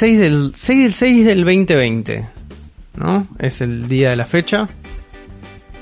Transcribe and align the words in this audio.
6 0.00 0.18
del 0.18 0.52
6 0.54 0.82
del 0.82 0.92
6 0.94 1.24
del 1.26 1.44
2020, 1.44 2.26
¿no? 2.96 3.28
Es 3.38 3.60
el 3.60 3.86
día 3.86 4.08
de 4.08 4.16
la 4.16 4.24
fecha. 4.24 4.66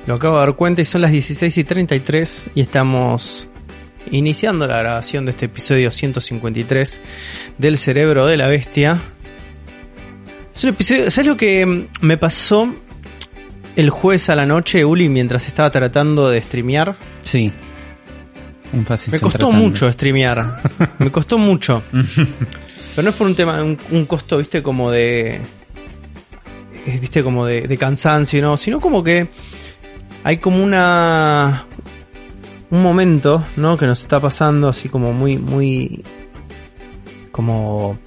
Lo 0.08 0.14
acabo 0.14 0.34
de 0.34 0.40
dar 0.40 0.56
cuenta 0.56 0.82
y 0.82 0.84
son 0.84 1.02
las 1.02 1.12
16 1.12 1.56
y 1.56 1.62
33 1.62 2.50
y 2.56 2.60
estamos 2.62 3.46
iniciando 4.10 4.66
la 4.66 4.78
grabación 4.78 5.24
de 5.24 5.30
este 5.30 5.46
episodio 5.46 5.92
153 5.92 7.00
del 7.58 7.78
cerebro 7.78 8.26
de 8.26 8.36
la 8.38 8.48
bestia. 8.48 9.00
Es 10.52 10.64
un 10.64 10.70
episodio, 10.70 11.12
¿sabes 11.12 11.28
lo 11.28 11.36
que 11.36 11.86
me 12.00 12.16
pasó 12.16 12.74
el 13.76 13.90
jueves 13.90 14.28
a 14.30 14.34
la 14.34 14.46
noche, 14.46 14.84
Uli, 14.84 15.08
mientras 15.08 15.46
estaba 15.46 15.70
tratando 15.70 16.28
de 16.28 16.42
streamear? 16.42 16.98
Sí. 17.22 17.52
Me 19.12 19.20
costó 19.20 19.52
mucho 19.52 19.90
streamear. 19.92 20.60
me 20.98 21.10
costó 21.12 21.38
mucho. 21.38 21.84
Pero 22.98 23.04
no 23.04 23.10
es 23.10 23.16
por 23.16 23.28
un 23.28 23.36
tema, 23.36 23.62
un, 23.62 23.78
un 23.92 24.06
costo, 24.06 24.38
viste, 24.38 24.60
como 24.60 24.90
de. 24.90 25.40
Viste, 27.00 27.22
como 27.22 27.46
de, 27.46 27.60
de 27.60 27.78
cansancio, 27.78 28.42
¿no? 28.42 28.56
Sino 28.56 28.80
como 28.80 29.04
que 29.04 29.28
hay 30.24 30.38
como 30.38 30.64
una 30.64 31.64
un 32.70 32.82
momento, 32.82 33.46
¿no? 33.54 33.76
Que 33.76 33.86
nos 33.86 34.00
está 34.00 34.18
pasando 34.18 34.66
así 34.66 34.88
como 34.88 35.12
muy, 35.12 35.36
muy, 35.36 36.02
como 37.30 38.00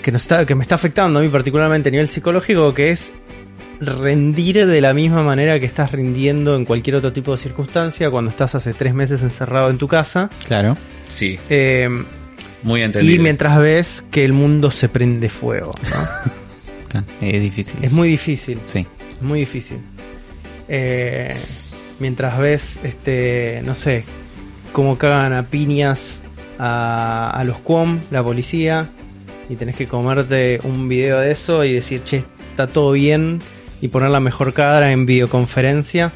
que 0.00 0.10
nos 0.12 0.22
está, 0.22 0.46
que 0.46 0.54
me 0.54 0.62
está 0.62 0.76
afectando 0.76 1.18
a 1.18 1.22
mí 1.22 1.28
particularmente 1.28 1.90
a 1.90 1.92
nivel 1.92 2.08
psicológico, 2.08 2.72
que 2.72 2.92
es 2.92 3.12
rendir 3.80 4.66
de 4.66 4.80
la 4.80 4.94
misma 4.94 5.22
manera 5.22 5.60
que 5.60 5.66
estás 5.66 5.92
rindiendo 5.92 6.56
en 6.56 6.64
cualquier 6.64 6.96
otro 6.96 7.12
tipo 7.12 7.32
de 7.32 7.36
circunstancia 7.36 8.10
cuando 8.10 8.30
estás 8.30 8.54
hace 8.54 8.72
tres 8.72 8.94
meses 8.94 9.20
encerrado 9.20 9.68
en 9.68 9.76
tu 9.76 9.88
casa. 9.88 10.30
Claro. 10.48 10.78
Sí. 11.06 11.38
Eh, 11.50 11.90
muy 12.62 12.82
entendido. 12.82 13.14
Y 13.14 13.18
mientras 13.18 13.58
ves 13.58 14.04
que 14.10 14.24
el 14.24 14.32
mundo 14.32 14.70
se 14.70 14.88
prende 14.88 15.28
fuego. 15.28 15.72
¿no? 16.92 17.04
es 17.20 17.42
difícil. 17.42 17.76
Es 17.82 17.92
muy 17.92 18.08
difícil. 18.08 18.60
Sí. 18.64 18.86
Es 19.16 19.22
muy 19.22 19.40
difícil. 19.40 19.78
Eh, 20.68 21.34
mientras 21.98 22.38
ves, 22.38 22.80
este, 22.82 23.62
no 23.64 23.74
sé, 23.74 24.04
cómo 24.72 24.96
cagan 24.98 25.32
a 25.32 25.44
piñas 25.44 26.22
a, 26.58 27.30
a 27.30 27.44
los 27.44 27.58
QOM, 27.58 28.00
la 28.10 28.22
policía, 28.22 28.90
y 29.48 29.56
tenés 29.56 29.76
que 29.76 29.86
comerte 29.86 30.60
un 30.64 30.88
video 30.88 31.20
de 31.20 31.32
eso 31.32 31.64
y 31.64 31.74
decir, 31.74 32.04
che, 32.04 32.24
está 32.50 32.66
todo 32.68 32.92
bien, 32.92 33.40
y 33.82 33.88
poner 33.88 34.10
la 34.10 34.20
mejor 34.20 34.54
cara 34.54 34.92
en 34.92 35.04
videoconferencia, 35.06 36.12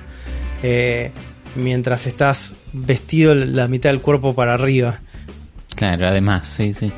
eh, 0.62 1.10
mientras 1.56 2.06
estás 2.06 2.54
vestido 2.72 3.34
la 3.34 3.66
mitad 3.68 3.90
del 3.90 4.00
cuerpo 4.00 4.34
para 4.34 4.54
arriba. 4.54 5.00
Claro, 5.76 6.08
además, 6.08 6.46
sí, 6.48 6.74
sí. 6.74 6.92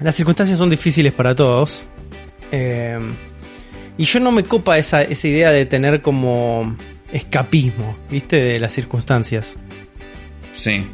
Las 0.00 0.16
circunstancias 0.16 0.58
son 0.58 0.68
difíciles 0.68 1.12
para 1.12 1.34
todos. 1.34 1.86
Eh, 2.50 2.98
y 3.96 4.04
yo 4.04 4.18
no 4.18 4.32
me 4.32 4.42
copa 4.42 4.78
esa, 4.78 5.02
esa 5.02 5.28
idea 5.28 5.50
de 5.50 5.66
tener 5.66 6.02
como 6.02 6.76
escapismo, 7.12 7.96
¿viste? 8.10 8.42
De 8.42 8.58
las 8.58 8.72
circunstancias. 8.72 9.56
Sí. 10.52 10.86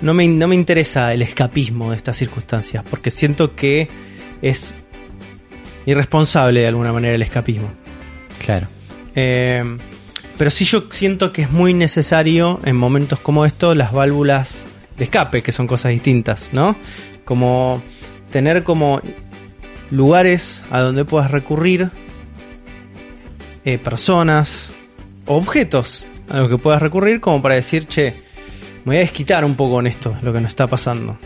No 0.00 0.14
me, 0.14 0.26
no 0.28 0.46
me 0.48 0.54
interesa 0.54 1.12
el 1.12 1.22
escapismo 1.22 1.90
de 1.90 1.96
estas 1.96 2.16
circunstancias, 2.16 2.84
porque 2.88 3.10
siento 3.10 3.56
que 3.56 3.88
es 4.40 4.72
irresponsable 5.86 6.60
de 6.60 6.68
alguna 6.68 6.92
manera 6.92 7.14
el 7.14 7.22
escapismo. 7.22 7.70
Claro. 8.38 8.68
Eh, 9.16 9.62
pero 10.38 10.50
sí 10.50 10.64
yo 10.64 10.84
siento 10.90 11.32
que 11.32 11.42
es 11.42 11.50
muy 11.50 11.74
necesario 11.74 12.60
en 12.64 12.76
momentos 12.76 13.18
como 13.18 13.44
estos 13.44 13.76
las 13.76 13.92
válvulas 13.92 14.68
de 14.98 15.04
escape, 15.04 15.42
que 15.42 15.52
son 15.52 15.66
cosas 15.66 15.92
distintas, 15.92 16.50
¿no? 16.52 16.76
Como 17.24 17.82
tener 18.30 18.64
como 18.64 19.00
lugares 19.90 20.64
a 20.70 20.80
donde 20.80 21.04
puedas 21.04 21.30
recurrir, 21.30 21.90
eh, 23.64 23.78
personas, 23.78 24.72
objetos 25.26 26.08
a 26.28 26.38
los 26.38 26.48
que 26.48 26.58
puedas 26.58 26.82
recurrir 26.82 27.20
como 27.20 27.40
para 27.40 27.54
decir, 27.54 27.86
che, 27.86 28.14
me 28.84 28.94
voy 28.94 28.96
a 28.96 29.00
desquitar 29.00 29.44
un 29.44 29.54
poco 29.54 29.74
con 29.74 29.86
esto, 29.86 30.16
lo 30.22 30.32
que 30.32 30.40
nos 30.40 30.50
está 30.50 30.66
pasando. 30.66 31.18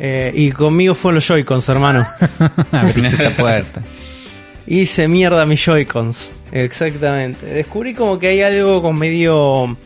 Eh, 0.00 0.32
y 0.34 0.50
conmigo 0.52 0.94
fue 0.94 1.12
los 1.12 1.26
Joy-Cons, 1.26 1.68
hermano. 1.68 2.06
Abriste 2.72 3.16
esa 3.16 3.30
puerta. 3.30 3.82
Hice 4.66 5.08
mierda 5.08 5.44
mis 5.46 5.64
Joy-Cons. 5.64 6.32
Exactamente. 6.52 7.46
Descubrí 7.46 7.94
como 7.94 8.18
que 8.18 8.28
hay 8.28 8.42
algo 8.42 8.80
con 8.82 8.98
medio 8.98 9.76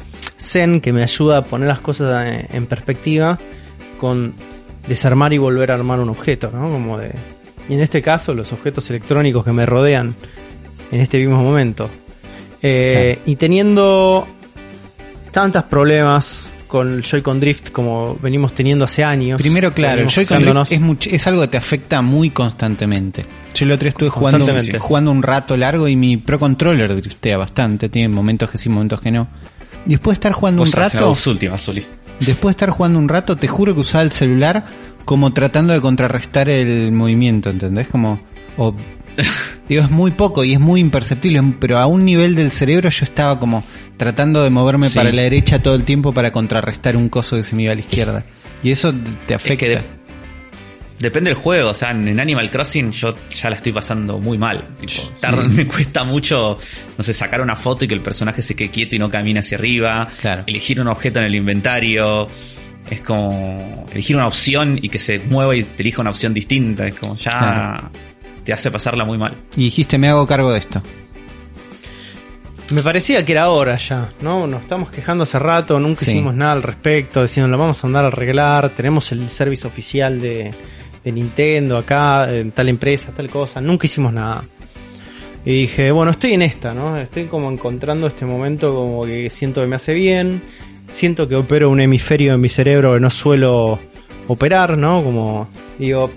zen 0.42 0.80
que 0.80 0.92
me 0.92 1.02
ayuda 1.02 1.38
a 1.38 1.44
poner 1.44 1.68
las 1.68 1.80
cosas 1.80 2.44
en, 2.50 2.66
perspectiva 2.66 3.38
con 3.98 4.34
desarmar 4.86 5.32
y 5.32 5.38
volver 5.38 5.70
a 5.70 5.74
armar 5.74 6.00
un 6.00 6.10
objeto, 6.10 6.50
¿no? 6.52 6.68
Como 6.70 6.98
de... 6.98 7.12
Y 7.68 7.74
en 7.74 7.80
este 7.80 8.02
caso, 8.02 8.34
los 8.34 8.52
objetos 8.52 8.90
electrónicos 8.90 9.44
que 9.44 9.52
me 9.52 9.64
rodean 9.64 10.14
en 10.90 11.00
este 11.00 11.18
mismo 11.18 11.42
momento. 11.42 11.88
Eh, 12.60 13.20
y 13.24 13.36
teniendo 13.36 14.26
tantos 15.30 15.64
problemas 15.64 16.50
con 16.66 16.90
el 16.94 17.02
Joy-Con 17.02 17.38
Drift 17.38 17.70
como 17.70 18.16
venimos 18.16 18.54
teniendo 18.54 18.86
hace 18.86 19.04
años. 19.04 19.40
Primero, 19.40 19.72
claro, 19.72 20.02
el 20.02 20.08
Joy-Con 20.08 20.42
Drift 20.42 20.72
es, 20.72 20.80
much- 20.80 21.12
es 21.12 21.26
algo 21.26 21.42
que 21.42 21.48
te 21.48 21.56
afecta 21.58 22.00
muy 22.02 22.30
constantemente. 22.30 23.26
Yo 23.54 23.66
el 23.66 23.72
otro 23.72 23.84
día 23.84 23.90
estuve 23.90 24.08
jugando, 24.08 24.46
jugando 24.78 25.10
un 25.10 25.22
rato 25.22 25.56
largo 25.56 25.86
y 25.86 25.96
mi 25.96 26.16
Pro 26.16 26.38
Controller 26.38 26.94
driftea 26.96 27.36
bastante. 27.36 27.88
Tiene 27.90 28.08
momentos 28.08 28.48
que 28.50 28.56
sí, 28.58 28.68
momentos 28.68 29.00
que 29.00 29.10
no. 29.10 29.28
Después 29.84 30.14
de 30.16 30.20
estar 30.20 30.32
jugando 30.32 30.62
un 30.62 30.68
Vos 30.68 30.74
rato, 30.74 31.14
Zuli. 31.16 31.84
después 32.20 32.42
de 32.44 32.50
estar 32.50 32.70
jugando 32.70 32.98
un 32.98 33.08
rato, 33.08 33.36
te 33.36 33.48
juro 33.48 33.74
que 33.74 33.80
usaba 33.80 34.02
el 34.04 34.12
celular 34.12 34.64
como 35.04 35.32
tratando 35.32 35.72
de 35.72 35.80
contrarrestar 35.80 36.48
el 36.48 36.92
movimiento, 36.92 37.50
¿entendés? 37.50 37.88
Como, 37.88 38.20
o- 38.56 38.74
digo, 39.68 39.82
es 39.82 39.90
muy 39.90 40.12
poco 40.12 40.44
y 40.44 40.52
es 40.54 40.60
muy 40.60 40.80
imperceptible, 40.80 41.42
pero 41.60 41.78
a 41.78 41.86
un 41.86 42.04
nivel 42.04 42.34
del 42.34 42.50
cerebro 42.52 42.88
yo 42.90 43.04
estaba 43.04 43.38
como 43.38 43.64
tratando 43.96 44.42
de 44.42 44.50
moverme 44.50 44.88
Sí. 44.88 44.96
para 44.96 45.12
la 45.12 45.22
derecha 45.22 45.60
todo 45.62 45.74
el 45.74 45.84
tiempo 45.84 46.12
para 46.12 46.30
contrarrestar 46.32 46.96
un 46.96 47.08
coso 47.08 47.36
que 47.36 47.42
se 47.42 47.54
me 47.56 47.64
iba 47.64 47.72
a 47.72 47.74
la 47.74 47.80
izquierda. 47.80 48.24
Y 48.62 48.70
eso 48.70 48.94
te 49.26 49.34
afecta. 49.34 49.66
de- 49.66 49.82
Depende 51.02 51.30
del 51.30 51.36
juego, 51.38 51.70
o 51.70 51.74
sea, 51.74 51.90
en 51.90 52.20
Animal 52.20 52.48
Crossing 52.48 52.92
yo 52.92 53.12
ya 53.28 53.50
la 53.50 53.56
estoy 53.56 53.72
pasando 53.72 54.18
muy 54.20 54.38
mal. 54.38 54.68
Tipo, 54.78 55.02
me 55.48 55.66
cuesta 55.66 56.04
mucho, 56.04 56.58
no 56.96 57.02
sé, 57.02 57.12
sacar 57.12 57.40
una 57.40 57.56
foto 57.56 57.84
y 57.84 57.88
que 57.88 57.94
el 57.94 58.02
personaje 58.02 58.40
se 58.40 58.54
quede 58.54 58.68
quieto 58.70 58.94
y 58.94 59.00
no 59.00 59.10
camine 59.10 59.40
hacia 59.40 59.58
arriba. 59.58 60.08
Claro. 60.20 60.44
Elegir 60.46 60.80
un 60.80 60.86
objeto 60.86 61.18
en 61.18 61.24
el 61.24 61.34
inventario. 61.34 62.28
Es 62.88 63.00
como 63.00 63.84
elegir 63.92 64.14
una 64.14 64.28
opción 64.28 64.78
y 64.80 64.88
que 64.90 65.00
se 65.00 65.18
mueva 65.18 65.56
y 65.56 65.64
te 65.64 65.82
elija 65.82 66.00
una 66.02 66.10
opción 66.10 66.32
distinta. 66.32 66.86
Es 66.86 66.94
como 66.94 67.16
ya 67.16 67.30
Claro. 67.32 67.90
te 68.44 68.52
hace 68.52 68.70
pasarla 68.70 69.04
muy 69.04 69.18
mal. 69.18 69.34
Y 69.56 69.64
dijiste, 69.64 69.98
me 69.98 70.08
hago 70.08 70.24
cargo 70.24 70.52
de 70.52 70.60
esto. 70.60 70.80
Me 72.70 72.80
parecía 72.82 73.24
que 73.24 73.32
era 73.32 73.50
hora 73.50 73.76
ya, 73.76 74.12
¿no? 74.20 74.46
Nos 74.46 74.62
estamos 74.62 74.90
quejando 74.90 75.24
hace 75.24 75.38
rato, 75.40 75.80
nunca 75.80 76.04
Sí. 76.04 76.12
hicimos 76.12 76.34
nada 76.34 76.52
al 76.52 76.62
respecto, 76.62 77.22
diciendo 77.22 77.48
lo 77.50 77.58
vamos 77.58 77.82
a 77.82 77.86
andar 77.88 78.04
a 78.04 78.08
arreglar, 78.08 78.70
tenemos 78.70 79.10
el 79.10 79.28
servicio 79.30 79.68
oficial 79.68 80.20
de, 80.20 80.54
de 81.04 81.12
Nintendo 81.12 81.76
acá, 81.78 82.32
en 82.34 82.52
tal 82.52 82.68
empresa, 82.68 83.12
tal 83.14 83.28
cosa, 83.28 83.60
nunca 83.60 83.86
hicimos 83.86 84.12
nada. 84.12 84.44
Y 85.44 85.62
dije, 85.62 85.90
bueno, 85.90 86.12
estoy 86.12 86.34
en 86.34 86.42
esta, 86.42 86.72
¿no? 86.72 86.96
Estoy 86.96 87.24
como 87.24 87.50
encontrando 87.50 88.06
este 88.06 88.24
momento 88.24 88.72
como 88.74 89.04
que 89.04 89.28
siento 89.30 89.60
que 89.60 89.66
me 89.66 89.74
hace 89.76 89.92
bien, 89.94 90.40
siento 90.90 91.26
que 91.28 91.34
opero 91.34 91.68
un 91.70 91.80
hemisferio 91.80 92.34
en 92.34 92.40
mi 92.40 92.48
cerebro 92.48 92.92
que 92.94 93.00
no 93.00 93.10
suelo 93.10 93.78
operar, 94.28 94.78
¿no? 94.78 95.02
Como 95.02 95.48
digo... 95.78 96.10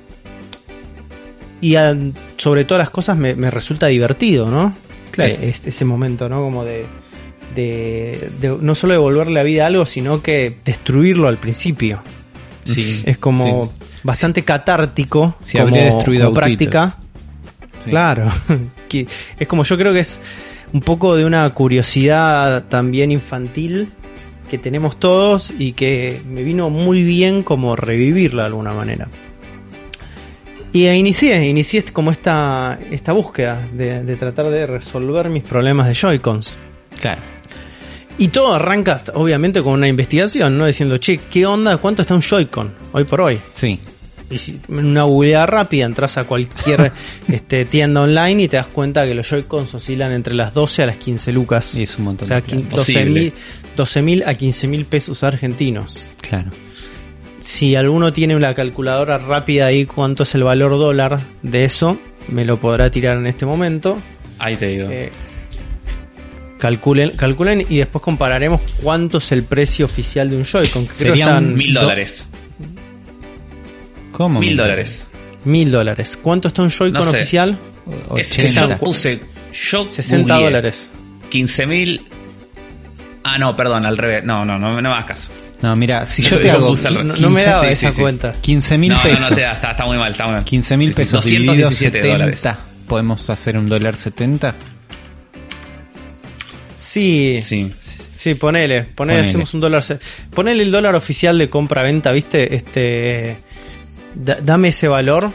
Y 1.61 1.75
a- 1.75 1.97
sobre 2.37 2.65
todas 2.65 2.79
las 2.79 2.89
cosas 2.89 3.17
me, 3.17 3.33
me 3.35 3.49
resulta 3.49 3.87
divertido, 3.87 4.49
¿no? 4.51 4.75
Claro. 5.11 5.33
Eh, 5.33 5.39
es- 5.49 5.65
ese 5.65 5.85
momento, 5.85 6.29
¿no? 6.29 6.41
Como 6.41 6.63
de, 6.63 6.85
de, 7.55 8.29
de 8.41 8.57
no 8.61 8.75
solo 8.75 8.93
devolverle 8.93 9.33
la 9.33 9.43
vida 9.43 9.63
a 9.63 9.67
algo, 9.67 9.85
sino 9.85 10.21
que 10.21 10.57
destruirlo 10.65 11.27
al 11.27 11.37
principio. 11.37 12.01
Sí. 12.65 13.01
Es 13.05 13.17
como 13.17 13.65
Sí. 13.67 13.84
Bastante 14.05 14.43
catártico 14.43 15.35
Si 15.41 15.57
como, 15.57 15.69
habría 15.69 15.85
destruido 15.85 16.27
como 16.27 16.39
autitos. 16.39 16.69
práctica. 16.69 16.97
Sí. 17.83 17.89
Claro. 17.89 18.31
Es 19.37 19.47
como 19.49 19.63
yo 19.65 19.77
creo 19.77 19.91
que 19.91 19.99
es 19.99 20.21
un 20.71 20.79
poco 20.79 21.17
de 21.17 21.25
una 21.25 21.49
curiosidad 21.49 22.63
también 22.69 23.11
infantil 23.11 23.89
que 24.49 24.57
tenemos 24.57 24.97
todos 25.01 25.51
y 25.57 25.73
que 25.73 26.21
me 26.25 26.43
vino 26.43 26.69
muy 26.69 27.03
bien 27.03 27.43
como 27.43 27.75
revivirla 27.75 28.43
de 28.43 28.47
alguna 28.47 28.71
manera. 28.71 29.09
Y 30.71 30.87
inicié, 30.87 31.45
inicié 31.45 31.83
como 31.91 32.09
esta, 32.11 32.79
esta 32.89 33.11
búsqueda 33.11 33.67
de, 33.73 34.03
de 34.03 34.15
tratar 34.15 34.45
de 34.49 34.65
resolver 34.65 35.29
mis 35.29 35.43
problemas 35.43 35.87
de 35.87 35.95
Joy-Cons. 35.95 36.57
Claro. 37.01 37.21
Y 38.17 38.29
todo 38.29 38.53
arranca, 38.53 39.01
obviamente, 39.15 39.61
con 39.61 39.73
una 39.73 39.89
investigación, 39.89 40.57
¿no? 40.57 40.67
Diciendo, 40.67 40.95
che, 40.99 41.17
¿qué 41.17 41.45
onda? 41.45 41.75
¿Cuánto 41.77 42.01
está 42.01 42.15
un 42.15 42.21
Joy-Con 42.21 42.73
hoy 42.93 43.03
por 43.03 43.19
hoy? 43.19 43.41
Sí. 43.55 43.77
Y 44.29 44.37
si 44.37 44.59
en 44.67 44.85
una 44.85 45.03
googleada 45.03 45.45
rápida 45.45 45.85
entras 45.85 46.17
a 46.17 46.23
cualquier 46.23 46.91
este, 47.27 47.65
tienda 47.65 48.01
online 48.01 48.43
y 48.43 48.47
te 48.47 48.57
das 48.57 48.67
cuenta 48.67 49.05
que 49.05 49.13
los 49.13 49.27
Joy-Cons 49.29 49.73
oscilan 49.73 50.11
entre 50.11 50.33
las 50.33 50.53
12 50.53 50.83
a 50.83 50.85
las 50.87 50.97
15 50.97 51.33
lucas. 51.33 51.75
Y 51.75 51.83
es 51.83 51.97
un 51.97 52.05
montón 52.05 52.25
o 52.25 52.27
sea, 52.27 52.37
de 52.37 52.41
plata. 52.41 52.65
12 52.69 53.05
mil 53.05 53.31
Posible. 53.31 53.33
12 53.75 54.01
mil 54.01 54.23
a 54.25 54.35
15 54.35 54.67
mil 54.67 54.85
pesos 54.85 55.23
argentinos. 55.23 56.07
Claro. 56.21 56.49
si 57.39 57.75
alguno 57.75 58.11
tiene 58.11 58.35
una 58.35 58.53
calculadora 58.53 59.17
rápida 59.19 59.67
ahí 59.67 59.85
cuánto 59.85 60.23
es 60.23 60.33
el 60.33 60.43
valor 60.43 60.71
dólar 60.71 61.19
de 61.43 61.65
eso, 61.65 61.99
me 62.27 62.45
lo 62.45 62.59
podrá 62.59 62.89
tirar 62.89 63.17
en 63.17 63.27
este 63.27 63.45
momento. 63.45 63.97
Ahí 64.39 64.55
te 64.55 64.67
digo. 64.67 64.89
Eh, 64.89 65.11
calculen, 66.57 67.11
calculen 67.11 67.65
y 67.69 67.77
después 67.77 68.01
compararemos 68.01 68.61
cuánto 68.81 69.19
es 69.19 69.31
el 69.31 69.43
precio 69.43 69.85
oficial 69.85 70.29
de 70.29 70.37
un 70.37 70.45
Joy-Con. 70.45 70.87
Serían 70.91 71.53
mil 71.53 71.73
dólares. 71.73 72.27
¿Cómo? 74.15 74.39
Mil 74.39 74.55
dólares. 74.55 75.09
Mil 75.43 75.71
dólares. 75.71 76.17
¿Cuánto 76.21 76.47
está 76.47 76.61
un 76.61 76.69
Joy-Con 76.69 77.07
oficial? 77.07 77.59
yo 77.85 78.77
puse. 78.77 79.19
Yo 79.53 79.89
60 79.89 80.39
dólares. 80.39 80.91
15 81.29 81.65
mil. 81.65 82.01
Ah, 83.23 83.37
no, 83.37 83.55
perdón, 83.55 83.85
al 83.85 83.97
revés. 83.97 84.23
No, 84.23 84.45
no, 84.45 84.57
no, 84.57 84.73
no 84.73 84.81
me 84.81 84.87
hagas 84.89 85.05
caso. 85.05 85.31
No, 85.61 85.75
mira, 85.75 86.05
si 86.05 86.23
yo 86.23 86.39
te 86.39 86.49
hago. 86.51 86.73
no, 87.03 87.29
me 87.29 87.43
daba 87.43 87.67
esa 87.67 87.91
cuenta. 87.91 88.33
15 88.33 88.77
mil 88.77 88.93
pesos. 88.93 89.21
No, 89.21 89.29
no, 89.35 89.41
está, 89.41 89.71
está, 89.71 89.85
muy 89.85 89.97
mal, 89.97 90.11
está 90.11 90.25
muy 90.25 90.35
mal. 90.35 90.43
15 90.45 90.77
mil 90.77 90.93
pesos 90.93 91.11
217 91.23 91.99
70, 91.99 92.07
dólares. 92.07 92.43
¿Podemos 92.87 93.29
hacer 93.29 93.57
un 93.57 93.65
dólar 93.65 93.95
70? 93.95 94.55
Sí. 96.77 97.39
Sí. 97.41 97.73
Sí, 98.17 98.33
ponele, 98.35 98.83
ponele, 98.83 99.19
hacemos 99.19 99.53
un 99.53 99.59
dólar. 99.59 99.83
Ponele 100.33 100.63
el 100.63 100.71
dólar 100.71 100.95
oficial 100.95 101.37
de 101.37 101.49
compra-venta, 101.49 102.11
¿viste? 102.11 102.55
Este. 102.55 103.37
Dame 104.15 104.69
ese 104.69 104.87
valor 104.87 105.31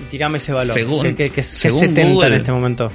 y 0.00 0.04
tirame 0.10 0.38
ese 0.38 0.52
valor. 0.52 0.74
Según, 0.74 1.14
que, 1.14 1.32
es 1.34 1.46
70 1.46 2.26
en 2.26 2.32
este 2.34 2.52
momento 2.52 2.90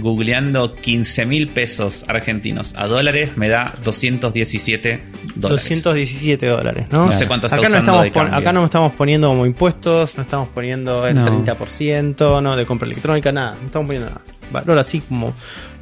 googleando 0.00 0.74
15 0.74 1.26
mil 1.26 1.48
pesos 1.48 2.04
argentinos 2.08 2.74
a 2.76 2.86
dólares 2.86 3.36
me 3.36 3.48
da 3.48 3.74
217 3.82 5.02
dólares. 5.34 5.64
217 5.64 6.46
dólares, 6.46 6.86
¿no? 6.90 7.06
No 7.06 7.12
sé 7.12 7.26
cuánto 7.26 7.46
está 7.46 7.56
acá 7.56 7.68
usando 7.68 7.92
no 7.92 8.04
estamos 8.04 8.32
Acá 8.32 8.52
no 8.52 8.64
estamos 8.64 8.92
poniendo 8.92 9.28
como 9.28 9.46
impuestos, 9.46 10.16
no 10.16 10.22
estamos 10.22 10.48
poniendo 10.48 11.06
el 11.06 11.16
30%, 11.16 12.42
no 12.42 12.56
de 12.56 12.66
compra 12.66 12.86
electrónica, 12.86 13.32
nada, 13.32 13.56
no 13.60 13.66
estamos 13.66 13.86
poniendo 13.86 14.10
nada. 14.10 14.22
Valor 14.50 14.78
así 14.78 15.00
como 15.00 15.34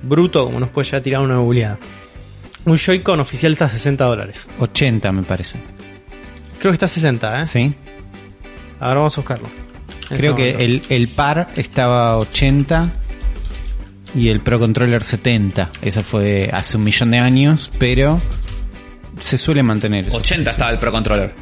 bruto, 0.03 0.47
como 0.47 0.61
nos 0.61 0.71
puede 0.71 0.89
ya 0.89 1.03
tirar 1.03 1.21
una 1.21 1.39
googleada. 1.39 1.79
Un 2.65 2.79
Joy-Con 2.79 3.21
oficial 3.21 3.53
está 3.53 3.67
a 3.67 3.71
60 3.71 4.05
dólares. 4.05 4.49
80 4.59 5.13
me 5.13 5.23
parece. 5.23 5.59
Creo 6.59 6.73
que 6.73 6.77
está 6.77 6.87
a 6.87 6.89
60, 6.89 7.43
¿eh? 7.43 7.47
Sí. 7.47 7.75
Ahora 8.81 9.01
vamos 9.01 9.17
a 9.17 9.21
buscarlo. 9.21 9.49
Creo 10.09 10.37
que 10.37 10.51
el, 10.51 10.83
el 10.89 11.09
par 11.09 11.49
estaba 11.57 12.13
a 12.13 12.19
80 12.19 12.91
y 14.15 14.29
el 14.29 14.41
Pro 14.41 14.59
Controller 14.59 15.03
70. 15.03 15.73
Eso 15.83 16.03
fue 16.03 16.51
hace 16.53 16.77
un 16.77 16.85
millón 16.85 17.11
de 17.11 17.19
años, 17.19 17.71
pero 17.79 18.21
se 19.21 19.37
suele 19.39 19.63
mantener. 19.63 20.07
80 20.11 20.51
estaba 20.51 20.71
el 20.71 20.79
Pro 20.79 20.93
Controller, 20.93 21.35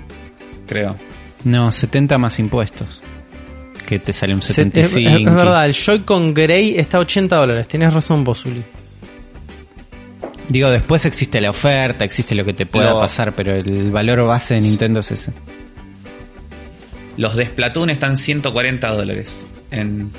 creo. 0.67 0.97
No, 1.45 1.71
70 1.73 2.19
más 2.19 2.39
impuestos. 2.39 3.03
Que 3.87 3.99
te 3.99 4.13
sale 4.13 4.35
un 4.35 4.43
75. 4.43 5.11
Es, 5.11 5.17
es 5.17 5.35
verdad, 5.35 5.67
el 5.67 5.75
Joy-Con 5.75 6.33
Grey 6.33 6.79
está 6.79 6.99
a 6.99 7.01
80 7.01 7.37
dólares. 7.37 7.69
Tienes 7.69 7.93
razón 7.93 8.25
vos, 8.25 8.45
Digo, 10.49 10.71
después 10.71 11.05
existe 11.07 11.41
la 11.41 11.51
oferta, 11.51 12.05
existe 12.05 12.35
lo 12.35 12.45
que 12.45 12.53
te 12.53 12.67
pueda 12.67 12.99
pasar, 12.99 13.35
pero 13.35 13.55
el 13.55 13.91
valor 13.91 14.27
base 14.27 14.55
de 14.55 14.61
Nintendo 14.61 15.01
es 15.01 15.11
ese. 15.11 15.33
Los 17.17 17.37
de 17.37 17.47
Splatoon 17.47 17.91
están 17.91 18.17
140 18.17 18.89
dólares 18.89 19.47
en 19.71 20.11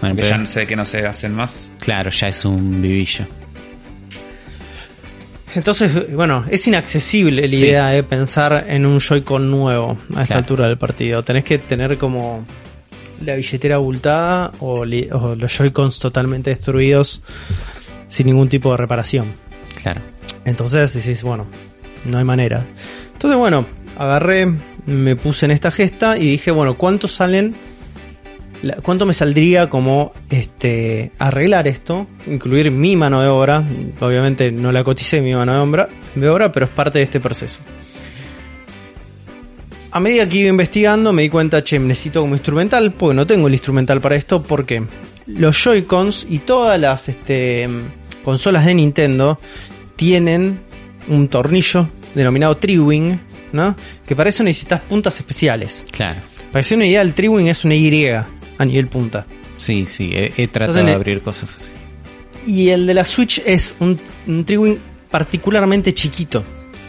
bueno, 0.00 0.20
ya 0.20 0.36
no 0.36 0.46
sé 0.46 0.66
que 0.66 0.74
no 0.74 0.84
se 0.84 1.06
hacen 1.06 1.32
más. 1.32 1.76
Claro, 1.78 2.10
ya 2.10 2.28
es 2.28 2.44
un 2.44 2.82
vivillo. 2.82 3.24
Entonces, 5.54 6.12
bueno, 6.12 6.44
es 6.50 6.66
inaccesible 6.66 7.46
la 7.46 7.54
idea 7.54 7.86
de 7.88 8.02
pensar 8.02 8.64
en 8.68 8.84
un 8.84 9.00
Joy-Con 9.00 9.50
nuevo 9.50 9.96
a 10.16 10.22
esta 10.22 10.38
altura 10.38 10.66
del 10.66 10.78
partido. 10.78 11.22
Tenés 11.22 11.44
que 11.44 11.58
tener 11.58 11.98
como 11.98 12.44
la 13.24 13.36
billetera 13.36 13.76
abultada 13.76 14.50
o, 14.60 14.84
los 14.84 15.56
Joy-Cons 15.56 15.98
totalmente 16.00 16.50
destruidos 16.50 17.22
sin 18.08 18.26
ningún 18.26 18.48
tipo 18.48 18.72
de 18.72 18.78
reparación. 18.78 19.26
Claro. 19.80 20.00
Entonces 20.44 20.94
decís, 20.94 21.22
bueno, 21.22 21.46
no 22.06 22.18
hay 22.18 22.24
manera. 22.24 22.66
Entonces, 23.12 23.38
bueno, 23.38 23.66
agarré, 23.98 24.52
me 24.86 25.16
puse 25.16 25.46
en 25.46 25.52
esta 25.52 25.70
gesta 25.70 26.18
y 26.18 26.26
dije, 26.26 26.50
bueno, 26.50 26.74
¿cuántos 26.74 27.12
salen? 27.12 27.54
¿Cuánto 28.82 29.06
me 29.06 29.14
saldría 29.14 29.68
como 29.68 30.12
este 30.30 31.10
arreglar 31.18 31.66
esto? 31.66 32.06
Incluir 32.28 32.70
mi 32.70 32.94
mano 32.94 33.20
de 33.20 33.28
obra. 33.28 33.64
Obviamente 34.00 34.52
no 34.52 34.70
la 34.70 34.84
coticé 34.84 35.20
mi 35.20 35.34
mano 35.34 35.52
de 35.54 35.58
obra, 35.58 35.88
de 36.14 36.28
obra, 36.28 36.52
pero 36.52 36.66
es 36.66 36.72
parte 36.72 36.98
de 36.98 37.04
este 37.04 37.18
proceso. 37.18 37.58
A 39.90 40.00
medida 40.00 40.28
que 40.28 40.38
iba 40.38 40.48
investigando 40.48 41.12
me 41.12 41.22
di 41.22 41.28
cuenta, 41.28 41.62
che, 41.62 41.78
necesito 41.78 42.20
como 42.20 42.34
instrumental, 42.34 42.92
porque 42.92 43.14
no 43.14 43.26
tengo 43.26 43.48
el 43.48 43.52
instrumental 43.52 44.00
para 44.00 44.16
esto, 44.16 44.42
porque 44.42 44.84
los 45.26 45.56
Joy-Cons 45.62 46.26
y 46.30 46.38
todas 46.38 46.80
las 46.80 47.08
este, 47.08 47.68
consolas 48.24 48.64
de 48.64 48.74
Nintendo 48.74 49.38
tienen 49.96 50.60
un 51.08 51.28
tornillo 51.28 51.88
denominado 52.14 52.56
Triwing, 52.56 53.20
¿no? 53.52 53.76
Que 54.06 54.16
para 54.16 54.30
eso 54.30 54.42
necesitas 54.42 54.80
puntas 54.82 55.18
especiales. 55.18 55.86
Claro. 55.90 56.20
Para 56.50 56.62
que 56.62 56.74
una 56.74 56.86
idea, 56.86 57.02
el 57.02 57.14
Triwing 57.14 57.48
es 57.48 57.64
una 57.64 57.74
Y 57.74 58.06
a 58.06 58.64
nivel 58.64 58.88
punta. 58.88 59.26
Sí, 59.56 59.86
sí, 59.86 60.10
he, 60.12 60.48
tratado 60.48 60.84
de 60.84 60.92
abrir 60.92 61.22
cosas 61.22 61.54
así. 61.56 61.72
Y 62.46 62.70
el 62.70 62.86
de 62.86 62.94
la 62.94 63.04
Switch 63.04 63.40
es 63.44 63.76
un, 63.78 64.00
un 64.26 64.80
particularmente 65.10 65.92
chiquito. 65.94 66.44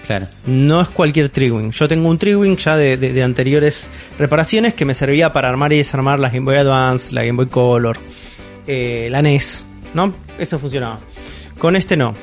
Claro. 0.07 0.27
No 0.45 0.81
es 0.81 0.89
cualquier 0.89 1.29
Triwing. 1.29 1.71
Yo 1.71 1.87
tengo 1.87 2.09
un 2.09 2.17
Triwing 2.17 2.57
ya 2.57 2.75
de, 2.75 3.23
anteriores 3.23 3.89
reparaciones 4.17 4.73
que 4.73 4.85
me 4.85 4.93
servía 4.93 5.31
para 5.31 5.49
armar 5.49 5.71
y 5.71 5.77
desarmar 5.77 6.19
la 6.19 6.29
Game 6.29 6.45
Boy 6.45 6.57
Advance, 6.57 7.13
la 7.13 7.23
Game 7.23 7.37
Boy 7.37 7.47
Color, 7.47 7.97
eh, 8.67 9.07
la 9.09 9.21
NES. 9.21 9.67
¿No? 9.93 10.13
Eso 10.37 10.59
funcionaba. 10.59 10.99
Con 11.57 11.75
este 11.75 11.95
no. 11.95 12.15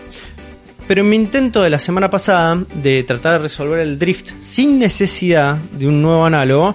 Pero 0.91 1.03
en 1.03 1.09
mi 1.09 1.15
intento 1.15 1.63
de 1.63 1.71
la 1.71 1.79
semana 1.79 2.11
pasada 2.11 2.65
de 2.75 3.05
tratar 3.05 3.35
de 3.35 3.39
resolver 3.39 3.79
el 3.79 3.97
drift 3.97 4.31
sin 4.43 4.81
necesidad 4.81 5.55
de 5.55 5.87
un 5.87 6.03
nuevo 6.03 6.25
análogo, 6.25 6.75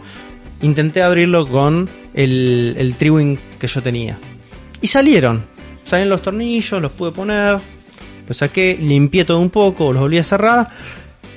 intenté 0.61 1.01
abrirlo 1.01 1.45
con 1.45 1.89
el, 2.13 2.75
el 2.77 2.95
Triwing 2.95 3.37
que 3.59 3.67
yo 3.67 3.83
tenía. 3.83 4.17
Y 4.79 4.87
salieron. 4.87 5.45
Salieron 5.83 6.11
los 6.11 6.21
tornillos, 6.21 6.81
los 6.81 6.93
pude 6.93 7.11
poner. 7.11 7.57
Los 8.25 8.37
saqué, 8.37 8.77
limpié 8.79 9.25
todo 9.25 9.41
un 9.41 9.49
poco, 9.49 9.91
los 9.91 10.03
volví 10.03 10.17
a 10.17 10.23
cerrar. 10.23 10.69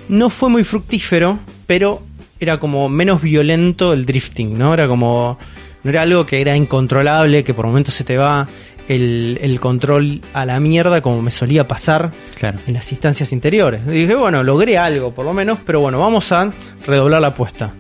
No 0.09 0.31
fue 0.31 0.49
muy 0.49 0.63
fructífero, 0.63 1.41
pero 1.67 2.05
era 2.39 2.61
como 2.61 2.89
menos 2.89 3.21
violento 3.21 3.93
el 3.93 4.07
drifting, 4.07 4.57
¿no? 4.57 4.73
Era 4.73 4.87
como. 4.87 5.37
No 5.83 5.91
era 5.91 6.03
algo 6.03 6.25
que 6.25 6.41
era 6.41 6.55
incontrolable, 6.55 7.43
que 7.43 7.55
por 7.55 7.67
momentos 7.67 7.95
se 7.95 8.05
te 8.05 8.17
va 8.17 8.47
el, 8.89 9.39
el 9.41 9.61
control 9.61 10.23
a 10.33 10.45
la 10.45 10.59
mierda, 10.61 11.01
como 11.03 11.23
me 11.23 11.31
solía 11.31 11.69
pasar 11.69 12.11
claro. 12.35 12.59
en 12.67 12.75
las 12.75 12.91
instancias 12.91 13.33
interiores. 13.33 13.83
Y 13.87 13.91
dije, 13.91 14.15
bueno, 14.15 14.43
logré 14.43 14.79
algo 14.79 15.15
por 15.15 15.25
lo 15.25 15.33
menos, 15.33 15.59
pero 15.65 15.81
bueno, 15.81 15.99
vamos 16.01 16.33
a 16.33 16.51
redoblar 16.87 17.21
la 17.21 17.29
apuesta 17.29 17.73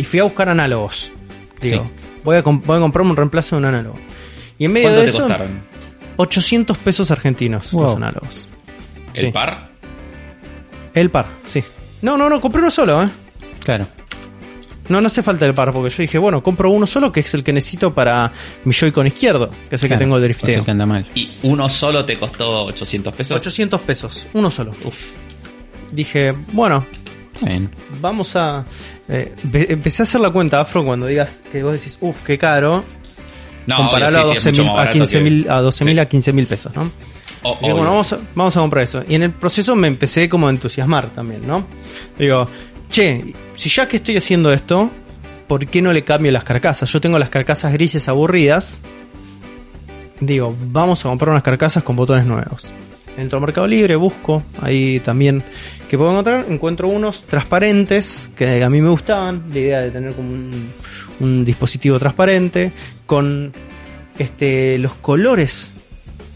y 0.00 0.04
fui 0.04 0.18
a 0.18 0.24
buscar 0.24 0.48
análogos. 0.48 1.12
Digo, 1.60 1.90
voy, 2.24 2.38
a 2.38 2.40
voy 2.42 2.76
a 2.76 2.80
comprarme 2.80 3.10
un 3.10 3.16
reemplazo 3.16 3.56
de 3.56 3.60
un 3.60 3.66
análogo. 3.66 3.96
Y 4.58 4.64
en 4.64 4.72
medio 4.72 4.88
¿Cuánto 4.88 5.04
de 5.04 5.12
te 5.12 5.18
costaron? 5.18 5.62
800 6.16 6.78
pesos 6.78 7.10
argentinos 7.10 7.72
los 7.74 7.96
análogos. 7.96 8.48
¿El 9.14 9.30
par? 9.30 9.70
El 10.94 11.10
par, 11.10 11.26
sí. 11.44 11.62
No, 12.00 12.16
no, 12.16 12.30
no, 12.30 12.40
compré 12.40 12.62
uno 12.62 12.70
solo, 12.70 13.02
¿eh? 13.02 13.08
Claro. 13.62 13.86
No, 14.88 15.00
no 15.00 15.06
hace 15.06 15.22
falta 15.22 15.46
el 15.46 15.54
par, 15.54 15.72
porque 15.72 15.90
yo 15.90 16.02
dije, 16.02 16.18
bueno, 16.18 16.42
compro 16.42 16.70
uno 16.70 16.86
solo, 16.86 17.12
que 17.12 17.20
es 17.20 17.34
el 17.34 17.44
que 17.44 17.52
necesito 17.52 17.92
para 17.94 18.32
mi 18.64 18.72
Joy-Con 18.72 19.06
izquierdo, 19.06 19.50
que 19.68 19.76
es 19.76 19.82
el 19.82 19.88
que 19.88 19.96
tengo 19.96 20.16
el 20.16 20.22
drifteo. 20.22 20.64
que 20.64 20.70
anda 20.70 20.86
mal. 20.86 21.06
¿Y 21.14 21.30
uno 21.42 21.68
solo 21.68 22.04
te 22.04 22.18
costó 22.18 22.64
800 22.64 23.14
pesos? 23.14 23.36
800 23.36 23.80
pesos, 23.82 24.26
uno 24.32 24.50
solo. 24.50 24.72
Uf. 24.84 25.14
Dije, 25.92 26.34
bueno, 26.52 26.86
Vamos 28.00 28.36
a. 28.36 28.64
Eh, 29.08 29.34
empecé 29.52 30.02
a 30.02 30.04
hacer 30.04 30.20
la 30.20 30.30
cuenta, 30.30 30.60
Afro, 30.60 30.84
cuando 30.84 31.06
digas 31.06 31.42
que 31.50 31.62
vos 31.62 31.72
decís, 31.72 31.98
uff, 32.00 32.22
qué 32.22 32.38
caro. 32.38 32.84
No, 33.66 33.76
compararlo 33.76 34.18
a 34.18 34.22
12 34.22 34.52
mil, 34.52 34.68
a 34.68 34.90
15 34.90 35.20
mil, 35.20 35.46
a 35.48 35.60
12 35.60 35.84
mil 35.84 35.98
a 35.98 36.06
15 36.06 36.32
mil 36.32 36.46
pesos, 36.46 36.74
¿no? 36.74 36.90
bueno, 37.42 37.84
vamos 37.84 38.12
a, 38.12 38.18
vamos 38.34 38.56
a 38.56 38.60
comprar 38.60 38.84
eso. 38.84 39.02
Y 39.06 39.14
en 39.14 39.22
el 39.22 39.32
proceso 39.32 39.74
me 39.74 39.88
empecé 39.88 40.28
como 40.28 40.48
a 40.48 40.50
entusiasmar 40.50 41.10
también, 41.10 41.46
¿no? 41.46 41.66
Digo, 42.18 42.48
che, 42.90 43.32
si 43.56 43.68
ya 43.68 43.88
que 43.88 43.96
estoy 43.96 44.16
haciendo 44.16 44.52
esto, 44.52 44.90
¿por 45.46 45.66
qué 45.66 45.80
no 45.80 45.92
le 45.92 46.04
cambio 46.04 46.32
las 46.32 46.44
carcasas? 46.44 46.90
Yo 46.92 47.00
tengo 47.00 47.18
las 47.18 47.30
carcasas 47.30 47.72
grises 47.72 48.08
aburridas. 48.08 48.82
Digo, 50.20 50.54
vamos 50.66 51.04
a 51.04 51.08
comprar 51.08 51.30
unas 51.30 51.42
carcasas 51.42 51.82
con 51.82 51.96
botones 51.96 52.26
nuevos. 52.26 52.70
Entro 53.16 53.38
al 53.38 53.44
Mercado 53.44 53.66
Libre, 53.66 53.96
busco 53.96 54.42
ahí 54.60 55.00
también 55.00 55.42
que 55.88 55.96
puedo 55.96 56.10
encontrar. 56.10 56.46
Encuentro 56.48 56.88
unos 56.88 57.24
transparentes 57.24 58.30
que 58.36 58.62
a 58.62 58.70
mí 58.70 58.80
me 58.80 58.88
gustaban. 58.88 59.44
La 59.52 59.58
idea 59.58 59.80
de 59.80 59.90
tener 59.90 60.12
como 60.14 60.30
un, 61.20 61.44
dispositivo 61.44 61.98
transparente 61.98 62.72
con 63.06 63.52
este, 64.18 64.78
los 64.78 64.94
colores 64.94 65.72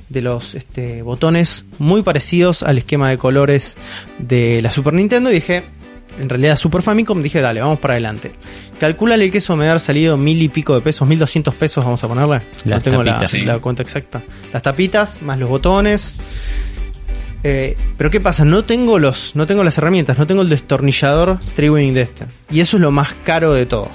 de 0.09 0.23
los 0.23 0.55
este, 0.55 1.03
botones 1.03 1.65
muy 1.79 2.03
parecidos 2.03 2.63
al 2.63 2.79
esquema 2.79 3.09
de 3.11 3.19
colores 3.19 3.77
de 4.19 4.61
la 4.61 4.71
Super 4.71 4.95
Nintendo. 4.95 5.31
Y 5.31 5.35
dije, 5.35 5.65
en 6.19 6.29
realidad 6.29 6.57
Super 6.57 6.83
Famicom, 6.83 7.23
dije, 7.23 7.41
dale, 7.41 7.61
vamos 7.61 7.79
para 7.79 7.95
adelante. 7.95 8.33
Calcúlale 8.79 9.31
que 9.31 9.39
eso 9.39 9.57
me 9.57 9.69
ha 9.69 9.79
salido 9.79 10.17
mil 10.17 10.41
y 10.43 10.49
pico 10.49 10.75
de 10.75 10.81
pesos, 10.81 11.07
mil 11.09 11.19
doscientos 11.19 11.55
pesos, 11.55 11.85
vamos 11.85 12.03
a 12.05 12.09
ponerle. 12.09 12.43
Las 12.65 12.79
no 12.79 12.81
tengo 12.83 13.03
la, 13.03 13.59
cuenta 13.61 13.83
exacta. 13.83 14.23
Las 14.53 14.63
tapitas, 14.63 15.23
más 15.23 15.39
los 15.39 15.49
botones. 15.49 16.17
Eh, 17.43 17.77
pero 17.99 18.11
qué 18.11 18.21
pasa, 18.21 18.45
no 18.45 18.65
tengo 18.65 18.99
los, 18.99 19.37
no 19.37 19.47
tengo 19.47 19.63
las 19.65 19.77
herramientas, 19.77 20.17
no 20.17 20.27
tengo 20.27 20.43
el 20.43 20.49
destornillador 20.49 21.39
Triwing 21.57 21.93
de 21.93 22.03
este. 22.03 22.25
Y 22.51 22.61
eso 22.61 22.79
es 22.79 22.81
lo 22.81 22.91
más 22.91 23.15
caro 23.25 23.53
de 23.53 23.67
todo. 23.67 23.91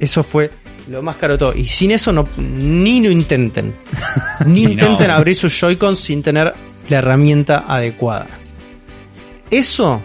Eso 0.00 0.22
fue 0.22 0.50
lo 0.90 1.02
más 1.02 1.16
caro 1.16 1.34
de 1.34 1.38
todo. 1.38 1.54
Y 1.54 1.64
sin 1.64 1.92
eso 1.92 2.12
no, 2.12 2.28
ni 2.36 3.02
lo 3.02 3.10
intenten. 3.10 3.74
ni 4.46 4.64
No. 4.64 4.72
intenten 4.72 5.10
abrir 5.10 5.36
sus 5.36 5.58
Joy-Cons 5.58 5.98
sin 5.98 6.22
tener 6.22 6.52
la 6.90 6.98
herramienta 6.98 7.64
adecuada. 7.66 8.26
Eso 9.50 10.02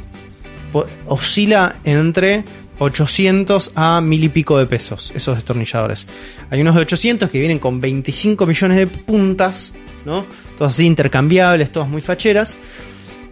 oscila 1.08 1.78
entre 1.84 2.44
800 2.80 3.72
a 3.76 4.02
mil 4.02 4.24
y 4.24 4.30
pico 4.30 4.58
de 4.58 4.66
pesos, 4.66 5.12
esos 5.16 5.36
destornilladores. 5.36 6.08
Hay 6.50 6.62
unos 6.62 6.76
de 6.76 6.82
800 6.82 7.30
que 7.30 7.40
vienen 7.40 7.60
con 7.60 7.80
25 7.82 8.46
millones 8.46 8.78
de 8.78 8.88
puntas, 8.88 9.74
¿no? 10.06 10.26
Todas 10.58 10.74
así 10.74 10.86
intercambiables, 10.86 11.72
todas 11.72 11.90
muy 11.90 12.02
facheras. 12.02 12.58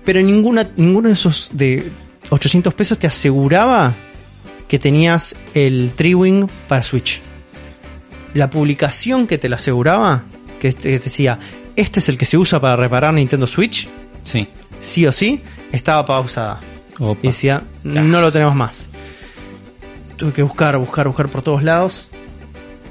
Pero 0.04 0.22
ninguna, 0.22 0.70
ninguno 0.78 1.08
de 1.08 1.14
esos 1.14 1.50
de 1.54 1.92
800 2.30 2.74
pesos 2.74 3.00
te 3.00 3.08
aseguraba 3.08 3.94
que 4.68 4.80
tenías 4.80 5.36
el 5.54 5.94
Triwing 5.96 6.50
para 6.68 6.84
Switch. 6.84 7.22
La 8.34 8.50
publicación 8.50 9.28
que 9.28 9.38
te 9.38 9.50
lo 9.50 9.56
aseguraba, 9.56 10.24
que 10.60 10.72
que 10.74 11.00
decía, 11.00 11.40
este 11.76 12.00
es 12.00 12.10
el 12.10 12.18
que 12.18 12.26
se 12.26 12.38
usa 12.38 12.60
para 12.60 12.76
reparar 12.76 13.14
Nintendo 13.14 13.48
Switch, 13.48 13.88
Sí. 14.26 14.48
sí 14.82 15.06
o 15.06 15.12
sí, 15.14 15.42
estaba 15.72 16.06
pausada. 16.06 16.60
Opa. 17.00 17.20
Y 17.24 17.28
decía, 17.28 17.64
no 17.84 18.22
lo 18.22 18.32
tenemos 18.32 18.56
más. 18.56 18.90
Tuve 20.16 20.34
que 20.34 20.42
buscar, 20.44 20.78
buscar, 20.78 21.08
buscar 21.08 21.28
por 21.30 21.42
todos 21.42 21.64
lados. 21.64 22.10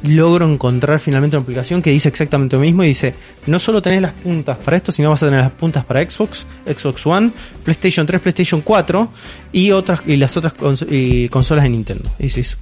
Logro 0.02 0.48
encontrar 0.48 1.00
finalmente 1.00 1.36
una 1.36 1.42
aplicación 1.42 1.82
que 1.82 1.90
dice 1.90 2.08
exactamente 2.08 2.54
lo 2.54 2.62
mismo 2.62 2.84
y 2.84 2.88
dice, 2.88 3.14
no 3.46 3.58
solo 3.58 3.80
tenés 3.82 4.02
las 4.02 4.12
puntas 4.12 4.58
para 4.58 4.76
esto, 4.76 4.92
sino 4.92 5.10
vas 5.10 5.22
a 5.22 5.26
tener 5.26 5.40
las 5.40 5.50
puntas 5.52 5.84
para 5.84 6.08
Xbox, 6.08 6.46
Xbox 6.66 7.04
One, 7.06 7.30
PlayStation 7.64 8.06
3, 8.06 8.20
PlayStation 8.20 8.60
4 8.60 9.08
y 9.52 9.70
otras 9.72 10.02
y 10.06 10.16
las 10.16 10.36
otras 10.36 10.54
cons- 10.54 10.86
y 10.88 11.28
consolas 11.30 11.64
de 11.64 11.70
Nintendo. 11.70 12.10
Y 12.18 12.24
dices, 12.24 12.58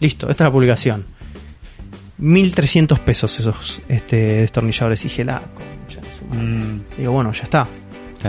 listo, 0.00 0.28
esta 0.28 0.44
es 0.44 0.48
la 0.48 0.52
publicación. 0.52 1.04
1300 2.18 2.98
pesos 3.00 3.38
esos 3.38 3.80
este, 3.88 4.16
destornilladores. 4.16 5.04
Y 5.04 5.08
su 5.10 5.24
madre". 5.24 5.42
Mm, 6.32 6.80
Digo, 6.98 7.12
bueno, 7.12 7.32
ya 7.32 7.42
está 7.44 7.68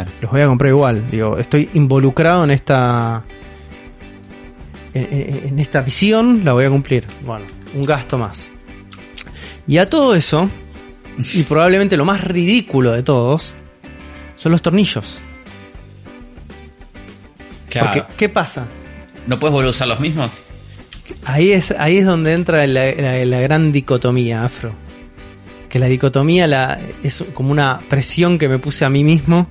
claro. 0.04 0.12
los 0.22 0.32
voy 0.32 0.42
a 0.42 0.48
comprar 0.48 0.72
igual. 0.72 1.10
Digo, 1.10 1.38
estoy 1.38 1.70
involucrado 1.74 2.44
en 2.44 2.52
esta. 2.52 3.24
En, 4.94 5.04
en- 5.12 5.48
en 5.48 5.60
esta 5.60 5.82
visión, 5.82 6.42
la 6.44 6.54
voy 6.54 6.66
a 6.66 6.70
cumplir. 6.70 7.06
Bueno, 7.25 7.46
un 7.74 7.86
gasto 7.86 8.18
más. 8.18 8.52
Y 9.68 9.78
a 9.78 9.90
todo 9.90 10.16
eso, 10.16 10.50
y 11.34 11.44
probablemente 11.50 11.98
lo 11.98 12.06
más 12.06 12.24
ridículo 12.24 12.92
de 12.92 13.04
todos, 13.04 13.56
son 14.36 14.52
los 14.52 14.62
tornillos. 14.62 15.22
Claro. 17.70 17.92
Porque, 18.08 18.14
¿qué 18.18 18.30
pasa? 18.30 18.68
¿No 19.28 19.40
puedes 19.40 19.54
volver 19.54 19.68
a 19.68 19.70
usar 19.72 19.88
los 19.88 20.00
mismos? 20.00 20.44
Ahí 21.25 21.52
es, 21.52 21.72
ahí 21.72 21.98
es 21.98 22.06
donde 22.06 22.34
entra 22.34 22.66
la, 22.68 22.92
la- 22.94 23.25
la 23.25 23.40
gran 23.42 23.72
dicotomía, 23.72 24.46
Afro. 24.46 24.74
Que 25.70 25.80
la 25.80 25.88
dicotomía 25.88 26.48
la, 26.48 26.80
es 27.04 27.24
como 27.34 27.52
una 27.52 27.82
presión 27.90 28.38
que 28.38 28.48
me 28.48 28.60
puse 28.60 28.86
a 28.86 28.90
mí 28.90 29.04
mismo 29.04 29.48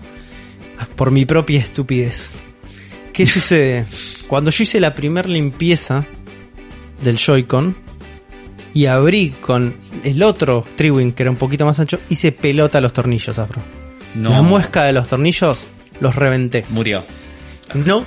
por 0.96 1.10
mi 1.10 1.24
propia 1.24 1.60
estupidez. 1.60 2.34
¿Qué 3.12 3.26
sucede? 3.26 3.86
Cuando 4.26 4.50
yo 4.50 4.62
hice 4.62 4.80
la 4.80 4.94
primer 4.94 5.28
limpieza 5.28 6.04
del 7.02 7.16
Joy-Con 7.18 7.76
y 8.72 8.86
abrí 8.86 9.30
con 9.40 9.76
el 10.02 10.22
otro 10.22 10.64
Triwing, 10.76 11.12
que 11.12 11.22
era 11.22 11.30
un 11.30 11.36
poquito 11.36 11.64
más 11.64 11.78
ancho, 11.78 12.00
hice 12.08 12.32
pelota 12.32 12.78
a 12.78 12.80
los 12.80 12.92
tornillos, 12.92 13.38
Afro. 13.38 13.62
No. 14.14 14.30
La 14.30 14.42
muesca 14.42 14.84
de 14.84 14.92
los 14.92 15.08
tornillos 15.08 15.66
los 16.00 16.14
reventé. 16.14 16.64
Murió. 16.70 17.04
No, 17.74 18.04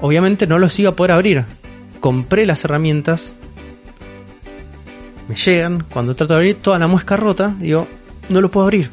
obviamente 0.00 0.46
no 0.46 0.58
los 0.58 0.78
iba 0.78 0.90
a 0.90 0.96
poder 0.96 1.12
abrir. 1.12 1.44
Compré 2.00 2.46
las 2.46 2.64
herramientas. 2.64 3.36
Me 5.28 5.36
llegan. 5.36 5.84
Cuando 5.90 6.14
trato 6.14 6.34
de 6.34 6.38
abrir 6.40 6.56
toda 6.56 6.78
la 6.78 6.86
muesca 6.86 7.16
rota, 7.16 7.54
digo, 7.58 7.86
no 8.28 8.40
lo 8.40 8.50
puedo 8.50 8.66
abrir. 8.66 8.90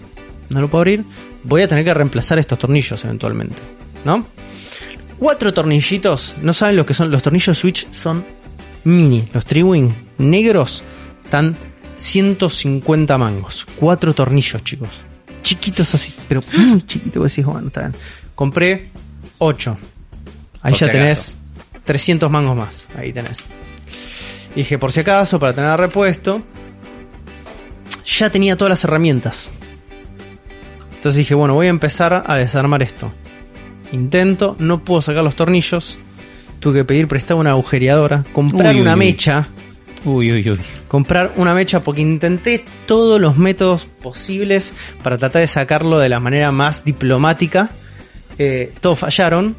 No 0.50 0.62
lo 0.62 0.70
puedo 0.70 0.82
abrir. 0.82 1.04
Voy 1.48 1.62
a 1.62 1.68
tener 1.68 1.86
que 1.86 1.94
reemplazar 1.94 2.38
estos 2.40 2.60
tornillos 2.60 3.04
eventualmente. 3.06 3.56
¿No? 4.04 4.26
Cuatro 5.18 5.54
tornillitos. 5.54 6.36
No 6.42 6.54
saben 6.54 6.76
lo 6.76 6.86
que 6.86 6.94
son. 6.94 7.10
Los 7.10 7.24
tornillos 7.24 7.58
Switch 7.58 7.90
son 7.92 8.26
mini. 8.84 9.30
Los 9.34 9.46
Triwing 9.46 9.96
negros 10.18 10.84
están 11.24 11.56
150 11.96 13.18
mangos. 13.18 13.66
Cuatro 13.78 14.14
tornillos, 14.14 14.62
chicos. 14.64 15.06
Chiquitos 15.42 15.96
así, 15.96 16.14
pero 16.28 16.44
muy 16.54 16.86
chiquitos. 16.86 17.24
Decís, 17.24 17.46
bueno, 17.46 17.68
está 17.68 17.88
bien. 17.88 17.96
Compré 18.36 18.90
8. 19.38 19.78
Ahí 20.62 20.72
Por 20.74 20.80
ya 20.82 20.86
si 20.86 20.92
tenés 20.92 21.38
300 21.86 22.30
mangos 22.30 22.58
más. 22.58 22.88
Ahí 22.98 23.14
tenés. 23.14 23.48
Dije, 24.54 24.78
por 24.78 24.92
si 24.92 25.00
acaso, 25.00 25.40
para 25.40 25.54
tener 25.54 25.80
repuesto. 25.80 26.44
Ya 28.06 28.30
tenía 28.30 28.58
todas 28.58 28.72
las 28.72 28.84
herramientas. 28.84 29.52
Entonces 30.98 31.18
dije, 31.20 31.34
bueno, 31.36 31.54
voy 31.54 31.68
a 31.68 31.70
empezar 31.70 32.24
a 32.28 32.36
desarmar 32.36 32.84
esto. 32.84 33.12
Intento, 33.92 34.56
no 34.60 34.84
puedo 34.84 35.02
sacar 35.02 35.24
los 35.24 35.36
tornillos. 35.36 35.98
Tuve 36.60 36.80
que 36.80 36.86
pedir 36.86 37.08
prestada 37.08 37.40
una 37.40 37.52
agujereadora. 37.52 38.26
Comprar 38.34 38.76
Uy, 38.76 38.82
una 38.82 38.94
uy, 38.94 39.00
mecha. 39.00 39.48
Uy, 40.04 40.32
uy, 40.32 40.50
uy. 40.50 40.60
Comprar 40.88 41.34
una 41.38 41.54
mecha 41.54 41.82
porque 41.82 42.02
intenté 42.02 42.66
todos 42.86 43.22
los 43.22 43.38
métodos 43.38 43.86
posibles 43.86 44.74
para 45.04 45.18
tratar 45.18 45.42
de 45.42 45.48
sacarlo 45.48 46.00
de 46.00 46.10
la 46.10 46.20
manera 46.20 46.52
más 46.52 46.84
diplomática. 46.84 47.70
Eh, 48.40 48.74
todos 48.82 49.00
fallaron. 49.00 49.56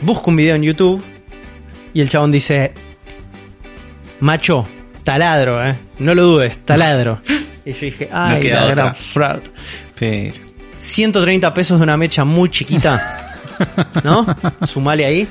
Busco 0.00 0.30
un 0.30 0.36
video 0.36 0.54
en 0.56 0.62
YouTube 0.62 1.02
y 1.92 2.00
el 2.00 2.08
chabón 2.08 2.32
dice: 2.32 2.72
Macho, 4.20 4.66
taladro, 5.04 5.64
eh. 5.64 5.74
No 5.98 6.14
lo 6.14 6.22
dudes, 6.24 6.58
taladro. 6.64 7.20
y 7.64 7.72
yo 7.72 7.80
dije: 7.80 8.08
Ay, 8.12 8.40
queda 8.40 8.60
la 8.60 8.62
otra". 8.64 8.74
gran 8.74 8.96
fra- 8.96 9.40
Pero. 9.98 10.34
130 10.82 11.54
pesos 11.54 11.78
de 11.78 11.84
una 11.84 11.96
mecha 11.96 12.24
muy 12.24 12.48
chiquita. 12.48 13.38
¿No? 14.04 14.26
Sumale 14.66 15.04
ahí. 15.04 15.28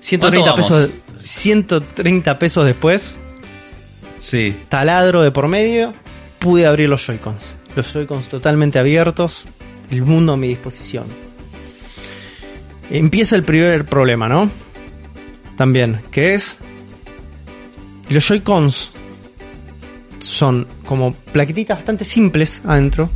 130 0.00 0.52
¿Cuánto 0.52 0.56
pesos, 0.56 0.92
vamos? 1.08 1.20
130 1.20 2.38
pesos 2.38 2.66
después, 2.66 3.18
Sí. 4.18 4.54
taladro 4.68 5.22
de 5.22 5.30
por 5.30 5.48
medio, 5.48 5.94
pude 6.38 6.66
abrir 6.66 6.88
los 6.88 7.06
Joy-Cons. 7.06 7.56
Los 7.76 7.92
Joy-Cons 7.92 8.28
totalmente 8.28 8.78
abiertos, 8.78 9.46
el 9.90 10.02
mundo 10.02 10.34
a 10.34 10.36
mi 10.36 10.48
disposición. 10.48 11.06
Empieza 12.90 13.36
el 13.36 13.42
primer 13.42 13.86
problema, 13.86 14.28
¿no? 14.28 14.50
También, 15.56 16.02
que 16.10 16.34
es 16.34 16.58
los 18.10 18.26
Joy-Cons 18.26 18.92
son 20.18 20.66
como 20.84 21.12
plaquetitas 21.12 21.78
bastante 21.78 22.04
simples 22.04 22.60
adentro, 22.64 23.10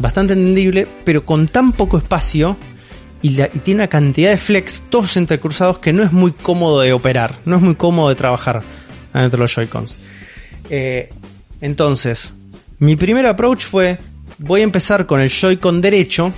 bastante 0.00 0.32
entendible, 0.32 0.88
pero 1.04 1.24
con 1.24 1.46
tan 1.46 1.70
poco 1.72 1.98
espacio 1.98 2.56
y, 3.22 3.30
la- 3.30 3.50
y 3.54 3.58
tiene 3.60 3.80
una 3.82 3.88
cantidad 3.88 4.30
de 4.30 4.36
flex 4.36 4.84
todos 4.90 5.16
entrecruzados 5.16 5.78
que 5.78 5.92
no 5.92 6.02
es 6.02 6.10
muy 6.10 6.32
cómodo 6.32 6.80
de 6.80 6.92
operar, 6.92 7.38
no 7.44 7.56
es 7.56 7.62
muy 7.62 7.74
cómodo 7.76 8.08
de 8.08 8.14
trabajar 8.16 8.62
adentro 9.12 9.38
de 9.38 9.42
los 9.44 9.54
Joy-Cons. 9.54 9.96
Eh, 10.70 11.10
entonces, 11.60 12.32
mi 12.78 12.96
primer 12.96 13.26
approach 13.26 13.64
fue, 13.66 13.98
voy 14.38 14.62
a 14.62 14.64
empezar 14.64 15.06
con 15.06 15.20
el 15.20 15.28
Joy-Con 15.28 15.80
derecho, 15.80 16.32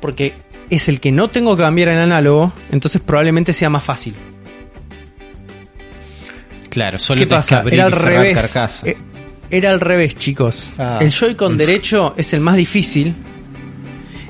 porque 0.00 0.32
es 0.70 0.88
el 0.88 0.98
que 1.00 1.12
no 1.12 1.28
tengo 1.28 1.56
que 1.56 1.62
cambiar 1.62 1.88
en 1.88 1.98
análogo, 1.98 2.52
entonces 2.72 3.00
probablemente 3.00 3.52
sea 3.52 3.70
más 3.70 3.84
fácil. 3.84 4.14
Claro, 6.70 6.98
solo 6.98 7.20
¿Qué 7.20 7.26
pasa? 7.26 7.64
Era 7.70 7.86
al 7.86 7.92
revés. 7.92 8.34
carcasa. 8.34 8.86
Era 9.50 9.70
al 9.70 9.80
revés, 9.80 10.14
chicos. 10.16 10.74
Ah. 10.78 10.98
El 11.00 11.10
Joy-Con 11.10 11.56
derecho 11.56 12.14
es 12.16 12.32
el 12.32 12.40
más 12.40 12.56
difícil. 12.56 13.14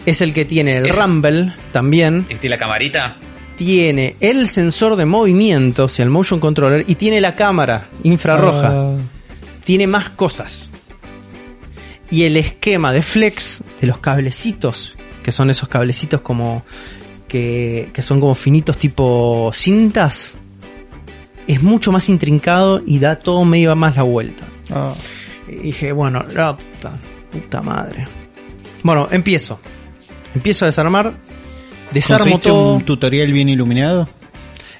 Es 0.07 0.21
el 0.21 0.33
que 0.33 0.45
tiene 0.45 0.77
el 0.77 0.87
Es- 0.87 0.99
Rumble 0.99 1.55
también. 1.73 2.27
¿Viste 2.29 2.49
la 2.49 2.57
camarita? 2.59 3.17
Tiene 3.57 4.15
el 4.21 4.49
sensor 4.49 4.95
de 4.97 5.05
movimiento, 5.05 5.85
o 5.85 5.89
sea, 5.89 6.05
el 6.05 6.11
motion 6.11 6.39
controller, 6.39 6.85
y 6.87 6.95
tiene 6.95 7.21
la 7.21 7.35
cámara 7.35 7.89
infrarroja. 8.05 8.69
Ah. 8.73 8.95
Tiene 9.65 9.87
más 9.89 10.11
cosas. 10.11 10.71
Y 12.11 12.23
el 12.23 12.37
esquema 12.37 12.93
de 12.93 13.03
flex 13.03 13.63
de 13.81 13.87
los 13.89 13.99
cablecitos, 13.99 14.97
que 15.23 15.33
son 15.33 15.51
esos 15.51 15.69
cablecitos 15.69 16.21
como 16.23 16.65
que, 17.27 17.91
que 17.93 18.01
son 18.01 18.21
como 18.21 18.35
finitos 18.35 18.79
tipo 18.79 19.51
cintas, 19.53 20.39
es 21.47 21.63
mucho 21.63 21.93
más 21.93 22.09
intrincado 22.09 22.81
y 22.87 22.99
da 22.99 23.17
todo 23.19 23.45
medio 23.45 23.75
más 23.77 23.97
la 23.97 24.05
vuelta. 24.05 24.47
Ah. 24.71 24.95
Y 25.49 25.57
dije, 25.57 25.93
bueno, 25.93 26.25
la 26.33 26.57
puta, 26.57 26.93
puta 27.31 27.63
madre. 27.63 28.05
Bueno, 28.83 29.09
empiezo. 29.11 29.61
Empiezo 30.35 30.65
a 30.65 30.69
desarmar. 30.69 31.15
Desarmo 31.93 32.39
todo. 32.39 32.75
un 32.75 32.85
tutorial 32.85 33.33
bien 33.33 33.49
iluminado? 33.49 34.09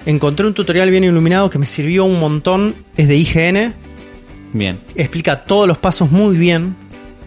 Encontré 0.05 0.45
un 0.45 0.53
tutorial 0.53 0.89
bien 0.91 1.03
iluminado 1.03 1.49
que 1.49 1.59
me 1.59 1.65
sirvió 1.65 2.05
un 2.05 2.19
montón. 2.19 2.75
Es 2.95 3.07
de 3.07 3.15
IGN. 3.15 3.73
Bien. 4.53 4.79
Explica 4.95 5.43
todos 5.43 5.67
los 5.67 5.77
pasos 5.77 6.11
muy 6.11 6.37
bien. 6.37 6.75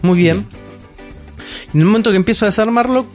Muy 0.01 0.17
bien. 0.17 0.45
Y 1.67 1.77
en 1.77 1.81
el 1.81 1.85
momento 1.85 2.11
que 2.11 2.17
empiezo 2.17 2.45
a 2.45 2.49
desarmarlo, 2.49 3.05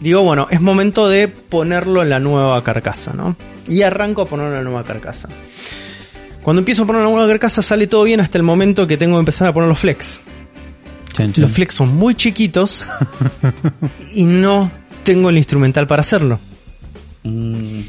digo, 0.00 0.22
bueno, 0.22 0.46
es 0.50 0.60
momento 0.60 1.08
de 1.08 1.28
ponerlo 1.28 2.02
en 2.02 2.10
la 2.10 2.20
nueva 2.20 2.62
carcasa, 2.62 3.12
¿no? 3.12 3.36
Y 3.66 3.82
arranco 3.82 4.22
a 4.22 4.26
ponerlo 4.26 4.52
en 4.52 4.64
la 4.64 4.70
nueva 4.70 4.84
carcasa. 4.84 5.28
Cuando 6.42 6.60
empiezo 6.60 6.82
a 6.82 6.86
poner 6.86 7.02
la 7.02 7.08
nueva 7.08 7.28
carcasa 7.28 7.62
sale 7.62 7.86
todo 7.86 8.04
bien 8.04 8.20
hasta 8.20 8.36
el 8.36 8.42
momento 8.44 8.86
que 8.86 8.96
tengo 8.96 9.14
que 9.16 9.20
empezar 9.20 9.48
a 9.48 9.54
poner 9.54 9.68
los 9.68 9.78
flex. 9.78 10.20
Los 11.36 11.52
flex 11.52 11.74
son 11.74 11.94
muy 11.94 12.14
chiquitos 12.14 12.84
y 14.14 14.24
no 14.24 14.70
tengo 15.04 15.30
el 15.30 15.36
instrumental 15.36 15.86
para 15.86 16.00
hacerlo. 16.00 16.40
Mm. 17.22 17.82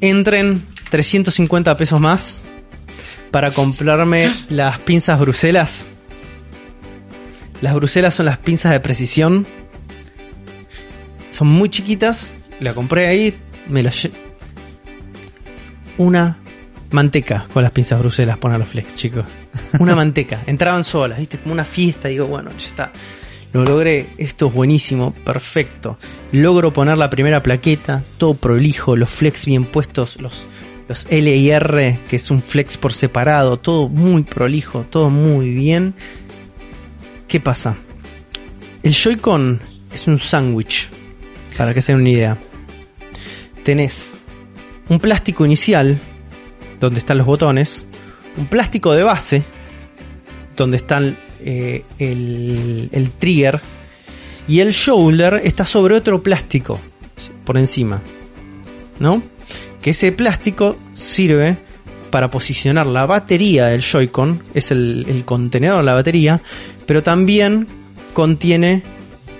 Entren 0.00 0.62
350 0.90 1.76
pesos 1.76 2.00
más 2.00 2.40
para 3.30 3.50
comprarme 3.50 4.30
las 4.48 4.78
pinzas 4.78 5.20
Bruselas. 5.20 5.88
Las 7.60 7.74
Bruselas 7.74 8.14
son 8.14 8.26
las 8.26 8.38
pinzas 8.38 8.72
de 8.72 8.80
precisión. 8.80 9.46
Son 11.32 11.48
muy 11.48 11.68
chiquitas. 11.68 12.32
La 12.60 12.72
compré 12.72 13.08
ahí. 13.08 13.36
Me 13.68 13.82
las 13.82 14.08
Una 15.98 16.38
manteca 16.90 17.46
con 17.52 17.62
las 17.62 17.72
pinzas 17.72 18.00
Bruselas 18.00 18.38
poner 18.38 18.58
los 18.58 18.68
flex, 18.68 18.96
chicos. 18.96 19.26
Una 19.78 19.94
manteca. 19.96 20.42
Entraban 20.46 20.84
solas, 20.84 21.18
viste, 21.18 21.38
como 21.38 21.52
una 21.52 21.64
fiesta. 21.64 22.08
Digo, 22.08 22.26
bueno, 22.26 22.50
ya 22.58 22.66
está. 22.66 22.92
Lo 23.52 23.64
logré, 23.64 24.08
esto 24.18 24.48
es 24.48 24.52
buenísimo, 24.52 25.12
perfecto. 25.24 25.98
Logro 26.32 26.72
poner 26.72 26.98
la 26.98 27.08
primera 27.08 27.42
plaqueta, 27.42 28.02
todo 28.18 28.34
prolijo, 28.34 28.94
los 28.94 29.08
flex 29.08 29.46
bien 29.46 29.64
puestos, 29.64 30.20
los, 30.20 30.46
los 30.86 31.06
L 31.08 31.34
y 31.34 31.50
R, 31.50 32.00
que 32.10 32.16
es 32.16 32.30
un 32.30 32.42
flex 32.42 32.76
por 32.76 32.92
separado, 32.92 33.56
todo 33.56 33.88
muy 33.88 34.22
prolijo, 34.22 34.84
todo 34.90 35.08
muy 35.08 35.50
bien. 35.50 35.94
¿Qué 37.26 37.40
pasa? 37.40 37.76
El 38.82 38.92
Joy-Con 38.92 39.60
es 39.92 40.06
un 40.06 40.18
sándwich, 40.18 40.90
para 41.56 41.72
que 41.72 41.80
se 41.80 41.92
den 41.92 42.02
una 42.02 42.10
idea. 42.10 42.38
Tenés 43.64 44.12
un 44.90 44.98
plástico 44.98 45.46
inicial, 45.46 45.98
donde 46.80 47.00
están 47.00 47.18
los 47.18 47.26
botones, 47.26 47.86
un 48.36 48.46
plástico 48.46 48.92
de 48.92 49.02
base, 49.02 49.42
donde 50.56 50.76
están 50.76 51.16
eh, 51.44 51.84
el, 51.98 53.10
trigger 53.18 53.60
y 54.46 54.60
el 54.60 54.72
shoulder 54.72 55.40
está 55.44 55.64
sobre 55.64 55.94
otro 55.94 56.22
plástico 56.22 56.80
por 57.44 57.58
encima, 57.58 58.02
¿no? 58.98 59.22
Que 59.82 59.90
ese 59.90 60.12
plástico 60.12 60.76
sirve 60.94 61.56
para 62.10 62.30
posicionar 62.30 62.86
la 62.86 63.06
batería 63.06 63.66
del 63.66 63.82
Joy-Con, 63.82 64.42
es 64.54 64.70
el, 64.70 65.04
el, 65.08 65.24
contenedor 65.24 65.78
de 65.78 65.84
la 65.84 65.94
batería, 65.94 66.40
pero 66.86 67.02
también 67.02 67.66
contiene 68.12 68.82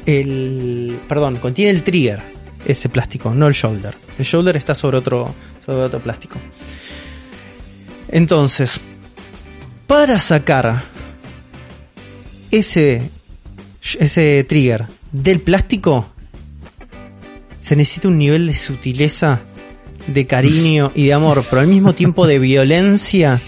el, 0.07 0.99
perdón, 1.09 1.37
contiene 1.37 1.71
el 1.73 1.83
trigger, 1.83 2.21
ese 2.64 2.88
plástico, 2.88 3.35
no 3.35 3.47
el 3.47 3.54
shoulder. 3.54 3.95
El 4.18 4.25
shoulder 4.25 4.57
está 4.57 4.75
sobre 4.75 4.99
otro, 4.99 5.35
sobre 5.64 5.85
otro 5.85 6.00
plástico. 6.00 6.38
Entonces, 8.11 8.81
para 9.87 10.21
sacar 10.21 10.85
ese, 12.50 13.11
ese 13.99 14.45
trigger 14.45 14.87
del 15.12 15.41
plástico, 15.41 16.09
se 17.59 17.77
necesita 17.77 18.09
un 18.09 18.19
nivel 18.19 18.47
de 18.47 18.55
sutileza, 18.55 19.43
de 20.07 20.27
cariño 20.27 20.93
y 20.95 21.07
de 21.07 21.12
amor, 21.12 21.45
pero 21.49 21.61
al 21.61 21.69
mismo 21.69 21.93
tiempo 21.93 22.27
de 22.27 22.38
violencia 22.38 23.41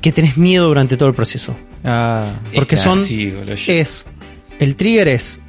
que 0.00 0.12
tenés 0.12 0.36
miedo 0.36 0.68
durante 0.68 0.96
todo 0.96 1.08
el 1.08 1.14
proceso. 1.14 1.56
Ah, 1.82 2.34
Porque 2.54 2.76
son. 2.76 3.04
es. 3.66 4.06
El 4.60 4.76
trigger 4.76 5.08
es 5.08 5.40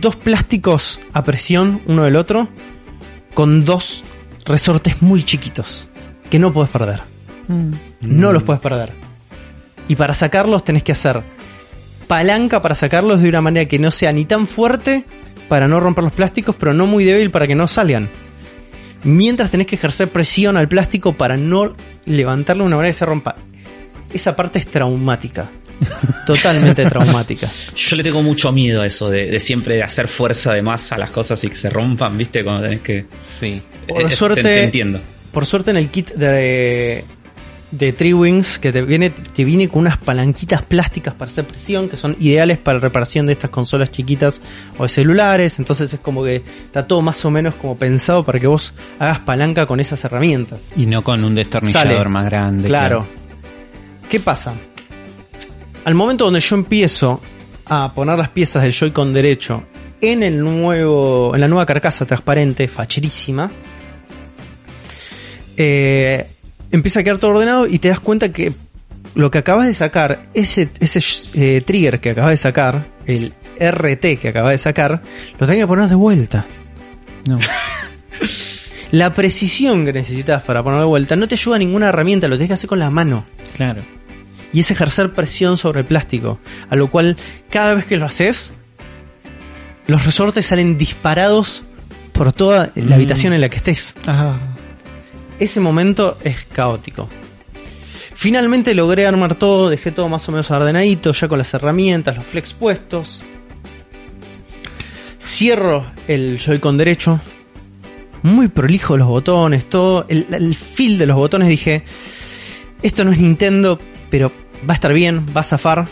dos 0.00 0.16
plásticos 0.16 1.00
a 1.12 1.22
presión 1.22 1.82
uno 1.86 2.04
del 2.04 2.16
otro 2.16 2.48
con 3.34 3.64
dos 3.64 4.02
resortes 4.46 5.02
muy 5.02 5.22
chiquitos 5.22 5.90
que 6.34 6.40
no 6.40 6.52
puedes 6.52 6.68
perder. 6.68 7.00
Mm. 7.46 7.70
No 8.00 8.32
los 8.32 8.42
puedes 8.42 8.60
perder. 8.60 8.90
Y 9.86 9.94
para 9.94 10.14
sacarlos 10.14 10.64
tenés 10.64 10.82
que 10.82 10.90
hacer 10.90 11.22
palanca 12.08 12.60
para 12.60 12.74
sacarlos 12.74 13.22
de 13.22 13.28
una 13.28 13.40
manera 13.40 13.68
que 13.68 13.78
no 13.78 13.92
sea 13.92 14.10
ni 14.10 14.24
tan 14.24 14.48
fuerte 14.48 15.04
para 15.46 15.68
no 15.68 15.78
romper 15.78 16.02
los 16.02 16.12
plásticos, 16.12 16.56
pero 16.56 16.74
no 16.74 16.88
muy 16.88 17.04
débil 17.04 17.30
para 17.30 17.46
que 17.46 17.54
no 17.54 17.68
salgan. 17.68 18.10
Mientras 19.04 19.52
tenés 19.52 19.68
que 19.68 19.76
ejercer 19.76 20.08
presión 20.08 20.56
al 20.56 20.66
plástico 20.66 21.16
para 21.16 21.36
no 21.36 21.76
levantarlo 22.04 22.64
de 22.64 22.66
una 22.66 22.76
manera 22.78 22.90
que 22.90 22.98
se 22.98 23.06
rompa. 23.06 23.36
Esa 24.12 24.34
parte 24.34 24.58
es 24.58 24.66
traumática. 24.66 25.48
Totalmente 26.26 26.84
traumática. 26.86 27.48
Yo 27.76 27.94
le 27.94 28.02
tengo 28.02 28.24
mucho 28.24 28.50
miedo 28.50 28.82
a 28.82 28.86
eso 28.88 29.08
de, 29.08 29.38
siempre 29.38 29.84
hacer 29.84 30.08
fuerza 30.08 30.52
de 30.52 30.62
más 30.62 30.90
a 30.90 30.98
las 30.98 31.12
cosas 31.12 31.44
y 31.44 31.48
que 31.48 31.54
se 31.54 31.70
rompan, 31.70 32.18
¿viste? 32.18 32.42
Cuando 32.42 32.64
tenés 32.64 32.80
que. 32.80 33.06
Sí. 33.38 33.62
Por 33.86 34.10
suerte. 34.10 34.64
entiendo. 34.64 35.00
Por 35.34 35.46
suerte 35.46 35.72
en 35.72 35.76
el 35.76 35.90
kit 35.90 36.12
de, 36.14 37.04
de 37.72 37.92
Three 37.92 38.14
Wings 38.14 38.58
que 38.60 38.72
te 38.72 38.82
viene, 38.82 39.10
te 39.10 39.44
viene 39.44 39.68
con 39.68 39.80
unas 39.80 39.98
palanquitas 39.98 40.62
plásticas 40.62 41.14
para 41.14 41.30
hacer 41.30 41.46
presión 41.46 41.88
que 41.88 41.96
son 41.96 42.16
ideales 42.20 42.58
para 42.58 42.78
la 42.78 42.82
reparación 42.82 43.26
de 43.26 43.32
estas 43.32 43.50
consolas 43.50 43.90
chiquitas 43.90 44.40
o 44.78 44.84
de 44.84 44.88
celulares. 44.88 45.58
Entonces 45.58 45.92
es 45.92 45.98
como 45.98 46.22
que 46.22 46.36
está 46.36 46.86
todo 46.86 47.02
más 47.02 47.24
o 47.24 47.30
menos 47.32 47.56
como 47.56 47.76
pensado 47.76 48.24
para 48.24 48.38
que 48.38 48.46
vos 48.46 48.72
hagas 49.00 49.18
palanca 49.20 49.66
con 49.66 49.80
esas 49.80 50.04
herramientas. 50.04 50.70
Y 50.76 50.86
no 50.86 51.02
con 51.02 51.24
un 51.24 51.34
destornillador 51.34 52.08
más 52.08 52.26
grande. 52.26 52.68
Claro. 52.68 53.08
¿Qué 54.08 54.20
pasa? 54.20 54.54
Al 55.84 55.94
momento 55.94 56.26
donde 56.26 56.40
yo 56.40 56.54
empiezo 56.54 57.20
a 57.66 57.92
poner 57.92 58.16
las 58.18 58.30
piezas 58.30 58.62
del 58.62 58.72
Joy-Con 58.72 59.12
derecho 59.12 59.64
en 60.00 60.22
el 60.22 60.38
nuevo, 60.38 61.34
en 61.34 61.40
la 61.40 61.48
nueva 61.48 61.66
carcasa 61.66 62.06
transparente, 62.06 62.68
facherísima, 62.68 63.50
eh, 65.56 66.26
empieza 66.70 67.00
a 67.00 67.02
quedar 67.02 67.18
todo 67.18 67.32
ordenado 67.32 67.66
y 67.66 67.78
te 67.78 67.88
das 67.88 68.00
cuenta 68.00 68.30
que 68.30 68.52
lo 69.14 69.30
que 69.30 69.38
acabas 69.38 69.66
de 69.66 69.74
sacar, 69.74 70.22
ese, 70.34 70.68
ese 70.80 71.00
eh, 71.34 71.60
trigger 71.60 72.00
que 72.00 72.10
acabas 72.10 72.32
de 72.32 72.36
sacar, 72.36 72.88
el 73.06 73.32
RT 73.58 74.18
que 74.20 74.28
acabas 74.28 74.52
de 74.52 74.58
sacar, 74.58 75.02
lo 75.38 75.46
tenés 75.46 75.62
que 75.62 75.66
poner 75.66 75.88
de 75.88 75.94
vuelta. 75.94 76.46
No. 77.26 77.38
la 78.90 79.14
precisión 79.14 79.84
que 79.84 79.92
necesitas 79.92 80.42
para 80.42 80.62
poner 80.62 80.80
de 80.80 80.86
vuelta 80.86 81.16
no 81.16 81.28
te 81.28 81.36
ayuda 81.36 81.58
ninguna 81.58 81.88
herramienta, 81.88 82.28
lo 82.28 82.36
tenés 82.36 82.48
que 82.48 82.54
hacer 82.54 82.68
con 82.68 82.80
la 82.80 82.90
mano. 82.90 83.24
Claro. 83.54 83.82
Y 84.52 84.60
es 84.60 84.70
ejercer 84.70 85.12
presión 85.12 85.56
sobre 85.56 85.80
el 85.80 85.86
plástico. 85.86 86.38
A 86.68 86.76
lo 86.76 86.90
cual, 86.90 87.16
cada 87.50 87.74
vez 87.74 87.86
que 87.86 87.96
lo 87.96 88.06
haces, 88.06 88.52
los 89.86 90.04
resortes 90.04 90.46
salen 90.46 90.78
disparados 90.78 91.62
por 92.12 92.32
toda 92.32 92.72
la 92.74 92.84
mm. 92.84 92.92
habitación 92.92 93.32
en 93.32 93.40
la 93.40 93.48
que 93.48 93.56
estés. 93.56 93.94
Ajá 94.06 94.53
ese 95.38 95.60
momento 95.60 96.18
es 96.22 96.44
caótico. 96.44 97.08
Finalmente 98.14 98.74
logré 98.74 99.06
armar 99.06 99.34
todo, 99.34 99.68
dejé 99.68 99.90
todo 99.90 100.08
más 100.08 100.28
o 100.28 100.32
menos 100.32 100.50
ordenadito, 100.50 101.12
ya 101.12 101.28
con 101.28 101.38
las 101.38 101.52
herramientas, 101.52 102.16
los 102.16 102.26
flex 102.26 102.52
puestos. 102.52 103.22
Cierro 105.20 105.86
el 106.06 106.38
Joy-Con 106.38 106.76
derecho. 106.76 107.20
Muy 108.22 108.48
prolijo 108.48 108.96
los 108.96 109.08
botones, 109.08 109.68
todo. 109.68 110.06
El, 110.08 110.26
el 110.30 110.54
feel 110.54 110.96
de 110.96 111.06
los 111.06 111.16
botones 111.16 111.48
dije. 111.48 111.84
Esto 112.82 113.04
no 113.04 113.12
es 113.12 113.18
Nintendo, 113.18 113.78
pero 114.10 114.30
va 114.68 114.72
a 114.72 114.74
estar 114.74 114.92
bien, 114.92 115.26
va 115.36 115.40
a 115.40 115.44
zafar. 115.44 115.86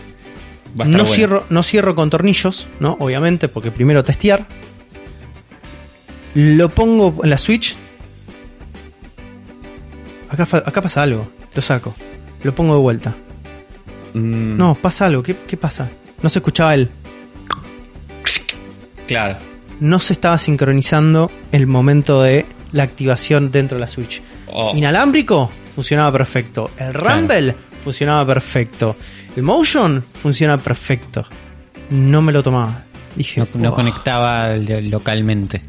no, 0.75 1.05
cierro, 1.05 1.45
no 1.51 1.63
cierro 1.63 1.95
con 1.95 2.11
tornillos, 2.11 2.69
¿no? 2.81 2.97
Obviamente, 3.01 3.49
porque 3.49 3.71
primero 3.71 4.05
testear. 4.05 4.47
Lo 6.35 6.71
pongo 6.71 7.21
en 7.23 7.31
la 7.31 7.39
Switch 7.39 7.77
Acá, 10.33 10.81
pasa 10.81 11.03
algo. 11.03 11.31
Lo 11.55 11.61
saco. 11.61 11.95
Lo 12.43 12.55
pongo 12.55 12.75
de 12.75 12.81
vuelta. 12.81 13.15
Mm. 14.15 14.57
No, 14.57 14.75
pasa 14.75 15.05
algo. 15.07 15.23
¿Qué, 15.23 15.35
pasa? 15.35 15.91
No 16.23 16.29
se 16.31 16.39
escuchaba 16.39 16.75
él. 16.75 16.91
Claro. 19.07 19.37
No 19.81 19.99
se 19.99 20.15
estaba 20.15 20.39
sincronizando 20.39 21.31
el 21.51 21.67
momento 21.67 22.23
de 22.23 22.47
la 22.73 22.85
activación 22.85 23.51
dentro 23.51 23.77
de 23.77 23.81
la 23.81 23.89
Switch. 23.89 24.23
Oh. 24.47 24.73
Inalámbrico 24.75 25.51
funcionaba 25.75 26.11
perfecto. 26.13 26.71
El 26.79 26.95
Rumble 26.95 27.55
funcionaba 27.85 28.27
perfecto. 28.27 28.97
El 29.37 29.43
Motion 29.43 30.03
funcionaba 30.15 30.63
perfecto. 30.63 31.25
No 31.91 32.23
me 32.23 32.33
lo 32.33 32.43
tomaba. 32.43 32.85
Dije, 33.17 33.45
no, 33.55 33.75
conectaba 33.75 34.57
localmente. 34.57 35.61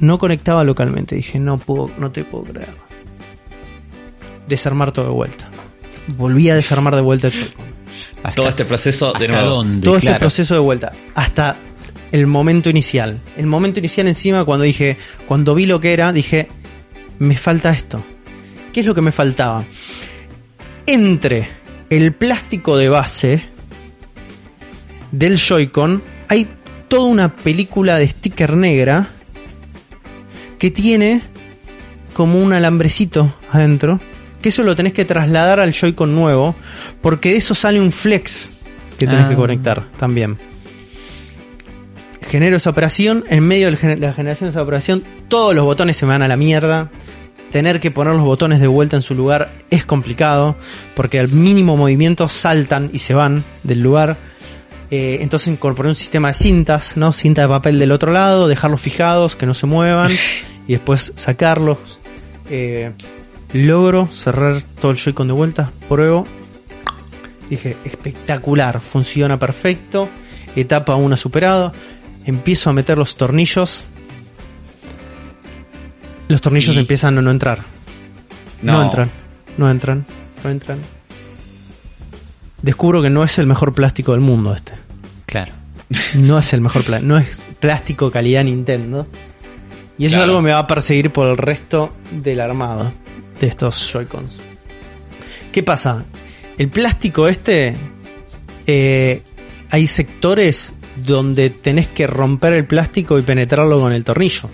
No 0.00 0.18
conectaba 0.18 0.64
localmente. 0.64 1.14
Dije, 1.14 1.38
no 1.38 1.58
puedo, 1.58 1.90
no 1.98 2.10
te 2.10 2.24
puedo 2.24 2.44
creer 2.44 2.85
desarmar 4.48 4.92
todo 4.92 5.06
de 5.06 5.12
vuelta. 5.12 5.48
Volví 6.08 6.50
a 6.50 6.54
desarmar 6.54 6.94
de 6.94 7.02
vuelta 7.02 7.28
el 7.28 7.34
Todo 8.34 8.48
este 8.48 8.64
proceso 8.64 9.12
de 9.12 9.28
nuevo. 9.28 9.64
todo 9.82 9.96
este 9.96 10.14
proceso 10.14 10.54
de 10.54 10.60
vuelta. 10.60 10.92
Hasta 11.14 11.56
el 12.12 12.26
momento 12.26 12.70
inicial. 12.70 13.20
El 13.36 13.46
momento 13.46 13.80
inicial 13.80 14.08
encima 14.08 14.44
cuando 14.44 14.64
dije, 14.64 14.96
cuando 15.26 15.54
vi 15.54 15.66
lo 15.66 15.80
que 15.80 15.92
era, 15.92 16.12
dije, 16.12 16.48
me 17.18 17.36
falta 17.36 17.70
esto. 17.70 18.04
¿Qué 18.72 18.80
es 18.80 18.86
lo 18.86 18.94
que 18.94 19.02
me 19.02 19.12
faltaba? 19.12 19.64
Entre 20.86 21.48
el 21.90 22.12
plástico 22.12 22.76
de 22.76 22.88
base 22.88 23.44
del 25.12 25.38
Joy-Con 25.38 26.02
hay 26.28 26.48
toda 26.88 27.04
una 27.06 27.36
película 27.36 27.98
de 27.98 28.08
sticker 28.08 28.54
negra 28.54 29.08
que 30.58 30.70
tiene 30.70 31.22
como 32.12 32.40
un 32.42 32.52
alambrecito 32.52 33.34
adentro. 33.50 34.00
Que 34.46 34.50
eso 34.50 34.62
lo 34.62 34.76
tenés 34.76 34.92
que 34.92 35.04
trasladar 35.04 35.58
al 35.58 35.72
Joy-Con 35.72 36.14
nuevo. 36.14 36.54
Porque 37.02 37.30
de 37.30 37.38
eso 37.38 37.52
sale 37.52 37.80
un 37.80 37.90
flex 37.90 38.54
que 38.96 39.04
tenés 39.04 39.24
Ah. 39.24 39.28
que 39.28 39.34
conectar 39.34 39.90
también. 39.96 40.38
Genero 42.22 42.56
esa 42.56 42.70
operación. 42.70 43.24
En 43.28 43.42
medio 43.42 43.66
de 43.72 43.96
la 43.96 44.12
generación 44.12 44.46
de 44.46 44.50
esa 44.50 44.62
operación, 44.62 45.02
todos 45.26 45.52
los 45.52 45.64
botones 45.64 45.96
se 45.96 46.06
me 46.06 46.12
van 46.12 46.22
a 46.22 46.28
la 46.28 46.36
mierda. 46.36 46.90
Tener 47.50 47.80
que 47.80 47.90
poner 47.90 48.14
los 48.14 48.22
botones 48.24 48.60
de 48.60 48.68
vuelta 48.68 48.94
en 48.94 49.02
su 49.02 49.16
lugar 49.16 49.50
es 49.68 49.84
complicado. 49.84 50.54
Porque 50.94 51.18
al 51.18 51.26
mínimo 51.26 51.76
movimiento 51.76 52.28
saltan 52.28 52.90
y 52.92 52.98
se 52.98 53.14
van 53.14 53.42
del 53.64 53.80
lugar. 53.80 54.16
Eh, 54.92 55.18
entonces 55.22 55.48
incorporé 55.48 55.88
un 55.88 55.96
sistema 55.96 56.28
de 56.28 56.34
cintas, 56.34 56.96
¿no? 56.96 57.10
Cinta 57.12 57.42
de 57.42 57.48
papel 57.48 57.80
del 57.80 57.90
otro 57.90 58.12
lado, 58.12 58.46
dejarlos 58.46 58.80
fijados, 58.80 59.34
que 59.34 59.44
no 59.44 59.54
se 59.54 59.66
muevan, 59.66 60.12
y 60.68 60.74
después 60.74 61.12
sacarlos. 61.16 61.80
Eh, 62.48 62.92
logro 63.56 64.08
cerrar 64.12 64.62
todo 64.80 64.90
el 64.92 64.98
Joy-Con 64.98 65.28
de 65.28 65.32
vuelta, 65.32 65.70
pruebo. 65.88 66.26
Dije, 67.50 67.76
espectacular, 67.84 68.80
funciona 68.80 69.38
perfecto. 69.38 70.08
Etapa 70.56 70.96
1 70.96 71.16
superado. 71.16 71.72
Empiezo 72.24 72.70
a 72.70 72.72
meter 72.72 72.98
los 72.98 73.16
tornillos. 73.16 73.86
Los 76.28 76.40
tornillos 76.40 76.74
Y- 76.76 76.80
empiezan 76.80 77.18
a 77.18 77.22
no 77.22 77.30
entrar. 77.30 77.60
No. 78.62 78.72
No. 78.72 78.82
entran, 78.84 79.10
no 79.58 79.70
entran, 79.70 80.06
no 80.42 80.50
entran. 80.50 80.78
Descubro 82.62 83.02
que 83.02 83.10
no 83.10 83.22
es 83.22 83.38
el 83.38 83.46
mejor 83.46 83.74
plástico 83.74 84.12
del 84.12 84.20
mundo 84.22 84.54
este. 84.54 84.72
Claro. 85.26 85.52
No 86.14 86.38
es 86.38 86.52
el 86.52 86.60
mejor 86.62 86.82
plástico, 86.82 87.06
no 87.12 87.18
es 87.18 87.46
plástico 87.60 88.10
calidad 88.10 88.42
Nintendo. 88.42 89.06
Y 89.98 90.06
eso 90.06 90.14
Claro. 90.16 90.24
es 90.24 90.28
algo 90.30 90.38
que 90.40 90.44
me 90.46 90.50
va 90.52 90.58
a 90.60 90.66
perseguir 90.66 91.10
por 91.10 91.28
el 91.28 91.36
resto 91.36 91.92
del 92.10 92.40
armado 92.40 92.92
de 93.40 93.46
estos 93.46 93.90
Joy-Cons. 93.92 94.38
¿Qué 95.52 95.62
pasa? 95.62 96.04
El 96.58 96.68
plástico 96.68 97.28
este, 97.28 97.74
eh, 98.66 99.22
hay 99.70 99.86
sectores 99.86 100.72
donde 100.96 101.50
tenés 101.50 101.88
que 101.88 102.06
romper 102.06 102.54
el 102.54 102.66
plástico 102.66 103.18
y 103.18 103.22
penetrarlo 103.22 103.80
con 103.80 103.92
el 103.92 104.04
tornillo. 104.04 104.48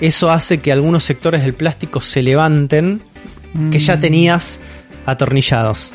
Eso 0.00 0.30
hace 0.30 0.60
que 0.60 0.72
algunos 0.72 1.04
sectores 1.04 1.42
del 1.42 1.54
plástico 1.54 2.00
se 2.00 2.22
levanten 2.22 3.00
que 3.70 3.78
ya 3.78 3.96
Mm. 3.96 4.00
tenías 4.00 4.60
atornillados. 5.06 5.94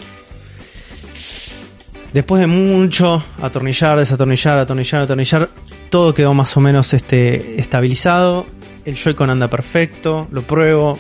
Después 2.14 2.40
de 2.40 2.48
mucho 2.48 3.24
atornillar, 3.42 3.98
desatornillar, 4.00 4.60
atornillar, 4.60 5.02
atornillar, 5.02 5.50
todo 5.90 6.14
quedó 6.14 6.34
más 6.34 6.56
o 6.56 6.62
menos 6.62 6.94
este, 6.94 7.60
estabilizado. 7.60 8.46
El 8.86 8.96
Joy-Con 8.96 9.30
anda 9.30 9.50
perfecto, 9.50 10.28
lo 10.32 10.42
pruebo. 10.42 10.98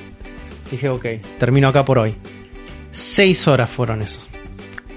Dije, 0.72 0.90
ok, 0.90 1.06
termino 1.38 1.68
acá 1.68 1.86
por 1.86 2.00
hoy. 2.00 2.16
Seis 2.92 3.48
horas 3.48 3.70
fueron 3.70 4.02
esos. 4.02 4.28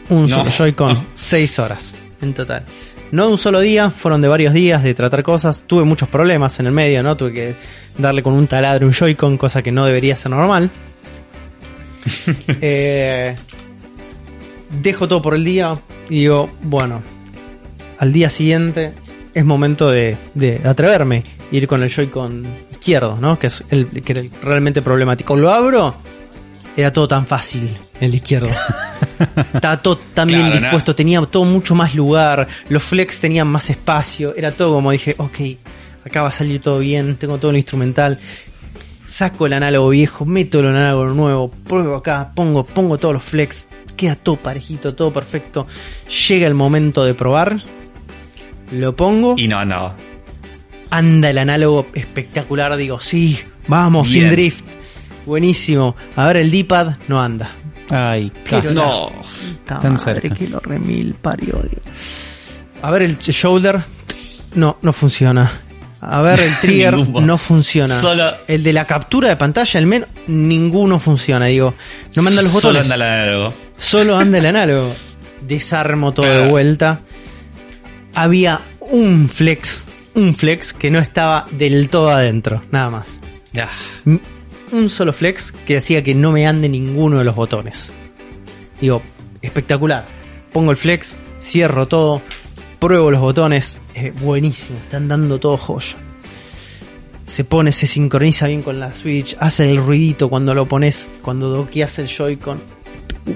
Un 0.09 0.22
No. 0.22 0.38
solo 0.38 0.50
Joy-Con, 0.50 1.06
seis 1.14 1.59
horas 1.59 1.96
en 2.20 2.35
total. 2.35 2.64
No 3.12 3.26
de 3.26 3.33
un 3.33 3.38
solo 3.38 3.61
día, 3.61 3.90
fueron 3.90 4.20
de 4.20 4.28
varios 4.28 4.54
días 4.54 4.83
de 4.83 4.94
tratar 4.94 5.22
cosas. 5.22 5.64
Tuve 5.66 5.85
muchos 5.85 6.09
problemas 6.09 6.59
en 6.61 6.66
el 6.66 6.72
medio, 6.72 7.02
¿no? 7.02 7.16
Tuve 7.16 7.33
que 7.33 7.54
darle 7.98 8.22
con 8.22 8.35
un 8.35 8.46
taladro 8.46 8.87
un 8.87 8.92
Joy-Con, 8.92 9.37
cosa 9.37 9.62
que 9.62 9.72
no 9.72 9.85
debería 9.85 10.16
ser 10.16 10.30
normal. 10.30 10.70
Eh, 12.62 13.37
dejo 14.83 15.09
todo 15.09 15.20
por 15.22 15.35
el 15.35 15.44
día 15.44 15.78
y 16.09 16.20
digo, 16.20 16.50
bueno, 16.62 17.02
al 17.98 18.12
día 18.12 18.30
siguiente 18.30 18.92
es 19.35 19.44
momento 19.44 19.90
de, 19.90 20.16
de 20.35 20.61
atreverme, 20.64 21.24
ir 21.52 21.66
con 21.66 21.83
el 21.83 21.90
Joy-Con 21.90 22.44
izquierdo, 22.80 23.16
¿no? 23.20 23.38
Que 23.38 23.48
es 23.48 23.62
el 23.68 23.88
que 24.02 24.12
era 24.12 24.20
el 24.22 24.30
realmente 24.42 24.80
problemático. 24.80 25.36
Lo 25.36 25.52
abro, 25.52 25.94
era 26.76 26.92
todo 26.92 27.06
tan 27.06 27.26
fácil, 27.26 27.76
el 28.00 28.14
izquierdo. 28.14 28.48
Estaba 29.54 29.76
todo 29.82 29.98
tan 30.14 30.28
bien 30.28 30.50
dispuesto, 30.50 30.94
tenía 30.94 31.20
todo 31.22 31.44
mucho 31.44 31.74
más 31.74 31.94
lugar, 31.94 32.48
los 32.68 32.82
flex 32.82 33.20
tenían 33.20 33.48
más 33.48 33.68
espacio, 33.68 34.34
era 34.34 34.50
todo 34.50 34.74
como 34.74 34.90
dije, 34.90 35.14
ok, 35.18 35.38
acá 36.06 36.22
va 36.22 36.28
a 36.28 36.32
salir 36.32 36.60
todo 36.60 36.78
bien, 36.78 37.16
tengo 37.16 37.38
todo 37.38 37.50
el 37.50 37.58
instrumental. 37.58 38.18
Saco 39.04 39.46
el 39.46 39.52
análogo 39.52 39.90
viejo, 39.90 40.24
meto 40.24 40.60
el 40.60 40.68
análogo 40.68 41.08
nuevo, 41.08 41.50
pruebo 41.50 41.96
acá, 41.96 42.32
pongo, 42.34 42.64
pongo 42.64 42.96
todos 42.96 43.12
los 43.14 43.24
flex, 43.24 43.68
queda 43.96 44.16
todo 44.16 44.36
parejito, 44.36 44.94
todo 44.94 45.12
perfecto. 45.12 45.66
Llega 46.28 46.46
el 46.46 46.54
momento 46.54 47.04
de 47.04 47.12
probar, 47.12 47.60
lo 48.72 48.96
pongo, 48.96 49.34
Y 49.36 49.48
no, 49.48 49.64
no. 49.64 50.09
Anda 50.90 51.31
el 51.31 51.38
análogo 51.38 51.87
espectacular, 51.94 52.76
digo, 52.76 52.98
sí, 53.00 53.38
vamos, 53.68 54.11
Bien. 54.12 54.24
sin 54.26 54.33
drift, 54.33 54.64
buenísimo. 55.26 55.96
A 56.16 56.26
ver, 56.26 56.38
el 56.38 56.50
D-pad 56.50 56.96
no 57.09 57.20
anda. 57.22 57.50
Ay, 57.90 58.31
Pero. 58.48 58.72
No. 58.72 59.12
Tan 59.66 59.94
madre, 59.94 60.20
cerca. 60.20 60.35
que 60.37 60.48
lo 60.48 60.61
remil 60.61 61.14
parió. 61.14 61.61
A 62.83 62.90
ver, 62.90 63.03
el 63.03 63.18
shoulder, 63.18 63.81
no, 64.55 64.79
no 64.83 64.92
funciona. 64.92 65.53
A 66.00 66.22
ver, 66.22 66.40
el 66.40 66.57
trigger 66.61 66.96
no 66.96 67.37
funciona. 67.38 67.94
Solo- 68.00 68.33
El 68.48 68.62
de 68.62 68.72
la 68.72 68.87
captura 68.87 69.29
de 69.29 69.37
pantalla, 69.37 69.79
el 69.81 69.87
menos, 69.87 70.09
ninguno 70.29 70.98
funciona. 70.98 71.46
Digo, 71.46 71.74
no 72.16 72.22
me 72.22 72.31
andan 72.31 72.44
los 72.44 72.53
Solo 72.55 72.79
botones. 72.79 72.83
anda 72.90 72.94
el 72.94 73.03
análogo. 73.12 73.55
Solo 73.76 74.16
anda 74.16 74.38
el 74.38 74.46
análogo. 74.55 74.92
Desarmo 75.42 76.12
todo 76.12 76.26
de 76.26 76.46
vuelta. 76.48 77.00
Había 78.14 78.61
un 78.81 79.29
flex, 79.29 79.85
un 80.20 80.35
flex 80.35 80.72
que 80.72 80.90
no 80.90 80.98
estaba 80.98 81.46
del 81.52 81.88
todo 81.90 82.11
adentro, 82.11 82.62
nada 82.70 82.90
más. 82.90 83.20
M- 84.06 84.20
Un 84.72 84.88
solo 84.90 85.12
flex 85.12 85.50
que 85.52 85.76
hacía 85.78 86.02
que 86.02 86.14
no 86.14 86.30
me 86.33 86.46
ande 86.46 86.68
ninguno 86.68 87.18
de 87.18 87.24
los 87.24 87.35
botones. 87.35 87.92
Digo, 88.80 89.02
espectacular. 89.42 90.06
Pongo 90.52 90.70
el 90.70 90.76
flex, 90.76 91.16
cierro 91.40 91.87
todo, 91.87 92.22
pruebo 92.78 93.11
los 93.11 93.20
botones. 93.20 93.80
eh, 93.94 94.12
buenísimo, 94.20 94.78
están 94.78 95.09
dando 95.09 95.38
todo 95.40 95.56
joya. 95.56 95.96
Se 97.24 97.44
pone, 97.44 97.70
se 97.72 97.87
sincroniza 97.87 98.46
bien 98.48 98.62
con 98.62 98.80
la 98.80 98.92
Switch, 98.94 99.37
hace 99.38 99.70
el 99.70 99.76
ruidito 99.76 100.28
cuando 100.28 100.54
lo 100.54 100.66
pones, 100.66 101.14
cuando 101.22 101.48
doqueas 101.48 101.98
el 102.00 102.09
Joy-Con. 102.09 102.59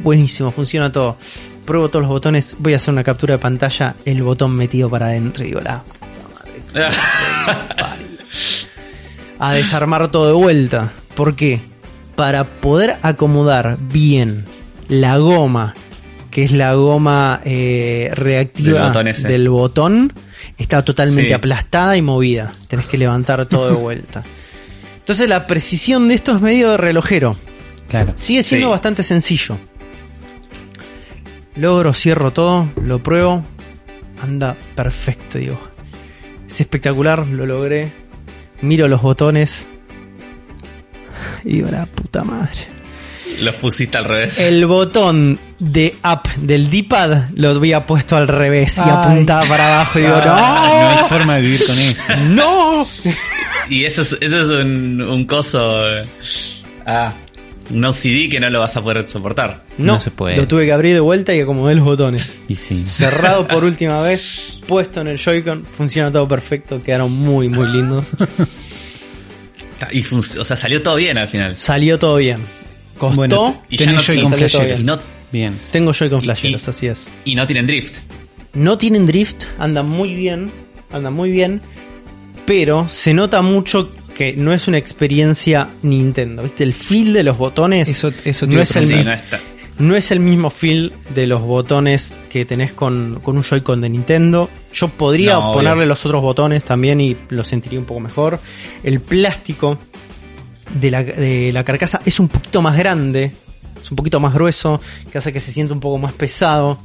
Buenísimo, 0.03 0.51
funciona 0.51 0.91
todo. 0.91 1.17
Pruebo 1.65 1.89
todos 1.89 2.03
los 2.03 2.11
botones, 2.11 2.57
voy 2.59 2.73
a 2.73 2.77
hacer 2.77 2.93
una 2.93 3.05
captura 3.05 3.35
de 3.35 3.39
pantalla, 3.39 3.95
el 4.05 4.23
botón 4.23 4.57
metido 4.57 4.91
para 4.91 5.07
adentro 5.07 5.45
y 5.45 5.49
digo, 5.49 5.61
la 5.61 5.85
a 9.39 9.53
desarmar 9.53 10.11
todo 10.11 10.27
de 10.27 10.33
vuelta. 10.33 10.93
¿Por 11.15 11.37
qué? 11.37 11.61
Para 12.17 12.45
poder 12.45 12.97
acomodar 13.03 13.77
bien 13.81 14.45
la 14.89 15.17
goma, 15.19 15.75
que 16.31 16.45
es 16.45 16.53
la 16.53 16.75
goma 16.75 17.41
eh, 17.45 18.11
reactiva 18.15 18.79
Del 18.81 18.89
botón 18.89 19.09
ese. 19.09 19.29
del 19.29 19.49
botón, 19.49 20.13
está 20.59 20.85
totalmente 20.85 21.29
Sí. 21.29 21.33
aplastada 21.35 21.97
y 21.97 22.03
movida. 22.03 22.53
Tenés 22.69 22.87
que 22.87 22.99
levantar 22.99 23.47
todo 23.47 23.69
de 23.69 23.75
vuelta. 23.75 24.23
Entonces 24.99 25.29
la 25.29 25.47
precisión 25.47 26.09
de 26.09 26.15
esto 26.15 26.33
es 26.35 26.41
medio 26.41 26.71
de 26.71 26.77
relojero. 26.77 27.37
Claro. 27.89 28.15
Sigue 28.17 28.43
siendo 28.43 28.69
Sí. 28.69 28.73
bastante 28.73 29.03
sencillo. 29.03 29.59
Logro, 31.57 31.93
cierro 31.93 32.33
todo, 32.33 32.69
lo 32.83 33.03
pruebo. 33.03 33.45
Anda 34.23 34.57
perfecto, 34.75 35.39
digo. 35.39 35.61
Es 36.55 36.61
espectacular, 36.61 37.27
lo 37.27 37.47
logré. 37.47 37.91
Miro 38.61 38.87
los 38.87 39.03
botones. 39.03 39.67
Y 41.45 41.57
digo, 41.57 41.69
la 41.69 41.85
puta 41.87 42.23
madre. 42.23 42.69
Los 43.41 43.57
pusiste 43.57 43.99
al 43.99 44.05
revés. 44.05 44.39
El 44.39 44.65
botón 44.67 45.37
de 45.59 45.97
up 46.05 46.21
del 46.37 46.71
D-pad 46.71 47.31
lo 47.35 47.51
había 47.51 47.85
puesto 47.87 48.15
al 48.15 48.29
revés 48.29 48.79
y 48.79 48.89
apuntaba 48.89 49.45
para 49.47 49.75
abajo. 49.75 49.99
Y 49.99 50.03
digo, 50.03 50.15
Ah, 50.23 50.71
no 50.73 50.89
hay 50.91 50.97
¡No! 51.03 51.09
forma 51.09 51.35
de 51.35 51.41
vivir 51.41 51.67
con 51.67 51.77
eso. 51.77 52.03
¡No! 52.29 52.87
Y 53.69 53.85
eso 53.85 54.03
es, 54.03 54.17
eso 54.21 54.41
es 54.43 54.65
un, 54.65 55.03
un 55.03 55.27
coso. 55.27 55.91
eh, 55.99 56.05
Ah, 56.87 57.13
un 57.71 57.85
OCD 57.85 58.29
que 58.31 58.39
no 58.41 58.51
lo 58.51 58.61
vas 58.61 58.77
a 58.77 58.83
poder 58.83 59.07
soportar. 59.07 59.65
No, 59.79 59.95
No 59.95 60.01
se 60.01 60.11
puede. 60.11 60.37
Lo 60.37 60.47
tuve 60.49 60.65
que 60.67 60.73
abrir 60.73 60.95
de 60.95 61.01
vuelta 61.01 61.35
y 61.35 61.41
acomodé 61.41 61.75
los 61.75 61.85
botones. 61.85 62.37
Y 62.49 62.55
sí. 62.57 62.85
cerrado 62.87 63.47
por 63.47 63.65
última 63.65 64.01
vez, 64.01 64.61
puesto 64.67 65.01
en 65.01 65.09
el 65.09 65.19
Joy-Con, 65.19 65.65
funciona 65.77 66.11
todo 66.13 66.27
perfecto, 66.29 66.81
quedaron 66.81 67.13
muy 67.13 67.49
muy 67.49 67.67
lindos. 67.69 68.09
Y 69.91 70.03
func- 70.03 70.39
o 70.41 70.45
sea, 70.45 70.57
salió 70.57 70.83
todo 70.83 70.97
bien 70.97 71.19
al 71.19 71.29
final. 71.29 71.55
Salió 71.55 71.99
todo 71.99 72.17
bien. 72.17 72.39
Costó, 72.97 73.17
Bueno, 73.17 73.63
y 73.69 73.77
ya 73.77 73.93
no- 73.93 74.01
Joy-Con 74.01 74.33
y 74.33 74.37
flasheros. 74.37 74.81
Y 74.81 74.85
no, 74.85 74.99
Bien. 75.33 75.59
tengo 75.73 75.93
Joy-Con 75.93 76.21
y- 76.21 76.23
flasheros, 76.25 76.67
y- 76.67 76.71
así 76.71 76.87
es. 76.87 77.13
y 77.25 77.35
no 77.35 77.47
tienen 77.47 77.67
drift. 77.67 77.97
No 78.55 78.79
tienen 78.79 79.05
drift, 79.05 79.45
andan 79.59 79.89
muy 79.89 80.15
bien. 80.15 80.51
anda 80.93 81.11
muy 81.11 81.31
bien, 81.31 81.61
pero 82.47 82.89
se 82.89 83.13
nota 83.15 83.43
mucho 83.43 83.93
que 84.15 84.35
no 84.37 84.53
es 84.53 84.69
una 84.69 84.79
experiencia 84.79 85.69
Nintendo, 85.83 86.43
¿viste? 86.43 86.65
El 86.65 86.73
feel 86.75 87.13
de 87.13 87.23
los 87.25 87.37
botones 87.37 87.89
Eso, 87.89 88.11
no 88.47 88.61
es 88.61 88.77
el 88.77 88.83
Sí, 88.83 89.05
no 89.05 89.13
está. 89.13 89.41
no 89.79 89.97
es 89.97 90.11
el 90.13 90.21
mismo 90.21 90.51
feel 90.51 90.93
de 91.15 91.27
los 91.27 91.41
botones 91.43 92.15
que 92.31 92.45
tenés 92.45 92.73
con, 92.73 93.21
con 93.23 93.37
un 93.37 93.43
Joy-Con 93.43 93.81
de 93.81 93.89
Nintendo. 93.91 94.49
Yo 94.73 94.89
podría 94.89 95.35
No, 95.35 95.53
ponerle 95.53 95.81
obvio. 95.83 95.87
los 95.89 96.07
otros 96.07 96.23
botones 96.23 96.63
también 96.65 97.01
y 97.01 97.17
lo 97.31 97.43
sentiría 97.45 97.79
un 97.79 97.85
poco 97.87 98.01
mejor. 98.01 98.39
El 98.83 99.01
plástico 99.01 99.79
de 100.81 100.91
la, 100.91 101.03
de 101.03 101.51
la 101.53 101.65
carcasa 101.65 102.01
es 102.05 102.19
un 102.21 102.29
poquito 102.29 102.63
más 102.63 102.77
grande, 102.79 103.33
es 103.83 103.91
un 103.91 103.97
poquito 103.97 104.21
más 104.21 104.33
grueso, 104.33 104.81
que 105.11 105.19
hace 105.19 105.33
que 105.33 105.41
se 105.41 105.53
sienta 105.53 105.75
un 105.75 105.81
poco 105.81 105.99
más 105.99 106.13
pesado. 106.15 106.79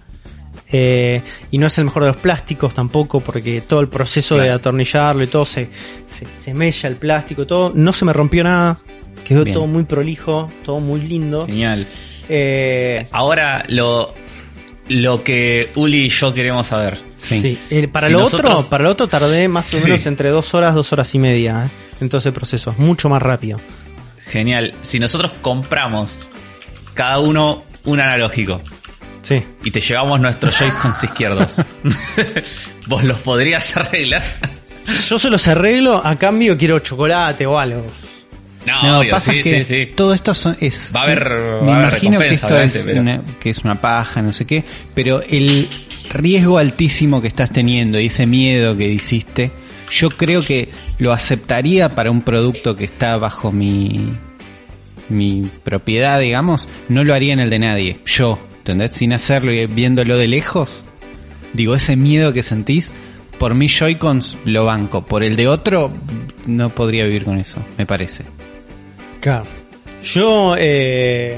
Eh, 0.71 1.21
y 1.51 1.57
no 1.57 1.67
es 1.67 1.77
el 1.79 1.85
mejor 1.85 2.03
de 2.03 2.09
los 2.09 2.17
plásticos 2.17 2.73
tampoco, 2.73 3.19
porque 3.21 3.61
todo 3.61 3.79
el 3.79 3.87
proceso 3.87 4.37
de 4.37 4.51
atornillarlo 4.51 5.23
y 5.23 5.27
todo 5.27 5.45
se, 5.45 5.69
se, 6.07 6.27
se 6.37 6.53
mella 6.53 6.89
el 6.89 6.95
plástico, 6.95 7.45
todo. 7.47 7.71
No 7.73 7.91
se 7.93 8.05
me 8.05 8.13
rompió 8.13 8.43
nada, 8.43 8.77
quedó 9.23 9.43
Bien. 9.43 9.55
todo 9.55 9.67
muy 9.67 9.83
prolijo, 9.85 10.51
todo 10.63 10.79
muy 10.79 11.01
lindo. 11.01 11.45
Genial. 11.47 11.87
Eh, 12.27 13.07
Ahora 13.11 13.63
lo, 13.69 14.13
lo 14.89 15.23
que 15.23 15.71
Uli 15.75 16.05
y 16.05 16.09
yo 16.09 16.33
queremos 16.33 16.67
saber. 16.67 16.99
Sí. 17.15 17.39
Sí, 17.39 17.59
eh, 17.71 17.87
para 17.87 18.07
Si 18.07 18.13
lo 18.13 18.19
nosotros- 18.19 18.53
otro, 18.59 18.69
para 18.69 18.83
lo 18.83 18.91
otro 18.91 19.07
tardé 19.07 19.47
más 19.47 19.73
o 19.73 19.79
menos 19.81 20.05
entre 20.05 20.29
dos 20.29 20.53
horas, 20.53 20.75
dos 20.75 20.93
horas 20.93 21.13
y 21.15 21.19
media. 21.19 21.69
En 21.99 22.07
todo 22.09 22.19
ese 22.19 22.31
proceso, 22.31 22.71
es 22.71 22.77
mucho 22.77 23.09
más 23.09 23.21
rápido. 23.21 23.59
Genial. 24.25 24.75
Si 24.81 24.99
nosotros 24.99 25.31
compramos 25.41 26.29
cada 26.93 27.19
uno 27.19 27.63
un 27.85 27.99
analógico 27.99 28.61
Sí. 29.21 29.43
y 29.63 29.71
te 29.71 29.81
llevamos 29.81 30.19
nuestros 30.19 30.57
Joy-Cons 30.57 31.03
izquierdos, 31.03 31.55
¿vos 32.87 33.03
los 33.03 33.19
podrías 33.19 33.75
arreglar? 33.77 34.23
Yo 35.07 35.19
se 35.19 35.29
los 35.29 35.47
arreglo, 35.47 36.01
a 36.03 36.15
cambio 36.15 36.57
quiero 36.57 36.79
chocolate 36.79 37.45
o 37.45 37.59
algo. 37.59 37.85
No, 38.65 38.83
No, 38.83 38.99
obvio, 38.99 39.11
pasa 39.11 39.31
sí, 39.31 39.41
que 39.41 39.63
sí, 39.63 39.85
sí. 39.85 39.91
todo 39.95 40.13
esto 40.13 40.33
son, 40.33 40.57
es. 40.59 40.91
Va 40.95 41.01
a 41.01 41.03
haber- 41.03 41.29
me 41.63 41.71
haber 41.71 41.87
imagino 41.89 42.19
que 42.19 42.27
esto 42.29 42.59
es, 42.59 42.83
pero- 42.85 43.01
una, 43.01 43.21
que 43.39 43.49
es 43.51 43.59
una 43.59 43.79
paja, 43.79 44.21
no 44.21 44.33
sé 44.33 44.45
qué, 44.45 44.63
pero 44.93 45.21
el 45.21 45.67
riesgo 46.11 46.57
altísimo 46.57 47.21
que 47.21 47.27
estás 47.27 47.51
teniendo 47.51 47.99
y 47.99 48.07
ese 48.07 48.25
miedo 48.25 48.75
que 48.75 48.87
hiciste, 48.89 49.51
yo 49.91 50.09
creo 50.09 50.41
que 50.43 50.69
lo 50.97 51.13
aceptaría 51.13 51.93
para 51.95 52.11
un 52.11 52.21
producto 52.21 52.75
que 52.75 52.85
está 52.85 53.17
bajo 53.17 53.51
mi 53.51 54.11
mi 55.07 55.49
propiedad, 55.63 56.19
digamos, 56.19 56.67
no 56.87 57.03
lo 57.03 57.15
haría 57.15 57.33
en 57.33 57.39
el 57.39 57.49
de 57.49 57.57
nadie. 57.59 57.99
Yo, 58.05 58.37
¿entendés? 58.71 58.91
Sin 58.97 59.13
hacerlo 59.13 59.51
y 59.51 59.65
viéndolo 59.65 60.17
de 60.17 60.27
lejos, 60.27 60.83
digo, 61.53 61.75
ese 61.75 61.95
miedo 61.95 62.33
que 62.33 62.43
sentís, 62.43 62.91
por 63.37 63.53
mi 63.55 63.67
Joy-Cons 63.69 64.37
lo 64.45 64.65
banco, 64.65 65.05
por 65.05 65.23
el 65.23 65.35
de 65.35 65.47
otro 65.47 65.91
no 66.45 66.69
podría 66.69 67.05
vivir 67.05 67.23
con 67.23 67.37
eso, 67.37 67.59
me 67.77 67.85
parece. 67.85 68.23
Claro. 69.21 69.45
Yo 70.03 70.55
eh, 70.57 71.37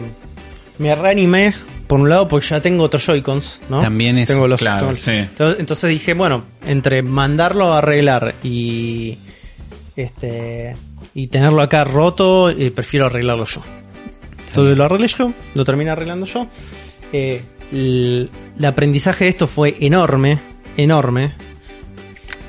me 0.78 0.94
reanimé, 0.96 1.54
por 1.88 2.00
un 2.00 2.10
lado, 2.10 2.28
porque 2.28 2.48
ya 2.48 2.62
tengo 2.62 2.84
otros 2.84 3.06
Joy-Cons, 3.06 3.62
¿no? 3.70 3.82
También 3.82 4.18
es- 4.18 4.28
Tengo 4.28 4.48
los, 4.48 4.60
claro, 4.60 4.96
sí. 4.96 5.12
Entonces, 5.12 5.60
entonces 5.60 5.90
dije, 5.90 6.14
bueno, 6.14 6.44
entre 6.66 7.02
mandarlo 7.04 7.74
a 7.74 7.80
arreglar 7.80 8.36
y 8.44 9.18
este 9.96 10.76
y 11.14 11.28
tenerlo 11.28 11.62
acá 11.62 11.84
roto, 11.84 12.50
eh, 12.50 12.72
prefiero 12.72 13.08
arreglarlo 13.08 13.46
yo. 13.46 13.62
Entonces 14.48 14.78
lo 14.78 14.86
arreglé 14.86 15.08
yo, 15.08 15.34
lo 15.54 15.66
terminé 15.66 15.92
arreglando 15.92 16.26
yo. 16.26 16.48
Eh, 17.12 17.42
el, 17.72 18.30
el 18.58 18.66
aprendizaje 18.66 19.26
de 19.26 19.30
esto 19.30 19.48
fue 19.48 19.76
enorme, 19.80 20.40
enorme. 20.78 21.34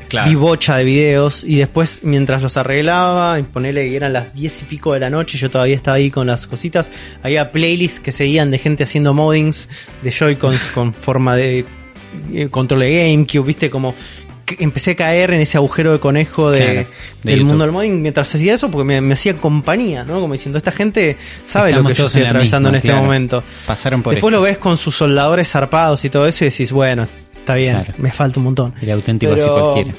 Claro. 0.09 0.29
Vi 0.29 0.37
bocha 0.37 0.77
de 0.77 0.85
videos 0.85 1.43
y 1.43 1.57
después 1.57 2.05
mientras 2.05 2.43
los 2.43 2.59
arreglaba, 2.59 3.43
ponele 3.51 3.89
que 3.89 3.97
eran 3.97 4.13
las 4.13 4.35
10 4.35 4.63
y 4.63 4.65
pico 4.67 4.93
de 4.93 5.01
la 5.01 5.09
noche, 5.09 5.39
yo 5.39 5.49
todavía 5.49 5.75
estaba 5.75 5.97
ahí 5.97 6.11
con 6.11 6.27
las 6.27 6.47
cositas, 6.47 6.93
había 7.23 7.51
playlists 7.51 7.99
que 7.99 8.13
seguían 8.13 8.51
de 8.51 8.59
gente 8.59 8.85
haciendo 8.85 9.15
moddings 9.15 9.71
de 10.03 10.11
Joy-Cons 10.11 10.73
con 10.75 10.93
forma 10.93 11.35
de 11.35 11.65
eh, 12.35 12.49
control 12.51 12.81
de 12.81 13.11
GameCube, 13.11 13.47
viste, 13.47 13.71
como 13.71 13.95
empecé 14.59 14.93
a 14.93 14.97
caer 14.97 15.33
en 15.33 15.41
ese 15.41 15.57
agujero 15.59 15.93
de 15.93 15.99
conejo 16.01 16.51
de, 16.51 16.59
Claro, 16.59 16.73
de 16.75 16.87
del 17.23 17.35
YouTube. 17.41 17.49
mundo 17.49 17.65
del 17.65 17.73
modding 17.73 18.03
mientras 18.03 18.35
hacía 18.35 18.55
eso 18.55 18.71
porque 18.71 18.85
me, 18.85 19.01
me 19.01 19.15
hacía 19.15 19.35
compañía, 19.35 20.05
¿no? 20.05 20.21
Como 20.21 20.33
diciendo, 20.35 20.59
esta 20.59 20.71
gente 20.73 21.17
sabe 21.45 21.71
Estamos 21.71 21.91
lo 21.91 21.95
que 21.95 21.99
yo 22.01 22.07
estoy 22.07 22.23
atravesando 22.23 22.71
misma, 22.71 22.79
en 22.87 22.91
este 22.91 23.01
momento. 23.03 23.43
Pasaron 23.67 24.03
por 24.03 24.15
Después 24.15 24.31
esto. 24.33 24.41
lo 24.41 24.45
ves 24.45 24.59
con 24.59 24.77
sus 24.77 24.95
soldadores 24.97 25.49
zarpados 25.51 26.05
y 26.05 26.11
todo 26.11 26.27
eso 26.27 26.45
y 26.45 26.51
decís, 26.51 26.73
bueno, 26.73 27.07
está 27.39 27.55
bien, 27.55 27.75
Claro. 27.77 27.95
me 27.99 28.13
falta 28.13 28.41
un 28.41 28.45
montón. 28.45 28.75
El 28.81 28.91
auténtico 28.91 29.33
así 29.33 29.49
cualquiera. 29.49 29.93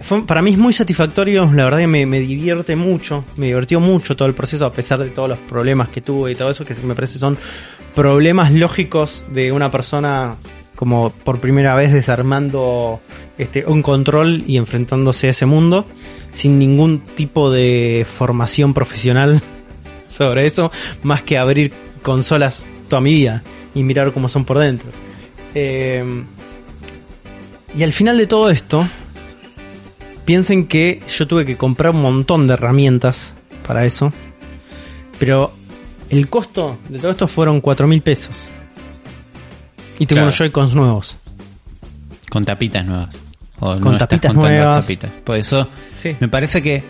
fue- 0.00 0.26
para 0.26 0.42
mí 0.42 0.50
es 0.52 0.58
muy 0.58 0.72
satisfactorio, 0.72 1.50
la 1.54 1.64
verdad 1.64 1.78
que 1.78 1.86
me, 1.86 2.06
me 2.06 2.18
divierte 2.20 2.74
mucho, 2.76 3.24
me 3.36 3.46
divirtió 3.46 3.78
mucho 3.80 4.16
todo 4.16 4.26
el 4.28 4.34
proceso 4.34 4.66
a 4.66 4.72
pesar 4.72 4.98
de 5.04 5.10
todos 5.10 5.28
los 5.28 5.38
problemas 5.38 5.88
que 5.88 6.00
tuve 6.00 6.32
y 6.32 6.34
todo 6.34 6.50
eso, 6.50 6.64
que 6.64 6.74
me 6.84 6.94
parece 6.94 7.18
son 7.18 7.38
problemas 7.94 8.50
lógicos 8.52 9.26
de 9.32 9.52
una 9.52 9.70
persona 9.70 10.36
como 10.82 11.10
por 11.10 11.38
primera 11.38 11.76
vez 11.76 11.92
desarmando 11.92 13.00
este 13.38 13.64
un 13.66 13.82
control 13.82 14.42
y 14.48 14.56
enfrentándose 14.56 15.28
a 15.28 15.30
ese 15.30 15.46
mundo 15.46 15.86
sin 16.32 16.58
ningún 16.58 16.98
tipo 17.02 17.52
de 17.52 18.04
formación 18.04 18.74
profesional 18.74 19.40
sobre 20.08 20.44
eso, 20.44 20.72
más 21.04 21.22
que 21.22 21.38
abrir 21.38 21.72
consolas 22.02 22.68
toda 22.88 23.00
mi 23.00 23.12
vida 23.12 23.44
y 23.76 23.84
mirar 23.84 24.10
cómo 24.10 24.28
son 24.28 24.44
por 24.44 24.58
dentro. 24.58 24.90
Eh, 25.54 26.24
y 27.78 27.84
al 27.84 27.92
final 27.92 28.18
de 28.18 28.26
todo 28.26 28.50
esto, 28.50 28.88
piensen 30.24 30.66
que 30.66 31.00
yo 31.16 31.28
tuve 31.28 31.44
que 31.44 31.56
comprar 31.56 31.94
un 31.94 32.02
montón 32.02 32.48
de 32.48 32.54
herramientas 32.54 33.34
para 33.64 33.86
eso, 33.86 34.12
pero 35.20 35.52
el 36.10 36.28
costo 36.28 36.76
de 36.88 36.98
todo 36.98 37.12
esto 37.12 37.28
fueron 37.28 37.60
4 37.60 37.86
mil 37.86 38.02
pesos. 38.02 38.50
Y 39.98 40.06
tengo 40.06 40.16
Claro. 40.18 40.22
unos 40.26 40.38
Joy-Cons 40.38 40.74
nuevos. 40.74 41.18
Con 42.30 42.44
tapitas 42.44 42.84
nuevas. 42.84 43.14
O 43.60 43.78
Con 43.78 43.92
no 43.92 43.98
tapitas 43.98 44.34
nuevas. 44.34 44.84
tapitas. 44.86 45.10
Por 45.24 45.36
eso 45.36 45.68
Sí. 46.00 46.16
me 46.18 46.28
parece 46.28 46.62
que 46.62 46.82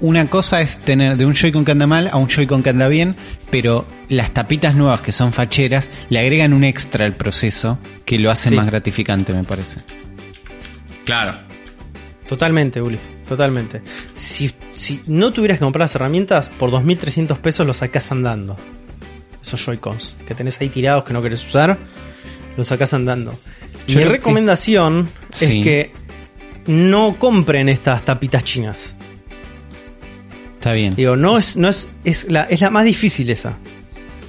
una 0.00 0.26
cosa 0.26 0.60
es 0.60 0.76
tener 0.78 1.16
de 1.16 1.24
un 1.24 1.34
Joy-Con 1.34 1.64
que 1.64 1.72
anda 1.72 1.86
mal 1.86 2.08
a 2.12 2.16
un 2.18 2.28
Joy-Con 2.28 2.62
que 2.62 2.70
anda 2.70 2.86
bien, 2.86 3.16
pero 3.50 3.86
las 4.08 4.32
tapitas 4.32 4.74
nuevas 4.74 5.00
que 5.00 5.10
son 5.12 5.32
facheras 5.32 5.88
le 6.10 6.18
agregan 6.20 6.52
un 6.52 6.64
extra 6.64 7.06
al 7.06 7.14
proceso 7.14 7.78
que 8.04 8.18
lo 8.18 8.30
hace 8.30 8.50
Sí. 8.50 8.54
más 8.54 8.66
gratificante, 8.66 9.32
me 9.32 9.42
parece. 9.44 9.80
Claro. 11.04 11.38
Totalmente, 12.28 12.80
Uli. 12.82 12.98
Totalmente. 13.26 13.82
Si, 14.14 14.52
si 14.72 15.00
no 15.06 15.32
tuvieras 15.32 15.58
que 15.58 15.64
comprar 15.64 15.82
las 15.84 15.94
herramientas, 15.94 16.48
por 16.50 16.70
2.300 16.70 17.38
pesos 17.38 17.66
los 17.66 17.78
sacás 17.78 18.10
andando. 18.12 18.56
Esos 19.42 19.64
Joy-Cons 19.64 20.16
que 20.26 20.34
tenés 20.34 20.60
ahí 20.60 20.68
tirados 20.68 21.04
que 21.04 21.12
no 21.12 21.22
querés 21.22 21.44
usar, 21.44 21.78
los 22.56 22.68
sacás 22.68 22.92
andando. 22.94 23.38
Yo 23.86 23.98
Mi 23.98 24.04
lo 24.04 24.10
recomendación 24.12 25.08
Sí. 25.30 25.44
es 25.44 25.50
que 25.64 25.92
no 26.66 27.16
compren 27.18 27.68
estas 27.68 28.04
tapitas 28.04 28.42
chinas. 28.44 28.96
Está 30.54 30.72
bien. 30.72 30.94
Digo, 30.96 31.16
no 31.16 31.38
es, 31.38 31.56
no 31.56 31.68
es, 31.68 31.88
es 32.04 32.26
la, 32.30 32.42
es 32.44 32.60
la 32.60 32.70
más 32.70 32.84
difícil 32.84 33.30
esa. 33.30 33.56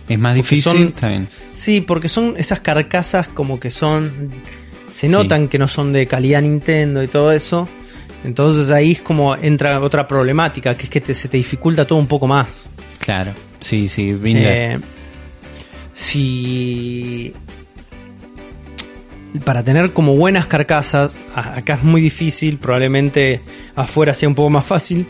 Es 0.07 0.19
más 0.19 0.35
porque 0.37 0.55
difícil, 0.55 0.71
son- 0.73 0.87
está 0.87 1.09
bien. 1.09 1.27
Sí, 1.53 1.81
porque 1.81 2.07
son 2.09 2.35
esas 2.37 2.61
carcasas 2.61 3.27
como 3.27 3.59
que 3.59 3.71
son. 3.71 4.31
Se 4.91 5.09
notan 5.09 5.47
que 5.47 5.57
no 5.57 5.67
son 5.67 5.91
de 5.93 6.07
calidad 6.07 6.41
Nintendo 6.41 7.03
y 7.03 7.07
todo 7.07 7.31
eso. 7.31 7.67
Entonces 8.23 8.69
ahí 8.71 8.93
es 8.93 9.01
como 9.01 9.35
entra 9.35 9.79
otra 9.81 10.07
problemática, 10.07 10.75
que 10.77 10.83
es 10.85 10.89
que 10.89 11.01
te- 11.01 11.13
se 11.13 11.27
te 11.27 11.37
dificulta 11.37 11.85
todo 11.85 11.99
un 11.99 12.07
poco 12.07 12.27
más. 12.27 12.69
Claro. 12.99 13.33
Sí, 13.59 13.87
sí. 13.89 14.17
Eh, 14.23 14.79
si. 15.93 17.33
Para 19.43 19.63
tener 19.63 19.93
como 19.93 20.15
buenas 20.15 20.47
carcasas, 20.47 21.17
acá 21.33 21.75
es 21.75 21.83
muy 21.83 22.01
difícil, 22.01 22.57
probablemente 22.57 23.41
afuera 23.75 24.13
sea 24.13 24.29
un 24.29 24.35
poco 24.35 24.49
más 24.49 24.65
fácil. 24.65 25.07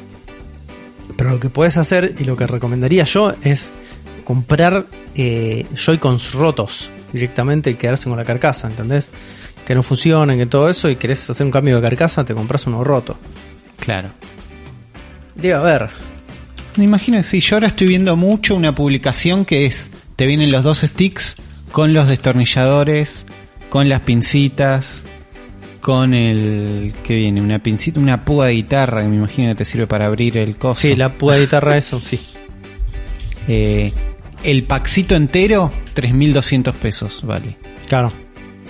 Pero 1.16 1.32
lo 1.32 1.40
que 1.40 1.50
puedes 1.50 1.78
hacer 1.78 2.16
y 2.20 2.24
lo 2.24 2.36
que 2.36 2.46
recomendaría 2.48 3.04
yo 3.06 3.34
es 3.44 3.72
comprar 4.24 4.86
eh, 5.16 5.66
Joy-Cons 5.74 6.34
rotos 6.34 6.92
directamente 7.14 7.72
y 7.72 7.76
quedarse 7.76 8.10
con 8.10 8.18
la 8.18 8.26
carcasa, 8.26 8.68
¿entendés? 8.68 9.10
Que 9.66 9.74
no 9.74 9.84
funcionen, 9.84 10.38
que 10.38 10.46
todo 10.46 10.70
eso, 10.70 10.90
y 10.90 10.98
querés 10.98 11.30
hacer 11.30 11.46
un 11.46 11.52
cambio 11.52 11.78
de 11.78 11.82
carcasa, 11.82 12.24
te 12.26 12.34
compras 12.34 12.68
uno 12.68 12.84
roto. 12.84 13.18
Claro. 13.80 14.10
Debe 15.36 15.54
haber. 15.54 15.90
Me 16.76 16.84
imagino 16.84 17.18
que 17.18 17.24
sí. 17.24 17.40
Yo 17.40 17.56
ahora 17.56 17.68
estoy 17.68 17.88
viendo 17.88 18.16
mucho 18.16 18.56
una 18.56 18.76
publicación 18.76 19.46
que 19.46 19.66
es, 19.66 19.90
te 20.16 20.26
vienen 20.26 20.52
los 20.52 20.64
dos 20.64 20.80
sticks 20.80 21.36
con 21.72 21.94
los 21.94 22.08
destornilladores, 22.08 23.26
con 23.70 23.88
las 23.90 24.02
pincitas, 24.02 25.04
con 25.82 26.14
el, 26.14 26.94
¿qué 27.04 27.16
viene? 27.16 27.42
Una 27.42 27.60
pincita, 27.60 28.00
una 28.00 28.24
púa 28.26 28.48
de 28.48 28.54
guitarra 28.54 29.02
que 29.04 29.08
me 29.08 29.16
imagino 29.18 29.50
que 29.50 29.56
te 29.56 29.66
sirve 29.66 29.88
para 29.88 30.08
abrir 30.08 30.38
el 30.38 30.56
coso. 30.58 30.80
Sí, 30.82 30.96
la 30.96 31.14
púa 31.14 31.36
de 31.36 31.42
guitarra, 31.42 31.78
eso 31.78 32.00
sí. 32.00 32.20
Eh, 33.48 33.94
el 34.44 34.64
paxito 34.64 35.16
entero, 35.16 35.72
3.200 35.96 36.74
pesos, 36.74 37.24
vale. 37.26 37.58
Claro. 37.88 38.12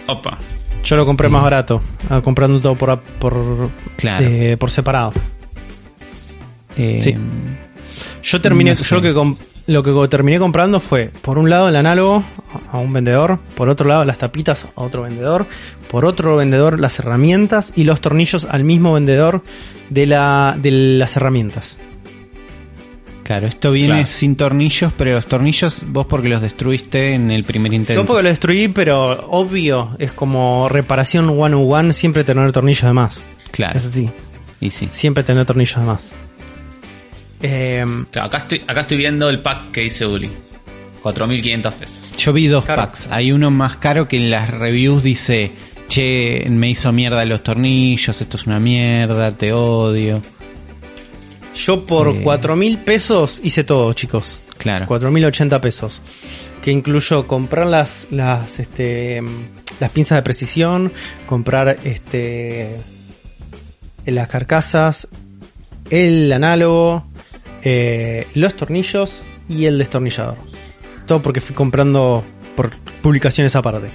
Opa. 0.07 0.37
Yo 0.83 0.95
lo 0.95 1.05
compré 1.05 1.27
más 1.27 1.43
barato, 1.43 1.81
ah, 2.09 2.21
comprando 2.21 2.61
todo 2.61 2.75
por, 2.75 2.99
por, 3.01 3.69
Claro. 3.97 4.25
eh, 4.27 4.55
por 4.57 4.69
separado. 4.71 5.11
Eh, 6.77 6.99
Sí. 7.01 7.15
Yo 8.23 8.39
terminé, 8.41 8.71
No 8.71 8.75
sé. 8.77 8.83
yo 8.85 8.95
lo 8.97 9.01
que, 9.01 9.13
com- 9.13 9.35
lo 9.67 9.83
que 9.83 9.91
terminé 10.07 10.39
comprando 10.39 10.79
fue, 10.79 11.11
por 11.21 11.37
un 11.37 11.49
lado 11.49 11.67
el 11.69 11.75
análogo 11.75 12.23
a 12.71 12.77
un 12.79 12.91
vendedor, 12.93 13.39
por 13.55 13.69
otro 13.69 13.87
lado 13.87 14.05
las 14.05 14.17
tapitas 14.17 14.65
a 14.65 14.69
otro 14.81 15.03
vendedor, 15.03 15.45
por 15.91 16.05
otro 16.05 16.35
vendedor 16.37 16.79
las 16.79 16.97
herramientas 16.99 17.73
y 17.75 17.83
los 17.83 18.01
tornillos 18.01 18.45
al 18.49 18.63
mismo 18.63 18.93
vendedor 18.93 19.43
de, 19.89 20.05
la, 20.05 20.57
de 20.59 20.71
las 20.71 21.15
herramientas. 21.17 21.79
Claro, 23.23 23.47
esto 23.47 23.71
viene 23.73 23.89
Claro. 23.95 24.07
sin 24.07 24.37
tornillos, 24.37 24.93
pero 24.97 25.11
los 25.11 25.25
tornillos 25.25 25.81
vos 25.85 26.05
porque 26.05 26.29
los 26.29 26.41
destruiste 26.41 27.13
en 27.13 27.29
el 27.29 27.43
primer 27.43 27.73
intento. 27.73 28.01
Yo 28.01 28.07
porque 28.07 28.23
lo 28.23 28.29
destruí, 28.29 28.69
pero 28.69 29.27
obvio, 29.29 29.89
es 29.99 30.13
como 30.13 30.69
reparación 30.69 31.27
one 31.29 31.53
on 31.55 31.65
one, 31.69 31.93
siempre 31.93 32.23
tener 32.23 32.49
tornillos 32.53 32.83
de 32.83 32.93
más. 32.93 33.25
Claro, 33.51 33.79
Es 33.79 33.85
así, 33.85 34.09
y 34.61 34.69
sí. 34.69 34.87
siempre 34.93 35.23
tener 35.23 35.45
tornillos 35.45 35.75
de 35.75 35.81
más. 35.85 36.17
Claro, 37.39 38.27
acá 38.27 38.37
estoy, 38.39 38.61
acá 38.67 38.81
estoy 38.81 38.97
viendo 38.97 39.29
el 39.29 39.39
pack 39.39 39.71
que 39.71 39.81
dice 39.81 40.05
Uli. 40.05 40.31
4.500 41.03 41.73
pesos. 41.73 41.99
Yo 42.17 42.33
vi 42.33 42.47
dos 42.47 42.65
Claro. 42.65 42.81
packs. 42.83 43.07
Hay 43.11 43.31
uno 43.31 43.51
más 43.51 43.77
caro 43.77 44.07
que 44.07 44.17
en 44.17 44.29
las 44.29 44.49
reviews 44.49 45.03
dice, 45.03 45.51
che, 45.87 46.45
me 46.49 46.69
hizo 46.69 46.91
mierda 46.91 47.23
los 47.25 47.43
tornillos, 47.43 48.19
esto 48.19 48.35
es 48.37 48.45
una 48.47 48.59
mierda, 48.59 49.31
te 49.31 49.53
odio. 49.53 50.21
yo 51.55 51.85
por 51.87 52.09
Eh. 52.09 52.19
cuatro 52.23 52.55
mil 52.55 52.77
pesos 52.79 53.41
hice 53.43 53.63
todo, 53.63 53.91
chicos. 53.93 54.39
Claro. 54.57 54.85
4.080 54.87 55.59
pesos. 55.61 56.01
Que 56.61 56.71
incluyó 56.71 57.25
comprar 57.27 57.65
las, 57.67 58.07
las, 58.11 58.59
este, 58.59 59.21
las 59.79 59.91
pinzas 59.91 60.17
de 60.17 60.21
precisión, 60.23 60.91
comprar 61.25 61.77
este, 61.83 62.75
las 64.05 64.27
carcasas, 64.27 65.07
el 65.89 66.31
análogo, 66.33 67.03
eh, 67.69 68.27
los 68.35 68.55
tornillos 68.55 69.23
y 69.49 69.65
el 69.65 69.77
destornillador. 69.77 70.37
Todo 71.05 71.21
porque 71.21 71.41
fui 71.41 71.53
comprando 71.53 72.23
por 72.55 72.71
publicaciones 73.01 73.55
aparte. 73.57 73.89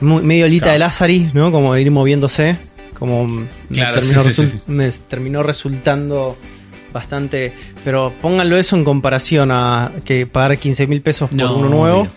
Muy- 0.00 0.22
medio 0.22 0.46
lita 0.46 0.64
Claro. 0.66 0.72
de 0.74 0.78
Lazari, 0.80 1.30
¿no? 1.34 1.50
Como 1.50 1.76
ir 1.76 1.90
moviéndose. 1.90 2.56
Como 2.98 3.26
me 3.26 3.48
terminó, 3.68 4.22
sí, 4.22 4.30
sí, 4.32 4.42
resul- 4.42 4.46
sí, 4.46 4.58
sí. 4.58 4.62
me 4.66 4.90
terminó 4.92 5.42
resultando 5.42 6.36
bastante. 6.92 7.52
Pero 7.84 8.12
pónganlo 8.20 8.56
eso 8.56 8.76
en 8.76 8.84
comparación 8.84 9.50
a 9.50 9.92
que 10.04 10.26
pagar 10.26 10.56
15 10.58 10.86
mil 10.86 11.02
pesos 11.02 11.28
por 11.30 11.38
No, 11.38 11.56
uno 11.56 11.68
nuevo. 11.68 12.08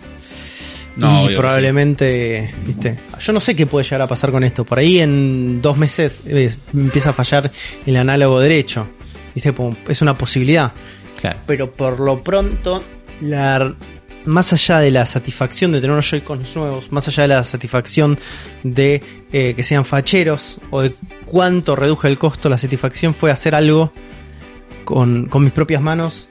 No, 0.98 1.30
y 1.30 1.36
probablemente, 1.36 2.54
viste, 2.66 2.98
yo 3.20 3.34
no 3.34 3.40
sé 3.42 3.54
qué 3.56 3.66
puede 3.66 3.84
llegar 3.84 4.04
a 4.04 4.08
pasar 4.08 4.32
con 4.32 4.44
esto. 4.46 4.64
Por 4.64 4.80
ahí 4.80 5.00
en 5.00 5.62
dos 5.62 5.78
meses 5.78 6.24
eh, 6.26 6.50
empieza 6.74 7.10
a 7.10 7.14
fallar 7.14 7.52
el 7.86 7.98
análogo 7.98 8.40
derecho. 8.40 8.88
Dice, 9.36 9.54
pum, 9.54 9.76
es 9.88 10.02
una 10.02 10.18
posibilidad. 10.18 10.74
Claro. 11.20 11.40
Pero 11.46 11.72
por 11.72 12.00
lo 12.00 12.24
pronto, 12.24 12.82
la, 13.22 13.76
más 14.26 14.54
allá 14.54 14.80
de 14.80 14.92
la 14.92 15.06
satisfacción 15.06 15.72
de 15.72 15.80
tener 15.82 15.92
unos 15.92 16.10
Joy-Cons 16.10 16.56
nuevos, 16.56 16.92
más 16.92 17.08
allá 17.08 17.24
de 17.24 17.30
la 17.30 17.44
satisfacción 17.44 18.18
de 18.64 19.02
eh, 19.32 19.54
que 19.56 19.64
sean 19.64 19.86
facheros 19.86 20.60
o 20.72 20.82
de 20.82 20.96
cuánto 21.26 21.76
reduje 21.76 22.08
el 22.08 22.18
costo, 22.18 22.50
la 22.50 22.58
satisfacción 22.58 23.14
fue 23.14 23.32
hacer 23.32 23.56
algo 23.56 23.92
con, 24.84 25.28
con 25.28 25.44
mis 25.44 25.52
propias 25.52 25.82
manos, 25.82 26.30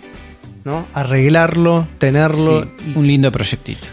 ¿no? 0.65 0.87
Arreglarlo, 0.95 1.87
tenerlo. 1.99 2.63
Sí, 2.63 2.93
un 2.95 3.07
lindo 3.07 3.31
proyectito. 3.31 3.87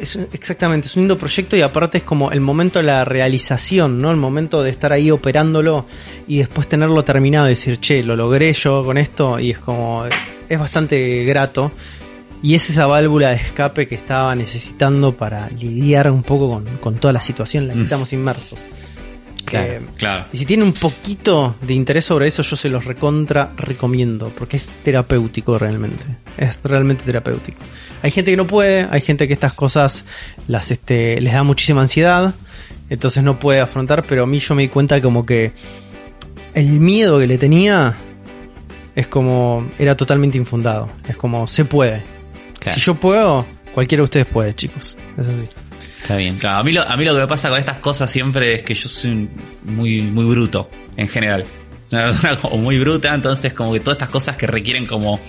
Es- 0.00 0.18
exactamente, 0.32 0.88
es 0.88 0.96
un 0.96 1.02
lindo 1.02 1.18
proyecto 1.18 1.56
y 1.56 1.60
aparte 1.62 1.98
es 1.98 2.04
como 2.04 2.30
el 2.30 2.40
momento 2.40 2.78
de 2.78 2.84
la 2.84 3.04
realización, 3.04 4.00
¿no? 4.00 4.10
El 4.10 4.16
momento 4.16 4.62
de 4.62 4.70
estar 4.70 4.92
ahí 4.92 5.10
operándolo 5.10 5.86
y 6.26 6.38
después 6.38 6.68
tenerlo 6.68 7.04
terminado 7.04 7.46
y 7.46 7.50
decir, 7.50 7.78
che, 7.78 8.02
lo 8.02 8.14
logré 8.16 8.52
yo 8.52 8.84
con 8.84 8.98
esto 8.98 9.38
y 9.38 9.50
es 9.50 9.58
como, 9.58 10.04
es 10.48 10.58
bastante 10.58 11.24
grato. 11.24 11.72
Y 12.44 12.56
es 12.56 12.68
esa 12.70 12.86
válvula 12.86 13.28
de 13.30 13.36
escape 13.36 13.86
que 13.86 13.94
estaba 13.94 14.34
necesitando 14.34 15.16
para 15.16 15.48
lidiar 15.50 16.10
un 16.10 16.24
poco 16.24 16.48
con, 16.48 16.64
con 16.78 16.96
toda 16.96 17.12
la 17.12 17.20
situación 17.20 17.62
en 17.64 17.68
la 17.68 17.74
que 17.74 17.80
Mm. 17.80 17.84
estamos 17.84 18.12
inmersos. 18.12 18.66
Claro, 19.44 19.72
Eh, 19.74 19.80
Claro. 19.96 20.24
y 20.32 20.38
si 20.38 20.46
tiene 20.46 20.62
un 20.64 20.72
poquito 20.72 21.56
de 21.62 21.74
interés 21.74 22.04
sobre 22.04 22.26
eso, 22.28 22.42
yo 22.42 22.56
se 22.56 22.68
los 22.68 22.84
recontra 22.84 23.52
recomiendo, 23.56 24.30
porque 24.36 24.56
es 24.56 24.68
terapéutico 24.84 25.58
realmente. 25.58 26.04
Es 26.36 26.58
realmente 26.64 27.04
terapéutico. 27.04 27.58
Hay 28.02 28.10
gente 28.10 28.32
que 28.32 28.36
no 28.36 28.46
puede, 28.46 28.86
hay 28.90 29.00
gente 29.00 29.26
que 29.28 29.32
estas 29.32 29.54
cosas 29.54 30.04
las 30.48 30.70
este, 30.70 31.20
les 31.20 31.32
da 31.32 31.42
muchísima 31.44 31.82
ansiedad, 31.82 32.34
entonces 32.90 33.22
no 33.22 33.38
puede 33.38 33.60
afrontar, 33.60 34.02
pero 34.02 34.24
a 34.24 34.26
mí 34.26 34.38
yo 34.40 34.54
me 34.54 34.62
di 34.62 34.68
cuenta 34.68 35.00
como 35.00 35.24
que 35.24 35.52
el 36.54 36.68
miedo 36.68 37.18
que 37.18 37.26
le 37.26 37.38
tenía 37.38 37.96
es 38.94 39.06
como 39.06 39.70
era 39.78 39.96
totalmente 39.96 40.38
infundado. 40.38 40.90
Es 41.08 41.16
como 41.16 41.46
se 41.46 41.64
puede. 41.64 42.02
Claro. 42.58 42.78
Si 42.78 42.84
yo 42.84 42.94
puedo, 42.94 43.46
cualquiera 43.74 44.00
de 44.00 44.04
ustedes 44.04 44.26
puede, 44.26 44.52
chicos. 44.52 44.96
Es 45.16 45.28
así. 45.28 45.48
Está 46.02 46.16
bien. 46.16 46.36
Claro, 46.38 46.58
a 46.58 46.62
mí, 46.64 46.72
lo, 46.72 46.82
a 46.82 46.96
mí 46.96 47.04
lo 47.04 47.14
que 47.14 47.20
me 47.20 47.26
pasa 47.26 47.48
con 47.48 47.58
estas 47.58 47.78
cosas 47.78 48.10
siempre 48.10 48.56
es 48.56 48.62
que 48.62 48.74
yo 48.74 48.88
soy 48.88 49.28
muy, 49.64 50.02
muy 50.02 50.24
bruto, 50.24 50.68
en 50.96 51.08
general. 51.08 51.44
Una 51.90 52.04
persona 52.04 52.36
como 52.40 52.56
muy 52.58 52.78
bruta, 52.78 53.14
entonces 53.14 53.54
como 53.54 53.72
que 53.72 53.80
todas 53.80 53.96
estas 53.96 54.08
cosas 54.08 54.36
que 54.36 54.46
requieren 54.46 54.86
como 54.86 55.20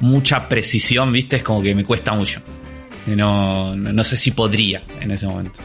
mucha 0.00 0.48
precisión, 0.48 1.12
viste, 1.12 1.36
es 1.36 1.42
como 1.42 1.62
que 1.62 1.74
me 1.74 1.84
cuesta 1.84 2.12
mucho. 2.12 2.40
No, 3.06 3.76
no, 3.76 4.04
sé 4.04 4.16
si 4.16 4.30
podría 4.30 4.82
en 5.00 5.10
ese 5.10 5.26
momento. 5.26 5.60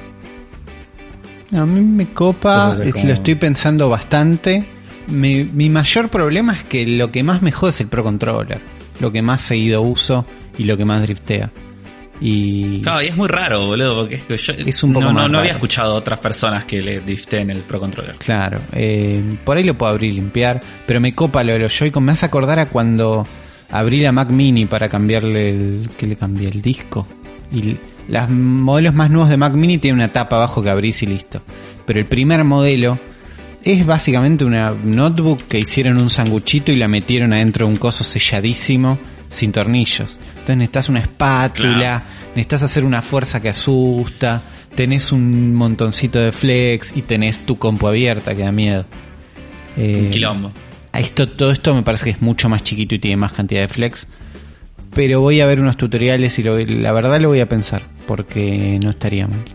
A 1.54 1.65
mí 1.65 1.80
me 1.80 2.08
copa, 2.10 2.74
es 2.84 2.94
como- 2.94 3.08
lo 3.08 3.13
estoy 3.13 3.36
pensando 3.36 3.89
bastante. 3.89 4.65
Mi, 5.08 5.44
mi 5.44 5.70
mayor 5.70 6.10
problema 6.10 6.54
es 6.54 6.63
que 6.63 6.86
lo 6.86 7.12
que 7.12 7.24
más 7.24 7.42
me 7.42 7.52
jode 7.52 7.72
es 7.72 7.82
el 7.82 7.88
Pro 7.88 8.04
Controller. 8.04 8.62
Lo 9.00 9.12
que 9.12 9.22
más 9.22 9.42
seguido 9.42 9.82
uso 9.82 10.26
y 10.58 10.65
lo 10.65 10.78
que 10.78 10.86
más 10.86 11.02
driftea. 11.02 11.50
Y 12.22 12.82
Claro, 12.82 13.02
y 13.02 13.08
es 13.08 13.15
muy 13.15 13.30
raro, 13.30 13.65
boludo, 13.68 14.02
porque 14.02 14.15
es 14.15 14.24
que 14.24 14.38
yo 14.38 14.54
Es 14.54 14.84
un 14.84 14.92
poco 14.94 15.06
no, 15.06 15.13
no, 15.13 15.20
más 15.22 15.32
no 15.32 15.39
había 15.39 15.54
escuchado 15.54 15.94
a 15.94 15.96
otras 15.96 16.20
personas 16.20 16.65
que 16.65 16.82
le 16.82 17.00
driften 17.00 17.50
el 17.50 17.60
Pro 17.60 17.80
Controller. 17.80 18.18
Claro, 18.18 18.60
eh, 18.74 19.24
por 19.46 19.56
ahí 19.56 19.63
lo 19.63 19.78
puedo 19.78 19.92
abrir 19.94 20.12
y 20.12 20.15
limpiar, 20.15 20.60
pero 20.86 21.00
me 21.00 21.15
copa 21.15 21.44
lo 21.46 21.54
de 21.54 21.60
los 21.60 21.74
Joy-Con. 21.80 22.04
Me 22.04 22.12
hace 22.12 22.26
acordar 22.26 22.60
a 22.60 22.65
cuando 22.68 23.26
abrí 23.72 24.02
la 24.02 24.12
Mac 24.12 24.30
Mini 24.30 24.66
para 24.66 24.90
cambiarle 24.90 25.50
el... 25.50 25.90
que 25.98 26.08
le 26.08 26.16
cambié? 26.16 26.50
El 26.50 26.62
disco. 26.62 27.06
Y 27.52 27.76
los 28.08 28.30
modelos 28.30 28.94
más 28.94 29.10
nuevos 29.10 29.30
de 29.30 29.38
Mac 29.38 29.54
Mini 29.54 29.78
tienen 29.78 30.00
una 30.02 30.12
tapa 30.12 30.36
abajo 30.38 30.62
que 30.64 30.70
abrís 30.70 31.02
y 31.04 31.08
listo. 31.08 31.42
Pero 31.86 32.00
el 32.00 32.06
primer 32.06 32.44
modelo 32.44 32.98
es 33.64 33.86
básicamente 33.86 34.46
una 34.46 34.72
notebook 34.72 35.44
que 35.48 35.60
hicieron 35.60 35.98
un 35.98 36.10
sanguchito 36.10 36.72
y 36.72 36.76
la 36.76 36.88
metieron 36.88 37.34
adentro 37.34 37.66
de 37.66 37.74
un 37.74 37.78
coso 37.80 38.04
selladísimo 38.04 38.98
sin 39.28 39.52
tornillos. 39.52 40.20
Entonces 40.32 40.58
necesitas 40.58 40.90
una 40.90 41.00
espátula, 41.02 41.74
Claro. 41.78 42.04
necesitas 42.30 42.64
hacer 42.64 42.86
una 42.86 43.02
fuerza 43.02 43.42
que 43.42 43.50
asusta, 43.50 44.42
tenés 44.76 45.12
un 45.12 45.54
montoncito 45.54 46.20
de 46.20 46.32
flex 46.32 46.96
y 46.96 47.02
tenés 47.02 47.40
tu 47.46 47.58
compu 47.58 47.88
abierta 47.88 48.34
que 48.34 48.44
da 48.44 48.52
miedo. 48.52 48.86
Eh, 49.78 50.04
Un 50.06 50.10
quilombo. 50.10 50.52
Esto, 50.93 51.28
todo 51.28 51.52
esto 51.52 51.73
me 51.75 51.84
parece 51.84 52.06
que 52.06 52.10
es 52.12 52.21
mucho 52.21 52.49
más 52.49 52.63
chiquito 52.63 52.95
y 52.95 52.99
tiene 52.99 53.17
más 53.17 53.32
cantidad 53.34 53.62
de 53.62 53.67
flex. 53.67 54.08
Pero 54.93 55.21
voy 55.21 55.39
a 55.41 55.45
ver 55.45 55.60
unos 55.62 55.78
tutoriales 55.78 56.38
y 56.39 56.43
lo- 56.43 56.58
la 56.58 56.91
verdad 56.91 57.19
lo 57.21 57.30
voy 57.30 57.39
a 57.41 57.47
pensar, 57.49 57.84
porque 58.08 58.80
no 58.84 58.89
estaría 58.89 59.28
mal. 59.28 59.45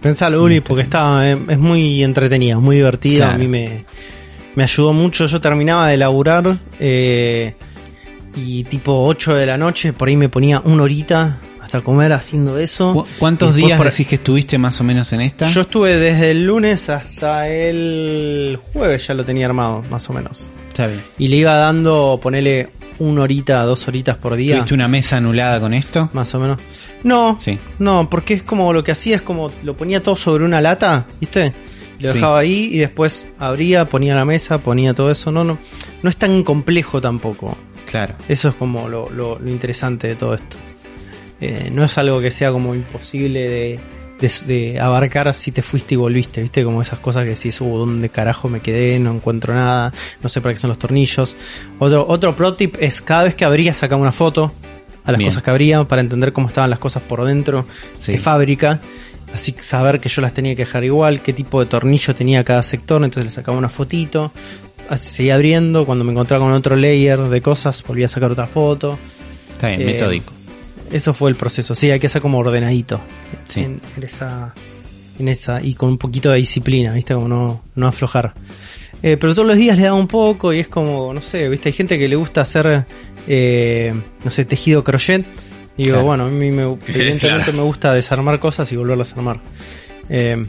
Pensalo, 0.00 0.42
Uli, 0.42 0.60
porque 0.60 0.82
está, 0.82 1.28
eh, 1.32 1.38
es 1.48 1.58
muy 1.58 2.02
entretenida, 2.04 2.58
muy 2.58 2.76
divertida. 2.76 3.24
Claro. 3.26 3.34
A 3.34 3.38
mí 3.38 3.48
me, 3.48 3.84
me 4.54 4.62
ayudó 4.62 4.92
mucho. 4.92 5.26
Yo 5.26 5.40
terminaba 5.40 5.88
de 5.88 5.96
laburar 5.96 6.58
eh, 6.78 7.54
y 8.36 8.64
tipo 8.64 8.92
8 9.06 9.34
de 9.34 9.46
la 9.46 9.56
noche, 9.56 9.92
por 9.92 10.08
ahí 10.08 10.16
me 10.16 10.28
ponía 10.28 10.60
una 10.60 10.84
horita 10.84 11.40
hasta 11.68 11.82
comer 11.82 12.14
haciendo 12.14 12.58
eso. 12.58 12.94
¿Cu- 12.94 13.06
¿Cuántos 13.18 13.50
después 13.54 13.66
días 13.66 13.76
por- 13.78 13.90
decís 13.90 14.06
que 14.06 14.14
estuviste 14.14 14.56
más 14.56 14.80
o 14.80 14.84
menos 14.84 15.12
en 15.12 15.20
esta? 15.20 15.46
Yo 15.48 15.60
estuve 15.60 15.96
desde 15.98 16.30
el 16.30 16.44
lunes 16.46 16.88
hasta 16.88 17.46
el 17.48 18.58
jueves, 18.72 19.06
ya 19.06 19.12
lo 19.14 19.22
tenía 19.24 19.44
armado, 19.46 19.82
más 19.90 20.08
o 20.08 20.14
menos. 20.14 20.50
Está 20.68 20.86
bien. 20.86 21.02
Y 21.18 21.28
le 21.28 21.36
iba 21.36 21.54
dando, 21.56 22.18
ponele 22.22 22.70
una 23.00 23.22
horita, 23.22 23.62
dos 23.64 23.86
horitas 23.86 24.16
por 24.16 24.34
día. 24.34 24.54
¿Tuviste 24.56 24.74
una 24.74 24.88
mesa 24.88 25.18
anulada 25.18 25.60
con 25.60 25.74
esto? 25.74 26.08
Más 26.14 26.34
o 26.34 26.40
menos. 26.40 26.58
No, 27.04 27.38
Sí. 27.40 27.58
no, 27.78 28.08
porque 28.08 28.32
es 28.34 28.42
como 28.42 28.72
lo 28.72 28.82
que 28.82 28.92
hacía 28.92 29.16
es 29.16 29.22
como 29.22 29.50
lo 29.62 29.76
ponía 29.76 30.02
todo 30.02 30.16
sobre 30.16 30.44
una 30.44 30.60
lata, 30.62 31.06
¿viste? 31.20 31.52
Lo 31.98 32.08
Sí. 32.08 32.14
dejaba 32.14 32.38
ahí 32.38 32.70
y 32.72 32.78
después 32.78 33.28
abría, 33.38 33.84
ponía 33.90 34.14
la 34.14 34.24
mesa, 34.24 34.56
ponía 34.58 34.94
todo 34.94 35.10
eso. 35.10 35.30
No, 35.30 35.44
no, 35.44 35.58
no 36.02 36.08
es 36.08 36.16
tan 36.16 36.42
complejo 36.44 37.00
tampoco. 37.00 37.56
Claro. 37.90 38.14
Eso 38.28 38.48
es 38.50 38.54
como 38.54 38.88
lo, 38.88 39.10
lo- 39.10 39.38
lo 39.38 39.50
interesante 39.50 40.08
de 40.08 40.14
todo 40.16 40.34
esto. 40.34 40.56
Eh, 41.40 41.70
no 41.72 41.84
es 41.84 41.96
algo 41.98 42.20
que 42.20 42.30
sea 42.30 42.50
como 42.50 42.74
imposible 42.74 43.48
de, 43.48 43.80
de, 44.20 44.32
de 44.46 44.80
abarcar 44.80 45.32
si 45.34 45.52
te 45.52 45.62
fuiste 45.62 45.94
y 45.94 45.96
volviste, 45.96 46.42
¿viste? 46.42 46.64
Como 46.64 46.82
esas 46.82 46.98
cosas 46.98 47.22
que 47.24 47.30
decís, 47.30 47.60
uh, 47.60 47.78
¿dónde 47.78 48.08
carajo 48.08 48.48
me 48.48 48.60
quedé? 48.60 48.98
No 48.98 49.12
encuentro 49.14 49.54
nada, 49.54 49.92
no 50.22 50.28
sé 50.28 50.40
para 50.40 50.54
qué 50.54 50.60
son 50.60 50.68
los 50.68 50.78
tornillos. 50.78 51.36
Otro, 51.78 52.04
otro 52.08 52.34
pro 52.34 52.54
tip 52.54 52.76
es 52.80 53.00
cada 53.00 53.24
vez 53.24 53.34
que 53.34 53.44
abrías 53.44 53.76
sacar 53.76 53.98
una 53.98 54.10
foto 54.12 54.52
a 55.04 55.12
las 55.12 55.18
Bien. 55.18 55.30
cosas 55.30 55.42
que 55.42 55.50
abría 55.50 55.84
para 55.84 56.02
entender 56.02 56.32
cómo 56.32 56.48
estaban 56.48 56.68
las 56.70 56.78
cosas 56.80 57.02
por 57.02 57.24
dentro 57.24 57.64
Sí. 58.00 58.12
de 58.12 58.18
fábrica. 58.18 58.80
así 59.32 59.54
saber 59.60 60.00
que 60.00 60.08
yo 60.08 60.22
las 60.22 60.32
tenía 60.32 60.54
que 60.54 60.62
dejar 60.64 60.84
igual, 60.84 61.20
qué 61.20 61.34
tipo 61.34 61.60
de 61.60 61.66
tornillo 61.66 62.14
tenía 62.14 62.42
cada 62.44 62.62
sector, 62.62 63.04
entonces 63.04 63.26
le 63.26 63.30
sacaba 63.30 63.58
una 63.58 63.68
fotito, 63.68 64.32
así 64.88 65.12
seguía 65.12 65.34
abriendo, 65.34 65.84
cuando 65.84 66.02
me 66.02 66.12
encontraba 66.12 66.42
con 66.44 66.52
otro 66.54 66.76
layer 66.76 67.20
de 67.20 67.40
cosas, 67.42 67.84
volvía 67.86 68.06
a 68.06 68.08
sacar 68.08 68.32
otra 68.32 68.46
foto. 68.46 68.98
Está 69.52 69.68
bien, 69.68 69.84
metódico. 69.84 70.32
Eso 70.90 71.12
fue 71.12 71.30
el 71.30 71.36
proceso, 71.36 71.74
sí, 71.74 71.90
hay 71.90 72.00
que 72.00 72.08
ser 72.08 72.22
como 72.22 72.38
ordenadito 72.38 73.00
en, 73.54 73.80
esa 74.02 74.54
en 75.18 75.28
esa 75.28 75.62
y 75.62 75.74
con 75.74 75.90
un 75.90 75.98
poquito 75.98 76.30
de 76.30 76.38
disciplina, 76.38 76.92
¿viste? 76.92 77.14
Como 77.14 77.28
no, 77.28 77.62
no 77.74 77.88
aflojar. 77.88 78.34
Eh, 79.02 79.16
pero 79.16 79.34
todos 79.34 79.46
los 79.46 79.56
días 79.56 79.76
le 79.76 79.84
da 79.84 79.94
un 79.94 80.08
poco 80.08 80.52
y 80.52 80.58
es 80.58 80.68
como, 80.68 81.12
no 81.12 81.20
sé, 81.20 81.48
¿viste? 81.48 81.68
Hay 81.68 81.72
gente 81.72 81.98
que 81.98 82.08
le 82.08 82.16
gusta 82.16 82.40
hacer, 82.40 82.86
eh, 83.26 83.94
no 84.24 84.30
sé, 84.30 84.44
tejido 84.44 84.82
crochet. 84.82 85.24
Y 85.76 85.84
digo, 85.84 86.02
bueno, 86.02 86.24
a 86.24 86.28
mí 86.28 86.50
me, 86.50 86.62
evidentemente 86.88 87.52
me 87.52 87.62
gusta 87.62 87.92
desarmar 87.92 88.40
cosas 88.40 88.70
y 88.72 88.76
volverlas 88.76 89.12
a 89.12 89.16
armar. 89.16 89.40
Eh, 90.08 90.46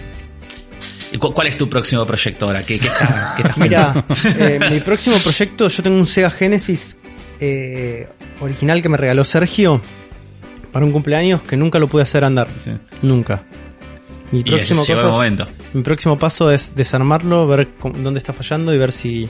¿Cuál 1.20 1.48
es 1.48 1.58
tu 1.58 1.68
próximo 1.68 2.06
proyecto 2.06 2.46
ahora? 2.46 2.64
¿Qué, 2.64 2.80
qué, 2.80 2.88
estás 2.88 3.58
Mira, 3.58 4.06
eh, 4.40 4.60
mi 4.72 4.80
próximo 4.80 5.18
proyecto, 5.18 5.68
yo 5.68 5.84
tengo 5.84 5.98
un 5.98 6.06
Sega 6.06 6.30
Genesis 6.30 6.98
original 8.42 8.82
que 8.82 8.90
me 8.90 8.98
regaló 8.98 9.24
Sergio 9.24 9.82
para 10.72 10.86
un 10.86 10.92
cumpleaños 10.92 11.42
que 11.44 11.58
nunca 11.58 11.80
lo 11.80 11.88
pude 11.88 12.04
hacer 12.04 12.24
andar. 12.24 12.48
Nunca. 13.02 13.44
Mi 14.32 14.44
próximo, 14.44 14.84
mi 15.74 15.82
próximo 15.82 16.18
paso 16.18 16.52
es 16.52 16.76
desarmarlo, 16.76 17.48
ver 17.48 17.70
dónde 17.82 18.20
está 18.20 18.32
fallando 18.32 18.74
y 18.74 18.78
ver 18.78 18.92
si, 18.92 19.28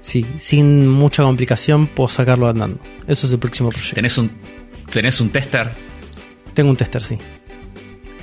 si 0.00 0.24
sin 0.38 0.88
mucha 0.88 1.22
complicación 1.22 1.88
puedo 1.88 2.08
sacarlo 2.08 2.48
andando. 2.48 2.78
Eso 3.06 3.26
es 3.26 3.32
el 3.34 3.38
próximo 3.38 3.68
proyecto. 3.68 3.96
¿Tenés 3.96 4.16
un, 4.16 4.30
tenés 4.90 5.20
un 5.20 5.28
tester? 5.28 5.72
Tengo 6.54 6.70
un 6.70 6.76
tester, 6.76 7.02
sí. 7.02 7.18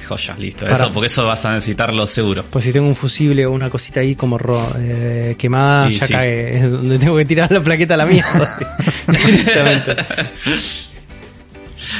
Joya, 0.08 0.36
listo. 0.40 0.68
Eso, 0.68 0.92
porque 0.92 1.06
eso 1.06 1.24
vas 1.24 1.46
a 1.46 1.54
necesitarlo 1.54 2.08
seguro. 2.08 2.44
Pues 2.50 2.66
si 2.66 2.74
tengo 2.74 2.88
un 2.88 2.96
fusible 2.96 3.46
o 3.46 3.52
una 3.52 3.70
cosita 3.70 4.00
ahí 4.00 4.16
como 4.16 4.40
eh, 4.80 5.36
quemada, 5.38 5.90
ya 5.90 6.08
cae. 6.08 6.58
Es 6.58 6.72
donde 6.72 6.98
tengo 6.98 7.16
que 7.16 7.26
tirar 7.26 7.52
la 7.52 7.62
plaqueta 7.62 7.94
a 7.94 7.98
la 7.98 8.06
mierda. 8.08 8.58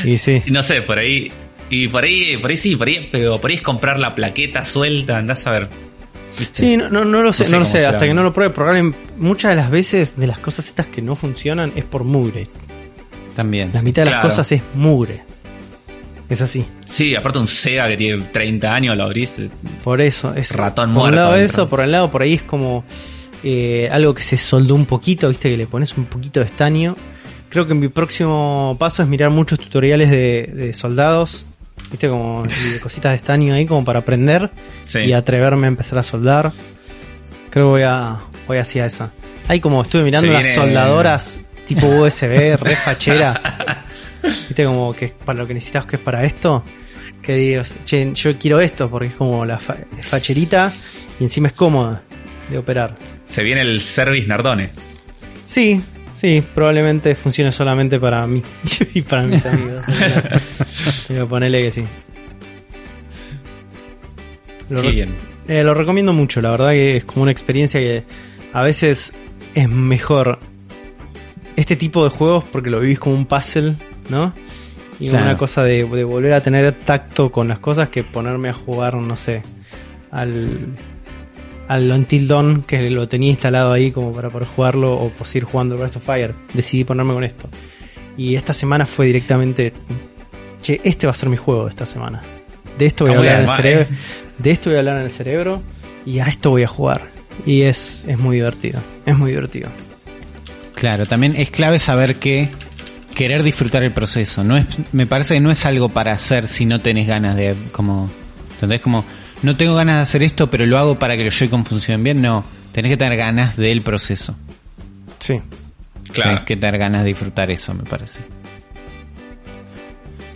y 0.06 0.18
sí. 0.18 0.42
No 0.48 0.64
sé, 0.64 0.82
por 0.82 1.00
ahí 1.00 1.32
y 1.70 1.88
por 1.88 2.04
ahí, 2.04 2.38
por 2.38 2.50
ahí 2.50 2.58
sí, 2.58 2.76
por 2.76 2.88
ahí, 2.88 3.08
pero 3.12 3.40
por 3.40 3.50
ahí 3.50 3.56
es 3.56 3.62
comprar 3.62 3.98
la 3.98 4.14
plaqueta 4.14 4.66
suelta, 4.66 5.18
andás 5.18 5.48
a 5.48 5.52
ver. 5.52 5.70
Sí, 6.52 6.76
no, 6.76 6.90
no, 6.90 7.06
no, 7.06 7.24
lo 7.24 7.32
sé, 7.32 7.50
no, 7.50 7.60
lo 7.60 7.66
sé, 7.66 7.86
hasta 7.86 8.06
que 8.06 8.14
no 8.14 8.24
lo 8.24 8.34
pruebe. 8.34 8.54
Probablemente 8.54 9.00
muchas 9.18 9.52
de 9.52 9.56
las 9.56 9.72
veces 9.72 10.18
de 10.18 10.28
las 10.28 10.40
cosas 10.40 10.68
estas 10.68 10.88
que 10.88 11.02
no 11.02 11.16
funcionan 11.16 11.72
es 11.76 11.86
por 11.86 12.04
mugre. 12.04 12.48
También. 13.36 13.72
La 13.74 13.82
mitad 13.82 14.04
de 14.04 14.12
las 14.12 14.22
cosas 14.22 14.52
es 14.52 14.62
mugre. 14.74 15.24
Es 16.28 16.42
así. 16.42 16.66
Sí, 16.86 17.16
aparte 17.16 17.40
un 17.40 17.48
Sega 17.48 17.88
que 17.88 17.98
tiene 17.98 18.26
30 18.26 18.74
años 18.74 18.98
lo 18.98 19.06
abrís. 19.06 19.40
Eh, 19.40 19.50
por 19.84 20.02
eso, 20.02 20.34
es 20.34 20.52
ratón 20.54 20.92
muerto. 20.92 21.10
Por 21.10 21.10
un 21.10 21.16
lado 21.16 21.36
eso, 21.36 21.68
por 21.68 21.82
el 21.82 21.92
lado 21.92 22.12
por 22.12 22.22
ahí 22.22 22.34
es 22.34 22.44
como 22.44 22.84
eh, 23.44 23.90
algo 23.92 24.14
que 24.14 24.24
se 24.24 24.38
soldó 24.38 24.76
un 24.76 24.86
poquito, 24.86 25.30
viste 25.30 25.50
que 25.50 25.58
le 25.58 25.68
pones 25.68 25.98
un 25.98 26.06
poquito 26.06 26.42
de 26.42 26.48
estaño. 26.48 26.96
Creo 27.52 27.68
que 27.68 27.76
mi 27.76 27.90
próximo 27.90 28.76
paso 28.80 29.04
es 29.04 29.08
mirar 29.08 29.30
muchos 29.30 29.60
tutoriales 29.60 30.10
de, 30.10 30.50
de 30.52 30.74
soldados 30.74 31.46
viste 31.92 32.08
como 32.08 32.44
cositas 32.82 33.12
de 33.12 33.16
estaño 33.18 33.54
ahí 33.54 33.66
como 33.66 33.84
para 33.84 34.00
aprender 34.00 34.50
y 34.94 35.12
atreverme 35.12 35.68
a 35.68 35.70
empezar 35.70 36.00
a 36.00 36.04
soldar. 36.04 36.52
Creo 37.50 37.66
que 37.66 37.70
voy 37.70 37.82
a 37.84 38.22
voy 38.48 38.58
hacia 38.58 38.86
esa. 38.86 39.12
Ahí 39.48 39.60
como 39.60 39.82
estuve 39.82 40.04
mirando 40.04 40.30
unas 40.30 40.48
soldadoras 40.54 41.42
tipo 41.66 41.88
USB, 42.00 42.58
re 42.58 42.76
facheras. 42.76 43.44
viste 44.24 44.64
como 44.64 44.94
que 44.94 45.10
para 45.10 45.40
lo 45.40 45.48
que 45.48 45.54
necesitas 45.54 45.86
que 45.86 45.98
es 45.98 46.02
para 46.02 46.24
esto. 46.24 46.64
Que 47.22 47.36
digo, 47.36 47.62
che, 47.86 48.14
yo 48.14 48.36
quiero 48.40 48.60
esto 48.60 48.90
porque 48.90 49.10
es 49.10 49.16
como 49.16 49.46
la 49.46 49.60
facherita 49.60 50.72
y 51.20 51.24
encima 51.24 51.50
es 51.50 51.54
cómoda 51.54 52.02
de 52.50 52.58
operar. 52.58 52.96
Se 53.26 53.44
viene 53.44 53.62
el 53.62 53.82
Service 53.82 54.28
Nardone. 54.28 54.72
Sí, 55.46 55.80
Sí, 56.22 56.44
probablemente 56.54 57.16
funcione 57.16 57.52
solamente 57.52 58.00
para 58.00 58.28
mí 58.28 58.44
y 58.94 59.02
para 59.02 59.24
mis 59.24 59.44
amigos. 59.44 59.84
Pero 61.08 61.28
ponele 61.28 61.64
que 61.64 61.72
sí. 61.72 61.84
Lo, 64.70 64.84
bien. 64.84 65.16
Eh, 65.48 65.64
lo 65.64 65.74
recomiendo 65.74 66.14
mucho, 66.14 66.40
la 66.40 66.52
verdad 66.52 66.74
que 66.74 66.98
es 66.98 67.06
como 67.06 67.24
una 67.24 67.32
experiencia 67.32 67.80
que 67.80 68.04
a 68.54 68.62
veces 68.62 69.14
es 69.56 69.68
mejor 69.68 70.38
este 71.56 71.76
tipo 71.76 72.04
de 72.04 72.12
juegos 72.12 72.44
porque 72.52 72.70
lo 72.70 72.82
vivís 72.82 73.00
como 73.00 73.16
un 73.16 73.26
puzzle, 73.26 73.78
¿no? 74.10 74.32
Y 75.00 75.10
una 75.10 75.36
cosa 75.36 75.64
de, 75.64 75.84
de 75.86 76.04
volver 76.04 76.34
a 76.34 76.42
tener 76.44 76.72
tacto 76.82 77.32
con 77.32 77.48
las 77.48 77.58
cosas 77.58 77.90
que 77.90 78.04
ponerme 78.04 78.50
a 78.50 78.54
jugar, 78.54 78.94
no 78.94 79.16
sé, 79.16 79.42
al 80.12 80.78
al 81.72 81.90
Until 81.90 82.28
Dawn, 82.28 82.64
que 82.64 82.90
lo 82.90 83.08
tenía 83.08 83.30
instalado 83.30 83.72
ahí 83.72 83.92
como 83.92 84.12
para 84.12 84.30
poder 84.30 84.46
jugarlo 84.46 84.94
o 84.94 85.14
seguir 85.24 85.46
jugando 85.46 85.78
Breath 85.78 85.96
of 85.96 86.06
Fire. 86.06 86.36
Decidí 86.54 86.84
ponerme 86.84 87.14
con 87.14 87.24
esto. 87.24 87.48
Y 88.18 88.36
esta 88.36 88.52
semana 88.52 88.86
fue 88.86 89.06
directamente, 89.06 89.72
che, 90.62 90.82
este 90.84 91.08
va 91.08 91.12
a 91.12 91.14
ser 91.14 91.30
mi 91.30 91.38
juego 91.38 91.70
esta 91.70 91.86
semana. 91.86 92.22
De 92.78 92.88
esto 92.88 93.06
voy 93.06 93.14
a 93.14 93.18
hablar 93.20 93.36
en 93.36 93.42
el 93.44 93.48
cerebro. 93.48 93.82
Eh. 93.84 93.98
De 94.38 94.52
esto 94.52 94.70
voy 94.70 94.76
a 94.76 94.80
hablar 94.80 94.98
en 94.98 95.04
el 95.04 95.12
cerebro 95.12 95.62
y 96.06 96.20
a 96.20 96.26
esto 96.26 96.50
voy 96.50 96.64
a 96.64 96.68
jugar. 96.68 97.10
Y 97.46 97.62
es, 97.62 98.04
es 98.06 98.20
muy 98.20 98.36
divertido. 98.36 98.82
Es 99.06 99.18
muy 99.18 99.32
divertido. 99.32 99.70
Claro, 100.76 101.06
también 101.06 101.38
es 101.38 101.52
clave 101.52 101.80
saber 101.80 102.18
que 102.18 102.50
querer 103.16 103.44
disfrutar 103.44 103.82
el 103.86 103.92
proceso. 103.92 104.44
No 104.44 104.58
es, 104.58 104.66
me 104.92 105.08
parece 105.08 105.36
que 105.36 105.40
no 105.40 105.52
es 105.52 105.66
algo 105.66 105.88
para 105.88 106.12
hacer 106.12 106.48
si 106.48 106.66
no 106.66 106.82
tenés 106.82 107.08
ganas 107.08 107.38
de 107.38 107.56
como, 107.72 108.10
¿entendés? 108.56 108.82
Como 108.82 109.06
no 109.44 109.56
tengo 109.56 109.76
ganas 109.76 109.98
de 109.98 110.02
hacer 110.02 110.24
esto, 110.24 110.50
pero 110.50 110.66
lo 110.66 110.78
hago 110.78 111.00
para 111.00 111.18
que 111.18 111.24
los 111.24 111.38
Joy-Con 111.38 111.66
funcionen 111.66 112.04
bien. 112.04 112.22
No, 112.22 112.44
tenés 112.72 112.92
que 112.92 112.98
tener 112.98 113.18
ganas 113.18 113.58
del 113.58 113.82
proceso. 113.82 114.36
Sí. 115.20 115.42
Claro. 116.12 116.32
Tenés 116.32 116.46
que 116.46 116.58
tener 116.58 116.78
ganas 116.78 117.04
de 117.04 117.10
disfrutar 117.10 117.50
eso, 117.52 117.74
me 117.74 117.84
parece. 117.84 118.20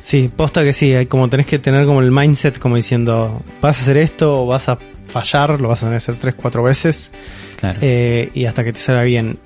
Sí, 0.01 0.29
posta 0.33 0.63
que 0.63 0.71
sí, 0.71 0.93
hay 0.93 1.07
como 1.07 1.27
tenés 1.29 1.47
que 1.47 1.57
tener 1.57 1.85
como 1.87 1.99
el 1.99 2.11
mindset 2.11 2.59
como 2.59 2.75
diciendo, 2.75 3.41
vas 3.59 3.79
a 3.79 3.81
hacer 3.81 3.97
esto 3.97 4.43
o 4.43 4.45
vas 4.45 4.69
a 4.69 4.77
fallar, 5.07 5.59
lo 5.59 5.69
vas 5.69 5.79
a 5.79 5.87
tener 5.87 5.93
que 5.93 6.03
hacer 6.03 6.15
tres, 6.17 6.35
cuatro 6.35 6.61
veces. 6.61 7.11
Claro. 7.57 7.79
Eh, 7.81 8.29
y 8.33 8.45
hasta 8.45 8.63
que 8.63 8.73
te 8.73 8.79
salga 8.79 9.03
bien. 9.03 9.39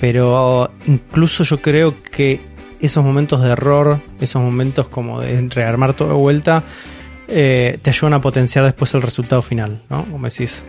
Pero 0.00 0.72
incluso 0.86 1.44
yo 1.44 1.62
creo 1.62 1.94
que 2.02 2.40
esos 2.80 3.04
momentos 3.04 3.42
de 3.42 3.50
error, 3.50 4.00
esos 4.20 4.42
momentos 4.42 4.88
como 4.88 5.20
de 5.20 5.48
rearmar 5.48 5.94
todo 5.94 6.08
de 6.08 6.14
vuelta, 6.14 6.64
eh, 7.28 7.78
te 7.82 7.90
ayudan 7.90 8.14
a 8.14 8.20
potenciar 8.20 8.64
después 8.64 8.92
el 8.94 9.02
resultado 9.02 9.42
final, 9.42 9.82
¿no? 9.90 10.04
Como 10.10 10.28
decís, 10.28 10.64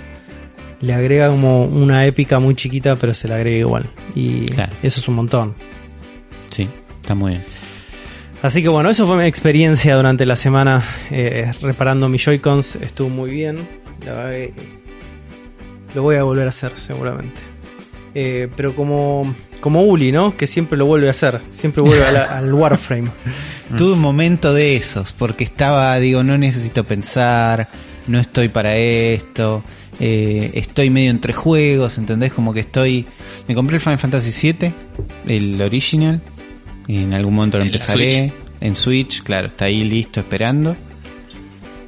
le 0.81 0.93
agrega 0.93 1.29
como 1.29 1.65
una 1.65 2.05
épica 2.05 2.39
muy 2.39 2.55
chiquita, 2.55 2.95
pero 2.95 3.13
se 3.13 3.27
le 3.27 3.35
agrega 3.35 3.57
igual. 3.57 3.89
Y 4.15 4.45
eso 4.83 4.99
es 4.99 5.07
un 5.07 5.15
montón. 5.15 5.55
Sí, 6.49 6.69
está 7.01 7.15
muy 7.15 7.31
bien. 7.31 7.43
Así 8.41 8.61
que 8.61 8.69
bueno, 8.69 8.89
eso 8.89 9.05
fue 9.05 9.17
mi 9.17 9.25
experiencia 9.25 9.95
durante 9.95 10.25
la 10.25 10.37
semana 10.37 10.83
eh, 11.11 11.51
reparando 11.61 12.07
mis 12.07 12.23
Joy-Cons. 12.23 12.77
Estuvo 12.77 13.09
muy 13.09 13.31
bien. 13.31 13.57
lo 15.93 16.03
voy 16.03 16.15
a 16.15 16.23
volver 16.23 16.45
a 16.47 16.49
hacer 16.49 16.73
seguramente. 16.75 17.48
Eh, 18.15 18.47
pero 18.55 18.75
como, 18.75 19.35
como 19.61 19.83
Uli, 19.83 20.11
¿no? 20.11 20.35
Que 20.35 20.47
siempre 20.47 20.77
lo 20.77 20.85
vuelve 20.85 21.07
a 21.07 21.11
hacer. 21.11 21.41
Siempre 21.51 21.83
vuelve 21.83 22.05
al 22.07 22.53
Warframe. 22.53 23.09
Tuve 23.77 23.93
un 23.93 23.99
momento 23.99 24.53
de 24.53 24.75
esos, 24.75 25.13
porque 25.13 25.43
estaba, 25.43 25.97
digo, 25.99 26.23
no 26.23 26.37
necesito 26.37 26.83
pensar, 26.85 27.67
no 28.07 28.19
estoy 28.19 28.49
para 28.49 28.75
esto, 28.75 29.63
eh, 29.99 30.51
estoy 30.55 30.89
medio 30.89 31.11
entre 31.11 31.33
juegos, 31.33 31.97
¿entendés? 31.97 32.33
Como 32.33 32.53
que 32.53 32.61
estoy... 32.61 33.05
Me 33.47 33.53
compré 33.53 33.75
el 33.75 33.81
Final 33.81 33.99
Fantasy 33.99 34.53
VII, 34.53 34.73
el 35.27 35.61
original, 35.61 36.21
y 36.87 37.03
en 37.03 37.13
algún 37.13 37.35
momento 37.35 37.59
lo 37.59 37.65
empezaré. 37.65 38.33
En 38.61 38.75
Switch, 38.75 39.23
claro, 39.23 39.47
está 39.47 39.65
ahí 39.65 39.83
listo, 39.83 40.19
esperando. 40.19 40.73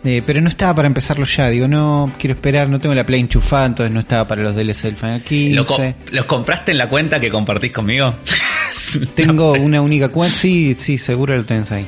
Eh, 0.03 0.23
pero 0.25 0.41
no 0.41 0.49
estaba 0.49 0.75
para 0.75 0.87
empezarlo 0.87 1.25
ya, 1.25 1.49
digo, 1.49 1.67
no, 1.67 2.11
quiero 2.17 2.33
esperar, 2.33 2.67
no 2.69 2.79
tengo 2.79 2.95
la 2.95 3.05
Play 3.05 3.19
enchufada, 3.19 3.67
entonces 3.67 3.93
no 3.93 3.99
estaba 3.99 4.27
para 4.27 4.41
los 4.41 4.55
DLC 4.55 4.83
del 4.83 4.95
Final 4.95 5.21
15. 5.21 5.95
¿Los 6.11 6.25
compraste 6.25 6.71
en 6.71 6.79
la 6.79 6.89
cuenta 6.89 7.19
que 7.19 7.29
compartís 7.29 7.71
conmigo? 7.71 8.15
Tengo 9.15 9.53
una 9.53 9.81
única 9.81 10.09
cuenta, 10.09 10.35
sí, 10.35 10.75
sí, 10.79 10.97
seguro 10.97 11.35
lo 11.37 11.45
tenés 11.45 11.71
ahí. 11.71 11.85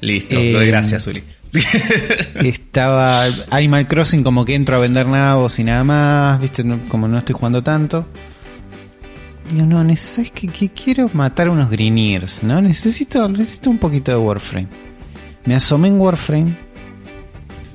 Listo, 0.00 0.36
eh, 0.36 0.66
gracias, 0.66 1.06
Uli. 1.06 1.22
estaba 2.44 3.24
Animal 3.50 3.86
Crossing 3.86 4.22
como 4.22 4.44
que 4.44 4.54
entro 4.54 4.76
a 4.76 4.80
vender 4.80 5.06
nabos 5.06 5.58
y 5.58 5.64
nada 5.64 5.84
más, 5.84 6.40
viste, 6.40 6.64
como 6.88 7.06
no 7.06 7.18
estoy 7.18 7.34
jugando 7.34 7.62
tanto. 7.62 8.08
Yo 9.56 9.64
no, 9.64 9.80
es 9.88 10.20
que, 10.34 10.48
que, 10.48 10.68
quiero 10.70 11.08
matar 11.14 11.48
unos 11.48 11.70
Greeniers, 11.70 12.42
¿no? 12.42 12.60
Necesito, 12.60 13.26
necesito 13.28 13.70
un 13.70 13.78
poquito 13.78 14.10
de 14.10 14.18
Warframe. 14.18 14.68
Me 15.46 15.54
asomé 15.54 15.88
en 15.88 15.98
Warframe 15.98 16.67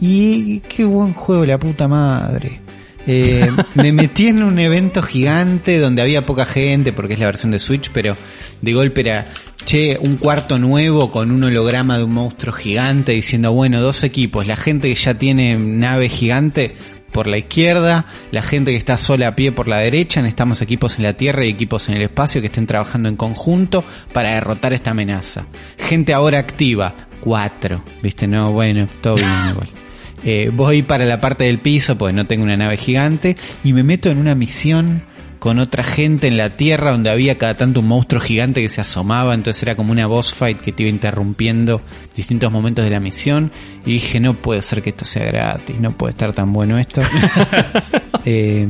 y 0.05 0.59
qué 0.67 0.83
buen 0.83 1.13
juego, 1.13 1.45
la 1.45 1.57
puta 1.57 1.87
madre. 1.87 2.59
Eh, 3.07 3.49
me 3.75 3.93
metí 3.93 4.27
en 4.27 4.43
un 4.43 4.59
evento 4.59 5.01
gigante 5.01 5.79
donde 5.79 6.01
había 6.01 6.25
poca 6.25 6.45
gente 6.45 6.91
porque 6.91 7.13
es 7.13 7.19
la 7.19 7.27
versión 7.27 7.51
de 7.51 7.59
Switch, 7.59 7.89
pero 7.93 8.17
de 8.61 8.73
golpe 8.73 8.99
era, 8.99 9.27
che, 9.63 9.97
un 9.97 10.17
cuarto 10.17 10.59
nuevo 10.59 11.09
con 11.09 11.31
un 11.31 11.45
holograma 11.45 11.97
de 11.97 12.03
un 12.03 12.11
monstruo 12.11 12.53
gigante 12.53 13.13
diciendo, 13.13 13.53
bueno, 13.53 13.79
dos 13.79 14.03
equipos, 14.03 14.45
la 14.45 14.57
gente 14.57 14.89
que 14.89 14.95
ya 14.95 15.13
tiene 15.13 15.57
nave 15.57 16.09
gigante 16.09 16.75
por 17.13 17.27
la 17.27 17.37
izquierda, 17.37 18.05
la 18.31 18.41
gente 18.41 18.71
que 18.71 18.77
está 18.77 18.97
sola 18.97 19.29
a 19.29 19.35
pie 19.37 19.53
por 19.53 19.69
la 19.69 19.77
derecha, 19.77 20.21
necesitamos 20.21 20.61
equipos 20.61 20.97
en 20.97 21.03
la 21.03 21.13
Tierra 21.13 21.45
y 21.45 21.49
equipos 21.51 21.87
en 21.87 21.95
el 21.95 22.01
espacio 22.01 22.41
que 22.41 22.47
estén 22.47 22.67
trabajando 22.67 23.07
en 23.07 23.15
conjunto 23.15 23.85
para 24.11 24.31
derrotar 24.31 24.73
esta 24.73 24.91
amenaza. 24.91 25.45
Gente 25.77 26.13
ahora 26.13 26.39
activa, 26.39 26.93
cuatro, 27.21 27.81
viste, 28.01 28.27
no, 28.27 28.51
bueno, 28.51 28.89
todo 29.01 29.15
bien 29.15 29.31
igual. 29.51 29.82
Eh, 30.25 30.51
voy 30.53 30.83
para 30.83 31.05
la 31.05 31.19
parte 31.19 31.45
del 31.45 31.59
piso, 31.59 31.97
pues 31.97 32.13
no 32.13 32.25
tengo 32.25 32.43
una 32.43 32.57
nave 32.57 32.77
gigante, 32.77 33.35
y 33.63 33.73
me 33.73 33.83
meto 33.83 34.09
en 34.09 34.17
una 34.17 34.35
misión 34.35 35.03
con 35.43 35.59
otra 35.59 35.83
gente 35.83 36.27
en 36.27 36.37
la 36.37 36.51
Tierra 36.51 36.91
donde 36.91 37.09
había 37.09 37.37
cada 37.37 37.57
tanto 37.57 37.81
un 37.81 37.87
monstruo 37.89 38.21
gigante 38.21 38.61
que 38.61 38.69
se 38.69 38.79
asomaba, 38.79 39.33
entonces 39.33 39.61
era 39.61 39.75
como 39.75 39.91
una 39.91 40.07
boss 40.07 40.33
fight 40.33 40.61
que 40.61 40.71
te 40.71 40.83
iba 40.83 40.89
interrumpiendo 40.89 41.81
distintos 42.15 42.49
momentos 42.49 42.85
de 42.85 42.91
la 42.91 43.01
misión 43.01 43.51
y 43.85 43.91
dije 43.91 44.21
no 44.21 44.35
puede 44.35 44.61
ser 44.61 44.81
que 44.81 44.91
esto 44.91 45.03
sea 45.03 45.25
gratis, 45.25 45.77
no 45.81 45.91
puede 45.91 46.13
estar 46.13 46.31
tan 46.31 46.53
bueno 46.53 46.77
esto. 46.77 47.01
eh, 48.25 48.69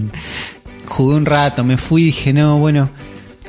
jugué 0.88 1.16
un 1.16 1.28
rato, 1.28 1.64
me 1.64 1.78
fui 1.78 2.02
y 2.02 2.06
dije 2.06 2.34
no, 2.34 2.58
bueno, 2.58 2.90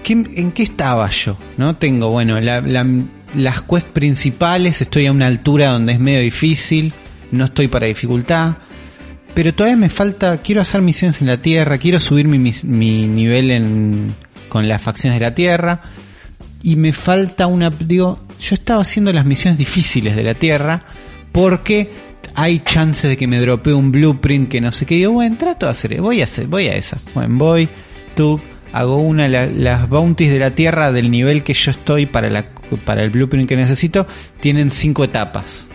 ¿en 0.07 0.53
qué 0.53 0.63
estaba 0.63 1.09
yo? 1.09 1.39
No 1.57 1.77
tengo, 1.77 2.11
bueno, 2.11 2.39
las 2.41 3.63
quests 3.63 3.91
principales, 3.91 4.83
estoy 4.83 5.07
a 5.07 5.13
una 5.13 5.29
altura 5.29 5.71
donde 5.71 5.95
es 5.95 5.99
medio 5.99 6.21
difícil, 6.21 6.93
no 7.31 7.47
estoy 7.47 7.69
para 7.69 7.87
dificultad 7.87 8.57
pero 9.35 9.53
todavía 9.53 9.77
me 9.77 9.89
falta, 9.89 10.39
quiero 10.39 10.61
hacer 10.61 10.81
misiones 10.81 11.21
en 11.21 11.27
la 11.27 11.39
Tierra, 11.39 11.77
quiero 11.79 11.99
subir 11.99 12.29
mi, 12.29 12.39
mi 12.39 13.09
nivel 13.09 13.51
en, 13.51 14.15
con 14.49 14.69
las 14.69 14.81
facciones 14.81 15.19
de 15.19 15.27
la 15.27 15.35
Tierra. 15.35 15.81
Y 16.63 16.77
me 16.77 16.93
falta 16.93 17.49
una, 17.49 17.69
digo, 17.69 18.21
yo 18.41 18.55
estaba 18.55 18.81
haciendo 18.81 19.13
las 19.13 19.27
misiones 19.27 19.59
difíciles 19.59 20.15
de 20.15 20.23
la 20.23 20.35
Tierra 20.35 20.83
porque 21.33 21.91
hay 22.37 22.61
chances 22.61 23.11
de 23.11 23.17
que 23.17 23.27
me 23.27 23.41
dropee 23.41 23.75
un 23.75 23.91
blueprint 23.91 24.49
que 24.49 24.61
no 24.61 24.71
sé 24.71 24.87
qué. 24.87 24.95
Digo, 24.95 25.13
bueno, 25.13 25.37
trato 25.37 25.67
de 25.67 25.73
hacer, 25.73 26.01
voy 26.01 26.21
a 26.21 26.25
hacer, 26.25 26.47
voy 26.47 26.69
a 26.69 26.73
esa. 26.75 26.97
Bueno, 27.13 27.37
voy, 27.37 27.69
tú, 28.15 28.41
hago 28.73 28.99
una, 28.99 29.27
las 29.27 29.89
bounties 29.89 30.33
de 30.33 30.39
la 30.39 30.53
Tierra 30.53 30.93
del 30.93 31.11
nivel 31.11 31.43
que 31.43 31.55
yo 31.55 31.73
estoy 31.73 32.07
para 32.07 32.31
la, 32.31 32.47
para 32.85 33.03
el 33.03 33.11
blueprint 33.11 33.49
que 33.49 33.57
necesito, 33.57 34.07
tienen 34.41 34.71
cinco 34.71 35.03
etapas. 35.03 35.69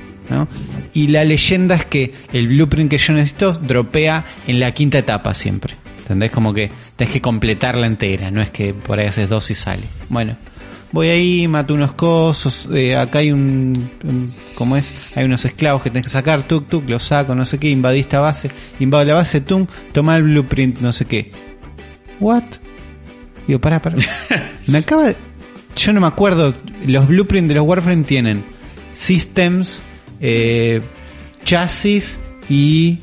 Y 0.93 1.07
la 1.07 1.23
leyenda 1.23 1.75
es 1.75 1.85
que 1.85 2.13
el 2.33 2.47
blueprint 2.47 2.89
que 2.89 2.97
yo 2.97 3.13
necesito 3.13 3.53
dropea 3.53 4.25
en 4.47 4.59
la 4.59 4.71
quinta 4.71 4.97
etapa 4.97 5.33
siempre. 5.33 5.75
¿Entendés? 5.99 6.31
Como 6.31 6.53
que 6.53 6.71
tenés 6.95 7.13
que 7.13 7.21
completarla 7.21 7.85
entera, 7.85 8.31
no 8.31 8.41
es 8.41 8.49
que 8.49 8.73
por 8.73 8.99
ahí 8.99 9.07
haces 9.07 9.29
dos 9.29 9.51
y 9.51 9.53
sale. 9.53 9.83
Bueno, 10.09 10.35
voy 10.91 11.09
ahí, 11.09 11.47
mato 11.47 11.73
unos 11.73 11.93
cosos, 11.93 12.67
eh, 12.73 12.95
acá 12.95 13.19
hay 13.19 13.31
un, 13.31 13.91
¿cómo 14.55 14.75
es? 14.75 14.93
Hay 15.15 15.25
unos 15.25 15.45
esclavos 15.45 15.83
que 15.83 15.89
tenés 15.89 16.07
que 16.07 16.11
sacar, 16.11 16.47
tuk 16.47 16.67
tuk, 16.67 16.89
los 16.89 17.03
saco, 17.03 17.35
no 17.35 17.45
sé 17.45 17.59
qué, 17.59 17.69
invadí 17.69 17.99
esta 17.99 18.19
base, 18.19 18.49
invado 18.79 19.03
la 19.05 19.13
base, 19.13 19.41
tum, 19.41 19.67
toma 19.93 20.15
el 20.15 20.23
blueprint, 20.23 20.79
no 20.79 20.91
sé 20.93 21.05
qué. 21.05 21.31
What? 22.19 22.43
Digo, 23.47 23.59
para, 23.59 23.81
para. 23.81 23.95
me 24.67 24.79
acaba 24.79 25.05
de... 25.05 25.15
Yo 25.75 25.93
no 25.93 26.01
me 26.01 26.07
acuerdo, 26.07 26.53
los 26.85 27.07
blueprints 27.07 27.49
de 27.49 27.55
los 27.55 27.65
Warframe 27.65 28.03
tienen 28.03 28.43
systems, 28.93 29.81
eh, 30.19 30.81
chasis 31.43 32.19
y 32.49 32.99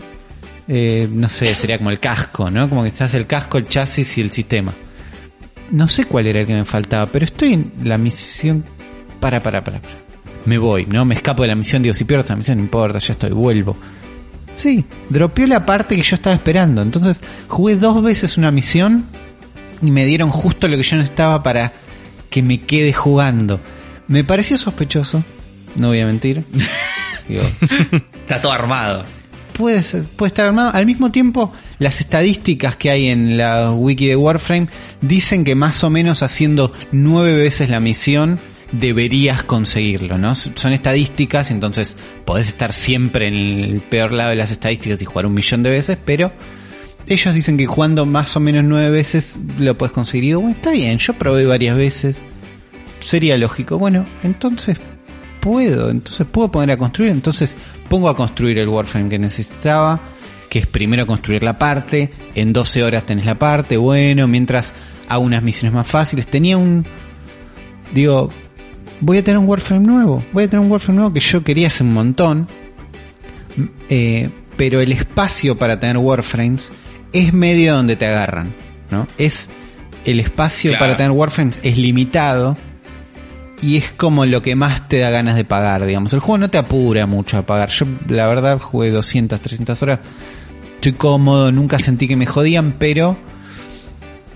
eh, 0.69 1.09
no 1.11 1.29
sé, 1.29 1.55
sería 1.55 1.79
como 1.79 1.91
el 1.91 2.01
casco, 2.01 2.51
¿no? 2.51 2.69
Como 2.69 2.83
que 2.83 2.89
estás 2.89 3.15
el 3.15 3.27
casco, 3.27 3.59
el 3.59 3.69
chasis 3.69 4.19
y 4.19 4.21
el 4.21 4.31
sistema. 4.31 4.73
No 5.71 5.89
sé 5.89 6.05
cuál 6.05 6.27
era 6.27 6.41
el 6.41 6.47
que 6.47 6.55
me 6.55 6.65
faltaba, 6.65 7.07
pero 7.07 7.25
estoy 7.25 7.55
en 7.55 7.73
la 7.85 7.99
misión. 7.99 8.65
Para, 9.21 9.43
para, 9.43 9.65
para. 9.65 9.81
Me 10.45 10.59
voy, 10.59 10.87
¿no? 10.87 11.05
Me 11.05 11.15
escapo 11.15 11.43
de 11.43 11.49
la 11.49 11.55
misión, 11.55 11.83
digo, 11.83 11.95
si 11.95 12.05
pierdo 12.05 12.23
esta 12.23 12.37
misión, 12.37 12.59
no 12.59 12.65
importa, 12.65 12.99
ya 12.99 13.13
estoy, 13.13 13.31
vuelvo. 13.31 13.77
Sí, 14.55 14.85
dropeó 15.09 15.47
la 15.47 15.67
parte 15.67 15.97
que 15.97 16.03
yo 16.03 16.15
estaba 16.15 16.35
esperando. 16.35 16.83
Entonces, 16.83 17.21
jugué 17.49 17.77
dos 17.77 18.03
veces 18.03 18.37
una 18.37 18.51
misión 18.51 19.07
y 19.83 19.91
me 19.91 20.07
dieron 20.07 20.31
justo 20.31 20.69
lo 20.69 20.77
que 20.77 20.83
yo 20.83 20.97
necesitaba 20.97 21.43
para 21.43 21.73
que 22.31 22.43
me 22.43 22.61
quede 22.63 22.93
jugando. 22.93 23.61
Me 24.09 24.25
pareció 24.25 24.57
sospechoso, 24.57 25.23
no 25.77 25.89
voy 25.89 26.01
a 26.01 26.07
mentir. 26.07 26.45
Está 28.21 28.41
todo 28.41 28.53
armado. 28.53 29.05
Puede, 29.53 29.83
puede 30.17 30.29
estar 30.29 30.47
armado. 30.47 30.71
Al 30.75 30.87
mismo 30.87 31.11
tiempo, 31.11 31.53
las 31.79 32.01
estadísticas 32.01 32.77
que 32.77 32.91
hay 32.91 33.09
en 33.09 33.39
la 33.39 33.73
wiki 33.73 34.07
de 34.07 34.17
Warframe 34.17 34.69
dicen 35.01 35.45
que 35.45 35.55
más 35.55 35.83
o 35.83 35.91
menos 35.91 36.23
haciendo 36.23 36.73
nueve 36.93 37.33
veces 37.35 37.71
la 37.71 37.81
misión 37.81 38.39
deberías 38.73 39.43
conseguirlo, 39.45 40.19
¿no? 40.19 40.35
Son 40.35 40.73
estadísticas, 40.73 41.51
entonces 41.51 41.97
podés 42.25 42.49
estar 42.49 42.73
siempre 42.73 43.29
en 43.29 43.35
el 43.35 43.81
peor 43.81 44.13
lado 44.13 44.31
de 44.31 44.37
las 44.37 44.51
estadísticas 44.51 45.01
y 45.01 45.05
jugar 45.05 45.27
un 45.27 45.35
millón 45.35 45.63
de 45.63 45.71
veces, 45.71 45.97
pero 46.05 46.33
ellos 47.07 47.35
dicen 47.35 47.57
que 47.57 47.67
jugando 47.67 48.05
más 48.05 48.37
o 48.37 48.41
menos 48.41 48.65
nueve 48.65 48.91
veces 48.91 49.39
lo 49.59 49.79
puedes 49.79 49.93
conseguir. 49.93 50.25
Y 50.25 50.35
bueno, 50.35 50.51
está 50.51 50.73
bien, 50.73 50.99
yo 50.99 51.15
probé 51.15 51.47
varias 51.47 51.77
veces. 51.77 52.25
Sería 53.01 53.39
lógico. 53.39 53.79
Bueno, 53.79 54.05
entonces 54.25 54.79
puedo, 55.47 55.91
entonces 55.91 56.27
puedo 56.27 56.51
poner 56.51 56.73
a 56.73 56.77
construir, 56.77 57.13
entonces 57.13 57.55
pongo 57.89 58.09
a 58.09 58.17
construir 58.17 58.59
el 58.59 58.69
Warframe 58.69 59.09
que 59.09 59.17
necesitaba, 59.17 60.01
que 60.51 60.59
es 60.59 60.67
primero 60.67 61.07
construir 61.07 61.45
la 61.45 61.57
parte, 61.57 62.11
en 62.35 62.53
12 62.53 62.83
horas 62.83 63.07
tenés 63.07 63.27
la 63.27 63.39
parte, 63.39 63.77
bueno, 63.77 64.27
mientras 64.27 64.75
hago 65.09 65.23
unas 65.23 65.45
misiones 65.45 65.73
más 65.73 65.87
fáciles, 65.87 66.27
tenía 66.27 66.57
un, 66.57 66.85
digo, 67.95 68.29
voy 69.01 69.19
a 69.19 69.23
tener 69.23 69.39
un 69.39 69.49
Warframe 69.49 69.87
nuevo, 69.87 70.25
voy 70.33 70.43
a 70.43 70.49
tener 70.49 70.65
un 70.65 70.73
Warframe 70.73 70.97
nuevo 70.97 71.13
que 71.13 71.21
yo 71.21 71.45
quería 71.45 71.69
hace 71.69 71.85
un 71.85 71.95
montón, 71.95 72.49
eh, 73.89 74.29
pero 74.57 74.81
el 74.81 74.91
espacio 74.91 75.57
para 75.57 75.79
tener 75.79 75.99
Warframes 75.99 76.73
es 77.13 77.33
medio 77.33 77.77
donde 77.77 77.95
te 77.95 78.07
agarran, 78.07 78.53
¿no? 78.91 79.07
Es 79.17 79.49
el 80.05 80.19
espacio 80.19 80.77
para 80.77 80.97
tener 80.97 81.13
Warframes 81.13 81.61
es 81.63 81.79
limitado 81.79 82.57
y 83.63 83.77
es 83.77 83.91
como 83.93 84.25
lo 84.27 84.43
que 84.43 84.55
más 84.55 84.89
te 84.89 84.99
da 84.99 85.11
ganas 85.11 85.37
de 85.37 85.45
pagar, 85.45 85.87
digamos. 85.87 86.13
El 86.13 86.21
juego 86.21 86.39
no 86.39 86.51
te 86.51 86.59
apura 86.59 87.07
mucho 87.07 87.39
a 87.39 87.43
pagar. 87.43 87.71
Yo, 87.71 87.87
la 88.09 88.27
verdad, 88.29 88.59
jugué 88.59 88.91
200, 88.91 89.41
300 89.41 89.83
horas. 89.83 90.01
Estoy 90.75 90.93
cómodo, 90.93 91.51
nunca 91.53 91.79
sentí 91.79 92.07
que 92.07 92.17
me 92.17 92.27
jodían, 92.27 92.75
pero. 92.79 93.17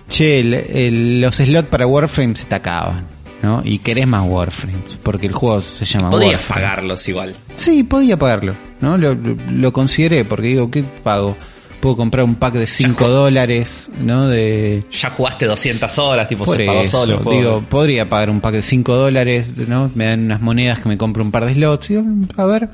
Che, 0.08 0.42
los 0.90 1.36
slots 1.36 1.68
para 1.68 1.86
Warframe 1.86 2.34
se 2.34 2.46
te 2.46 2.54
acaban, 2.56 3.06
¿no? 3.42 3.62
Y 3.64 3.78
querés 3.78 4.08
más 4.08 4.28
Warframes, 4.28 4.98
porque 5.04 5.28
el 5.28 5.32
juego 5.32 5.62
se 5.62 5.84
llama 5.84 6.10
Podías 6.10 6.44
pagarlos 6.44 7.06
igual. 7.06 7.36
Sí, 7.54 7.84
podía 7.84 8.18
pagarlo, 8.18 8.56
¿no? 8.80 8.98
Lo, 8.98 9.14
lo 9.14 9.72
consideré, 9.72 10.24
porque 10.24 10.48
digo, 10.48 10.68
¿qué 10.68 10.82
pago? 10.82 11.36
Puedo 11.80 11.96
comprar 11.96 12.24
un 12.24 12.36
pack 12.36 12.54
de 12.54 12.66
5 12.66 13.08
dólares, 13.08 13.90
¿no? 14.00 14.28
De... 14.28 14.84
Ya 14.90 15.10
jugaste 15.10 15.46
200 15.46 15.98
horas, 15.98 16.28
tipo 16.28 16.46
se 16.46 16.64
pagó 16.64 16.84
solo. 16.84 17.22
Digo, 17.30 17.62
podría 17.68 18.08
pagar 18.08 18.30
un 18.30 18.40
pack 18.40 18.54
de 18.54 18.62
5 18.62 18.94
dólares, 18.94 19.52
¿no? 19.68 19.90
Me 19.94 20.06
dan 20.06 20.24
unas 20.24 20.40
monedas 20.40 20.78
que 20.80 20.88
me 20.88 20.98
compro 20.98 21.22
un 21.22 21.30
par 21.30 21.46
de 21.46 21.54
slots. 21.54 21.88
Digo, 21.88 22.04
a 22.36 22.44
ver. 22.44 22.68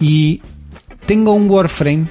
Y 0.00 0.42
tengo 1.06 1.32
un 1.32 1.50
Warframe 1.50 2.06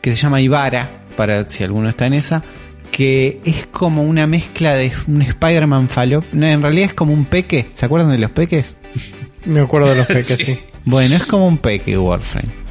que 0.00 0.14
se 0.14 0.22
llama 0.22 0.40
Ibarra, 0.40 0.90
para 1.16 1.48
si 1.48 1.64
alguno 1.64 1.88
está 1.88 2.06
en 2.06 2.14
esa, 2.14 2.42
que 2.90 3.40
es 3.44 3.66
como 3.66 4.02
una 4.02 4.26
mezcla 4.26 4.74
de 4.74 4.92
un 5.06 5.22
Spider-Man 5.22 5.88
falop. 5.88 6.24
No, 6.32 6.46
en 6.46 6.62
realidad 6.62 6.90
es 6.90 6.94
como 6.94 7.12
un 7.12 7.24
peque. 7.24 7.70
¿Se 7.74 7.86
acuerdan 7.86 8.10
de 8.10 8.18
los 8.18 8.30
peques? 8.30 8.76
Me 9.44 9.60
acuerdo 9.60 9.88
de 9.90 9.96
los 9.96 10.06
peques, 10.06 10.36
sí. 10.46 10.58
Bueno, 10.84 11.16
es 11.16 11.24
como 11.24 11.46
un 11.46 11.58
peque 11.58 11.96
Warframe. 11.96 12.62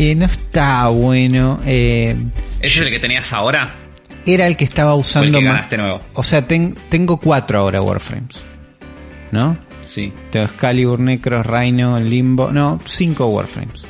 Eh, 0.00 0.14
no 0.14 0.26
está 0.26 0.86
bueno. 0.90 1.58
Eh, 1.66 2.14
¿Ese 2.60 2.78
es 2.80 2.86
el 2.86 2.90
que 2.92 3.00
tenías 3.00 3.32
ahora? 3.32 3.74
Era 4.24 4.46
el 4.46 4.56
que 4.56 4.62
estaba 4.62 4.94
usando. 4.94 5.38
O 5.38 5.40
el 5.40 5.76
nuevo. 5.76 6.00
O 6.14 6.22
sea, 6.22 6.46
tengo 6.46 7.16
cuatro 7.16 7.58
ahora 7.58 7.82
Warframes. 7.82 8.36
¿No? 9.32 9.58
Sí. 9.82 10.12
Tengo 10.30 10.46
Excalibur, 10.46 11.00
Necros, 11.00 11.44
Rhino, 11.44 11.98
Limbo. 11.98 12.52
No, 12.52 12.80
cinco 12.86 13.26
Warframes. 13.26 13.84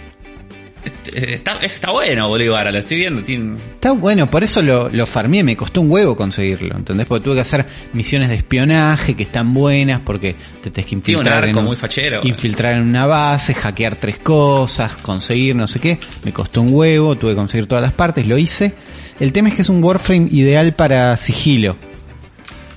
Este, 0.88 1.34
está, 1.34 1.58
está 1.58 1.90
bueno, 1.90 2.28
Bolívar, 2.28 2.72
lo 2.72 2.78
estoy 2.78 2.96
viendo. 2.96 3.20
Está 3.20 3.92
bueno, 3.92 4.30
por 4.30 4.42
eso 4.42 4.62
lo, 4.62 4.88
lo 4.88 5.04
farmé, 5.04 5.42
me 5.42 5.54
costó 5.54 5.82
un 5.82 5.90
huevo 5.90 6.16
conseguirlo, 6.16 6.76
¿entendés? 6.76 7.06
Porque 7.06 7.24
tuve 7.24 7.34
que 7.34 7.40
hacer 7.42 7.66
misiones 7.92 8.30
de 8.30 8.36
espionaje 8.36 9.14
que 9.14 9.24
están 9.24 9.52
buenas 9.52 10.00
porque 10.00 10.34
te 10.62 10.70
tienes 10.70 10.88
que 10.88 10.94
infiltrar, 10.94 11.46
en, 11.46 11.64
muy 11.64 11.76
fachero. 11.76 12.20
infiltrar 12.24 12.76
en 12.76 12.82
una 12.82 13.04
base, 13.06 13.52
hackear 13.52 13.96
tres 13.96 14.18
cosas, 14.18 14.96
conseguir 14.96 15.54
no 15.54 15.68
sé 15.68 15.78
qué. 15.78 15.98
Me 16.24 16.32
costó 16.32 16.62
un 16.62 16.72
huevo, 16.72 17.16
tuve 17.16 17.32
que 17.32 17.36
conseguir 17.36 17.66
todas 17.66 17.82
las 17.82 17.92
partes, 17.92 18.26
lo 18.26 18.38
hice. 18.38 18.72
El 19.20 19.32
tema 19.32 19.50
es 19.50 19.56
que 19.56 19.62
es 19.62 19.68
un 19.68 19.84
Warframe 19.84 20.28
ideal 20.30 20.74
para 20.74 21.14
sigilo. 21.18 21.76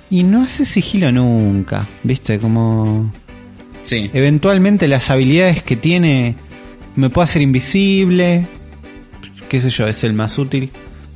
Y 0.10 0.24
no 0.24 0.44
hace 0.44 0.66
sigilo 0.66 1.12
nunca, 1.12 1.88
¿viste? 2.04 2.40
Como... 2.40 3.14
Sí. 3.84 4.10
Eventualmente 4.14 4.88
las 4.88 5.10
habilidades 5.10 5.64
que 5.64 5.76
tiene 5.76 6.36
me 7.02 7.10
puedo 7.10 7.24
hacer 7.24 7.42
invisible, 7.42 8.46
qué 9.50 9.60
sé 9.60 9.70
yo, 9.70 9.88
es 9.88 10.04
el 10.04 10.14
más 10.14 10.38
útil. 10.38 10.72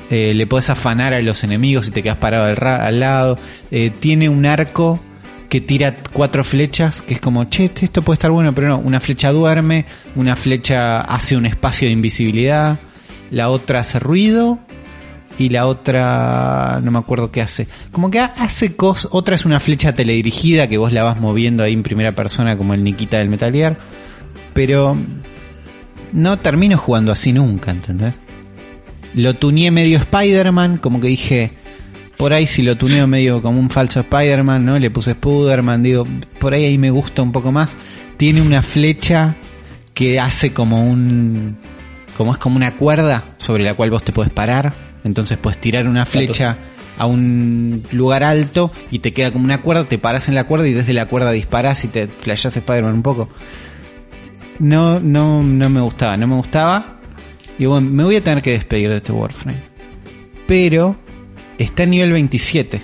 Eh, 0.09 0.33
le 0.33 0.45
puedes 0.45 0.69
afanar 0.69 1.13
a 1.13 1.21
los 1.21 1.43
enemigos 1.43 1.87
y 1.87 1.91
te 1.91 2.03
quedas 2.03 2.17
parado 2.17 2.45
al, 2.45 2.99
lado. 2.99 3.37
Eh, 3.71 3.91
tiene 3.99 4.29
un 4.29 4.45
arco 4.45 4.99
que 5.47 5.61
tira 5.61 5.95
cuatro 6.11 6.43
flechas, 6.43 7.01
que 7.01 7.15
es 7.15 7.19
como, 7.19 7.45
che, 7.45 7.71
esto 7.81 8.01
puede 8.01 8.15
estar 8.15 8.31
bueno, 8.31 8.53
pero 8.53 8.67
no, 8.67 8.77
una 8.79 8.99
flecha 8.99 9.31
duerme, 9.31 9.85
una 10.15 10.35
flecha 10.35 11.01
hace 11.01 11.37
un 11.37 11.45
espacio 11.45 11.87
de 11.87 11.93
invisibilidad, 11.93 12.77
la 13.31 13.49
otra 13.49 13.81
hace 13.81 13.99
ruido 13.99 14.59
y 15.37 15.49
la 15.49 15.67
otra 15.67 16.79
no 16.83 16.91
me 16.91 16.99
acuerdo 16.99 17.31
qué 17.31 17.41
hace. 17.41 17.67
Como 17.91 18.09
que 18.09 18.19
hace 18.19 18.75
cosas, 18.75 19.09
otra 19.11 19.35
es 19.35 19.45
una 19.45 19.59
flecha 19.59 19.93
teledirigida 19.93 20.67
que 20.67 20.77
vos 20.77 20.91
la 20.91 21.03
vas 21.03 21.19
moviendo 21.19 21.63
ahí 21.63 21.73
en 21.73 21.83
primera 21.83 22.11
persona 22.11 22.57
como 22.57 22.73
el 22.73 22.83
Nikita 22.83 23.17
del 23.17 23.29
Metal 23.29 23.51
Gear, 23.51 23.77
pero 24.53 24.97
no 26.15 26.39
termino 26.39 26.77
jugando 26.77 27.11
así 27.11 27.33
nunca, 27.33 27.71
¿entendés? 27.71 28.15
Lo 29.13 29.35
tuneé 29.35 29.69
medio 29.69 29.97
Spider-Man, 29.97 30.77
como 30.77 30.99
que 30.99 31.07
dije, 31.07 31.51
por 32.17 32.33
ahí 32.33 32.47
si 32.47 32.61
lo 32.61 32.77
tuneo 32.77 33.05
medio 33.05 33.41
como 33.41 33.59
un 33.59 33.69
falso 33.69 33.99
Spider-Man, 33.99 34.65
¿no? 34.65 34.79
Le 34.79 34.89
puse 34.89 35.11
Spider-Man, 35.11 35.83
digo, 35.83 36.07
por 36.39 36.53
ahí 36.53 36.65
ahí 36.65 36.77
me 36.77 36.89
gusta 36.89 37.21
un 37.21 37.31
poco 37.31 37.51
más. 37.51 37.69
Tiene 38.17 38.41
una 38.41 38.63
flecha 38.63 39.35
que 39.93 40.19
hace 40.19 40.53
como 40.53 40.89
un 40.89 41.57
como 42.17 42.31
es 42.31 42.39
como 42.39 42.55
una 42.55 42.71
cuerda 42.71 43.23
sobre 43.37 43.63
la 43.65 43.73
cual 43.73 43.91
vos 43.91 44.03
te 44.03 44.13
puedes 44.13 44.31
parar, 44.31 44.73
entonces 45.03 45.37
puedes 45.37 45.59
tirar 45.59 45.85
una 45.85 46.05
flecha 46.05 46.55
a 46.97 47.07
un 47.07 47.83
lugar 47.91 48.23
alto 48.23 48.71
y 48.89 48.99
te 48.99 49.11
queda 49.11 49.31
como 49.31 49.43
una 49.43 49.61
cuerda, 49.61 49.83
te 49.83 49.97
paras 49.97 50.29
en 50.29 50.35
la 50.35 50.45
cuerda 50.45 50.65
y 50.65 50.73
desde 50.73 50.93
la 50.93 51.07
cuerda 51.07 51.31
disparas 51.31 51.83
y 51.83 51.89
te 51.89 52.07
flashas 52.07 52.55
Spider-Man 52.55 52.93
un 52.93 53.03
poco. 53.03 53.29
No, 54.59 54.99
no, 54.99 55.41
no 55.41 55.69
me 55.69 55.81
gustaba, 55.81 56.17
no 56.17 56.27
me 56.27 56.35
gustaba. 56.35 56.99
Y 57.57 57.65
bueno, 57.65 57.89
me 57.89 58.03
voy 58.03 58.15
a 58.17 58.23
tener 58.23 58.41
que 58.41 58.51
despedir 58.51 58.89
de 58.89 58.97
este 58.97 59.11
Warframe. 59.11 59.59
Pero 60.47 60.95
está 61.57 61.83
a 61.83 61.85
nivel 61.85 62.11
27. 62.11 62.81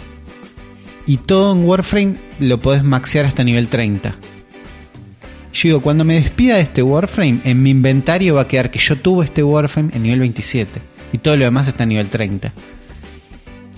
Y 1.08 1.18
todo 1.18 1.54
en 1.54 1.66
Warframe 1.66 2.16
lo 2.40 2.60
podés 2.60 2.84
maxear 2.84 3.26
hasta 3.26 3.44
nivel 3.44 3.68
30. 3.68 4.16
Yo 5.54 5.68
digo, 5.68 5.82
cuando 5.82 6.06
me 6.06 6.16
despida 6.16 6.56
de 6.56 6.62
este 6.62 6.82
Warframe, 6.82 7.40
en 7.44 7.62
mi 7.62 7.72
inventario 7.72 8.36
va 8.36 8.42
a 8.42 8.48
quedar 8.48 8.72
que 8.72 8.80
yo 8.80 8.96
tuve 8.96 9.26
este 9.26 9.44
Warframe 9.44 9.92
en 9.94 10.04
nivel 10.04 10.20
27. 10.20 10.80
Y 11.14 11.18
todo 11.18 11.36
lo 11.36 11.46
demás 11.46 11.68
está 11.68 11.84
a 11.84 11.88
nivel 11.88 12.08
30. 12.08 12.54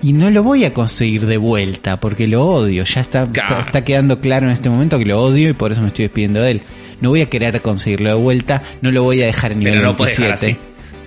Y 0.03 0.11
no 0.11 0.29
lo 0.29 0.43
voy 0.43 0.65
a 0.65 0.73
conseguir 0.73 1.25
de 1.25 1.37
vuelta, 1.37 2.01
porque 2.01 2.27
lo 2.27 2.45
odio. 2.45 2.83
Ya 2.83 2.99
está, 2.99 3.23
está, 3.23 3.85
quedando 3.85 4.19
claro 4.19 4.47
en 4.47 4.51
este 4.51 4.69
momento 4.69 4.99
que 4.99 5.05
lo 5.05 5.23
odio 5.23 5.49
y 5.49 5.53
por 5.53 5.71
eso 5.71 5.79
me 5.79 5.87
estoy 5.87 6.03
despidiendo 6.03 6.41
de 6.41 6.51
él. 6.51 6.61
No 6.99 7.09
voy 7.09 7.21
a 7.21 7.29
querer 7.29 7.61
conseguirlo 7.61 8.09
de 8.09 8.21
vuelta, 8.21 8.61
no 8.81 8.91
lo 8.91 9.03
voy 9.03 9.21
a 9.21 9.27
dejar 9.27 9.53
en 9.53 9.59
nivel 9.59 9.75
Pero 9.75 9.95
27. 9.95 10.57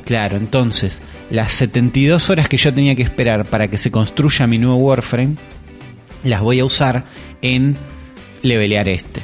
Claro, 0.07 0.39
entonces, 0.39 1.03
las 1.31 1.53
72 1.53 2.31
horas 2.31 2.49
que 2.49 2.57
yo 2.57 2.73
tenía 2.73 2.95
que 2.95 3.03
esperar 3.03 3.45
para 3.45 3.69
que 3.69 3.77
se 3.77 3.91
construya 3.91 4.47
mi 4.47 4.57
nuevo 4.57 4.77
Warframe, 4.77 5.35
las 6.25 6.41
voy 6.41 6.61
a 6.61 6.65
usar 6.65 7.05
en 7.43 7.77
levelear 8.43 8.89
este. 8.89 9.21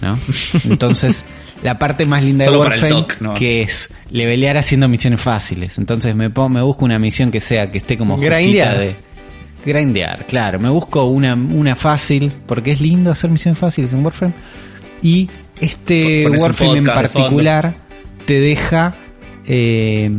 ¿No? 0.00 0.18
Entonces, 0.64 1.26
la 1.62 1.78
parte 1.78 2.06
más 2.06 2.24
linda 2.24 2.44
de 2.44 2.56
Warframe, 2.56 3.06
que 3.36 3.62
es 3.62 3.88
levelear 4.10 4.56
haciendo 4.56 4.88
misiones 4.88 5.20
fáciles. 5.20 5.78
Entonces 5.78 6.14
me, 6.14 6.30
pongo, 6.30 6.48
me 6.48 6.62
busco 6.62 6.84
una 6.84 6.98
misión 6.98 7.30
que 7.30 7.40
sea, 7.40 7.70
que 7.70 7.78
esté 7.78 7.96
como 7.96 8.16
grindear. 8.16 8.78
de... 8.78 8.94
Grindear, 9.64 10.26
claro. 10.26 10.58
Me 10.58 10.68
busco 10.68 11.04
una, 11.04 11.34
una 11.34 11.76
fácil, 11.76 12.32
porque 12.46 12.72
es 12.72 12.80
lindo 12.80 13.12
hacer 13.12 13.30
misiones 13.30 13.58
fáciles 13.58 13.92
en 13.92 14.04
Warframe. 14.04 14.34
Y 15.02 15.28
este 15.60 16.28
Warframe 16.28 16.78
en 16.78 16.84
particular 16.84 17.74
te 18.26 18.40
deja 18.40 18.94
eh, 19.46 20.10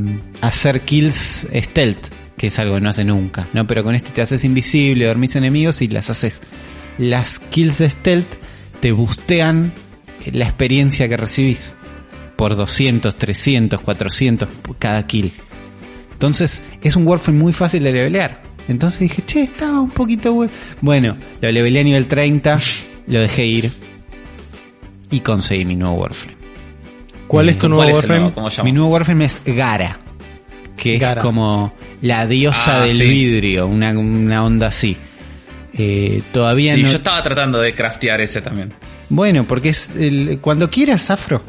hacer 0.41 0.81
kills 0.81 1.45
stealth, 1.53 2.07
que 2.37 2.47
es 2.47 2.59
algo 2.59 2.75
que 2.75 2.81
no 2.81 2.89
hace 2.89 3.03
nunca, 3.03 3.47
¿no? 3.53 3.67
Pero 3.67 3.83
con 3.83 3.95
este 3.95 4.11
te 4.11 4.21
haces 4.21 4.43
invisible, 4.45 5.05
dormís 5.05 5.35
enemigos 5.35 5.81
y 5.81 5.89
las 5.89 6.09
haces. 6.09 6.41
Las 6.97 7.39
kills 7.39 7.79
de 7.79 7.89
stealth 7.89 8.33
te 8.79 8.91
bustean 8.91 9.73
la 10.31 10.45
experiencia 10.45 11.07
que 11.09 11.17
recibís 11.17 11.75
por 12.35 12.55
200, 12.55 13.15
300, 13.15 13.81
400 13.81 14.49
cada 14.79 15.05
kill. 15.05 15.31
Entonces 16.11 16.61
es 16.81 16.95
un 16.95 17.07
Warframe 17.07 17.39
muy 17.39 17.53
fácil 17.53 17.83
de 17.83 17.91
levelear. 17.91 18.41
Entonces 18.67 18.99
dije, 18.99 19.21
che, 19.25 19.43
estaba 19.43 19.81
un 19.81 19.89
poquito 19.89 20.47
bueno. 20.81 21.17
lo 21.41 21.51
leveleé 21.51 21.81
a 21.81 21.83
nivel 21.83 22.07
30, 22.07 22.59
lo 23.07 23.19
dejé 23.19 23.45
ir 23.45 23.71
y 25.11 25.19
conseguí 25.19 25.65
mi 25.65 25.75
nuevo 25.75 25.95
Warframe. 25.95 26.37
¿Cuál 27.27 27.49
es 27.49 27.57
tu 27.57 27.67
nuevo 27.67 27.91
Warframe? 27.91 28.31
Mi 28.63 28.71
nuevo 28.71 28.89
Warframe 28.89 29.25
es 29.25 29.41
Gara, 29.45 29.99
que 30.77 30.95
es 30.95 31.15
como 31.21 31.73
la 32.01 32.25
diosa 32.25 32.83
ah, 32.83 32.85
del 32.85 33.01
vidrio, 33.01 33.67
una, 33.67 33.91
onda 34.43 34.67
así. 34.67 34.97
Eh, 35.75 36.21
todavía 36.31 36.75
sí, 36.75 36.83
yo 36.83 36.89
estaba 36.89 37.21
tratando 37.23 37.59
de 37.59 37.73
craftear 37.73 38.21
ese 38.21 38.41
también. 38.41 38.71
Bueno, 39.13 39.45
porque 39.45 39.69
es 39.69 39.87
el, 39.97 40.39
cuando 40.41 40.69
quieras, 40.69 41.09
Afro, 41.11 41.43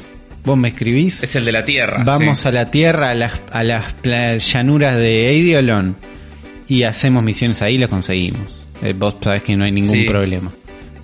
vos 0.45 0.57
me 0.57 0.69
escribís. 0.69 1.23
Es 1.23 1.35
el 1.37 1.45
de 1.45 1.53
la 1.53 1.65
tierra. 1.65 2.03
Vamos 2.05 2.45
a 2.45 2.53
la 2.53 2.71
tierra, 2.71 3.11
a 3.11 3.15
las, 3.15 3.41
a 3.51 3.65
las 3.65 4.53
llanuras 4.53 4.99
de 4.99 5.31
Eidiolon 5.31 5.97
y 6.69 6.83
hacemos 6.83 7.23
misiones 7.23 7.63
ahí 7.63 7.77
y 7.77 7.79
lo 7.79 7.89
conseguimos. 7.89 8.65
Eh, 8.83 8.93
vos 8.93 9.17
sabés 9.21 9.43
que 9.43 9.57
no 9.57 9.65
hay 9.65 9.73
ningún 9.73 10.05
problema 10.05 10.51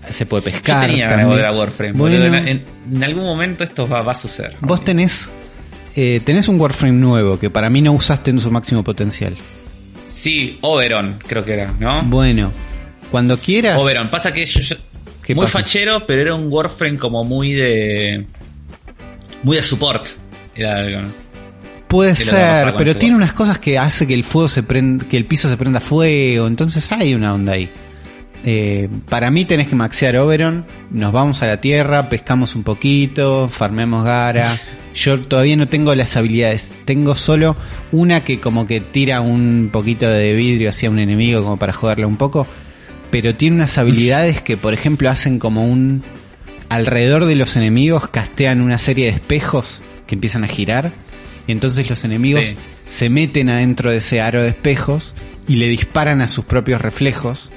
se 0.09 0.27
puede 0.27 0.43
pescar. 0.43 0.83
Yo 0.83 0.89
tenía 0.89 1.09
ganas 1.09 1.37
de 1.37 1.51
Warframe. 1.51 2.51
en, 2.51 3.05
algún 3.05 3.25
momento 3.25 3.65
esto 3.65 3.89
va, 3.89 4.01
a 4.01 4.15
suceder. 4.15 4.57
Vos 4.61 4.85
tenés, 4.85 5.31
eh, 5.97 6.21
tenés 6.25 6.49
un 6.49 6.61
Warframe 6.61 6.99
nuevo 6.99 7.39
que 7.39 7.51
para 7.51 7.71
mí 7.71 7.81
no 7.81 7.93
usaste 7.93 8.31
en 8.31 8.41
su 8.41 8.51
máximo 8.51 8.83
potencial. 8.83 9.37
Sí, 10.09 10.59
Oberon, 10.63 11.19
creo 11.27 11.45
que 11.45 11.53
era, 11.53 11.73
¿no? 11.79 12.03
Bueno, 12.03 12.53
cuando 13.11 13.39
quieras. 13.39 13.79
Oberon, 13.79 14.09
pasa 14.09 14.33
que 14.33 14.45
yo, 14.45 14.77
muy 15.35 15.47
fachero, 15.47 16.07
pero 16.07 16.23
era 16.23 16.35
un 16.35 16.47
Warframe 16.51 16.99
como 16.99 17.25
muy 17.25 17.53
de. 17.53 18.27
muy 19.43 19.57
de 19.57 19.63
support. 19.63 20.07
Era 20.55 21.09
Puede 21.91 22.15
ser, 22.15 22.73
pero 22.79 22.95
tiene 22.95 23.17
unas 23.17 23.33
cosas 23.33 23.59
que 23.59 23.77
hace 23.77 24.07
que 24.07 24.15
el 24.15 24.23
fuego 24.23 24.49
se 24.49 24.63
prenda, 24.63 25.05
que 25.09 25.17
el 25.17 25.27
piso 25.27 25.49
se 25.49 25.57
prenda 25.57 25.81
fuego, 25.81 26.47
entonces 26.47 26.91
hay 26.93 27.15
una 27.15 27.35
onda 27.35 27.55
ahí. 27.55 27.69
Eh, 28.45 28.89
para 29.09 29.31
mí 29.31 29.45
tenés 29.45 29.67
que 29.67 29.75
maxear 29.75 30.17
Oberon, 30.17 30.65
nos 30.91 31.13
vamos 31.13 31.43
a 31.43 31.47
la 31.47 31.61
tierra, 31.61 32.09
pescamos 32.09 32.55
un 32.55 32.63
poquito, 32.63 33.49
farmemos 33.49 34.05
Gara. 34.05 34.57
Yo 34.95 35.21
todavía 35.21 35.57
no 35.57 35.67
tengo 35.67 35.95
las 35.97 36.17
habilidades, 36.17 36.73
tengo 36.85 37.17
solo 37.17 37.57
una 37.93 38.23
que 38.23 38.39
como 38.39 38.67
que 38.67 38.81
tira 38.81 39.21
un 39.21 39.71
poquito 39.73 40.09
de 40.09 40.33
vidrio 40.35 40.71
hacia 40.71 40.91
un 40.91 41.01
enemigo 41.01 41.43
como 41.43 41.57
para 41.57 41.73
joderle 41.73 42.07
un 42.07 42.17
poco, 42.17 42.47
pero 43.11 43.35
tiene 43.35 43.57
unas 43.57 43.79
habilidades 43.79 44.43
que 44.43 44.57
por 44.57 44.75
ejemplo 44.75 45.11
hacen 45.11 45.39
como 45.39 45.65
un... 45.65 46.03
alrededor 46.69 47.27
de 47.27 47.37
los 47.37 47.57
enemigos 47.57 48.09
castean 48.09 48.61
una 48.61 48.79
serie 48.79 49.07
de 49.07 49.13
espejos 49.13 49.83
que 50.07 50.15
empiezan 50.15 50.45
a 50.45 50.49
girar 50.49 50.93
y 51.47 51.53
entonces 51.53 51.89
los 51.89 52.05
enemigos 52.05 52.55
se 52.87 53.09
meten 53.09 53.49
adentro 53.49 53.91
de 53.91 53.99
ese 53.99 54.21
aro 54.21 54.43
de 54.43 54.51
espejos 54.51 55.15
y 55.49 55.57
le 55.57 55.69
disparan 55.69 56.21
a 56.21 56.29
sus 56.29 56.45
propios 56.45 56.81
reflejos 56.81 57.51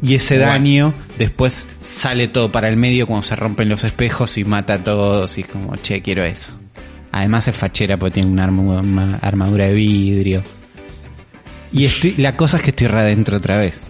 y 0.00 0.14
ese 0.14 0.38
daño 0.38 0.94
después 1.18 1.66
sale 1.82 2.28
todo 2.28 2.52
para 2.52 2.68
el 2.68 2.76
medio 2.76 3.06
cuando 3.06 3.22
se 3.22 3.34
rompen 3.34 3.68
los 3.68 3.82
espejos 3.84 4.38
y 4.38 4.44
mata 4.44 4.74
a 4.74 4.84
todos 4.84 5.36
y 5.38 5.40
es 5.40 5.48
como, 5.48 5.74
che, 5.76 6.02
quiero 6.02 6.24
eso. 6.24 6.52
Además 7.10 7.48
es 7.48 7.56
fachera 7.56 7.96
porque 7.96 8.20
tiene 8.20 8.30
una, 8.30 9.18
armadura 9.20 9.66
de 9.66 9.74
vidrio. 9.74 10.42
Y 11.72 11.84
estoy, 11.84 12.14
la 12.18 12.36
cosa 12.36 12.58
es 12.58 12.62
que 12.62 12.70
estoy 12.70 12.86
adentro 12.86 13.38
otra 13.38 13.56
vez. 13.56 13.87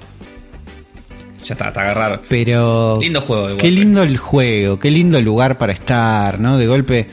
Ya 1.49 1.55
está, 1.55 1.69
está 1.69 1.81
agarrar. 1.81 2.21
Pero... 2.29 2.99
Lindo 3.01 3.23
juego. 3.23 3.57
qué 3.57 3.71
lindo 3.71 4.03
el 4.03 4.19
juego, 4.19 4.79
qué 4.79 4.91
lindo 4.91 5.19
lugar 5.23 5.57
para 5.57 5.73
estar, 5.73 6.39
¿no? 6.39 6.59
De 6.59 6.67
golpe, 6.67 7.07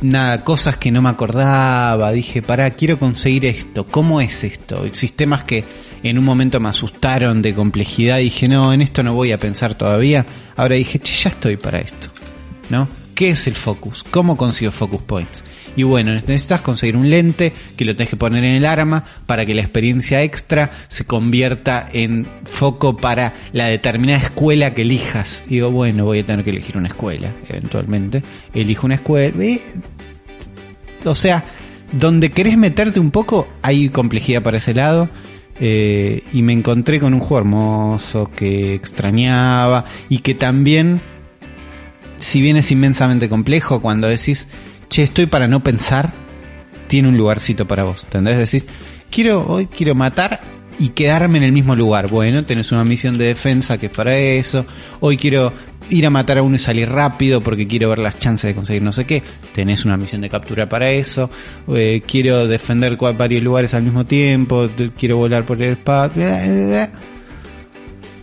nada, 0.00 0.42
cosas 0.42 0.78
que 0.78 0.90
no 0.90 1.00
me 1.00 1.10
acordaba. 1.10 2.10
Dije, 2.10 2.42
pará, 2.42 2.68
quiero 2.70 2.98
conseguir 2.98 3.46
esto. 3.46 3.86
¿Cómo 3.86 4.20
es 4.20 4.42
esto? 4.42 4.92
Sistemas 4.92 5.44
que 5.44 5.62
en 6.02 6.18
un 6.18 6.24
momento 6.24 6.58
me 6.58 6.70
asustaron 6.70 7.40
de 7.40 7.54
complejidad, 7.54 8.18
dije, 8.18 8.48
no, 8.48 8.72
en 8.72 8.82
esto 8.82 9.04
no 9.04 9.14
voy 9.14 9.30
a 9.30 9.38
pensar 9.38 9.76
todavía. 9.76 10.26
Ahora 10.56 10.74
dije, 10.74 10.98
che, 10.98 11.14
ya 11.14 11.28
estoy 11.28 11.56
para 11.56 11.78
esto. 11.78 12.08
¿No? 12.68 12.88
¿Qué 13.16 13.30
es 13.30 13.46
el 13.46 13.54
focus? 13.54 14.04
¿Cómo 14.10 14.36
consigo 14.36 14.70
focus 14.70 15.00
points? 15.00 15.42
Y 15.74 15.84
bueno, 15.84 16.12
necesitas 16.12 16.60
conseguir 16.60 16.98
un 16.98 17.08
lente 17.08 17.50
que 17.74 17.86
lo 17.86 17.96
tenés 17.96 18.10
que 18.10 18.16
poner 18.16 18.44
en 18.44 18.56
el 18.56 18.66
arma 18.66 19.04
para 19.24 19.46
que 19.46 19.54
la 19.54 19.62
experiencia 19.62 20.22
extra 20.22 20.70
se 20.88 21.06
convierta 21.06 21.86
en 21.90 22.26
foco 22.44 22.98
para 22.98 23.32
la 23.54 23.68
determinada 23.68 24.18
escuela 24.18 24.74
que 24.74 24.82
elijas. 24.82 25.42
Y 25.46 25.54
digo, 25.54 25.70
bueno, 25.70 26.04
voy 26.04 26.18
a 26.18 26.26
tener 26.26 26.44
que 26.44 26.50
elegir 26.50 26.76
una 26.76 26.88
escuela, 26.88 27.32
eventualmente. 27.48 28.22
Elijo 28.52 28.84
una 28.84 28.96
escuela. 28.96 29.34
O 31.06 31.14
sea, 31.14 31.42
donde 31.92 32.30
querés 32.30 32.58
meterte 32.58 33.00
un 33.00 33.10
poco, 33.10 33.48
hay 33.62 33.88
complejidad 33.88 34.42
para 34.42 34.58
ese 34.58 34.74
lado. 34.74 35.08
Eh, 35.58 36.22
y 36.34 36.42
me 36.42 36.52
encontré 36.52 37.00
con 37.00 37.14
un 37.14 37.20
juego 37.20 37.38
hermoso 37.38 38.30
que 38.36 38.74
extrañaba 38.74 39.86
y 40.10 40.18
que 40.18 40.34
también, 40.34 41.00
si 42.18 42.40
bien 42.40 42.56
es 42.56 42.70
inmensamente 42.70 43.28
complejo, 43.28 43.80
cuando 43.80 44.08
decís, 44.08 44.48
che, 44.88 45.02
estoy 45.02 45.26
para 45.26 45.48
no 45.48 45.62
pensar, 45.62 46.12
tiene 46.86 47.08
un 47.08 47.16
lugarcito 47.16 47.66
para 47.66 47.84
vos. 47.84 48.04
¿Entendés? 48.04 48.38
Decís, 48.38 48.66
quiero, 49.10 49.46
hoy 49.46 49.66
quiero 49.66 49.94
matar 49.94 50.40
y 50.78 50.90
quedarme 50.90 51.38
en 51.38 51.44
el 51.44 51.52
mismo 51.52 51.74
lugar. 51.74 52.08
Bueno, 52.08 52.44
tenés 52.44 52.72
una 52.72 52.84
misión 52.84 53.18
de 53.18 53.26
defensa 53.26 53.78
que 53.78 53.86
es 53.86 53.92
para 53.92 54.16
eso. 54.16 54.66
Hoy 55.00 55.16
quiero 55.16 55.52
ir 55.88 56.06
a 56.06 56.10
matar 56.10 56.38
a 56.38 56.42
uno 56.42 56.56
y 56.56 56.58
salir 56.58 56.88
rápido 56.88 57.40
porque 57.40 57.66
quiero 57.66 57.88
ver 57.88 57.98
las 57.98 58.18
chances 58.18 58.48
de 58.48 58.54
conseguir 58.54 58.82
no 58.82 58.92
sé 58.92 59.04
qué. 59.04 59.22
Tenés 59.54 59.84
una 59.84 59.96
misión 59.96 60.20
de 60.20 60.28
captura 60.28 60.68
para 60.68 60.90
eso. 60.90 61.30
Eh, 61.68 62.02
quiero 62.06 62.46
defender 62.46 62.96
varios 62.96 63.42
lugares 63.42 63.74
al 63.74 63.82
mismo 63.82 64.04
tiempo. 64.04 64.68
Quiero 64.98 65.16
volar 65.16 65.46
por 65.46 65.62
el 65.62 65.70
espacio. 65.70 66.26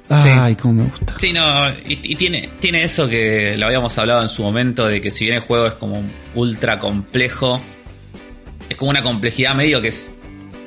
Ay, 0.09 0.55
cómo 0.55 0.83
me 0.83 0.89
gusta. 0.89 1.15
Sí, 1.17 1.31
no, 1.33 1.69
y, 1.69 2.15
tiene, 2.15 2.49
tiene 2.59 2.83
eso 2.83 3.07
que 3.07 3.55
lo 3.57 3.65
habíamos 3.65 3.97
hablado 3.97 4.21
en 4.21 4.27
su 4.27 4.43
momento, 4.43 4.87
de 4.87 5.01
que 5.01 5.11
si 5.11 5.25
bien 5.25 5.37
el 5.37 5.41
juego 5.41 5.67
es 5.67 5.73
como 5.73 6.03
ultra 6.35 6.79
complejo, 6.79 7.59
es 8.69 8.75
como 8.75 8.91
una 8.91 9.01
complejidad 9.01 9.55
medio 9.55 9.81
que 9.81 9.89
es, 9.89 10.11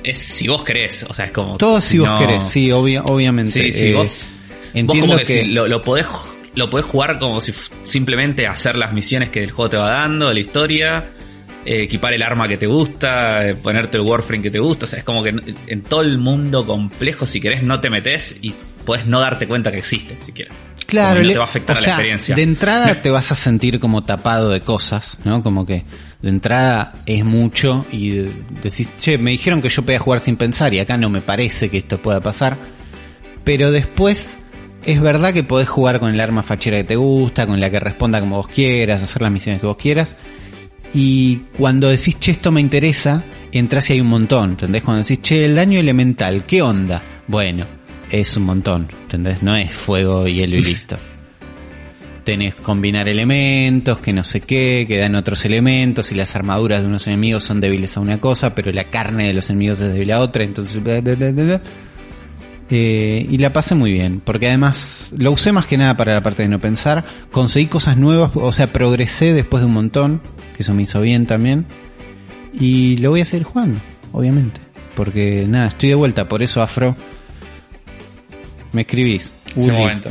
es 0.02 0.18
si 0.18 0.48
vos 0.48 0.62
querés, 0.62 1.04
o 1.08 1.14
sea, 1.14 1.26
es 1.26 1.32
como... 1.32 1.58
Todo 1.58 1.80
si 1.80 1.98
vos 1.98 2.18
querés, 2.18 2.44
sí, 2.44 2.70
obviamente. 2.72 3.50
Sí, 3.50 3.72
si 3.72 3.88
eh, 3.88 3.94
vos, 3.94 4.40
entiendo 4.72 5.18
que, 5.18 5.44
lo, 5.44 5.68
lo, 5.68 5.82
podés, 5.82 6.06
lo 6.54 6.70
podés 6.70 6.86
jugar 6.86 7.18
como 7.18 7.40
si 7.40 7.52
simplemente 7.82 8.46
hacer 8.46 8.76
las 8.76 8.92
misiones 8.92 9.30
que 9.30 9.42
el 9.42 9.50
juego 9.50 9.70
te 9.70 9.76
va 9.76 9.90
dando, 9.90 10.32
la 10.32 10.40
historia, 10.40 11.10
eh, 11.64 11.82
equipar 11.82 12.14
el 12.14 12.22
arma 12.22 12.48
que 12.48 12.56
te 12.56 12.66
gusta, 12.66 13.46
eh, 13.46 13.54
ponerte 13.54 13.98
el 13.98 14.04
Warframe 14.04 14.42
que 14.42 14.50
te 14.50 14.60
gusta, 14.60 14.84
o 14.84 14.86
sea, 14.86 15.00
es 15.00 15.04
como 15.04 15.22
que 15.22 15.34
en 15.66 15.82
todo 15.82 16.00
el 16.00 16.18
mundo 16.18 16.66
complejo, 16.66 17.26
si 17.26 17.40
querés, 17.40 17.62
no 17.62 17.80
te 17.80 17.90
metes 17.90 18.36
y 18.40 18.54
puedes 18.86 19.04
no 19.06 19.20
darte 19.20 19.46
cuenta 19.46 19.70
que 19.70 19.78
existe, 19.78 20.16
si 20.24 20.32
quieres. 20.32 20.54
Claro, 20.86 21.22
no 21.22 21.28
te 21.28 21.36
va 21.36 21.44
a 21.44 21.48
afectar 21.48 21.76
a 21.76 21.80
la 21.80 21.86
experiencia. 21.86 22.34
De 22.34 22.42
entrada 22.42 22.94
te 23.02 23.10
vas 23.10 23.32
a 23.32 23.34
sentir 23.34 23.80
como 23.80 24.04
tapado 24.04 24.50
de 24.50 24.60
cosas, 24.60 25.18
¿no? 25.24 25.42
Como 25.42 25.66
que 25.66 25.84
de 26.22 26.28
entrada 26.30 26.94
es 27.04 27.24
mucho 27.24 27.84
y 27.90 28.28
decís, 28.62 28.88
che, 28.98 29.18
me 29.18 29.32
dijeron 29.32 29.60
que 29.60 29.68
yo 29.68 29.82
podía 29.82 29.98
jugar 29.98 30.20
sin 30.20 30.36
pensar 30.36 30.72
y 30.72 30.78
acá 30.78 30.96
no 30.96 31.10
me 31.10 31.20
parece 31.20 31.68
que 31.68 31.78
esto 31.78 32.00
pueda 32.00 32.20
pasar. 32.20 32.56
Pero 33.44 33.70
después 33.70 34.38
es 34.84 35.00
verdad 35.00 35.34
que 35.34 35.42
podés 35.42 35.68
jugar 35.68 35.98
con 35.98 36.14
el 36.14 36.20
arma 36.20 36.44
fachera 36.44 36.78
que 36.78 36.84
te 36.84 36.96
gusta, 36.96 37.46
con 37.46 37.60
la 37.60 37.68
que 37.68 37.80
responda 37.80 38.20
como 38.20 38.36
vos 38.36 38.48
quieras, 38.48 39.02
hacer 39.02 39.22
las 39.22 39.32
misiones 39.32 39.60
que 39.60 39.66
vos 39.66 39.76
quieras. 39.76 40.16
Y 40.94 41.38
cuando 41.58 41.88
decís, 41.88 42.18
che, 42.20 42.30
esto 42.30 42.52
me 42.52 42.60
interesa, 42.60 43.24
entras 43.50 43.90
y 43.90 43.94
hay 43.94 44.00
un 44.00 44.06
montón, 44.06 44.50
¿entendés? 44.50 44.82
Cuando 44.82 45.02
decís, 45.02 45.20
che, 45.20 45.44
el 45.44 45.56
daño 45.56 45.80
elemental, 45.80 46.44
¿qué 46.44 46.62
onda? 46.62 47.02
Bueno, 47.26 47.66
es 48.10 48.36
un 48.36 48.44
montón, 48.44 48.88
¿entendés? 49.02 49.42
No 49.42 49.56
es 49.56 49.72
fuego, 49.72 50.26
hielo 50.26 50.56
y 50.56 50.62
listo. 50.62 50.96
Tenés 52.24 52.56
combinar 52.56 53.08
elementos, 53.08 54.00
que 54.00 54.12
no 54.12 54.24
sé 54.24 54.40
qué, 54.40 54.84
que 54.88 54.98
dan 54.98 55.14
otros 55.14 55.44
elementos, 55.44 56.10
y 56.10 56.16
las 56.16 56.34
armaduras 56.34 56.82
de 56.82 56.88
unos 56.88 57.06
enemigos 57.06 57.44
son 57.44 57.60
débiles 57.60 57.96
a 57.96 58.00
una 58.00 58.20
cosa, 58.20 58.54
pero 58.54 58.72
la 58.72 58.84
carne 58.84 59.28
de 59.28 59.32
los 59.32 59.48
enemigos 59.48 59.78
es 59.80 59.92
débil 59.92 60.10
a 60.12 60.20
otra, 60.20 60.42
entonces... 60.42 60.80
Eh, 62.68 63.24
y 63.30 63.38
la 63.38 63.52
pasé 63.52 63.76
muy 63.76 63.92
bien, 63.92 64.18
porque 64.18 64.48
además 64.48 65.14
lo 65.16 65.30
usé 65.30 65.52
más 65.52 65.66
que 65.66 65.76
nada 65.76 65.96
para 65.96 66.14
la 66.14 66.22
parte 66.24 66.42
de 66.42 66.48
no 66.48 66.60
pensar, 66.60 67.04
conseguí 67.30 67.66
cosas 67.66 67.96
nuevas, 67.96 68.32
o 68.34 68.50
sea, 68.50 68.72
progresé 68.72 69.32
después 69.32 69.60
de 69.60 69.68
un 69.68 69.74
montón, 69.74 70.20
que 70.56 70.64
eso 70.64 70.74
me 70.74 70.82
hizo 70.82 71.00
bien 71.00 71.26
también, 71.26 71.64
y 72.52 72.96
lo 72.96 73.10
voy 73.10 73.20
a 73.20 73.24
seguir 73.24 73.44
jugando, 73.44 73.78
obviamente, 74.10 74.60
porque 74.96 75.46
nada, 75.48 75.68
estoy 75.68 75.90
de 75.90 75.94
vuelta, 75.94 76.26
por 76.26 76.42
eso 76.42 76.60
Afro 76.60 76.96
me 78.76 78.82
escribís. 78.82 79.34
momento. 79.56 80.10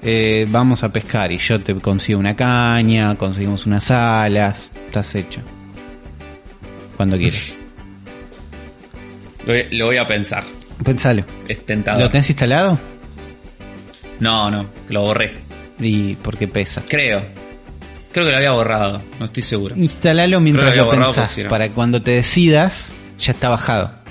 Eh, 0.00 0.46
vamos 0.48 0.84
a 0.84 0.92
pescar 0.92 1.32
y 1.32 1.38
yo 1.38 1.60
te 1.60 1.74
consigo 1.74 2.20
una 2.20 2.36
caña, 2.36 3.16
conseguimos 3.16 3.66
unas 3.66 3.90
alas, 3.90 4.70
estás 4.86 5.14
hecho. 5.16 5.40
Cuando 6.96 7.18
quieras. 7.18 7.56
Lo, 9.72 9.86
voy 9.86 9.96
a 9.96 10.06
pensar. 10.06 10.44
Pensalo. 10.84 11.24
Es 11.48 11.66
tentador. 11.66 12.02
¿Lo 12.02 12.10
tenés 12.10 12.30
instalado? 12.30 12.78
No, 14.20 14.48
no, 14.48 14.68
lo 14.90 15.00
borré. 15.02 15.32
¿Y 15.80 16.14
por 16.14 16.38
qué 16.38 16.46
pesa? 16.46 16.82
Creo. 16.88 17.24
Creo 18.12 18.26
que 18.26 18.30
lo 18.30 18.36
había 18.36 18.52
borrado, 18.52 19.02
no 19.18 19.24
estoy 19.24 19.42
seguro. 19.42 19.74
Instalalo 19.74 20.38
mientras 20.38 20.76
lo, 20.76 20.88
pensás, 20.88 21.42
para 21.48 21.68
cuando 21.70 22.00
te 22.00 22.12
decidas, 22.12 22.92
ya 23.18 23.32
está 23.32 23.48
bajado. 23.48 24.03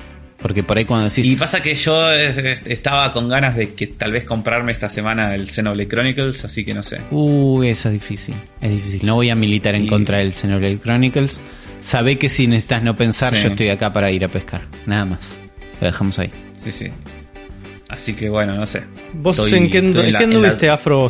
Porque 0.44 0.62
por 0.62 0.78
ahí 0.78 0.84
cuando 0.84 1.08
decís... 1.08 1.26
Y 1.26 1.38
pasa 1.38 1.62
que 1.62 1.74
yo 1.74 2.12
estaba 2.12 3.14
con 3.14 3.30
ganas 3.30 3.56
de 3.56 3.74
que 3.74 3.88
tal 3.88 4.12
vez 4.12 4.26
comprarme 4.26 4.74
esta 4.74 4.90
semana 4.90 5.34
el 5.34 5.50
Xenoblade 5.50 5.88
Chronicles, 5.88 6.44
así 6.44 6.66
que 6.66 6.74
no 6.74 6.84
sé. 6.84 7.00
Uy, 7.12 7.70
eso 7.70 7.88
es 7.88 7.94
difícil. 7.94 8.36
Es 8.60 8.70
difícil. 8.70 9.06
No 9.06 9.16
voy 9.16 9.30
a 9.30 9.36
militar 9.36 9.74
en 9.74 9.88
contra 9.88 10.18
del 10.18 10.34
Xenoblade 10.34 10.80
Chronicles. 10.80 11.40
Sabe 11.80 12.20
que 12.20 12.28
si 12.28 12.48
necesitas 12.48 12.84
no 12.84 12.98
pensar, 12.98 13.34
yo 13.36 13.48
estoy 13.48 13.70
acá 13.70 13.94
para 13.94 14.12
ir 14.12 14.26
a 14.26 14.28
pescar. 14.28 14.68
Nada 14.86 15.06
más. 15.06 15.38
Lo 15.80 15.88
dejamos 15.88 16.20
ahí. 16.20 16.32
Sí, 16.58 16.74
sí. 16.74 16.88
Así 17.88 18.14
que 18.14 18.28
bueno, 18.28 18.58
no 18.58 18.66
sé. 18.66 18.84
¿Vos 19.14 19.40
en 19.50 19.70
qué, 19.70 19.78
anduviste, 19.78 20.70
Afro, 20.70 21.08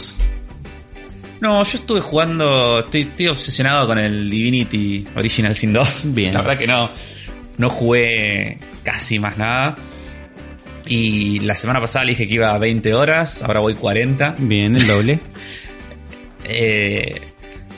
No, 1.42 1.64
yo 1.64 1.78
estuve 1.80 2.02
jugando, 2.02 2.82
estoy, 2.82 3.02
estoy, 3.02 3.28
obsesionado 3.30 3.88
con 3.88 3.98
el 3.98 4.30
Divinity 4.30 5.08
Original 5.16 5.56
Sin 5.56 5.74
2. 5.74 6.02
Bien. 6.14 6.34
La 6.36 6.42
verdad 6.42 6.60
que 6.60 6.68
no, 6.68 6.92
no 7.58 7.70
jugué 7.70 8.58
casi 8.84 9.20
más 9.20 9.38
nada. 9.38 9.78
Y 10.86 11.40
la 11.40 11.56
semana 11.56 11.80
pasada 11.80 12.06
le 12.06 12.12
dije 12.12 12.28
que 12.28 12.36
iba 12.36 12.54
a 12.54 12.58
20 12.58 12.94
horas, 12.94 13.42
ahora 13.42 13.62
voy 13.62 13.76
40. 13.76 14.36
Bien, 14.40 14.76
el 14.76 14.86
doble. 14.86 15.20
eh, 16.44 17.22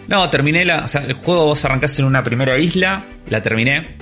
no, 0.08 0.30
terminé 0.30 0.66
la. 0.66 0.86
O 0.86 0.88
sea, 0.88 1.02
el 1.02 1.14
juego 1.14 1.46
vos 1.46 1.64
arrancaste 1.66 2.02
en 2.02 2.08
una 2.08 2.24
primera 2.24 2.58
isla, 2.58 3.04
la 3.30 3.42
terminé. 3.42 3.96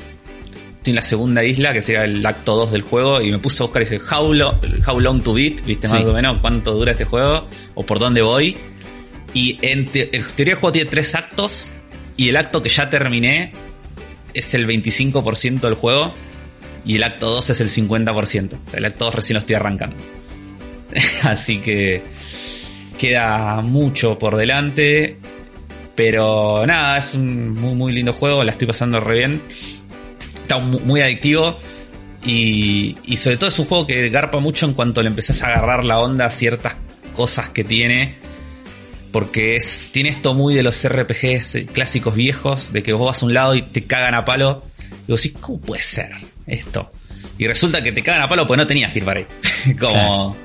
Estoy 0.78 0.92
en 0.92 0.96
la 0.96 1.02
segunda 1.02 1.44
isla, 1.44 1.72
que 1.72 1.82
sería 1.82 2.02
el 2.02 2.26
acto 2.26 2.56
2 2.58 2.72
del 2.74 2.82
juego, 2.82 3.22
y 3.22 3.32
me 3.32 3.40
puse 3.40 3.64
a 3.64 3.68
buscar 3.68 3.84
y 3.84 3.86
dije, 3.86 4.02
how, 4.12 5.00
long 5.00 5.24
to 5.24 5.34
beat, 5.34 5.64
viste 5.66 5.88
más 5.88 6.06
o 6.06 6.14
menos 6.14 6.40
cuánto 6.42 6.74
dura 6.74 6.92
este 6.92 7.06
juego, 7.06 7.48
o 7.74 7.86
por 7.86 8.00
dónde 8.00 8.22
voy. 8.22 8.58
Y 9.34 9.58
en, 9.62 9.90
en 9.94 10.26
teoría 10.36 10.56
el 10.56 10.60
juego 10.60 10.74
tiene 10.74 10.90
tres 10.90 11.16
actos, 11.16 11.74
y 12.18 12.28
el 12.28 12.36
acto 12.36 12.62
que 12.62 12.68
ya 12.68 12.90
terminé 12.90 13.54
es 14.34 14.54
el 14.54 14.68
25% 14.68 15.62
del 15.62 15.76
juego 15.76 16.14
y 16.86 16.96
el 16.96 17.04
acto 17.04 17.30
2 17.30 17.50
es 17.52 17.62
el 17.62 17.70
50%. 17.70 18.54
O 18.54 18.70
sea, 18.70 18.80
el 18.80 18.86
acto 18.86 19.06
2 19.06 19.16
recién 19.16 19.36
lo 19.36 19.40
estoy 19.40 19.56
arrancando. 19.56 19.96
Así 21.24 21.60
que 21.60 22.04
queda 22.98 23.62
mucho 23.62 24.18
por 24.18 24.36
delante. 24.36 25.18
Pero 25.96 26.66
nada, 26.66 26.98
es 26.98 27.14
un 27.14 27.54
muy, 27.54 27.92
lindo 27.92 28.14
juego, 28.14 28.44
la 28.44 28.52
estoy 28.52 28.68
pasando 28.68 29.00
re 29.00 29.18
bien. 29.18 29.42
Está 30.42 30.58
muy 30.58 31.02
adictivo. 31.02 31.56
Y, 32.26 32.98
y 33.04 33.18
sobre 33.18 33.38
todo 33.38 33.50
es 33.50 33.60
un 33.60 33.66
juego 33.66 33.86
que 33.86 34.10
garpa 34.10 34.40
mucho 34.40 34.66
en 34.66 34.74
cuanto 34.74 35.02
le 35.02 35.10
empezás 35.10 35.44
a 35.44 35.48
agarrar 35.48 35.84
la 35.84 36.00
onda 36.00 36.26
a 36.26 36.32
ciertas 36.32 36.78
cosas 37.16 37.50
que 37.50 37.64
tiene 37.64 38.18
porque 39.14 39.56
es, 39.56 39.92
tiene 39.92 40.10
esto 40.10 40.34
muy 40.34 40.56
de 40.56 40.64
los 40.64 40.86
RPGs 40.86 41.68
clásicos 41.72 42.16
viejos, 42.16 42.74
de 42.74 42.82
que 42.82 42.94
vos 42.94 43.06
vas 43.06 43.22
a 43.22 43.26
un 43.28 43.34
lado 43.36 43.54
y 43.54 43.62
te 43.62 43.84
cagan 43.84 44.16
a 44.16 44.26
palo. 44.26 44.64
Y 45.08 45.12
vos 45.12 45.22
decís, 45.22 45.38
¿cómo 45.40 45.62
puede 45.62 45.84
ser 45.84 46.10
esto? 46.48 46.92
Y 47.38 47.46
resulta 47.46 47.84
que 47.84 47.92
te 47.92 48.02
cagan 48.02 48.24
a 48.24 48.28
palo 48.28 48.48
porque 48.48 48.58
no 48.58 48.68
tenías 48.68 48.92
que 48.92 49.00
ir 49.00 49.06
para 49.06 49.20
ahí. 49.20 49.28
como. 49.80 50.36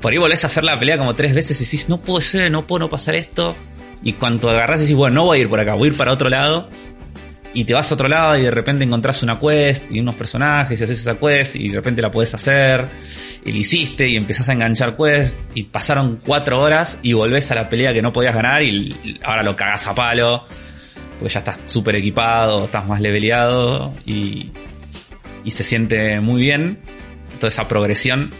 Por 0.00 0.12
ahí 0.12 0.18
volvés 0.18 0.42
a 0.42 0.48
hacer 0.48 0.64
la 0.64 0.78
pelea 0.78 0.98
como 0.98 1.14
tres 1.14 1.32
veces 1.34 1.58
y 1.60 1.64
decís, 1.64 1.88
no 1.88 2.02
puedo 2.02 2.20
ser, 2.20 2.50
no 2.50 2.66
puedo 2.66 2.80
no 2.80 2.88
pasar 2.90 3.14
esto. 3.14 3.54
Y 4.02 4.14
cuando 4.14 4.50
agarrás 4.50 4.80
y 4.80 4.82
decís, 4.82 4.96
bueno, 4.96 5.14
no 5.14 5.24
voy 5.26 5.38
a 5.38 5.40
ir 5.42 5.48
por 5.48 5.60
acá, 5.60 5.74
voy 5.74 5.88
a 5.88 5.92
ir 5.92 5.96
para 5.96 6.12
otro 6.12 6.28
lado 6.28 6.68
y 7.54 7.64
te 7.64 7.72
vas 7.72 7.90
a 7.90 7.94
otro 7.94 8.08
lado 8.08 8.36
y 8.36 8.42
de 8.42 8.50
repente 8.50 8.84
encontrás 8.84 9.22
una 9.22 9.38
quest 9.38 9.90
y 9.90 10.00
unos 10.00 10.16
personajes 10.16 10.80
y 10.80 10.84
haces 10.84 11.00
esa 11.00 11.16
quest 11.16 11.56
y 11.56 11.68
de 11.68 11.76
repente 11.76 12.02
la 12.02 12.10
puedes 12.10 12.34
hacer 12.34 12.86
y 13.44 13.52
la 13.52 13.58
hiciste 13.58 14.08
y 14.08 14.16
empezás 14.16 14.48
a 14.48 14.52
enganchar 14.52 14.96
quest 14.96 15.38
y 15.54 15.64
pasaron 15.64 16.20
cuatro 16.24 16.60
horas 16.60 16.98
y 17.02 17.12
volvés 17.12 17.50
a 17.52 17.54
la 17.54 17.68
pelea 17.68 17.92
que 17.92 18.02
no 18.02 18.12
podías 18.12 18.34
ganar 18.34 18.62
y 18.62 19.20
ahora 19.22 19.42
lo 19.42 19.54
cagás 19.56 19.86
a 19.86 19.94
palo 19.94 20.44
porque 21.18 21.32
ya 21.32 21.38
estás 21.38 21.60
súper 21.66 21.96
equipado, 21.96 22.64
estás 22.64 22.86
más 22.86 23.00
leveleado 23.00 23.94
y, 24.04 24.50
y 25.44 25.50
se 25.50 25.62
siente 25.62 26.20
muy 26.20 26.40
bien 26.40 26.80
toda 27.38 27.48
esa 27.48 27.68
progresión. 27.68 28.30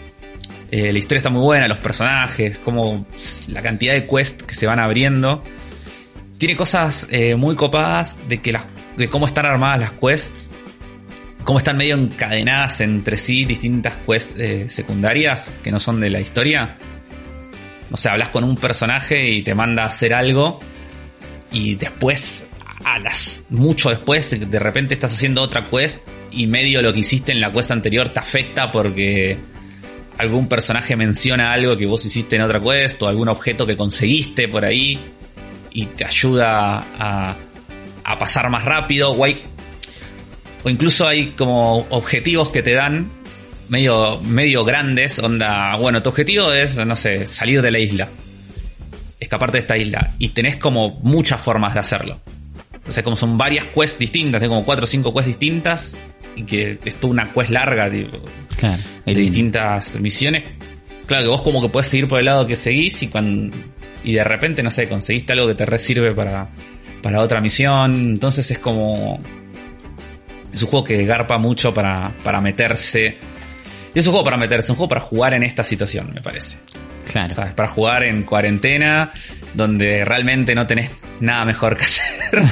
Eh, 0.70 0.92
la 0.92 0.98
historia 0.98 1.18
está 1.18 1.30
muy 1.30 1.42
buena, 1.42 1.68
los 1.68 1.78
personajes, 1.78 2.58
como 2.58 3.06
la 3.48 3.62
cantidad 3.62 3.92
de 3.92 4.06
quests 4.06 4.42
que 4.42 4.54
se 4.54 4.66
van 4.66 4.80
abriendo. 4.80 5.42
Tiene 6.36 6.56
cosas 6.56 7.06
eh, 7.10 7.36
muy 7.36 7.54
copadas 7.54 8.18
de 8.28 8.42
que 8.42 8.52
las 8.52 8.64
de 8.96 9.08
cómo 9.08 9.26
están 9.26 9.46
armadas 9.46 9.80
las 9.80 9.92
quests, 9.92 10.50
cómo 11.44 11.58
están 11.58 11.76
medio 11.76 11.96
encadenadas 11.96 12.80
entre 12.80 13.16
sí 13.16 13.44
distintas 13.44 13.94
quests 14.06 14.34
eh, 14.38 14.68
secundarias 14.68 15.52
que 15.62 15.70
no 15.70 15.78
son 15.78 16.00
de 16.00 16.10
la 16.10 16.20
historia. 16.20 16.78
O 17.90 17.96
sea, 17.96 18.12
hablas 18.12 18.30
con 18.30 18.44
un 18.44 18.56
personaje 18.56 19.30
y 19.30 19.42
te 19.42 19.54
manda 19.54 19.84
a 19.84 19.86
hacer 19.86 20.14
algo 20.14 20.60
y 21.52 21.76
después, 21.76 22.44
a 22.84 22.98
las, 22.98 23.44
mucho 23.50 23.90
después, 23.90 24.50
de 24.50 24.58
repente 24.58 24.94
estás 24.94 25.14
haciendo 25.14 25.42
otra 25.42 25.64
quest 25.64 26.00
y 26.32 26.46
medio 26.46 26.82
lo 26.82 26.92
que 26.92 27.00
hiciste 27.00 27.32
en 27.32 27.40
la 27.40 27.52
quest 27.52 27.70
anterior 27.70 28.08
te 28.08 28.18
afecta 28.18 28.72
porque 28.72 29.38
algún 30.18 30.48
personaje 30.48 30.96
menciona 30.96 31.52
algo 31.52 31.76
que 31.76 31.86
vos 31.86 32.04
hiciste 32.04 32.36
en 32.36 32.42
otra 32.42 32.60
quest 32.60 33.00
o 33.02 33.08
algún 33.08 33.28
objeto 33.28 33.66
que 33.66 33.76
conseguiste 33.76 34.48
por 34.48 34.64
ahí 34.64 34.98
y 35.72 35.86
te 35.86 36.04
ayuda 36.04 36.84
a, 36.98 37.36
a 38.04 38.18
pasar 38.18 38.50
más 38.50 38.64
rápido, 38.64 39.12
o, 39.12 39.26
o 39.26 40.70
incluso 40.70 41.06
hay 41.06 41.28
como 41.32 41.78
objetivos 41.90 42.50
que 42.50 42.62
te 42.62 42.74
dan 42.74 43.10
medio, 43.68 44.20
medio 44.20 44.64
grandes, 44.64 45.18
onda, 45.18 45.76
bueno, 45.76 46.02
tu 46.02 46.10
objetivo 46.10 46.52
es, 46.52 46.76
no 46.84 46.96
sé, 46.96 47.26
salir 47.26 47.62
de 47.62 47.70
la 47.70 47.78
isla, 47.78 48.08
escaparte 49.18 49.58
de 49.58 49.60
esta 49.60 49.76
isla, 49.76 50.14
y 50.18 50.28
tenés 50.30 50.56
como 50.56 51.00
muchas 51.02 51.40
formas 51.40 51.74
de 51.74 51.80
hacerlo. 51.80 52.20
O 52.86 52.90
sea, 52.90 53.02
como 53.02 53.16
son 53.16 53.38
varias 53.38 53.66
quests 53.66 53.98
distintas, 53.98 54.40
tengo 54.40 54.54
como 54.54 54.66
cuatro 54.66 54.84
o 54.84 54.86
cinco 54.86 55.12
quests 55.12 55.26
distintas, 55.28 55.96
y 56.36 56.44
que 56.44 56.78
es 56.84 56.96
toda 56.96 57.12
una 57.12 57.32
quest 57.32 57.50
larga, 57.50 57.90
tipo, 57.90 58.18
Claro. 58.56 58.82
de 59.06 59.14
distintas 59.14 59.98
misiones. 60.00 60.44
Claro 61.06 61.24
que 61.24 61.28
vos 61.30 61.42
como 61.42 61.60
que 61.62 61.68
puedes 61.68 61.86
seguir 61.86 62.08
por 62.08 62.18
el 62.18 62.24
lado 62.26 62.46
que 62.46 62.56
seguís 62.56 63.02
y 63.02 63.08
cuando 63.08 63.54
y 64.04 64.12
de 64.12 64.24
repente, 64.24 64.62
no 64.62 64.70
sé, 64.70 64.86
conseguiste 64.88 65.32
algo 65.32 65.46
que 65.48 65.54
te 65.54 65.64
resirve 65.64 66.12
para, 66.14 66.50
para 67.04 67.20
otra 67.20 67.38
misión. 67.42 68.08
Entonces 68.08 68.50
es 68.50 68.58
como... 68.58 69.20
Es 70.50 70.62
un 70.62 70.68
juego 70.68 70.84
que 70.84 71.04
garpa 71.04 71.36
mucho 71.36 71.74
para, 71.74 72.10
para 72.24 72.40
meterse. 72.40 73.18
Y 73.94 73.98
es 73.98 74.06
un 74.06 74.12
juego 74.12 74.24
para 74.24 74.38
meterse, 74.38 74.72
un 74.72 74.76
juego 74.76 74.88
para 74.88 75.02
jugar 75.02 75.34
en 75.34 75.42
esta 75.42 75.62
situación, 75.64 76.12
me 76.14 76.22
parece. 76.22 76.56
Claro. 77.12 77.34
¿Sabes? 77.34 77.52
Para 77.52 77.68
jugar 77.68 78.04
en 78.04 78.22
cuarentena, 78.22 79.12
donde 79.52 80.02
realmente 80.04 80.54
no 80.54 80.66
tenés 80.66 80.92
nada 81.20 81.44
mejor 81.44 81.76
que 81.76 81.82
hacer. 81.84 82.42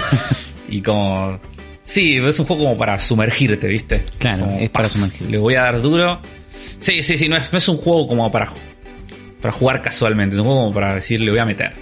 y 0.68 0.82
como... 0.82 1.40
Sí, 1.82 2.18
es 2.18 2.38
un 2.38 2.44
juego 2.44 2.64
como 2.64 2.76
para 2.76 2.98
sumergirte, 2.98 3.66
¿viste? 3.68 4.05
Claro, 4.18 4.44
Como, 4.44 4.59
es 4.59 4.68
para 4.68 4.88
sumergirte. 4.88 5.32
Le 5.32 5.38
voy 5.38 5.55
a 5.55 5.62
dar 5.62 5.80
duro. 5.80 6.20
Sí, 6.78 7.03
sí, 7.03 7.16
sí, 7.16 7.28
no 7.28 7.36
es, 7.36 7.50
no 7.50 7.59
es 7.59 7.68
un 7.68 7.78
juego 7.78 8.07
como 8.07 8.30
para, 8.30 8.53
para 9.40 9.53
jugar 9.53 9.80
casualmente, 9.80 10.34
es 10.34 10.40
un 10.40 10.46
juego 10.46 10.61
como 10.62 10.74
para 10.74 10.94
decir, 10.96 11.20
le 11.20 11.30
voy 11.30 11.40
a 11.40 11.46
meter. 11.46 11.82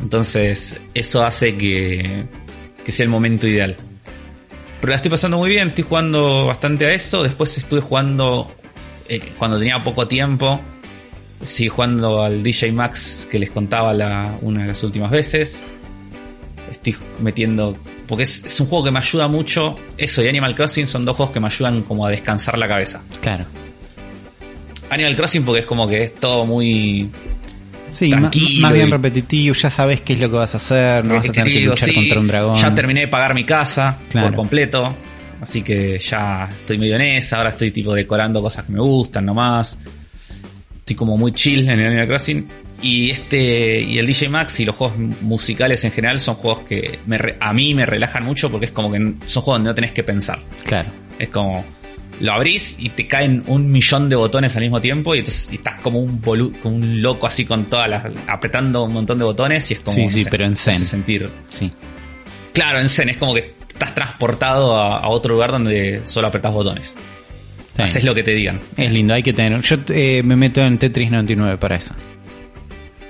Entonces, 0.00 0.76
eso 0.94 1.22
hace 1.24 1.56
que, 1.56 2.26
que 2.84 2.92
sea 2.92 3.04
el 3.04 3.10
momento 3.10 3.46
ideal. 3.46 3.76
Pero 4.80 4.90
la 4.90 4.96
estoy 4.96 5.10
pasando 5.10 5.38
muy 5.38 5.50
bien, 5.50 5.68
estoy 5.68 5.84
jugando 5.84 6.46
bastante 6.46 6.86
a 6.86 6.92
eso. 6.92 7.22
Después 7.22 7.56
estuve 7.58 7.80
jugando 7.80 8.46
eh, 9.08 9.20
cuando 9.38 9.58
tenía 9.58 9.82
poco 9.82 10.06
tiempo. 10.06 10.60
Sigue 11.44 11.70
jugando 11.70 12.22
al 12.22 12.42
DJ 12.42 12.72
Max 12.72 13.26
que 13.30 13.38
les 13.38 13.50
contaba 13.50 13.92
la, 13.92 14.38
una 14.42 14.62
de 14.62 14.68
las 14.68 14.82
últimas 14.84 15.10
veces. 15.10 15.64
Estoy 16.70 16.96
metiendo. 17.20 17.76
Porque 18.06 18.24
es, 18.24 18.44
es 18.44 18.60
un 18.60 18.68
juego 18.68 18.84
que 18.84 18.90
me 18.90 18.98
ayuda 18.98 19.28
mucho. 19.28 19.76
Eso 19.96 20.22
y 20.22 20.28
Animal 20.28 20.54
Crossing 20.54 20.86
son 20.86 21.04
dos 21.04 21.16
juegos 21.16 21.32
que 21.32 21.40
me 21.40 21.46
ayudan 21.46 21.82
como 21.82 22.06
a 22.06 22.10
descansar 22.10 22.58
la 22.58 22.68
cabeza. 22.68 23.02
Claro. 23.20 23.44
Animal 24.90 25.16
Crossing 25.16 25.44
porque 25.44 25.60
es 25.60 25.66
como 25.66 25.88
que 25.88 26.04
es 26.04 26.14
todo 26.14 26.46
muy. 26.46 27.10
Sí, 27.96 28.10
Tranquilo 28.10 28.60
más 28.60 28.72
bien 28.74 28.88
y- 28.88 28.90
repetitivo, 28.90 29.54
ya 29.54 29.70
sabes 29.70 30.02
qué 30.02 30.12
es 30.12 30.20
lo 30.20 30.28
que 30.30 30.36
vas 30.36 30.52
a 30.54 30.58
hacer, 30.58 31.04
no 31.04 31.14
vas 31.14 31.28
a 31.28 31.32
tener 31.32 31.52
que 31.52 31.60
luchar 31.60 31.88
sí. 31.88 31.94
contra 31.94 32.20
un 32.20 32.26
dragón. 32.26 32.56
Ya 32.56 32.74
terminé 32.74 33.00
de 33.00 33.08
pagar 33.08 33.34
mi 33.34 33.44
casa 33.44 33.98
Claro. 34.10 34.28
por 34.28 34.36
completo. 34.36 34.94
Así 35.40 35.62
que 35.62 35.98
ya 35.98 36.48
estoy 36.50 36.78
medio 36.78 36.96
en 36.96 37.02
esa. 37.02 37.38
Ahora 37.38 37.50
estoy 37.50 37.70
tipo 37.70 37.94
decorando 37.94 38.40
cosas 38.42 38.64
que 38.64 38.72
me 38.72 38.80
gustan 38.80 39.24
nomás. 39.26 39.78
Estoy 40.78 40.96
como 40.96 41.16
muy 41.16 41.32
chill 41.32 41.60
en 41.68 41.78
el 41.80 41.86
Animal 41.86 42.06
Crossing. 42.06 42.48
Y 42.82 43.10
este, 43.10 43.80
y 43.80 43.98
el 43.98 44.06
DJ 44.06 44.28
Max 44.28 44.60
y 44.60 44.64
los 44.66 44.74
juegos 44.76 44.98
musicales 45.22 45.82
en 45.84 45.92
general 45.92 46.20
son 46.20 46.34
juegos 46.36 46.60
que 46.68 46.98
me 47.06 47.18
a 47.40 47.52
mí 47.54 47.74
me 47.74 47.86
relajan 47.86 48.24
mucho 48.24 48.50
porque 48.50 48.66
es 48.66 48.72
como 48.72 48.90
que 48.92 48.98
son 49.26 49.42
juegos 49.42 49.46
donde 49.60 49.70
no 49.70 49.74
tenés 49.74 49.92
que 49.92 50.04
pensar. 50.04 50.38
Claro. 50.64 50.90
Es 51.18 51.30
como 51.30 51.64
lo 52.20 52.32
abrís 52.32 52.76
y 52.78 52.88
te 52.90 53.06
caen 53.06 53.42
un 53.46 53.70
millón 53.70 54.08
de 54.08 54.16
botones 54.16 54.54
al 54.56 54.62
mismo 54.62 54.80
tiempo 54.80 55.14
y, 55.14 55.18
entonces, 55.18 55.48
y 55.52 55.56
estás 55.56 55.76
como 55.82 56.00
un 56.00 56.20
bolu- 56.22 56.58
como 56.60 56.76
un 56.76 57.02
loco 57.02 57.26
así 57.26 57.44
con 57.44 57.66
todas 57.66 57.88
las 57.90 58.04
apretando 58.26 58.84
un 58.84 58.92
montón 58.92 59.18
de 59.18 59.24
botones 59.24 59.70
y 59.70 59.74
es 59.74 59.80
como 59.80 59.96
Sí, 59.96 60.04
no 60.04 60.10
sí, 60.10 60.24
sé, 60.24 60.30
pero 60.30 60.44
en 60.46 60.56
Zen. 60.56 60.84
sentir 60.84 61.30
Sí. 61.50 61.70
claro 62.52 62.80
en 62.80 62.88
Zen 62.88 63.10
es 63.10 63.18
como 63.18 63.34
que 63.34 63.54
estás 63.68 63.94
transportado 63.94 64.76
a, 64.80 64.98
a 65.00 65.08
otro 65.08 65.34
lugar 65.34 65.52
donde 65.52 66.00
solo 66.04 66.28
apretás 66.28 66.52
botones 66.52 66.96
Está 67.68 67.84
haces 67.84 68.04
lo 68.04 68.14
que 68.14 68.22
te 68.22 68.30
digan 68.32 68.60
Es 68.78 68.90
lindo, 68.90 69.12
hay 69.12 69.22
que 69.22 69.34
tener. 69.34 69.60
Yo 69.60 69.76
eh, 69.88 70.22
me 70.24 70.34
meto 70.36 70.62
en 70.62 70.78
Tetris 70.78 71.10
99 71.10 71.58
para 71.58 71.76
eso. 71.76 71.94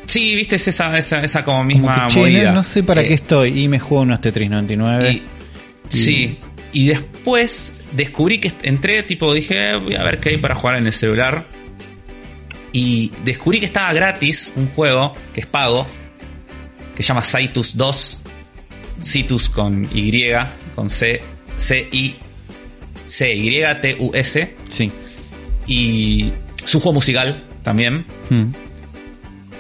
sí 0.07 0.35
viste 0.35 0.57
es 0.57 0.67
esa 0.69 0.97
esa, 0.99 1.21
esa 1.23 1.45
como 1.45 1.59
Como 1.59 1.69
misma 1.69 2.07
que, 2.09 2.13
che, 2.15 2.19
movida 2.19 2.49
no, 2.51 2.55
no 2.57 2.65
sé 2.65 2.83
para 2.83 3.03
Eh, 3.03 3.09
qué 3.09 3.15
estoy 3.15 3.61
y 3.63 3.69
me 3.69 3.79
juego 3.79 4.03
unos 4.03 4.21
Tetris 4.21 4.51
99. 4.51 5.13
y- 5.13 5.23
sí 5.89 6.39
y 6.73 6.89
después 6.89 7.73
descubrí 7.93 8.41
que 8.41 8.53
entré 8.63 9.03
tipo 9.03 9.33
dije 9.33 9.55
"Eh, 9.73 9.77
voy 9.79 9.95
a 9.95 10.03
ver 10.03 10.19
qué 10.19 10.31
hay 10.31 10.37
para 10.39 10.55
jugar 10.55 10.79
en 10.79 10.87
el 10.87 10.93
celular 10.93 11.47
y 12.73 13.11
descubrí 13.25 13.61
que 13.61 13.67
estaba 13.67 13.93
gratis 13.93 14.53
un 14.57 14.69
juego 14.69 15.15
que 15.33 15.41
es 15.41 15.47
pago 15.47 15.87
que 16.95 17.03
se 17.03 17.09
llama 17.09 17.23
Citus 17.23 17.77
2 17.77 18.21
Citus 19.03 19.49
con 19.49 19.89
Y 19.95 20.23
con 20.75 20.89
C 20.89 21.21
C 21.57 21.89
I 21.93 22.15
C 23.07 23.35
Y 23.35 23.63
T 23.81 23.97
U 24.01 24.11
S 24.15 24.55
Sí. 24.71 24.91
y 25.67 26.33
es 26.65 26.75
un 26.75 26.81
juego 26.81 26.95
musical 26.95 27.45
también 27.63 28.05
Mm. 28.31 28.66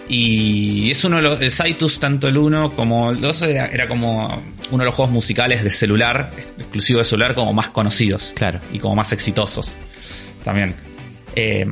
Y 0.08 0.90
es 0.90 1.04
uno 1.04 1.16
de 1.16 1.22
los 1.22 1.40
el 1.40 1.50
Citus 1.50 1.98
tanto 1.98 2.28
el 2.28 2.36
1 2.38 2.70
como 2.72 3.10
el 3.10 3.20
2 3.20 3.42
era, 3.42 3.66
era 3.66 3.88
como 3.88 4.42
uno 4.70 4.78
de 4.78 4.84
los 4.84 4.94
juegos 4.94 5.12
musicales 5.12 5.64
de 5.64 5.70
celular 5.70 6.30
exclusivo 6.58 6.98
de 7.00 7.04
celular 7.04 7.34
como 7.34 7.52
más 7.52 7.70
conocidos 7.70 8.32
Claro. 8.36 8.60
y 8.72 8.78
como 8.78 8.94
más 8.94 9.12
exitosos 9.12 9.72
también. 10.44 10.76
Eh, 11.34 11.66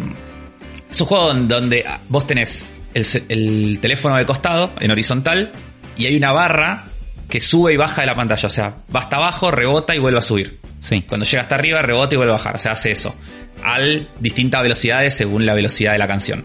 es 0.91 1.01
un 1.01 1.07
juego 1.07 1.29
don- 1.29 1.49
donde 1.49 1.85
vos 2.09 2.27
tenés 2.27 2.67
el 2.93 3.79
teléfono 3.81 4.17
de 4.17 4.25
costado 4.27 4.73
en 4.81 4.91
horizontal 4.91 5.53
y 5.97 6.07
hay 6.07 6.17
una 6.17 6.33
barra 6.33 6.85
que 7.29 7.41
sube 7.41 7.73
y 7.73 7.77
baja 7.77 8.03
de 8.03 8.07
la 8.07 8.15
pantalla. 8.15 8.47
O 8.47 8.51
sea, 8.51 8.77
va 8.95 9.01
hasta 9.01 9.17
abajo, 9.17 9.51
rebota 9.51 9.95
y 9.95 9.99
vuelve 9.99 10.19
a 10.19 10.23
subir. 10.23 10.61
Sí. 10.81 11.03
Cuando 11.03 11.25
llega 11.25 11.41
hasta 11.41 11.55
arriba, 11.55 11.83
rebota 11.83 12.15
y 12.15 12.19
vuelve 12.19 12.33
a 12.33 12.37
bajar. 12.37 12.57
O 12.57 12.59
sea, 12.59 12.73
hace 12.73 12.93
eso. 12.93 13.15
Al 13.65 14.11
distintas 14.21 14.63
velocidades 14.63 15.15
según 15.15 15.47
la 15.47 15.55
velocidad 15.55 15.93
de 15.93 15.99
la 15.99 16.07
canción. 16.07 16.45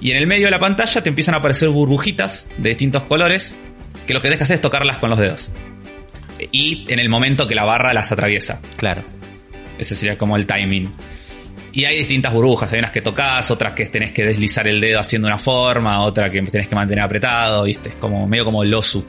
Y 0.00 0.12
en 0.12 0.18
el 0.18 0.26
medio 0.26 0.46
de 0.46 0.50
la 0.50 0.58
pantalla 0.58 1.02
te 1.02 1.08
empiezan 1.08 1.34
a 1.34 1.38
aparecer 1.38 1.68
burbujitas 1.68 2.46
de 2.56 2.70
distintos 2.70 3.02
colores 3.04 3.58
que 4.06 4.14
lo 4.14 4.22
que 4.22 4.30
dejas 4.30 4.50
es 4.50 4.60
tocarlas 4.60 4.98
con 4.98 5.10
los 5.10 5.18
dedos. 5.18 5.50
Y 6.52 6.84
en 6.92 6.98
el 6.98 7.08
momento 7.08 7.46
que 7.46 7.54
la 7.54 7.64
barra 7.64 7.92
las 7.92 8.12
atraviesa. 8.12 8.60
Claro. 8.76 9.02
Ese 9.76 9.96
sería 9.96 10.16
como 10.16 10.36
el 10.36 10.46
timing. 10.46 10.92
Y 11.72 11.84
hay 11.84 11.98
distintas 11.98 12.32
burbujas, 12.32 12.72
hay 12.72 12.78
unas 12.78 12.92
que 12.92 13.02
tocas, 13.02 13.50
otras 13.50 13.72
que 13.74 13.86
tenés 13.86 14.12
que 14.12 14.24
deslizar 14.24 14.66
el 14.66 14.80
dedo 14.80 15.00
haciendo 15.00 15.28
una 15.28 15.38
forma, 15.38 16.00
otra 16.02 16.30
que 16.30 16.40
tenés 16.42 16.68
que 16.68 16.74
mantener 16.74 17.04
apretado, 17.04 17.64
¿viste? 17.64 17.90
Es 17.90 17.94
como 17.96 18.26
medio 18.26 18.44
como 18.44 18.62
el 18.62 18.70
Losu. 18.70 19.04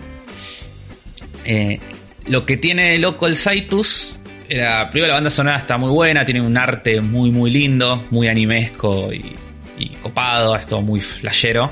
Eh, 1.46 1.80
lo 2.28 2.46
que 2.46 2.58
tiene 2.58 2.98
loco 2.98 3.28
el 3.28 3.36
Saitus, 3.36 4.20
era, 4.50 4.90
primero 4.90 5.08
la 5.08 5.16
banda 5.16 5.30
sonora 5.30 5.58
está 5.58 5.78
muy 5.78 5.90
buena, 5.90 6.26
tiene 6.26 6.42
un 6.42 6.58
arte 6.58 7.02
muy 7.02 7.32
muy 7.32 7.50
lindo, 7.50 8.06
muy 8.12 8.28
animesco 8.28 9.14
y, 9.14 9.36
y 9.80 9.90
copado, 9.96 10.56
es 10.56 10.68
todo 10.68 10.82
muy 10.82 11.02
flashero. 11.02 11.72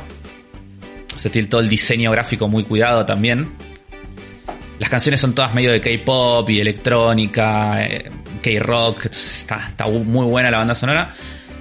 Se 1.16 1.30
tiene 1.30 1.48
todo 1.48 1.62
el 1.62 1.70
diseño 1.70 2.12
gráfico 2.12 2.48
muy 2.48 2.64
cuidado 2.64 3.06
también. 3.06 3.50
Las 4.80 4.90
canciones 4.90 5.20
son 5.20 5.34
todas 5.34 5.54
medio 5.54 5.72
de 5.72 5.82
K-pop 5.82 6.48
y 6.50 6.60
electrónica, 6.60 7.84
eh, 7.84 8.12
K-rock, 8.44 9.06
está, 9.08 9.68
está 9.70 9.88
muy 9.88 10.26
buena 10.28 10.52
la 10.52 10.60
banda 10.60 10.76
sonora. 10.76 11.12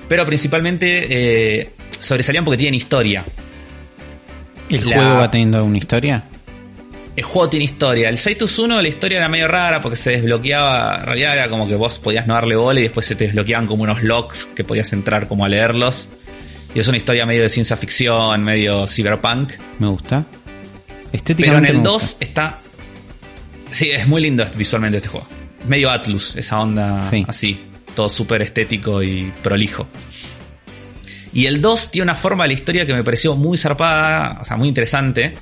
Pero 0.09 0.25
principalmente 0.27 1.07
eh, 1.61 1.71
sobresalían 1.99 2.45
porque 2.45 2.59
tienen 2.59 2.75
historia. 2.75 3.25
¿El 4.71 4.89
La- 4.91 4.97
juego 4.97 5.15
va 5.17 5.31
teniendo 5.31 5.65
una 5.65 5.79
historia? 5.79 6.25
El 7.17 7.25
juego 7.25 7.49
tiene 7.49 7.65
historia. 7.65 8.11
El 8.11 8.19
Saitus 8.19 8.59
1 8.59 8.83
la 8.83 8.89
historia 8.89 9.17
era 9.17 9.29
medio 9.31 9.49
rara 9.49 9.81
porque 9.81 9.97
se 9.97 10.11
desbloqueaba, 10.11 10.97
en 11.01 11.07
realidad 11.07 11.33
era 11.33 11.49
como 11.49 11.67
que 11.67 11.75
vos 11.75 11.99
podías 11.99 12.27
no 12.27 12.35
darle 12.35 12.57
bola 12.57 12.81
y 12.81 12.83
después 12.83 13.07
se 13.07 13.15
te 13.15 13.25
desbloqueaban 13.25 13.67
como 13.67 13.85
unos 13.85 14.03
locks 14.03 14.45
que 14.45 14.65
podías 14.65 14.93
entrar 14.93 15.27
como 15.27 15.47
a 15.47 15.49
leerlos. 15.49 16.11
Y 16.77 16.81
es 16.81 16.89
una 16.89 16.99
historia 16.99 17.25
medio 17.25 17.41
de 17.41 17.49
ciencia 17.49 17.75
ficción, 17.75 18.45
medio 18.45 18.87
cyberpunk. 18.87 19.55
Me 19.79 19.87
gusta. 19.87 20.27
Pero 20.87 21.09
Estéticamente 21.11 21.71
en 21.71 21.77
el 21.77 21.83
me 21.83 21.85
2 21.89 22.03
gusta. 22.03 22.17
está. 22.25 22.59
Sí, 23.71 23.89
es 23.91 24.07
muy 24.07 24.21
lindo 24.21 24.45
visualmente 24.55 24.99
este 24.99 25.09
juego. 25.09 25.27
Medio 25.67 25.91
Atlus, 25.91 26.37
esa 26.37 26.61
onda 26.61 27.09
Sí. 27.09 27.25
así. 27.27 27.59
Todo 27.95 28.11
súper 28.11 28.43
estético 28.43 29.03
y 29.03 29.33
prolijo. 29.43 29.87
Y 31.33 31.47
el 31.47 31.63
2 31.63 31.91
tiene 31.93 32.03
una 32.05 32.15
forma 32.15 32.45
de 32.45 32.49
la 32.49 32.55
historia 32.55 32.85
que 32.85 32.93
me 32.93 33.03
pareció 33.03 33.35
muy 33.37 33.57
zarpada, 33.57 34.41
o 34.43 34.45
sea, 34.45 34.59
muy 34.59 34.69
interesante. 34.69 35.33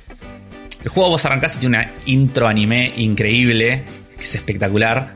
El 0.83 0.89
juego 0.89 1.09
vos 1.09 1.25
arrancás 1.25 1.55
y 1.55 1.57
tiene 1.57 1.79
una 1.79 1.91
intro 2.05 2.47
anime 2.47 2.93
increíble, 2.95 3.83
que 4.17 4.23
es 4.23 4.35
espectacular. 4.35 5.15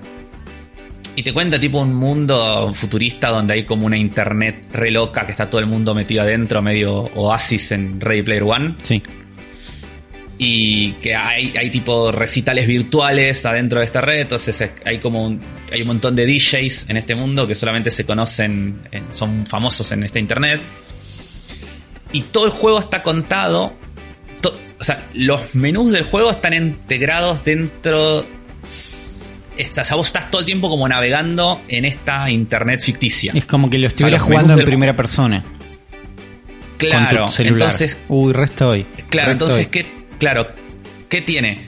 Y 1.19 1.23
te 1.23 1.33
cuenta 1.33 1.59
tipo 1.59 1.81
un 1.81 1.93
mundo 1.93 2.73
futurista 2.73 3.27
donde 3.27 3.53
hay 3.55 3.65
como 3.65 3.85
una 3.85 3.97
internet 3.97 4.67
re 4.71 4.89
loca 4.89 5.25
que 5.25 5.33
está 5.33 5.49
todo 5.49 5.59
el 5.59 5.67
mundo 5.67 5.93
metido 5.93 6.21
adentro, 6.21 6.61
medio 6.61 6.93
oasis 6.93 7.73
en 7.73 7.99
Ready 7.99 8.21
Player 8.21 8.43
One 8.43 8.75
Sí. 8.83 9.03
y 10.37 10.93
que 10.93 11.13
hay, 11.15 11.51
hay 11.59 11.69
tipo 11.69 12.13
recitales 12.13 12.65
virtuales 12.67 13.45
adentro 13.45 13.79
de 13.79 13.85
esta 13.85 13.99
red, 13.99 14.21
entonces 14.21 14.61
es- 14.61 14.71
hay 14.85 14.99
como 14.99 15.25
un, 15.25 15.41
hay 15.73 15.81
un 15.81 15.87
montón 15.87 16.15
de 16.15 16.25
DJs 16.25 16.85
en 16.87 16.95
este 16.95 17.15
mundo 17.15 17.45
que 17.45 17.53
solamente 17.53 17.91
se 17.91 18.05
conocen, 18.05 18.87
en- 18.89 19.13
son 19.13 19.45
famosos 19.45 19.91
en 19.91 20.03
esta 20.05 20.19
internet. 20.19 20.61
Y 22.13 22.21
todo 22.21 22.45
el 22.45 22.51
juego 22.51 22.79
está 22.79 23.03
contado, 23.03 23.73
o 24.79 24.83
sea, 24.85 25.05
los 25.13 25.53
menús 25.53 25.91
del 25.91 26.03
juego 26.05 26.31
están 26.31 26.53
integrados 26.53 27.43
dentro 27.43 28.25
o 29.59 29.83
sea, 29.83 29.95
vos 29.95 30.07
estás 30.07 30.31
todo 30.31 30.39
el 30.39 30.45
tiempo 30.45 30.69
como 30.69 30.87
navegando 30.87 31.61
en 31.67 31.85
esta 31.85 32.29
internet 32.29 32.81
ficticia. 32.81 33.33
Es 33.35 33.45
como 33.45 33.69
que 33.69 33.77
lo 33.77 33.87
estuvieras 33.87 34.21
jugando 34.21 34.57
en 34.57 34.65
primera 34.65 34.95
persona. 34.95 35.43
Claro, 36.77 37.27
entonces. 37.39 37.97
Uy, 38.07 38.31
resto 38.31 38.69
hoy. 38.69 38.85
Claro, 39.09 39.31
entonces, 39.31 39.67
¿qué, 39.67 39.85
claro, 40.17 40.47
¿qué 41.09 41.21
tiene? 41.21 41.67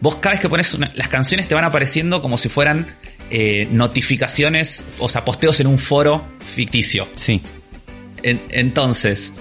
Vos 0.00 0.16
cada 0.16 0.34
vez 0.34 0.40
que 0.40 0.48
pones 0.48 0.76
las 0.94 1.08
canciones 1.08 1.46
te 1.48 1.54
van 1.54 1.64
apareciendo 1.64 2.20
como 2.20 2.38
si 2.38 2.48
fueran 2.48 2.86
eh, 3.30 3.68
notificaciones, 3.70 4.82
o 4.98 5.08
sea, 5.08 5.24
posteos 5.24 5.60
en 5.60 5.68
un 5.68 5.78
foro 5.78 6.26
ficticio. 6.40 7.08
Sí. 7.16 7.40
entonces, 8.22 9.32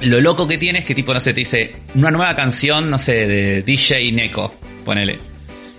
lo 0.00 0.20
loco 0.20 0.46
que 0.46 0.56
tiene 0.56 0.80
es 0.80 0.84
que 0.84 0.94
tipo, 0.94 1.12
no 1.12 1.20
sé, 1.20 1.34
te 1.34 1.40
dice 1.40 1.76
una 1.94 2.10
nueva 2.10 2.34
canción, 2.34 2.88
no 2.88 2.98
sé, 2.98 3.26
de 3.26 3.62
DJ 3.62 4.12
Neko, 4.12 4.54
ponele. 4.84 5.31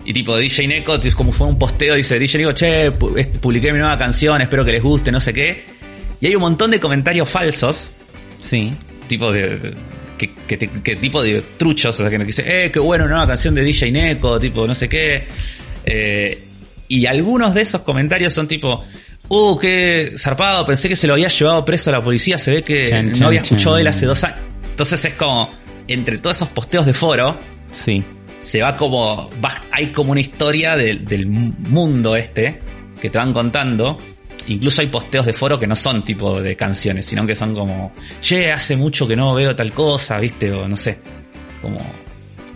Y 0.05 0.13
tipo, 0.13 0.37
DJ 0.37 0.67
Neko, 0.67 0.95
es 0.95 1.15
como 1.15 1.31
fue 1.31 1.47
un 1.47 1.57
posteo, 1.57 1.95
dice 1.95 2.19
DJ 2.19 2.39
Neko, 2.39 2.53
che, 2.53 2.91
publiqué 2.91 3.71
mi 3.71 3.79
nueva 3.79 3.97
canción, 3.97 4.41
espero 4.41 4.65
que 4.65 4.73
les 4.73 4.83
guste, 4.83 5.11
no 5.11 5.19
sé 5.19 5.33
qué. 5.33 5.65
Y 6.19 6.27
hay 6.27 6.35
un 6.35 6.41
montón 6.41 6.71
de 6.71 6.79
comentarios 6.79 7.29
falsos 7.29 7.93
Sí. 8.43 8.71
Tipo 9.07 9.31
de. 9.31 9.73
Que, 10.17 10.95
tipo 10.95 11.21
de 11.23 11.41
truchos, 11.57 11.99
o 11.99 12.01
sea, 12.01 12.09
que 12.09 12.17
nos 12.17 12.27
dice, 12.27 12.43
eh, 12.45 12.71
qué 12.71 12.79
bueno, 12.79 13.07
nueva 13.07 13.27
canción 13.27 13.53
de 13.55 13.61
DJ 13.61 13.91
Neko, 13.91 14.39
tipo, 14.39 14.67
no 14.67 14.75
sé 14.75 14.87
qué. 14.87 15.25
Eh, 15.85 16.43
y 16.87 17.05
algunos 17.07 17.53
de 17.53 17.61
esos 17.61 17.81
comentarios 17.81 18.31
son 18.31 18.47
tipo, 18.47 18.83
uh, 19.27 19.57
qué 19.57 20.13
zarpado, 20.17 20.65
pensé 20.65 20.87
que 20.87 20.95
se 20.95 21.07
lo 21.07 21.13
había 21.13 21.27
llevado 21.27 21.65
preso 21.65 21.89
a 21.89 21.93
la 21.93 22.03
policía, 22.03 22.37
se 22.37 22.51
ve 22.51 22.61
que 22.61 23.03
no 23.17 23.27
había 23.27 23.41
escuchado 23.41 23.77
él 23.77 23.87
hace 23.87 24.05
dos 24.05 24.23
años. 24.23 24.39
Entonces 24.69 25.03
es 25.03 25.13
como, 25.15 25.49
entre 25.87 26.19
todos 26.19 26.37
esos 26.37 26.49
posteos 26.49 26.85
de 26.85 26.93
foro, 26.93 27.39
sí. 27.73 28.03
Se 28.43 28.61
va 28.61 28.75
como, 28.75 29.29
hay 29.71 29.87
como 29.87 30.11
una 30.11 30.21
historia 30.21 30.75
del 30.75 31.27
mundo 31.27 32.15
este 32.15 32.59
que 33.01 33.09
te 33.09 33.17
van 33.17 33.33
contando 33.33 33.97
incluso 34.47 34.81
hay 34.81 34.87
posteos 34.87 35.25
de 35.25 35.33
foro 35.33 35.59
que 35.59 35.67
no 35.67 35.75
son 35.75 36.03
tipo 36.03 36.41
de 36.41 36.55
canciones, 36.55 37.05
sino 37.05 37.25
que 37.25 37.35
son 37.35 37.53
como, 37.53 37.93
che, 38.19 38.51
hace 38.51 38.75
mucho 38.75 39.07
que 39.07 39.15
no 39.15 39.33
veo 39.33 39.55
tal 39.55 39.71
cosa, 39.71 40.19
viste, 40.19 40.51
o 40.51 40.67
no 40.67 40.75
sé, 40.75 40.99
como... 41.61 41.79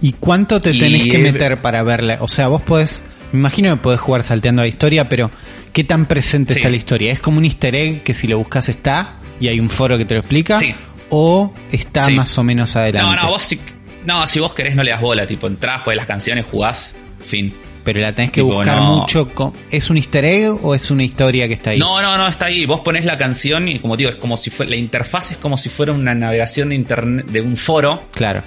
¿Y 0.01 0.13
cuánto 0.13 0.61
te 0.61 0.73
tenés 0.73 1.11
que 1.11 1.17
meter 1.17 1.61
para 1.61 1.81
verla? 1.83 2.19
O 2.21 2.27
sea, 2.27 2.49
vos 2.49 2.61
podés, 2.61 3.01
me 3.31 3.39
imagino 3.39 3.75
que 3.75 3.81
podés 3.81 3.99
jugar 3.99 4.21
salteando 4.23 4.61
la 4.61 4.67
historia, 4.67 5.09
pero 5.09 5.31
¿qué 5.73 5.83
tan 5.83 6.05
presente 6.05 6.53
está 6.53 6.69
la 6.69 6.77
historia? 6.77 7.11
¿Es 7.11 7.19
como 7.19 7.39
un 7.39 7.45
easter 7.45 7.73
egg 7.73 8.03
que 8.03 8.13
si 8.13 8.27
lo 8.27 8.37
buscas 8.37 8.69
está 8.69 9.17
y 9.39 9.47
hay 9.47 9.59
un 9.59 9.69
foro 9.69 9.97
que 9.97 10.05
te 10.05 10.13
lo 10.13 10.19
explica? 10.19 10.59
Sí. 10.59 10.75
¿O 11.09 11.51
está 11.71 12.09
más 12.09 12.37
o 12.37 12.43
menos 12.43 12.75
adelante? 12.75 13.15
No, 13.15 13.23
no, 13.23 13.29
vos 13.29 13.41
si, 13.41 13.59
no, 14.07 14.25
si 14.25 14.39
vos 14.39 14.53
querés 14.53 14.75
no 14.75 14.81
le 14.81 14.91
das 14.91 15.01
bola, 15.01 15.27
tipo, 15.27 15.47
entrás, 15.47 15.81
pues 15.83 15.95
las 15.95 16.07
canciones, 16.07 16.45
jugás, 16.45 16.95
fin 17.19 17.53
pero 17.87 18.01
la 18.01 18.11
tenés 18.11 18.31
que 18.31 18.41
buscar 18.41 18.81
mucho. 18.81 19.31
¿Es 19.71 19.89
un 19.89 19.95
easter 19.95 20.25
egg 20.25 20.59
o 20.61 20.75
es 20.75 20.91
una 20.91 21.05
historia 21.05 21.47
que 21.47 21.53
está 21.53 21.69
ahí? 21.69 21.79
No, 21.79 22.01
no, 22.01 22.17
no, 22.17 22.27
está 22.27 22.47
ahí. 22.47 22.65
Vos 22.65 22.81
pones 22.81 23.05
la 23.05 23.17
canción 23.17 23.65
y 23.69 23.79
como 23.79 23.95
digo, 23.95 24.09
es 24.09 24.17
como 24.17 24.35
si 24.35 24.49
fuera, 24.49 24.71
la 24.71 24.75
interfaz 24.75 25.31
es 25.31 25.37
como 25.37 25.55
si 25.55 25.69
fuera 25.69 25.93
una 25.93 26.13
navegación 26.13 26.67
de 26.67 26.75
internet, 26.75 27.27
de 27.27 27.39
un 27.39 27.55
foro. 27.55 28.03
Claro. 28.13 28.43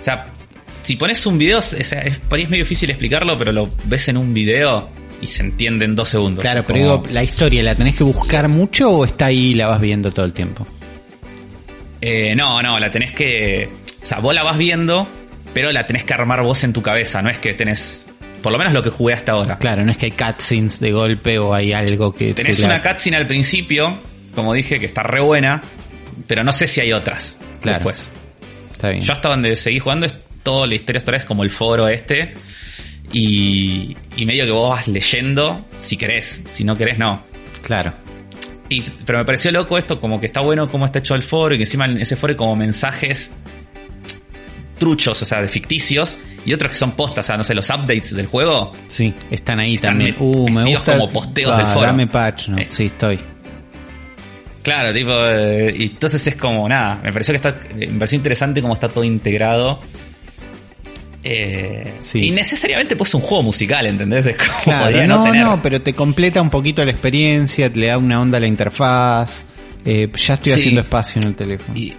O 0.00 0.02
sea, 0.02 0.32
si 0.82 0.96
pones 0.96 1.26
un 1.26 1.36
video, 1.36 1.58
es, 1.58 1.74
es, 1.74 1.92
medio 2.30 2.48
difícil 2.48 2.88
explicarlo, 2.88 3.36
pero 3.36 3.52
lo 3.52 3.68
ves 3.84 4.08
en 4.08 4.16
un 4.16 4.32
video 4.32 4.88
y 5.20 5.26
se 5.26 5.42
entiende 5.42 5.84
en 5.84 5.94
dos 5.94 6.08
segundos. 6.08 6.40
Claro, 6.40 6.64
pero 6.66 6.78
digo, 6.78 7.02
la 7.12 7.22
historia, 7.22 7.62
¿la 7.62 7.74
tenés 7.74 7.96
que 7.96 8.04
buscar 8.04 8.48
mucho 8.48 8.88
o 8.88 9.04
está 9.04 9.26
ahí 9.26 9.48
y 9.48 9.54
la 9.56 9.66
vas 9.66 9.80
viendo 9.82 10.10
todo 10.10 10.24
el 10.24 10.32
tiempo? 10.32 10.66
Eh, 12.00 12.34
no, 12.34 12.62
no, 12.62 12.78
la 12.78 12.90
tenés 12.90 13.12
que. 13.12 13.68
O 14.04 14.06
sea, 14.06 14.18
vos 14.18 14.34
la 14.34 14.42
vas 14.42 14.58
viendo, 14.58 15.08
pero 15.54 15.72
la 15.72 15.86
tenés 15.86 16.04
que 16.04 16.12
armar 16.12 16.42
vos 16.42 16.62
en 16.62 16.74
tu 16.74 16.82
cabeza, 16.82 17.22
no 17.22 17.30
es 17.30 17.38
que 17.38 17.54
tenés 17.54 18.12
por 18.42 18.52
lo 18.52 18.58
menos 18.58 18.74
lo 18.74 18.82
que 18.82 18.90
jugué 18.90 19.14
hasta 19.14 19.32
ahora. 19.32 19.56
Claro, 19.56 19.82
no 19.86 19.90
es 19.90 19.96
que 19.96 20.04
hay 20.04 20.12
cutscenes 20.12 20.78
de 20.78 20.92
golpe 20.92 21.38
o 21.38 21.54
hay 21.54 21.72
algo 21.72 22.12
que... 22.12 22.34
Tenés 22.34 22.58
una 22.58 22.82
cutscene 22.82 23.16
al 23.16 23.26
principio, 23.26 23.96
como 24.34 24.52
dije, 24.52 24.78
que 24.78 24.84
está 24.84 25.02
re 25.02 25.22
buena, 25.22 25.62
pero 26.26 26.44
no 26.44 26.52
sé 26.52 26.66
si 26.66 26.82
hay 26.82 26.92
otras 26.92 27.38
claro. 27.62 27.78
después. 27.78 28.10
Está 28.72 28.90
bien. 28.90 29.02
Yo 29.02 29.14
hasta 29.14 29.30
donde 29.30 29.56
seguí 29.56 29.78
jugando 29.78 30.04
es 30.04 30.14
toda 30.42 30.66
la 30.66 30.74
historia 30.74 30.98
hasta 30.98 31.16
es 31.16 31.24
como 31.24 31.42
el 31.42 31.48
foro 31.48 31.88
este. 31.88 32.34
Y, 33.10 33.96
y 34.14 34.26
medio 34.26 34.44
que 34.44 34.52
vos 34.52 34.68
vas 34.68 34.88
leyendo 34.88 35.64
si 35.78 35.96
querés, 35.96 36.42
si 36.44 36.64
no 36.64 36.76
querés 36.76 36.98
no. 36.98 37.24
Claro. 37.62 37.94
Y, 38.68 38.82
pero 38.82 39.20
me 39.20 39.24
pareció 39.24 39.52
loco 39.52 39.78
esto, 39.78 39.98
como 39.98 40.20
que 40.20 40.26
está 40.26 40.40
bueno 40.40 40.68
cómo 40.68 40.84
está 40.84 40.98
hecho 40.98 41.14
el 41.14 41.22
foro 41.22 41.54
y 41.54 41.56
que 41.56 41.64
encima 41.64 41.86
en 41.86 41.98
ese 41.98 42.14
foro 42.14 42.32
hay 42.32 42.36
como 42.36 42.56
mensajes 42.56 43.30
truchos, 44.84 45.22
o 45.22 45.24
sea, 45.24 45.40
de 45.40 45.48
ficticios, 45.48 46.18
y 46.44 46.52
otros 46.52 46.72
que 46.72 46.76
son 46.76 46.92
postas, 46.92 47.24
o 47.24 47.26
sea, 47.28 47.36
no 47.38 47.42
sé, 47.42 47.54
los 47.54 47.70
updates 47.70 48.14
del 48.14 48.26
juego. 48.26 48.70
Sí, 48.86 49.14
están 49.30 49.58
ahí 49.58 49.78
también. 49.78 50.14
Uh, 50.18 50.50
me 50.50 50.64
gusta. 50.64 50.98
como 50.98 51.08
posteos 51.08 51.56
del 51.56 51.66
foro. 51.68 51.86
Dame 51.86 52.06
patch, 52.06 52.48
¿no? 52.48 52.58
Eh. 52.58 52.66
Sí, 52.68 52.84
estoy. 52.86 53.18
Claro, 54.62 54.92
tipo, 54.92 55.10
eh, 55.10 55.74
y 55.74 55.84
entonces 55.84 56.26
es 56.26 56.36
como, 56.36 56.68
nada, 56.68 57.00
me 57.02 57.14
pareció 57.14 57.32
que 57.32 57.36
está, 57.36 57.56
me 57.74 57.98
pareció 57.98 58.16
interesante 58.16 58.60
cómo 58.60 58.74
está 58.74 58.90
todo 58.90 59.04
integrado. 59.04 59.80
Eh, 61.22 61.94
Y 62.12 62.30
necesariamente 62.30 62.94
pues 62.94 63.14
un 63.14 63.22
juego 63.22 63.42
musical, 63.42 63.86
¿entendés? 63.86 64.26
Es 64.26 64.36
como 64.36 64.60
claro, 64.64 65.06
no, 65.06 65.32
no, 65.32 65.62
pero 65.62 65.80
te 65.80 65.94
completa 65.94 66.42
un 66.42 66.50
poquito 66.50 66.84
la 66.84 66.90
experiencia, 66.90 67.72
te 67.72 67.78
le 67.78 67.86
da 67.86 67.96
una 67.96 68.20
onda 68.20 68.36
a 68.36 68.40
la 68.42 68.46
interfaz. 68.48 69.46
Eh, 69.86 70.10
ya 70.14 70.34
estoy 70.34 70.52
haciendo 70.52 70.82
espacio 70.82 71.22
en 71.22 71.28
el 71.28 71.34
teléfono. 71.34 71.78
Y, 71.78 71.94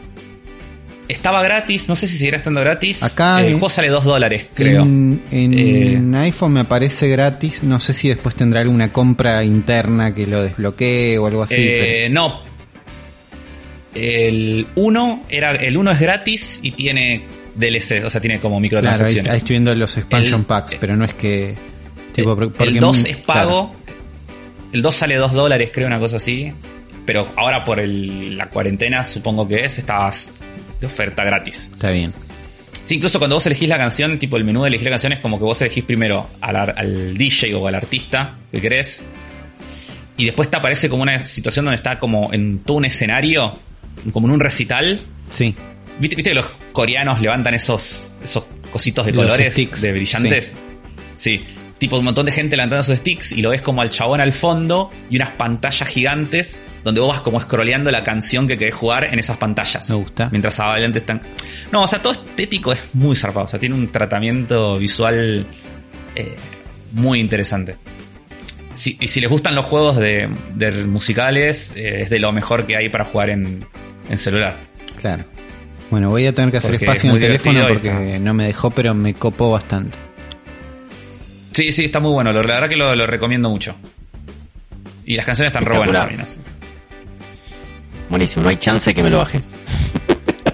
estaba 1.08 1.44
gratis, 1.44 1.88
no 1.88 1.96
sé 1.96 2.08
si 2.08 2.18
seguirá 2.18 2.38
estando 2.38 2.62
gratis. 2.62 3.04
Acá 3.04 3.42
el 3.42 3.54
juego 3.54 3.70
sale 3.70 3.90
2 3.90 4.04
dólares, 4.04 4.48
creo. 4.54 4.84
En, 4.84 5.22
eh, 5.32 6.18
iPhone 6.20 6.54
me 6.54 6.62
aparece 6.62 7.08
gratis. 7.08 7.64
No 7.64 7.80
sé 7.80 7.94
si 7.94 8.10
después 8.10 8.36
tendrá 8.36 8.62
alguna 8.62 8.92
compra 8.92 9.44
interna 9.44 10.14
que 10.14 10.28
lo 10.28 10.44
desbloquee 10.44 11.18
o 11.18 11.28
algo 11.28 11.44
así. 11.44 11.56
Eh, 11.58 12.08
no. 12.10 12.42
El 13.94 14.68
1 14.76 15.24
era 15.30 15.52
el 15.52 15.78
1 15.78 15.92
es 15.92 16.00
gratis 16.00 16.60
y 16.62 16.72
tiene 16.72 17.26
DLC, 17.56 18.04
o 18.04 18.10
sea, 18.10 18.20
tiene 18.20 18.40
como 18.40 18.60
microtransacciones. 18.60 19.24
Claro, 19.24 19.34
ahí, 19.34 19.38
estoy 19.38 19.54
viendo 19.54 19.74
los 19.74 19.96
expansion 19.98 20.44
packs, 20.44 20.76
pero 20.80 20.96
no 20.98 21.06
es 21.06 21.14
que 21.14 21.58
el 22.16 22.80
2 22.80 23.06
es 23.06 23.18
pago. 23.18 23.74
El 24.74 24.82
2 24.82 24.96
sale 24.96 25.16
2 25.16 25.32
dólares, 25.32 25.70
creo, 25.74 25.88
una 25.88 26.00
cosa 26.00 26.18
así. 26.18 26.52
Pero 27.06 27.32
ahora 27.36 27.64
por 27.64 27.82
la 27.88 28.50
cuarentena, 28.50 29.04
supongo 29.04 29.48
que 29.48 29.64
es, 29.64 29.78
está 29.78 30.08
de 30.80 30.88
oferta 30.88 31.24
gratis. 31.24 31.70
Está 31.72 31.92
bien. 31.92 32.14
Sí, 32.84 32.96
incluso 32.96 33.18
cuando 33.18 33.36
vos 33.36 33.46
elegís 33.48 33.68
la 33.68 33.78
canción, 33.78 34.20
tipo 34.20 34.38
el 34.38 34.46
menú 34.46 34.62
de 34.62 34.70
elegir 34.70 34.86
la 34.86 34.92
canción 34.92 35.14
es 35.14 35.20
como 35.20 35.40
que 35.40 35.44
vos 35.44 35.60
elegís 35.62 35.84
primero 35.84 36.30
al, 36.42 37.18
DJ 37.18 37.56
o 37.56 37.68
al 37.68 37.76
artista 37.76 38.36
que 38.52 38.62
querés. 38.62 39.04
Y 40.18 40.26
después 40.26 40.50
te 40.50 40.58
aparece 40.58 40.88
como 40.88 41.04
una 41.04 41.24
situación 41.26 41.66
donde 41.66 41.78
está 41.78 42.00
como 42.00 42.32
en 42.32 42.60
todo 42.60 42.78
un 42.78 42.86
escenario, 42.86 43.52
como 44.14 44.28
en 44.28 44.34
un 44.34 44.40
recital. 44.40 45.02
Sí. 45.34 45.56
¿Viste, 46.00 46.22
que 46.22 46.34
los 46.34 46.46
coreanos 46.74 47.22
levantan 47.22 47.56
esos, 47.56 48.20
esos 48.24 48.48
cositos 48.72 49.06
de 49.06 49.14
colores, 49.14 49.82
de 49.82 49.92
brillantes? 49.92 50.54
sí 51.16 51.44
tipo 51.78 51.98
un 51.98 52.06
montón 52.06 52.26
de 52.26 52.32
gente 52.32 52.56
levantando 52.56 52.84
sus 52.84 52.98
sticks 52.98 53.32
y 53.32 53.42
lo 53.42 53.50
ves 53.50 53.62
como 53.62 53.82
al 53.82 53.90
chabón 53.90 54.22
al 54.22 54.34
fondo 54.34 54.92
y 55.10 55.18
unas 55.18 55.32
pantallas 55.32 55.88
gigantes 55.90 56.58
donde 56.84 57.02
vos 57.02 57.10
vas 57.10 57.22
como 57.22 57.40
scrolleando 57.40 57.92
la 57.92 58.04
canción 58.04 58.48
que 58.48 58.58
querés 58.58 58.76
jugar 58.76 59.06
en 59.06 59.20
esas 59.20 59.38
pantallas. 59.38 59.90
Me 59.90 59.96
gusta. 59.96 60.30
Mientras 60.32 60.60
adelante 60.60 61.00
están. 61.00 61.22
No, 61.72 61.84
o 61.84 61.88
sea, 61.88 62.02
todo 62.02 62.14
estético 62.14 62.72
es 62.72 62.80
muy 62.94 63.16
zarpado. 63.16 63.46
O 63.46 63.50
sea, 63.50 63.60
tiene 63.60 63.76
un 63.76 63.92
tratamiento 63.92 64.78
visual 64.78 65.48
eh, 66.16 66.36
muy 66.94 67.20
interesante. 67.20 67.76
y 68.76 69.08
si 69.08 69.20
les 69.20 69.30
gustan 69.30 69.56
los 69.56 69.66
juegos 69.66 69.98
de, 69.98 70.28
musicales, 70.86 71.74
eh, 71.76 72.04
es 72.04 72.10
de 72.10 72.20
lo 72.20 72.32
mejor 72.32 72.66
que 72.66 72.76
hay 72.76 72.90
para 72.90 73.06
jugar 73.06 73.32
en, 73.32 73.66
celular. 74.16 74.56
Claro. 75.02 75.26
Bueno, 75.90 76.10
voy 76.10 76.26
a 76.28 76.34
tener 76.34 76.52
que 76.52 76.58
hacer 76.58 76.76
espacio 76.76 77.10
en 77.10 77.16
el 77.16 77.22
teléfono 77.22 77.68
porque 77.68 78.20
no 78.20 78.34
me 78.34 78.48
dejó, 78.48 78.70
pero 78.70 78.94
me 78.94 79.14
copó 79.14 79.52
bastante. 79.52 80.05
Sí, 81.56 81.72
sí, 81.72 81.86
está 81.86 82.02
muy 82.02 82.12
bueno. 82.12 82.34
La 82.34 82.42
verdad 82.42 82.68
que 82.68 82.76
lo, 82.76 83.08
recomiendo 83.08 83.50
mucho. 83.50 83.76
Y 85.06 85.16
las 85.16 85.26
canciones 85.26 85.52
están 85.52 85.64
re 85.64 85.78
buenas 85.78 86.02
también. 86.02 86.26
Buenísimo, 88.10 88.44
no 88.44 88.50
hay 88.50 88.58
chance 88.58 88.94
que 88.94 89.02
me 89.02 89.10
lo 89.10 89.20
baje. 89.20 89.42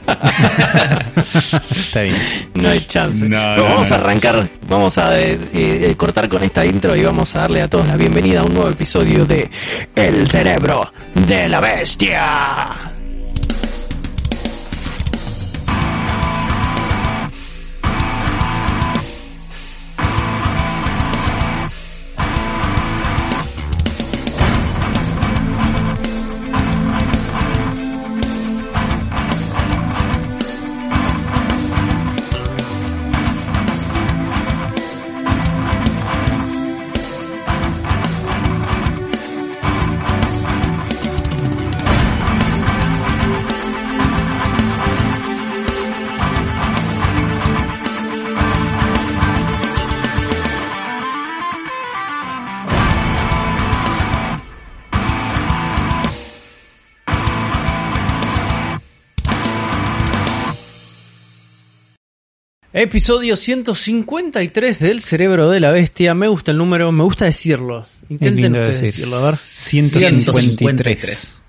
Está 1.75 2.01
bien. 2.03 2.15
No 2.53 2.69
hay 2.69 2.81
chance. 2.81 3.27
vamos 3.27 3.91
a 3.91 3.95
arrancar, 3.95 4.47
vamos 4.69 4.95
a 4.99 5.19
eh, 5.19 5.39
eh, 5.53 5.95
cortar 5.97 6.29
con 6.29 6.43
esta 6.43 6.63
intro 6.63 6.95
y 6.95 7.01
vamos 7.01 7.35
a 7.35 7.39
darle 7.39 7.63
a 7.63 7.67
todos 7.67 7.87
la 7.87 7.95
bienvenida 7.95 8.41
a 8.41 8.43
un 8.43 8.53
nuevo 8.53 8.69
episodio 8.69 9.25
de 9.25 9.49
El 9.95 10.29
cerebro 10.29 10.93
de 11.15 11.49
la 11.49 11.61
bestia. 11.61 13.00
Episodio 62.81 63.35
153 63.35 64.79
del 64.79 65.01
Cerebro 65.01 65.51
de 65.51 65.59
la 65.59 65.69
Bestia. 65.69 66.15
Me 66.15 66.27
gusta 66.27 66.49
el 66.49 66.57
número, 66.57 66.91
me 66.91 67.03
gusta 67.03 67.25
decirlo. 67.25 67.85
Intenten 68.09 68.53
decirlo, 68.53 69.17
a 69.17 69.25
ver. 69.25 69.35
153. 69.35 71.43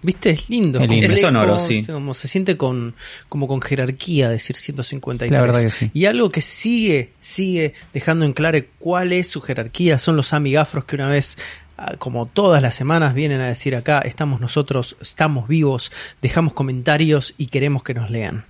¿Viste? 0.00 0.30
Es 0.30 0.48
lindo. 0.48 0.80
Es, 0.80 0.88
lindo. 0.88 1.06
es 1.06 1.20
sonoro, 1.20 1.58
sí. 1.58 1.84
Como 1.84 2.14
se 2.14 2.26
siente 2.26 2.56
con, 2.56 2.94
como 3.28 3.46
con 3.46 3.60
jerarquía 3.60 4.30
decir 4.30 4.56
153. 4.56 5.30
La 5.30 5.42
verdad 5.42 5.60
que 5.60 5.68
sí. 5.68 5.90
Y 5.92 6.06
algo 6.06 6.30
que 6.30 6.40
sigue, 6.40 7.12
sigue 7.20 7.74
dejando 7.92 8.24
en 8.24 8.32
claro 8.32 8.58
cuál 8.78 9.12
es 9.12 9.28
su 9.28 9.42
jerarquía 9.42 9.98
son 9.98 10.16
los 10.16 10.32
amigafros 10.32 10.86
que 10.86 10.96
una 10.96 11.10
vez 11.10 11.36
ah, 11.76 11.96
como 11.98 12.24
todas 12.24 12.62
las 12.62 12.74
semanas 12.74 13.12
vienen 13.12 13.42
a 13.42 13.48
decir 13.48 13.76
acá, 13.76 14.00
estamos 14.00 14.40
nosotros, 14.40 14.96
estamos 15.02 15.48
vivos, 15.48 15.92
dejamos 16.22 16.54
comentarios 16.54 17.34
y 17.36 17.48
queremos 17.48 17.82
que 17.82 17.92
nos 17.92 18.08
lean. 18.08 18.46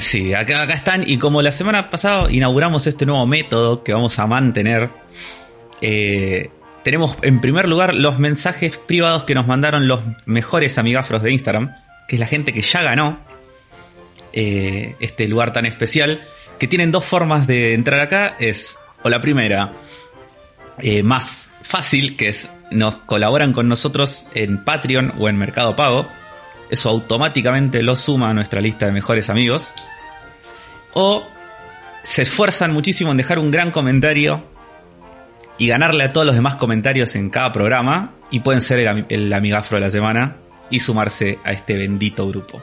Sí, 0.00 0.34
acá, 0.34 0.64
están. 0.64 1.02
Y 1.06 1.18
como 1.18 1.42
la 1.42 1.52
semana 1.52 1.90
pasada 1.90 2.30
inauguramos 2.30 2.86
este 2.86 3.06
nuevo 3.06 3.26
método 3.26 3.82
que 3.82 3.92
vamos 3.92 4.18
a 4.18 4.26
mantener, 4.26 4.90
eh, 5.80 6.50
tenemos 6.82 7.16
en 7.22 7.40
primer 7.40 7.68
lugar 7.68 7.94
los 7.94 8.18
mensajes 8.18 8.78
privados 8.78 9.24
que 9.24 9.34
nos 9.34 9.46
mandaron 9.46 9.88
los 9.88 10.02
mejores 10.24 10.78
amigafros 10.78 11.22
de 11.22 11.32
Instagram, 11.32 11.74
que 12.08 12.16
es 12.16 12.20
la 12.20 12.26
gente 12.26 12.52
que 12.52 12.62
ya 12.62 12.82
ganó 12.82 13.18
eh, 14.32 14.94
este 15.00 15.26
lugar 15.26 15.52
tan 15.52 15.66
especial, 15.66 16.26
que 16.58 16.68
tienen 16.68 16.92
dos 16.92 17.04
formas 17.04 17.46
de 17.46 17.74
entrar 17.74 18.00
acá. 18.00 18.36
Es, 18.38 18.78
o 19.02 19.08
la 19.08 19.20
primera, 19.20 19.72
eh, 20.78 21.02
más 21.02 21.50
fácil, 21.62 22.16
que 22.16 22.28
es 22.28 22.48
nos 22.70 22.96
colaboran 22.98 23.52
con 23.52 23.68
nosotros 23.68 24.26
en 24.34 24.64
Patreon 24.64 25.14
o 25.18 25.28
en 25.28 25.38
Mercado 25.38 25.76
Pago 25.76 26.08
eso 26.70 26.90
automáticamente 26.90 27.82
lo 27.82 27.96
suma 27.96 28.30
a 28.30 28.34
nuestra 28.34 28.60
lista 28.60 28.86
de 28.86 28.92
mejores 28.92 29.30
amigos. 29.30 29.72
O 30.94 31.24
se 32.02 32.22
esfuerzan 32.22 32.72
muchísimo 32.72 33.10
en 33.10 33.16
dejar 33.16 33.38
un 33.38 33.50
gran 33.50 33.70
comentario 33.70 34.44
y 35.58 35.66
ganarle 35.68 36.04
a 36.04 36.12
todos 36.12 36.26
los 36.26 36.36
demás 36.36 36.56
comentarios 36.56 37.16
en 37.16 37.30
cada 37.30 37.52
programa 37.52 38.12
y 38.30 38.40
pueden 38.40 38.60
ser 38.60 38.78
el, 39.08 39.32
amigafro 39.32 39.76
de 39.76 39.80
la 39.80 39.90
semana 39.90 40.36
y 40.70 40.80
sumarse 40.80 41.38
a 41.44 41.52
este 41.52 41.74
bendito 41.74 42.28
grupo. 42.28 42.62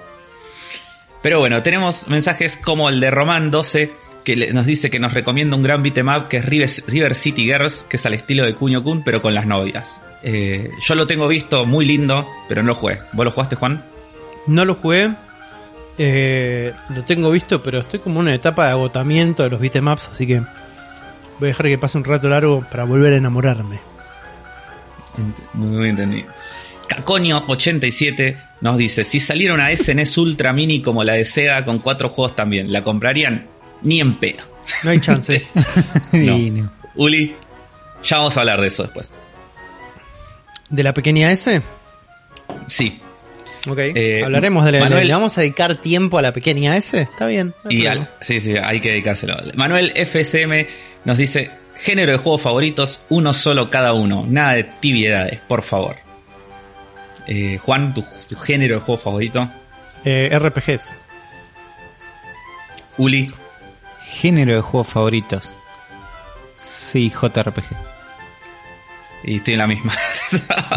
Pero 1.21 1.39
bueno, 1.39 1.63
tenemos 1.63 2.07
mensajes 2.07 2.57
como 2.57 2.89
el 2.89 2.99
de 2.99 3.11
Román 3.11 3.49
12 3.49 3.91
que 4.23 4.53
nos 4.53 4.65
dice 4.65 4.89
que 4.89 4.99
nos 4.99 5.13
recomienda 5.13 5.55
un 5.55 5.63
gran 5.63 5.83
beatmap 5.83 6.27
que 6.27 6.37
es 6.37 6.45
River, 6.45 7.15
City 7.15 7.43
Girls, 7.43 7.85
que 7.89 7.97
es 7.97 8.05
al 8.05 8.13
estilo 8.13 8.45
de 8.45 8.55
Cuño 8.55 8.83
Kun, 8.83 9.03
pero 9.03 9.21
con 9.21 9.33
las 9.33 9.45
novias. 9.45 9.99
Eh, 10.21 10.69
yo 10.79 10.95
lo 10.95 11.05
tengo 11.07 11.27
visto 11.27 11.65
muy 11.65 11.85
lindo, 11.85 12.27
pero 12.47 12.61
no 12.63 12.69
lo 12.69 12.75
jugué. 12.75 12.99
¿Vos 13.11 13.25
lo 13.25 13.31
jugaste, 13.31 13.57
Juan? 13.57 13.83
No 14.47 14.65
lo 14.65 14.75
jugué. 14.75 15.15
Eh, 15.97 16.73
lo 16.89 17.03
tengo 17.03 17.29
visto, 17.31 17.61
pero 17.61 17.79
estoy 17.79 17.99
como 17.99 18.19
en 18.19 18.27
una 18.27 18.35
etapa 18.35 18.65
de 18.65 18.71
agotamiento 18.71 19.43
de 19.43 19.49
los 19.49 19.59
beatemaps, 19.59 20.09
así 20.09 20.25
que 20.25 20.39
voy 20.39 20.47
a 21.41 21.45
dejar 21.47 21.67
que 21.67 21.77
pase 21.77 21.97
un 21.97 22.03
rato 22.03 22.29
largo 22.29 22.65
para 22.69 22.83
volver 22.83 23.13
a 23.13 23.17
enamorarme. 23.17 23.79
Muy 25.53 25.77
bien 25.77 25.89
entendido. 25.91 26.27
Caconio87 26.87 28.37
nos 28.61 28.77
dice: 28.77 29.03
Si 29.03 29.19
saliera 29.19 29.53
una 29.53 29.75
SNES 29.75 30.17
Ultra 30.17 30.51
Mini 30.51 30.81
como 30.81 31.03
la 31.03 31.13
de 31.13 31.25
Sega 31.25 31.63
con 31.63 31.79
cuatro 31.79 32.09
juegos 32.09 32.35
también, 32.35 32.71
¿la 32.71 32.83
comprarían? 32.83 33.47
Ni 33.83 33.99
en 33.99 34.19
peda. 34.19 34.43
No 34.83 34.89
hay 34.89 34.99
chance. 34.99 35.47
no. 36.11 36.71
Uli, 36.95 37.35
ya 38.03 38.17
vamos 38.17 38.35
a 38.37 38.41
hablar 38.41 38.61
de 38.61 38.67
eso 38.67 38.83
después. 38.83 39.11
¿De 40.69 40.83
la 40.83 40.93
pequeña 40.93 41.31
S? 41.31 41.61
Sí. 42.67 42.99
Ok, 43.69 43.77
eh, 43.77 44.23
hablaremos 44.23 44.65
de 44.65 44.73
la 44.73 44.79
Manuel, 44.81 45.07
¿Le 45.07 45.13
vamos 45.13 45.37
a 45.37 45.41
dedicar 45.41 45.81
tiempo 45.81 46.17
a 46.17 46.21
la 46.21 46.33
pequeña 46.33 46.75
S? 46.75 46.99
Está 46.99 47.27
bien. 47.27 47.53
y 47.69 47.85
sí, 48.19 48.41
sí, 48.41 48.55
hay 48.61 48.81
que 48.81 48.89
dedicárselo. 48.89 49.37
Manuel 49.55 49.93
FSM 49.95 50.67
nos 51.05 51.17
dice, 51.17 51.51
género 51.75 52.11
de 52.11 52.17
juegos 52.17 52.41
favoritos, 52.41 53.01
uno 53.09 53.33
solo 53.33 53.69
cada 53.69 53.93
uno. 53.93 54.25
Nada 54.27 54.53
de 54.53 54.63
tibiedades, 54.63 55.39
por 55.47 55.63
favor. 55.63 55.95
Eh, 57.27 57.57
Juan, 57.57 57.93
tu, 57.93 58.03
género 58.35 58.75
de 58.75 58.81
juego 58.81 59.01
favorito. 59.01 59.49
Eh, 60.03 60.37
RPGs. 60.37 60.99
Uli. 62.97 63.27
Género 64.03 64.55
de 64.55 64.61
juegos 64.61 64.87
favoritos. 64.87 65.55
Sí, 66.57 67.09
JRPG. 67.09 67.63
Y 69.23 69.37
estoy 69.37 69.53
en 69.53 69.59
la 69.59 69.67
misma. 69.67 69.93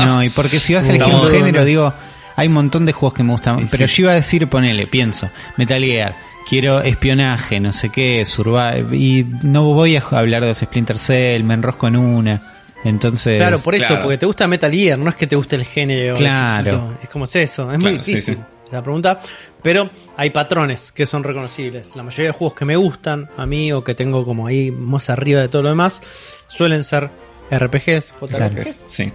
no, 0.05 0.23
y 0.23 0.31
porque 0.31 0.59
si 0.59 0.75
vas 0.75 0.87
a 0.87 0.91
elegir 0.91 1.13
un 1.13 1.29
género, 1.29 1.65
digo, 1.65 1.93
hay 2.37 2.49
un 2.49 2.55
montón 2.55 2.87
de 2.87 2.93
juegos 2.93 3.15
que 3.15 3.23
me 3.23 3.33
gustan, 3.33 3.67
pero 3.71 3.87
yo 3.87 4.05
iba 4.05 4.13
a 4.13 4.15
decir, 4.15 4.47
ponele, 4.47 4.87
pienso, 4.87 5.29
Metal 5.57 5.83
Gear, 5.83 6.15
quiero 6.49 6.81
espionaje, 6.83 7.59
no 7.59 7.73
sé 7.73 7.89
qué, 7.89 8.25
survival, 8.25 8.95
y 8.95 9.27
no 9.43 9.65
voy 9.73 9.97
a 9.97 10.01
hablar 10.11 10.43
de 10.43 10.49
los 10.49 10.59
Splinter 10.59 10.99
Cell, 10.99 11.43
me 11.43 11.55
enrosco 11.55 11.89
en 11.89 11.97
una. 11.97 12.53
Entonces, 12.85 13.39
claro, 13.39 13.59
por 13.59 13.75
eso, 13.75 13.99
porque 14.01 14.19
te 14.19 14.27
gusta 14.27 14.47
Metal 14.47 14.71
Gear, 14.71 14.99
no 14.99 15.11
es 15.11 15.17
que 15.17 15.27
te 15.27 15.35
guste 15.35 15.57
el 15.57 15.65
género. 15.65 16.15
Claro. 16.15 16.99
Es 17.03 17.09
como 17.09 17.25
es 17.25 17.35
eso, 17.35 17.73
es 17.73 17.79
muy 17.79 17.99
difícil 17.99 18.39
la 18.71 18.83
pregunta. 18.83 19.21
Pero 19.63 19.91
hay 20.17 20.31
patrones 20.31 20.93
que 20.93 21.07
son 21.07 21.25
reconocibles. 21.25 21.97
La 21.97 22.03
mayoría 22.03 22.27
de 22.27 22.33
juegos 22.33 22.55
que 22.55 22.65
me 22.65 22.77
gustan 22.77 23.29
a 23.37 23.47
mí 23.47 23.73
o 23.73 23.83
que 23.83 23.95
tengo 23.95 24.25
como 24.25 24.47
ahí 24.47 24.71
más 24.71 25.11
arriba 25.11 25.41
de 25.41 25.49
todo 25.49 25.63
lo 25.63 25.71
demás 25.71 26.01
suelen 26.47 26.85
ser 26.85 27.11
RPGs, 27.51 28.15
JRPGs. 28.21 28.83
Sí. 28.87 29.13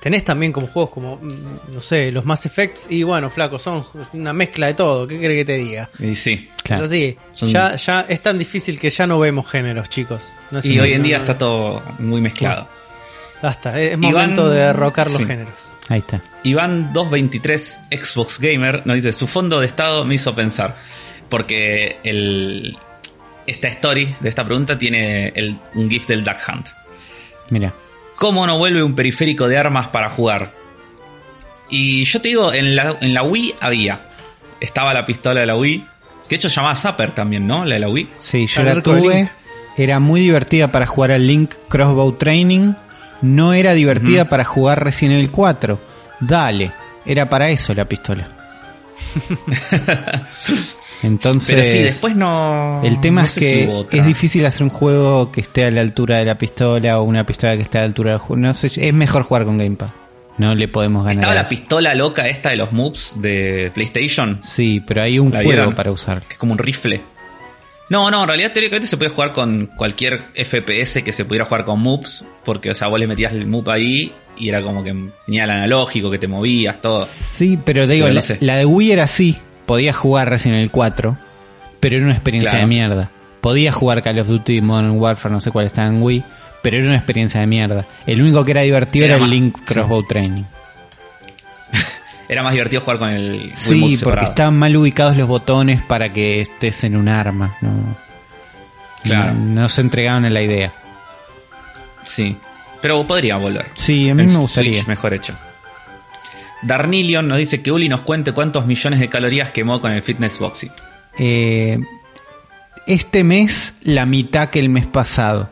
Tenés 0.00 0.24
también 0.24 0.50
como 0.50 0.66
juegos 0.66 0.90
como, 0.90 1.16
mm, 1.16 1.74
no 1.74 1.80
sé, 1.80 2.10
los 2.10 2.24
Mass 2.24 2.46
Effects 2.46 2.86
y 2.90 3.02
bueno, 3.02 3.28
flaco, 3.28 3.58
son 3.58 3.84
una 4.14 4.32
mezcla 4.32 4.68
de 4.68 4.74
todo, 4.74 5.06
¿qué 5.06 5.18
crees 5.18 5.40
que 5.40 5.44
te 5.44 5.58
diga? 5.58 5.90
Y 5.98 6.16
sí, 6.16 6.48
claro. 6.64 6.84
Es 6.86 6.90
así, 6.90 7.16
ya, 7.52 7.76
ya 7.76 8.06
es 8.08 8.22
tan 8.22 8.38
difícil 8.38 8.80
que 8.80 8.88
ya 8.88 9.06
no 9.06 9.18
vemos 9.18 9.48
géneros, 9.48 9.90
chicos. 9.90 10.36
y 10.62 10.78
hoy 10.78 10.94
en 10.94 11.02
día 11.02 11.18
está 11.18 11.36
todo 11.36 11.82
muy 11.98 12.20
mezclado. 12.22 12.66
Basta, 13.42 13.78
es 13.80 13.96
momento 13.98 14.48
de 14.48 14.60
derrocar 14.60 15.10
los 15.10 15.26
géneros. 15.26 15.54
Ahí 15.88 16.00
está. 16.00 16.22
Iván 16.44 16.92
223 16.92 17.80
Xbox 17.90 18.38
Gamer 18.38 18.86
nos 18.86 18.96
dice, 18.96 19.12
su 19.12 19.26
fondo 19.26 19.60
de 19.60 19.66
estado 19.66 20.04
me 20.04 20.14
hizo 20.14 20.34
pensar, 20.34 20.76
porque 21.28 21.98
el, 22.04 22.78
esta 23.46 23.68
story 23.68 24.16
de 24.20 24.28
esta 24.28 24.44
pregunta 24.44 24.78
tiene 24.78 25.28
el, 25.34 25.58
un 25.74 25.90
GIF 25.90 26.06
del 26.06 26.24
Duck 26.24 26.38
Hunt. 26.48 26.68
Mira. 27.50 27.74
¿Cómo 28.20 28.46
no 28.46 28.58
vuelve 28.58 28.82
un 28.82 28.94
periférico 28.94 29.48
de 29.48 29.56
armas 29.56 29.88
para 29.88 30.10
jugar? 30.10 30.52
Y 31.70 32.04
yo 32.04 32.20
te 32.20 32.28
digo, 32.28 32.52
en 32.52 32.76
la, 32.76 32.98
en 33.00 33.14
la 33.14 33.22
Wii 33.22 33.54
había. 33.62 34.10
Estaba 34.60 34.92
la 34.92 35.06
pistola 35.06 35.40
de 35.40 35.46
la 35.46 35.56
Wii. 35.56 35.78
Que 36.28 36.28
de 36.28 36.36
hecho 36.36 36.50
se 36.50 36.56
llamaba 36.56 36.76
Zapper 36.76 37.12
también, 37.12 37.46
¿no? 37.46 37.64
La 37.64 37.76
de 37.76 37.80
la 37.80 37.88
Wii. 37.88 38.10
Sí, 38.18 38.46
yo 38.46 38.62
la 38.62 38.82
tuve. 38.82 39.30
Era 39.74 40.00
muy 40.00 40.20
divertida 40.20 40.70
para 40.70 40.86
jugar 40.86 41.12
al 41.12 41.26
Link 41.26 41.54
Crossbow 41.70 42.12
Training. 42.18 42.74
No 43.22 43.54
era 43.54 43.72
divertida 43.72 44.28
para 44.28 44.44
jugar 44.44 44.84
Resident 44.84 45.14
Evil 45.14 45.30
4. 45.30 45.80
Dale, 46.20 46.72
era 47.06 47.26
para 47.30 47.48
eso 47.48 47.72
la 47.72 47.86
pistola. 47.86 48.28
Entonces, 51.02 51.54
Pero 51.54 51.64
sí, 51.64 51.78
después 51.78 52.14
no. 52.14 52.80
El 52.84 53.00
tema 53.00 53.24
es 53.24 53.34
que 53.34 53.86
es 53.90 54.06
difícil 54.06 54.44
hacer 54.44 54.62
un 54.62 54.70
juego 54.70 55.32
que 55.32 55.40
esté 55.40 55.64
a 55.64 55.70
la 55.70 55.80
altura 55.80 56.18
de 56.18 56.24
la 56.24 56.38
pistola 56.38 57.00
o 57.00 57.04
una 57.04 57.24
pistola 57.24 57.56
que 57.56 57.62
esté 57.62 57.78
a 57.78 57.82
la 57.82 57.86
altura 57.86 58.12
del 58.12 58.20
juego. 58.20 58.42
No 58.42 58.54
sé, 58.54 58.70
es 58.74 58.94
mejor 58.94 59.22
jugar 59.22 59.44
con 59.44 59.58
Gamepad. 59.58 59.90
No 60.38 60.54
le 60.54 60.68
podemos 60.68 61.04
ganar. 61.04 61.16
¿Estaba 61.16 61.34
la 61.34 61.44
pistola 61.44 61.94
loca 61.94 62.28
esta 62.28 62.50
de 62.50 62.56
los 62.56 62.72
moves 62.72 63.14
de 63.16 63.70
PlayStation? 63.74 64.40
Sí, 64.42 64.82
pero 64.86 65.02
hay 65.02 65.18
un 65.18 65.32
juego 65.32 65.74
para 65.74 65.90
usar. 65.92 66.22
Que 66.26 66.34
es 66.34 66.38
como 66.38 66.52
un 66.52 66.58
rifle. 66.58 67.02
No, 67.90 68.08
no, 68.10 68.22
en 68.22 68.28
realidad 68.28 68.52
teóricamente 68.52 68.86
se 68.86 68.96
puede 68.96 69.10
jugar 69.10 69.32
con 69.32 69.66
cualquier 69.76 70.28
FPS 70.36 71.02
que 71.02 71.12
se 71.12 71.24
pudiera 71.24 71.44
jugar 71.44 71.64
con 71.64 71.80
moves, 71.80 72.24
porque, 72.44 72.70
o 72.70 72.74
sea, 72.74 72.86
vos 72.86 73.00
le 73.00 73.08
metías 73.08 73.32
el 73.32 73.48
move 73.48 73.72
ahí 73.72 74.12
y 74.38 74.48
era 74.48 74.62
como 74.62 74.84
que 74.84 74.94
tenía 75.26 75.42
el 75.42 75.50
analógico, 75.50 76.08
que 76.08 76.18
te 76.18 76.28
movías, 76.28 76.80
todo. 76.80 77.06
Sí, 77.12 77.58
pero 77.64 77.88
digo, 77.88 78.06
la, 78.08 78.56
de 78.56 78.64
Wii 78.64 78.92
era 78.92 79.04
así, 79.04 79.36
podías 79.66 79.96
jugar 79.96 80.28
recién 80.28 80.54
el 80.54 80.70
4, 80.70 81.16
pero 81.80 81.96
era 81.96 82.04
una 82.04 82.14
experiencia 82.14 82.58
de 82.58 82.66
mierda. 82.66 83.10
Podías 83.40 83.74
jugar 83.74 84.02
Call 84.02 84.18
of 84.18 84.28
Duty 84.28 84.60
Modern 84.60 84.98
Warfare, 84.98 85.32
no 85.32 85.40
sé 85.40 85.50
cuál 85.50 85.66
estaba 85.66 85.88
en 85.88 86.02
Wii, 86.02 86.24
pero 86.62 86.76
era 86.76 86.86
una 86.86 86.96
experiencia 86.96 87.40
de 87.40 87.46
mierda. 87.46 87.86
El 88.06 88.20
único 88.20 88.44
que 88.44 88.50
era 88.50 88.60
divertido 88.62 89.06
era, 89.06 89.16
el 89.16 89.30
Link 89.30 89.58
Crossbow 89.64 90.02
Training. 90.06 90.44
era 92.28 92.42
más 92.42 92.52
divertido 92.52 92.82
jugar 92.82 92.98
con 92.98 93.08
el 93.10 93.54
Sí, 93.54 93.98
porque 94.02 94.26
estaban 94.26 94.58
mal 94.58 94.76
ubicados 94.76 95.16
los 95.16 95.28
botones 95.28 95.82
para 95.82 96.12
que 96.12 96.40
estés 96.40 96.84
en 96.84 96.96
un 96.96 97.08
arma. 97.08 97.56
No, 97.62 97.96
claro. 99.02 99.34
no, 99.34 99.68
se 99.68 99.80
entregaban 99.80 100.24
en 100.26 100.34
la 100.34 100.42
idea. 100.42 100.72
Sí, 102.04 102.36
pero 102.80 103.06
podría 103.06 103.36
volver. 103.36 103.66
Sí, 103.74 104.08
a 104.10 104.14
mí 104.14 104.24
me 104.24 104.36
gustaría. 104.36 104.82
mejor 104.86 105.14
hecho. 105.14 105.34
Darnillion 106.62 107.26
nos 107.26 107.38
dice 107.38 107.62
que 107.62 107.72
Uli 107.72 107.88
nos 107.88 108.02
cuente 108.02 108.32
cuántos 108.32 108.66
millones 108.66 109.00
de 109.00 109.08
calorías 109.08 109.50
quemó 109.50 109.80
con 109.80 109.92
el 109.92 110.02
fitness 110.02 110.38
boxing. 110.38 110.70
Eh, 111.18 111.78
este 112.86 113.24
mes 113.24 113.74
la 113.82 114.06
mitad 114.06 114.50
que 114.50 114.58
el 114.58 114.68
mes 114.68 114.86
pasado, 114.86 115.50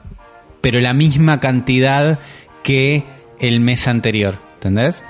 pero 0.61 0.81
la 0.81 0.93
misma 0.93 1.41
cantidad 1.41 2.19
que 2.63 3.05
el 3.41 3.61
mes 3.61 3.87
anterior, 3.87 4.39
¿entendés? 4.55 5.03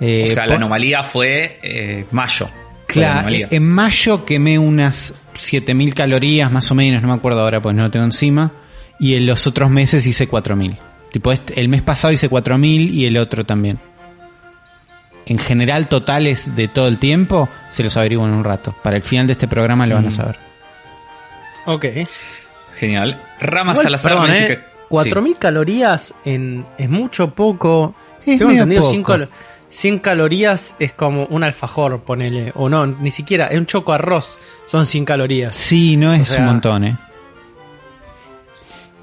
Eh, 0.00 0.26
o 0.26 0.32
sea, 0.32 0.46
la 0.46 0.56
anomalía 0.56 1.02
fue 1.02 1.58
eh, 1.62 2.04
mayo. 2.10 2.48
Claro, 2.86 3.28
en 3.30 3.68
mayo 3.68 4.24
quemé 4.24 4.58
unas 4.58 5.14
7000 5.34 5.94
calorías 5.94 6.52
más 6.52 6.70
o 6.70 6.74
menos, 6.74 7.02
no 7.02 7.08
me 7.08 7.14
acuerdo 7.14 7.40
ahora 7.40 7.60
pues 7.60 7.74
no 7.74 7.82
lo 7.82 7.90
tengo 7.90 8.04
encima. 8.04 8.52
Y 9.00 9.14
en 9.14 9.26
los 9.26 9.46
otros 9.46 9.70
meses 9.70 10.06
hice 10.06 10.28
4000. 10.28 10.78
Tipo, 11.10 11.32
este, 11.32 11.60
el 11.60 11.68
mes 11.68 11.82
pasado 11.82 12.12
hice 12.12 12.28
4000 12.28 12.94
y 12.94 13.06
el 13.06 13.16
otro 13.16 13.44
también. 13.44 13.78
En 15.26 15.38
general, 15.38 15.88
totales 15.88 16.54
de 16.54 16.68
todo 16.68 16.88
el 16.88 16.98
tiempo, 16.98 17.48
se 17.70 17.82
los 17.82 17.96
averiguo 17.96 18.26
en 18.26 18.32
un 18.32 18.44
rato. 18.44 18.74
Para 18.82 18.96
el 18.96 19.02
final 19.02 19.26
de 19.26 19.32
este 19.32 19.48
programa 19.48 19.86
lo 19.86 19.94
van 19.94 20.06
a 20.06 20.08
mm. 20.08 20.12
saber. 20.12 20.38
Ok. 21.66 21.86
Genial. 22.76 23.22
Ramas 23.40 23.78
a 23.78 23.82
Salazar 23.84 24.12
perdón, 24.12 24.30
eh, 24.32 24.46
que... 24.46 24.74
4000 24.88 25.36
calorías 25.36 26.14
en, 26.24 26.66
es 26.78 26.90
mucho 26.90 27.30
poco. 27.34 27.94
Tengo 28.24 28.50
entendido 28.50 28.90
100 29.74 29.98
calorías 29.98 30.76
es 30.78 30.92
como 30.92 31.26
un 31.26 31.42
alfajor, 31.42 32.00
ponele. 32.02 32.52
O 32.54 32.68
no, 32.68 32.86
ni 32.86 33.10
siquiera, 33.10 33.48
es 33.48 33.58
un 33.58 33.66
choco 33.66 33.92
arroz. 33.92 34.38
Son 34.66 34.86
100 34.86 35.04
calorías. 35.04 35.54
Sí, 35.54 35.96
no 35.96 36.12
es 36.12 36.30
un 36.38 36.44
montón, 36.44 36.84
eh. 36.84 36.96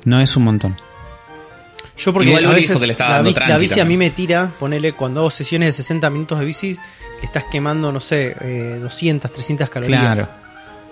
No 0.06 0.22
es 0.22 0.38
un 0.38 0.46
montón. 0.46 0.78
Yo 2.04 2.14
porque 2.14 2.30
Igual 2.30 2.46
a 2.46 2.54
veces 2.54 2.80
que 2.80 2.88
le 2.88 2.96
la, 2.98 3.22
bici, 3.22 3.40
la 3.48 3.58
bici 3.58 3.80
a 3.80 3.86
mí 3.86 3.96
me 3.96 4.10
tira, 4.10 4.52
ponele 4.60 4.94
cuando 4.94 5.20
hago 5.22 5.30
sesiones 5.30 5.68
de 5.68 5.74
60 5.84 6.10
minutos 6.10 6.40
de 6.40 6.46
bici, 6.46 6.76
que 7.20 7.26
estás 7.26 7.46
quemando, 7.46 7.92
no 7.92 8.00
sé, 8.00 8.36
200, 8.82 9.30
eh, 9.30 9.34
300 9.34 9.70
calorías. 9.70 10.18
Claro. 10.18 10.30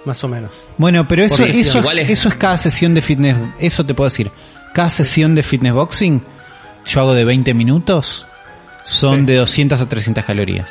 Más 0.05 0.23
o 0.23 0.27
menos. 0.27 0.65
Bueno, 0.77 1.07
pero 1.07 1.23
eso, 1.23 1.43
eso, 1.43 1.91
es... 1.91 2.09
eso 2.09 2.29
es 2.29 2.35
cada 2.35 2.57
sesión 2.57 2.93
de 2.93 3.01
fitness. 3.01 3.35
Eso 3.59 3.85
te 3.85 3.93
puedo 3.93 4.09
decir. 4.09 4.31
Cada 4.73 4.89
sesión 4.89 5.35
de 5.35 5.43
fitness 5.43 5.73
boxing, 5.73 6.21
yo 6.85 6.99
hago 7.01 7.13
de 7.13 7.25
20 7.25 7.53
minutos, 7.53 8.25
son 8.83 9.25
de 9.25 9.35
200 9.35 9.81
a 9.81 9.89
300 9.89 10.23
calorías. 10.23 10.69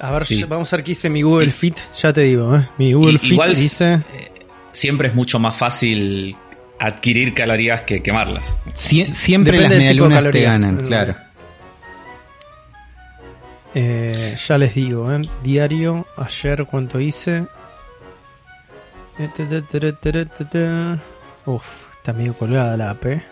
A 0.00 0.10
ver, 0.10 0.24
vamos 0.48 0.72
a 0.72 0.76
ver 0.76 0.84
qué 0.84 0.92
dice 0.92 1.08
mi 1.10 1.22
Google 1.22 1.52
Fit, 1.52 1.78
ya 2.00 2.12
te 2.12 2.22
digo, 2.22 2.56
¿eh? 2.56 2.68
Mi 2.78 2.92
Google 2.92 3.18
Fit 3.18 3.40
dice... 3.54 4.02
Eh, 4.12 4.32
siempre 4.72 5.08
es 5.08 5.14
mucho 5.14 5.38
más 5.38 5.56
fácil 5.56 6.34
adquirir 6.82 7.32
calorías 7.32 7.82
que 7.82 8.02
quemarlas. 8.02 8.60
siempre 8.74 9.60
las 9.60 9.70
medialunas 9.70 10.30
te 10.30 10.42
ganan, 10.42 10.84
claro. 10.84 11.14
Eh, 13.74 14.36
ya 14.36 14.58
les 14.58 14.74
digo, 14.74 15.10
¿eh? 15.12 15.22
diario, 15.42 16.06
ayer 16.16 16.66
cuánto 16.66 17.00
hice. 17.00 17.46
Uf, 21.46 21.64
está 21.96 22.12
medio 22.12 22.34
colgada 22.34 22.76
la 22.76 22.90
AP. 22.90 23.22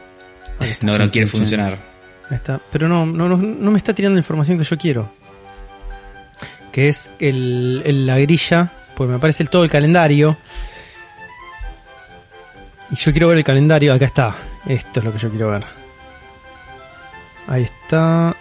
No, 0.82 0.96
no 0.96 1.10
quiere 1.10 1.26
funcionar. 1.26 1.78
Está, 2.30 2.60
pero 2.70 2.88
no, 2.88 3.04
no, 3.04 3.28
no, 3.28 3.70
me 3.70 3.78
está 3.78 3.92
tirando 3.92 4.14
la 4.14 4.20
información 4.20 4.58
que 4.58 4.64
yo 4.64 4.78
quiero. 4.78 5.12
Que 6.70 6.88
es 6.88 7.10
el, 7.18 8.06
la 8.06 8.18
grilla, 8.18 8.72
pues 8.94 9.10
me 9.10 9.16
aparece 9.16 9.42
el, 9.42 9.50
todo 9.50 9.64
el 9.64 9.70
calendario. 9.70 10.36
Y 12.90 12.96
yo 12.96 13.12
quiero 13.12 13.28
ver 13.28 13.38
el 13.38 13.44
calendario, 13.44 13.92
acá 13.92 14.06
está. 14.06 14.36
Esto 14.66 15.00
es 15.00 15.06
lo 15.06 15.12
que 15.12 15.18
yo 15.18 15.30
quiero 15.30 15.50
ver. 15.50 15.64
Ahí 17.46 17.62
está. 17.62 18.36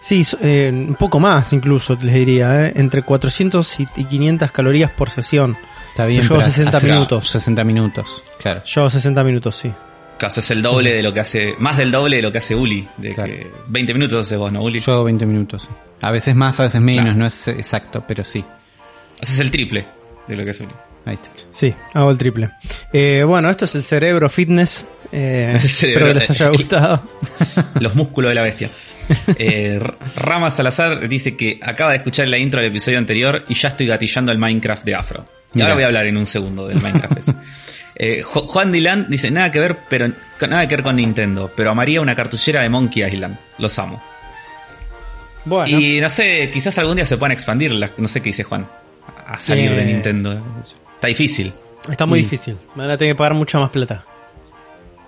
Sí, 0.00 0.26
eh, 0.40 0.70
un 0.72 0.96
poco 0.96 1.20
más 1.20 1.52
incluso, 1.52 1.96
les 2.02 2.14
diría, 2.14 2.66
¿eh? 2.66 2.72
entre 2.74 3.02
400 3.02 3.80
y 3.80 3.86
500 3.86 4.50
calorías 4.50 4.90
por 4.90 5.10
sesión. 5.10 5.56
Está 5.90 6.06
bien, 6.06 6.22
yo 6.22 6.42
60 6.42 6.80
minutos. 6.80 7.28
60 7.28 7.64
minutos, 7.64 8.24
claro. 8.40 8.62
Yo 8.64 8.90
60 8.90 9.22
minutos, 9.22 9.56
sí. 9.56 9.72
Caso 10.18 10.40
es 10.40 10.50
el 10.50 10.62
doble 10.62 10.94
de 10.94 11.02
lo 11.02 11.12
que 11.12 11.20
hace, 11.20 11.54
más 11.58 11.76
del 11.76 11.90
doble 11.90 12.16
de 12.16 12.22
lo 12.22 12.32
que 12.32 12.38
hace 12.38 12.54
Uli. 12.54 12.88
De 12.96 13.50
20 13.68 13.94
minutos 13.94 14.26
haces 14.26 14.38
vos, 14.38 14.52
¿no, 14.52 14.62
Uli? 14.62 14.80
Yo 14.80 15.04
20 15.04 15.26
minutos. 15.26 15.68
A 16.00 16.10
veces 16.10 16.34
más, 16.34 16.58
a 16.58 16.64
veces 16.64 16.80
menos, 16.80 17.14
no 17.14 17.26
es 17.26 17.46
exacto, 17.48 18.04
pero 18.06 18.24
sí. 18.24 18.44
Haces 19.20 19.38
el 19.40 19.50
triple 19.50 19.86
de 20.26 20.36
lo 20.36 20.44
que 20.44 20.50
hace 20.50 20.64
Uli. 20.64 20.74
Ahí 21.04 21.14
está. 21.14 21.30
Sí, 21.50 21.74
hago 21.94 22.10
el 22.10 22.18
triple. 22.18 22.50
Eh, 22.92 23.24
bueno, 23.26 23.50
esto 23.50 23.64
es 23.64 23.74
el 23.74 23.82
cerebro 23.82 24.28
fitness. 24.28 24.86
Eh, 25.10 25.58
espero 25.62 26.06
que 26.06 26.14
les 26.14 26.30
haya 26.30 26.48
gustado. 26.48 27.02
Los 27.80 27.94
músculos 27.94 28.30
de 28.30 28.34
la 28.34 28.42
bestia. 28.42 28.70
Eh, 29.36 29.80
Rama 30.14 30.48
Salazar 30.50 31.06
dice 31.08 31.36
que 31.36 31.58
acaba 31.60 31.90
de 31.90 31.96
escuchar 31.98 32.28
la 32.28 32.38
intro 32.38 32.60
del 32.60 32.70
episodio 32.70 32.98
anterior 32.98 33.44
y 33.48 33.54
ya 33.54 33.68
estoy 33.68 33.86
gatillando 33.86 34.30
el 34.32 34.38
Minecraft 34.38 34.84
de 34.84 34.94
Afro. 34.94 35.26
Y 35.52 35.60
ahora 35.60 35.74
voy 35.74 35.82
a 35.82 35.86
hablar 35.86 36.06
en 36.06 36.16
un 36.16 36.24
segundo 36.26 36.68
del 36.68 36.80
Minecraft. 36.80 37.28
eh, 37.96 38.22
Juan 38.22 38.72
Dylan 38.72 39.06
dice 39.10 39.30
nada 39.30 39.50
que 39.50 39.58
ver, 39.58 39.76
pero 39.90 40.10
nada 40.48 40.66
que 40.68 40.76
ver 40.76 40.84
con 40.84 40.96
Nintendo, 40.96 41.52
pero 41.54 41.70
amaría 41.70 42.00
una 42.00 42.14
cartuchera 42.14 42.62
de 42.62 42.68
Monkey 42.68 43.02
Island. 43.04 43.36
Los 43.58 43.78
amo. 43.78 44.02
Bueno. 45.44 45.78
Y 45.78 46.00
no 46.00 46.08
sé, 46.08 46.48
quizás 46.52 46.78
algún 46.78 46.96
día 46.96 47.04
se 47.04 47.16
puedan 47.16 47.32
expandir, 47.32 47.72
no 47.98 48.08
sé 48.08 48.20
qué 48.20 48.30
dice 48.30 48.44
Juan, 48.44 48.66
a 49.26 49.38
salir 49.40 49.74
de 49.74 49.84
Nintendo. 49.84 50.42
Está 51.02 51.08
difícil. 51.08 51.52
Está 51.90 52.06
muy 52.06 52.20
difícil. 52.20 52.56
Me 52.76 52.84
van 52.84 52.92
a 52.92 52.96
tener 52.96 53.14
que 53.14 53.18
pagar 53.18 53.34
mucha 53.34 53.58
más 53.58 53.70
plata. 53.70 54.04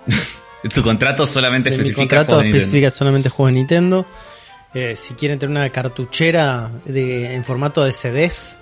tu 0.75 0.83
contrato 0.83 1.25
solamente 1.25 1.71
especifica 1.71 2.01
mi 2.01 2.09
contrato 2.09 2.41
especifica 2.41 2.91
solamente 2.91 3.29
juegos 3.29 3.53
de 3.53 3.59
Nintendo. 3.61 4.05
Eh, 4.75 4.97
si 4.97 5.15
quieren 5.15 5.39
tener 5.39 5.57
una 5.57 5.71
cartuchera 5.71 6.69
de, 6.85 7.37
en 7.37 7.45
formato 7.45 7.85
de 7.85 7.93
CDs. 7.93 8.59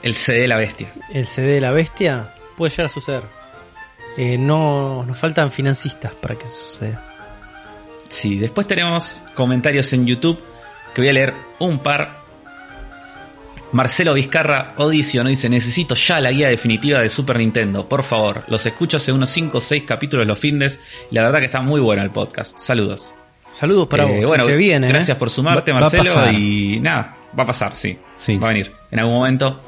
El 0.00 0.14
CD 0.14 0.42
de 0.42 0.46
la 0.46 0.58
bestia. 0.58 0.92
El 1.12 1.26
CD 1.26 1.54
de 1.54 1.60
la 1.60 1.72
bestia 1.72 2.36
puede 2.56 2.70
llegar 2.70 2.86
a 2.86 2.88
suceder. 2.88 3.24
Eh, 4.16 4.38
no 4.38 5.04
nos 5.04 5.18
faltan 5.18 5.50
financistas 5.50 6.12
para 6.12 6.36
que 6.36 6.44
eso 6.44 6.66
suceda. 6.66 7.02
Sí, 8.08 8.38
después 8.38 8.68
tenemos 8.68 9.24
comentarios 9.34 9.92
en 9.92 10.06
YouTube 10.06 10.38
que 10.94 11.00
voy 11.00 11.08
a 11.08 11.12
leer 11.12 11.34
un 11.58 11.80
par 11.80 12.25
Marcelo 13.72 14.14
Vizcarra 14.14 14.74
Audition 14.76 15.26
dice, 15.26 15.48
necesito 15.48 15.94
ya 15.94 16.20
la 16.20 16.30
guía 16.30 16.48
definitiva 16.48 17.00
de 17.00 17.08
Super 17.08 17.38
Nintendo, 17.38 17.88
por 17.88 18.02
favor. 18.02 18.44
Los 18.48 18.64
escucho 18.64 18.96
hace 18.96 19.12
unos 19.12 19.30
5 19.30 19.58
o 19.58 19.60
6 19.60 19.84
capítulos 19.84 20.26
los 20.26 20.38
findes 20.38 20.80
y 21.10 21.14
la 21.14 21.22
verdad 21.24 21.40
que 21.40 21.46
está 21.46 21.60
muy 21.60 21.80
bueno 21.80 22.02
el 22.02 22.10
podcast. 22.10 22.58
Saludos. 22.58 23.14
Saludos 23.50 23.88
para 23.88 24.04
eh, 24.04 24.18
vos. 24.18 24.26
Bueno, 24.26 24.44
se 24.44 24.54
viene, 24.54 24.88
gracias 24.88 25.16
¿eh? 25.16 25.18
por 25.18 25.30
sumarte, 25.30 25.72
Marcelo. 25.72 26.30
y 26.30 26.78
nada, 26.80 27.16
va 27.38 27.42
a 27.42 27.46
pasar, 27.46 27.76
sí. 27.76 27.98
sí 28.16 28.36
va 28.36 28.48
a 28.48 28.52
venir 28.52 28.72
en 28.90 28.98
algún 28.98 29.14
momento. 29.14 29.60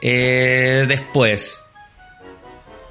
Eh, 0.00 0.86
después, 0.88 1.64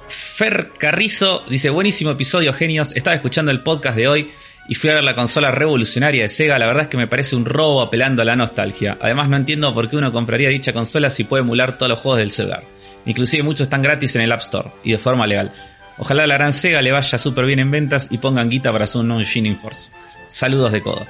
Fer 0.06 0.72
Carrizo 0.78 1.42
dice, 1.48 1.70
buenísimo 1.70 2.10
episodio, 2.10 2.52
genios. 2.52 2.94
Estaba 2.94 3.16
escuchando 3.16 3.50
el 3.50 3.62
podcast 3.62 3.96
de 3.96 4.08
hoy 4.08 4.30
y 4.70 4.76
fui 4.76 4.88
a 4.88 4.94
ver 4.94 5.02
la 5.02 5.16
consola 5.16 5.50
revolucionaria 5.50 6.22
de 6.22 6.28
Sega, 6.28 6.56
la 6.56 6.66
verdad 6.66 6.84
es 6.84 6.88
que 6.88 6.96
me 6.96 7.08
parece 7.08 7.34
un 7.34 7.44
robo 7.44 7.82
apelando 7.82 8.22
a 8.22 8.24
la 8.24 8.36
nostalgia. 8.36 8.96
Además 9.00 9.28
no 9.28 9.36
entiendo 9.36 9.74
por 9.74 9.90
qué 9.90 9.96
uno 9.96 10.12
compraría 10.12 10.48
dicha 10.48 10.72
consola 10.72 11.10
si 11.10 11.24
puede 11.24 11.42
emular 11.42 11.76
todos 11.76 11.90
los 11.90 11.98
juegos 11.98 12.20
del 12.20 12.30
celular. 12.30 12.62
Inclusive 13.04 13.42
muchos 13.42 13.62
están 13.62 13.82
gratis 13.82 14.14
en 14.14 14.22
el 14.22 14.30
App 14.30 14.42
Store 14.42 14.70
y 14.84 14.92
de 14.92 14.98
forma 14.98 15.26
legal. 15.26 15.52
Ojalá 15.98 16.22
a 16.22 16.28
la 16.28 16.34
gran 16.34 16.52
Sega 16.52 16.82
le 16.82 16.92
vaya 16.92 17.18
súper 17.18 17.46
bien 17.46 17.58
en 17.58 17.72
ventas 17.72 18.06
y 18.12 18.18
pongan 18.18 18.48
guita 18.48 18.70
para 18.70 18.86
su 18.86 19.02
non 19.02 19.24
Shining 19.24 19.58
Force. 19.58 19.90
Saludos 20.28 20.70
de 20.70 20.82
codo. 20.82 21.04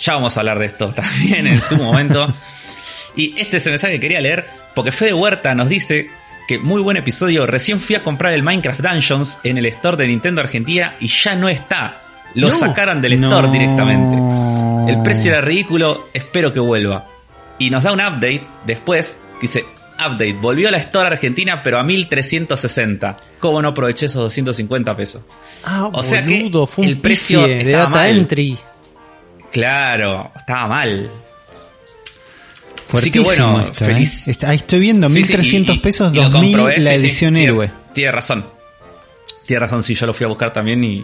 Ya 0.00 0.14
vamos 0.14 0.36
a 0.36 0.40
hablar 0.40 0.58
de 0.58 0.66
esto 0.66 0.88
también 0.92 1.46
en 1.46 1.62
su 1.62 1.76
momento. 1.76 2.34
Y 3.14 3.40
este 3.40 3.58
es 3.58 3.66
el 3.66 3.70
mensaje 3.74 3.94
que 3.94 4.00
quería 4.00 4.20
leer 4.20 4.46
porque 4.74 4.90
Fede 4.90 5.14
Huerta 5.14 5.54
nos 5.54 5.68
dice 5.68 6.10
que 6.48 6.58
muy 6.58 6.82
buen 6.82 6.96
episodio. 6.96 7.46
Recién 7.46 7.78
fui 7.78 7.94
a 7.94 8.02
comprar 8.02 8.32
el 8.32 8.42
Minecraft 8.42 8.80
Dungeons 8.80 9.38
en 9.44 9.58
el 9.58 9.66
store 9.66 9.96
de 9.96 10.08
Nintendo 10.08 10.40
Argentina 10.40 10.96
y 10.98 11.06
ya 11.06 11.36
no 11.36 11.48
está. 11.48 12.02
Lo 12.34 12.50
sacaran 12.50 13.00
del 13.00 13.14
store 13.14 13.48
directamente. 13.48 14.92
El 14.92 15.02
precio 15.02 15.32
era 15.32 15.40
ridículo, 15.40 16.08
espero 16.12 16.52
que 16.52 16.60
vuelva. 16.60 17.06
Y 17.58 17.70
nos 17.70 17.82
da 17.82 17.92
un 17.92 18.00
update 18.00 18.46
después 18.66 19.18
que 19.40 19.46
dice, 19.46 19.64
update, 19.98 20.34
volvió 20.34 20.68
a 20.68 20.70
la 20.70 20.78
store 20.78 21.08
argentina 21.08 21.62
pero 21.62 21.78
a 21.78 21.82
1360. 21.82 23.16
¿Cómo 23.40 23.62
no 23.62 23.68
aproveché 23.68 24.06
esos 24.06 24.22
250 24.22 24.94
pesos? 24.94 25.22
Ah, 25.64 25.90
o 25.92 26.02
sea 26.02 26.24
que 26.24 26.50
el 26.78 26.98
precio 26.98 27.46
de 27.46 27.60
estaba 27.62 27.84
data 27.86 28.08
entry. 28.08 28.58
Claro, 29.52 30.32
estaba 30.36 30.66
mal. 30.66 31.10
Así 32.92 33.10
que 33.10 33.20
bueno, 33.20 33.62
¿eh? 33.62 33.70
feliz. 33.72 34.28
Ahí 34.44 34.56
estoy 34.56 34.80
viendo, 34.80 35.08
1300 35.08 35.78
pesos, 35.78 36.12
2000 36.12 36.84
la 36.84 36.94
edición 36.94 37.36
héroe. 37.36 37.70
Tiene 37.92 38.12
razón. 38.12 38.46
Tiene 39.46 39.60
razón, 39.60 39.82
sí, 39.82 39.94
yo 39.94 40.06
lo 40.06 40.14
fui 40.14 40.24
a 40.24 40.28
buscar 40.28 40.52
también 40.52 40.82
y 40.84 41.00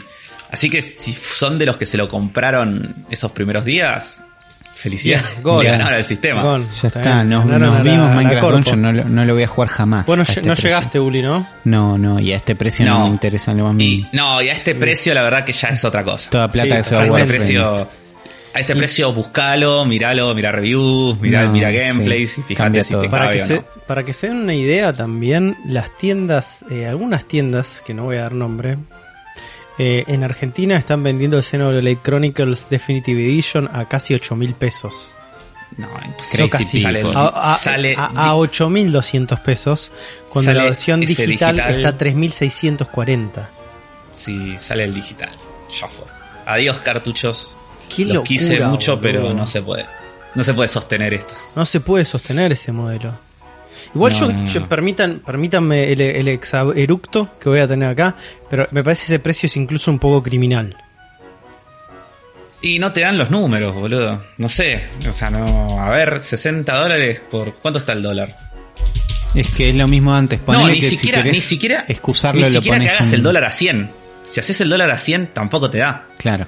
Así 0.52 0.68
que 0.70 0.82
si 0.82 1.12
son 1.12 1.58
de 1.58 1.66
los 1.66 1.76
que 1.76 1.86
se 1.86 1.96
lo 1.96 2.08
compraron 2.08 3.06
esos 3.10 3.32
primeros 3.32 3.64
días, 3.64 4.22
felicidades. 4.74 5.42
Gol, 5.42 5.64
Le 5.64 5.70
ganaron 5.70 5.94
el 5.94 6.04
sistema. 6.04 6.58
ya 6.58 6.88
está, 6.88 7.24
nos, 7.24 7.44
vimos 7.82 8.14
Minecraft 8.14 8.50
Dungeon, 8.52 8.82
no, 8.82 8.92
no, 8.92 9.24
lo 9.24 9.34
voy 9.34 9.42
a 9.44 9.48
jugar 9.48 9.70
jamás. 9.70 10.06
Bueno, 10.06 10.22
este 10.22 10.42
no 10.42 10.54
llegaste, 10.54 11.00
Uli, 11.00 11.22
¿no? 11.22 11.48
No, 11.64 11.96
no, 11.96 12.20
y 12.20 12.32
a 12.32 12.36
este 12.36 12.54
precio 12.54 12.84
no, 12.84 13.04
me 13.04 13.08
interesa 13.08 13.54
lo 13.54 13.64
más 13.64 13.74
mínimo. 13.74 14.08
No, 14.12 14.42
y 14.42 14.50
a 14.50 14.52
este 14.52 14.74
precio 14.74 15.14
la 15.14 15.22
verdad 15.22 15.44
que 15.44 15.52
ya 15.52 15.68
es 15.68 15.84
otra 15.84 16.04
cosa. 16.04 16.30
Toda 16.30 16.48
plata 16.48 16.76
que 16.76 16.84
se 16.84 16.94
va 16.94 17.00
a, 17.00 17.04
a 17.04 17.06
este 17.06 17.24
precio 17.24 17.88
a 18.54 18.60
este 18.60 18.76
precio 18.76 19.12
buscalo, 19.12 19.84
miralo, 19.86 20.34
mira 20.34 20.52
reviews, 20.52 21.18
mira, 21.20 21.46
mira 21.48 21.70
gameplays 21.70 22.36
y 22.36 22.42
fíjate 22.42 22.82
si 22.82 22.94
te 22.94 23.08
para 23.08 23.30
que, 23.30 23.38
se, 23.38 23.64
para 23.86 24.04
que 24.04 24.12
se 24.12 24.28
den 24.28 24.36
una 24.36 24.54
idea 24.54 24.92
también, 24.92 25.56
las 25.64 25.96
tiendas, 25.96 26.64
eh, 26.70 26.86
algunas 26.86 27.26
tiendas, 27.26 27.82
que 27.86 27.94
no 27.94 28.04
voy 28.04 28.16
a 28.16 28.22
dar 28.22 28.34
nombre, 28.34 28.76
eh, 29.78 30.04
en 30.06 30.24
Argentina 30.24 30.76
están 30.76 31.02
vendiendo 31.02 31.36
el 31.36 31.42
Xenoblade 31.42 31.98
Chronicles 32.02 32.68
Definitive 32.68 33.22
Edition 33.22 33.68
a 33.72 33.88
casi 33.88 34.14
8 34.14 34.36
mil 34.36 34.54
pesos. 34.54 35.14
No, 35.76 35.88
imposible. 36.04 36.50
Casi, 36.50 36.80
sale, 36.80 37.02
a, 37.14 37.56
sale 37.58 37.94
a, 37.96 38.30
a 38.30 38.34
8.200 38.34 39.42
pesos, 39.42 39.90
cuando 40.28 40.52
la 40.52 40.64
versión 40.64 41.00
digital, 41.00 41.58
está 41.60 41.88
a 41.88 41.98
3.640. 41.98 43.46
Sí, 44.12 44.58
sale 44.58 44.84
el 44.84 44.94
digital. 44.94 45.30
Ya 45.80 45.88
fue. 45.88 46.04
Adiós 46.44 46.78
cartuchos. 46.80 47.56
Qué 47.88 48.04
Los 48.04 48.24
quise 48.24 48.60
mucho, 48.60 49.00
pero 49.00 49.32
no 49.32 49.46
se 49.46 49.62
puede. 49.62 49.86
No 50.34 50.44
se 50.44 50.54
puede 50.54 50.68
sostener 50.68 51.14
esto. 51.14 51.34
No 51.54 51.64
se 51.64 51.80
puede 51.80 52.04
sostener 52.04 52.52
ese 52.52 52.72
modelo. 52.72 53.12
Igual 53.94 54.46
yo, 54.46 54.68
permitan, 54.68 55.20
permítanme 55.24 55.92
el, 55.92 56.00
el 56.00 56.28
exaeructo 56.28 57.30
que 57.40 57.48
voy 57.48 57.60
a 57.60 57.68
tener 57.68 57.88
acá, 57.88 58.16
pero 58.50 58.66
me 58.70 58.82
parece 58.82 59.04
ese 59.04 59.18
precio 59.18 59.46
es 59.46 59.56
incluso 59.56 59.90
un 59.90 59.98
poco 59.98 60.22
criminal. 60.22 60.76
Y 62.62 62.78
no 62.78 62.92
te 62.92 63.00
dan 63.00 63.18
los 63.18 63.28
números, 63.28 63.74
boludo. 63.74 64.22
No 64.38 64.48
sé. 64.48 64.88
O 65.06 65.12
sea, 65.12 65.30
no. 65.30 65.82
A 65.82 65.90
ver, 65.90 66.20
60 66.20 66.72
dólares 66.72 67.20
por. 67.28 67.56
¿Cuánto 67.56 67.80
está 67.80 67.92
el 67.92 68.02
dólar? 68.02 68.36
Es 69.34 69.48
que 69.48 69.70
es 69.70 69.76
lo 69.76 69.88
mismo 69.88 70.14
antes. 70.14 70.40
no, 70.46 70.68
ni 70.68 70.80
siquiera, 70.80 71.22
ni 71.24 71.40
siquiera. 71.40 71.84
Excusarlo, 71.88 72.40
ni 72.40 72.46
siquiera 72.46 72.78
que 72.78 72.88
hagas 72.88 73.12
el 73.12 73.22
dólar 73.22 73.44
a 73.44 73.50
100. 73.50 73.90
Si 74.22 74.38
haces 74.38 74.60
el 74.60 74.68
dólar 74.68 74.90
a 74.92 74.98
100, 74.98 75.34
tampoco 75.34 75.68
te 75.68 75.78
da. 75.78 76.06
Claro. 76.18 76.46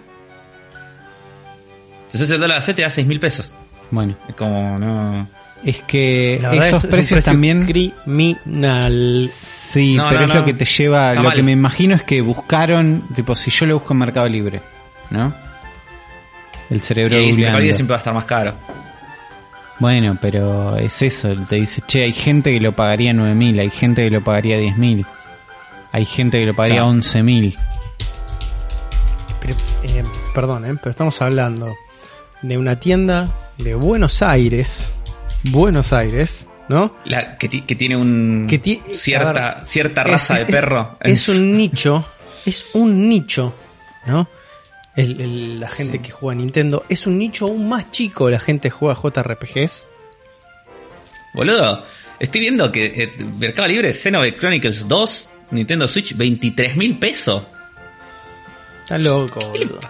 Si 2.09 2.17
haces 2.17 2.31
el 2.31 2.41
dólar 2.41 2.59
a 2.59 2.63
100, 2.63 2.77
te 2.77 2.83
da 2.83 2.91
6 2.91 3.07
mil 3.09 3.19
pesos. 3.19 3.53
Bueno. 3.91 4.17
Es 4.29 4.37
como, 4.37 4.79
no. 4.79 5.29
Es 5.65 5.83
que 5.83 6.43
esos 6.53 6.87
precios 6.87 7.25
también. 7.25 7.65
Criminal. 7.67 9.31
Sí, 9.33 9.97
pero 10.09 10.25
es 10.25 10.35
lo 10.35 10.45
que 10.45 10.55
te 10.55 10.65
lleva. 10.65 11.15
lo 11.15 11.31
que 11.31 11.43
me 11.43 11.53
imagino 11.53 11.95
es 11.95 12.03
que 12.03 12.21
buscaron. 12.21 13.05
Tipo, 13.15 13.35
si 13.35 13.51
yo 13.51 13.67
lo 13.67 13.75
busco 13.75 13.95
en 13.95 13.99
Mercado 13.99 14.29
Libre, 14.29 14.61
¿no? 15.11 15.35
El 16.71 16.81
cerebro 16.81 17.19
y 17.21 17.33
siempre 17.33 17.87
va 17.87 17.95
a 17.95 17.99
estar 17.99 18.15
más 18.15 18.25
caro. 18.25 18.55
Bueno, 19.79 20.17
pero 20.21 20.77
es 20.77 21.03
eso, 21.03 21.35
te 21.49 21.57
dice, 21.57 21.83
che, 21.87 22.05
hay 22.05 22.13
gente 22.13 22.53
que 22.53 22.61
lo 22.61 22.73
pagaría 22.73 23.13
9.000, 23.13 23.61
hay 23.61 23.71
gente 23.71 24.05
que 24.05 24.11
lo 24.11 24.23
pagaría 24.23 24.57
10.000, 24.59 25.05
hay 25.91 26.05
gente 26.05 26.39
que 26.39 26.47
lo 26.47 26.55
pagaría 26.55 26.85
11.000. 26.85 27.57
Eh, 29.83 30.05
perdón, 30.33 30.65
eh, 30.65 30.75
pero 30.77 30.91
estamos 30.91 31.21
hablando 31.21 31.75
de 32.41 32.57
una 32.57 32.79
tienda 32.79 33.29
de 33.59 33.75
Buenos 33.75 34.23
Aires, 34.23 34.97
Buenos 35.45 35.93
Aires, 35.93 36.49
¿no? 36.69 36.97
La, 37.05 37.37
que, 37.37 37.49
tiene 37.49 37.97
un 37.97 38.49
cierta, 38.93 39.63
cierta 39.65 40.05
raza 40.05 40.35
de 40.39 40.47
perro. 40.47 40.99
Es 41.01 41.29
un 41.29 41.57
nicho, 41.57 42.07
es 42.47 42.67
un 42.75 43.09
nicho, 43.09 43.55
¿no? 44.07 44.29
la 44.97 45.69
gente 45.69 46.01
que 46.01 46.11
juega 46.11 46.39
Nintendo. 46.41 46.85
Es 46.89 47.07
un 47.07 47.19
nicho 47.19 47.47
aún 47.47 47.69
más 47.69 47.91
chico 47.91 48.31
la 48.31 48.39
gente 48.39 48.69
que 48.69 48.75
juega 48.75 48.95
JRPGs. 48.95 49.89
Boludo, 51.35 51.85
estoy 52.21 52.41
viendo 52.43 52.71
que 52.71 52.87
eh, 52.87 53.25
Mercado 53.39 53.67
Libre 53.67 53.93
Xenoblade 53.93 54.37
Chronicles 54.37 54.87
2, 54.87 55.29
Nintendo 55.51 55.89
Switch, 55.89 56.17
23 56.17 56.77
mil 56.77 56.97
pesos. 56.99 57.43
Está 58.83 58.99
loco, 58.99 59.41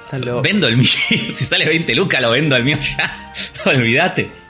Está 0.04 0.18
loco. 0.18 0.40
Vendo 0.40 0.68
el 0.68 0.78
mío. 0.78 0.88
si 1.08 1.44
sale 1.44 1.66
20 1.66 1.94
lucas, 1.94 2.22
lo 2.22 2.30
vendo 2.30 2.56
al 2.56 2.64
mío 2.64 2.78
ya. 2.80 3.32
olvídate. 3.66 4.43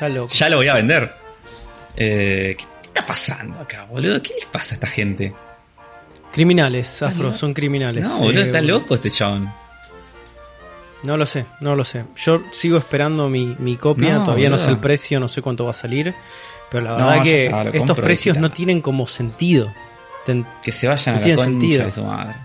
Está 0.00 0.08
loco. 0.08 0.32
Ya 0.32 0.48
lo 0.48 0.56
voy 0.56 0.68
a 0.68 0.74
vender. 0.76 1.12
Eh, 1.94 2.56
¿Qué 2.56 2.64
está 2.84 3.04
pasando 3.04 3.60
acá, 3.60 3.84
boludo? 3.84 4.22
¿Qué 4.22 4.32
les 4.34 4.46
pasa 4.46 4.72
a 4.72 4.76
esta 4.76 4.86
gente? 4.86 5.34
Criminales, 6.32 7.02
Afro, 7.02 7.34
son 7.34 7.52
criminales. 7.52 8.08
No, 8.08 8.20
boludo, 8.20 8.40
está 8.40 8.62
loco 8.62 8.94
este 8.94 9.10
chabón. 9.10 9.52
No 11.02 11.18
lo 11.18 11.26
sé, 11.26 11.44
no 11.60 11.76
lo 11.76 11.84
sé. 11.84 12.06
Yo 12.16 12.44
sigo 12.50 12.78
esperando 12.78 13.28
mi, 13.28 13.54
mi 13.58 13.76
copia, 13.76 14.24
todavía 14.24 14.48
no 14.48 14.56
sé 14.56 14.70
el 14.70 14.78
precio, 14.78 15.20
no 15.20 15.28
sé 15.28 15.42
cuánto 15.42 15.64
va 15.64 15.72
a 15.72 15.74
salir. 15.74 16.14
Pero 16.70 16.82
la 16.82 16.94
verdad 16.94 17.22
que 17.22 17.70
estos 17.74 18.00
precios 18.00 18.38
no 18.38 18.50
tienen 18.50 18.80
como 18.80 19.06
sentido. 19.06 19.70
que 20.62 20.72
se 20.72 20.88
vayan 20.88 21.16
a 21.16 21.20
la 21.20 21.36
sentido. 21.36 21.84
de 21.84 21.90
su 21.90 22.02
madre. 22.06 22.36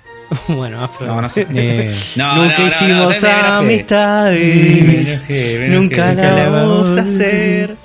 Bueno, 0.47 0.83
Afro. 0.83 1.07
No, 1.07 1.21
no 1.21 1.29
sé. 1.29 1.47
Eh, 1.53 1.95
nunca 2.15 2.63
hicimos 2.63 3.23
amistades. 3.23 5.23
nunca, 5.69 6.13
la 6.13 6.49
vamos 6.49 6.97
a 6.97 7.01
hacer. 7.01 7.75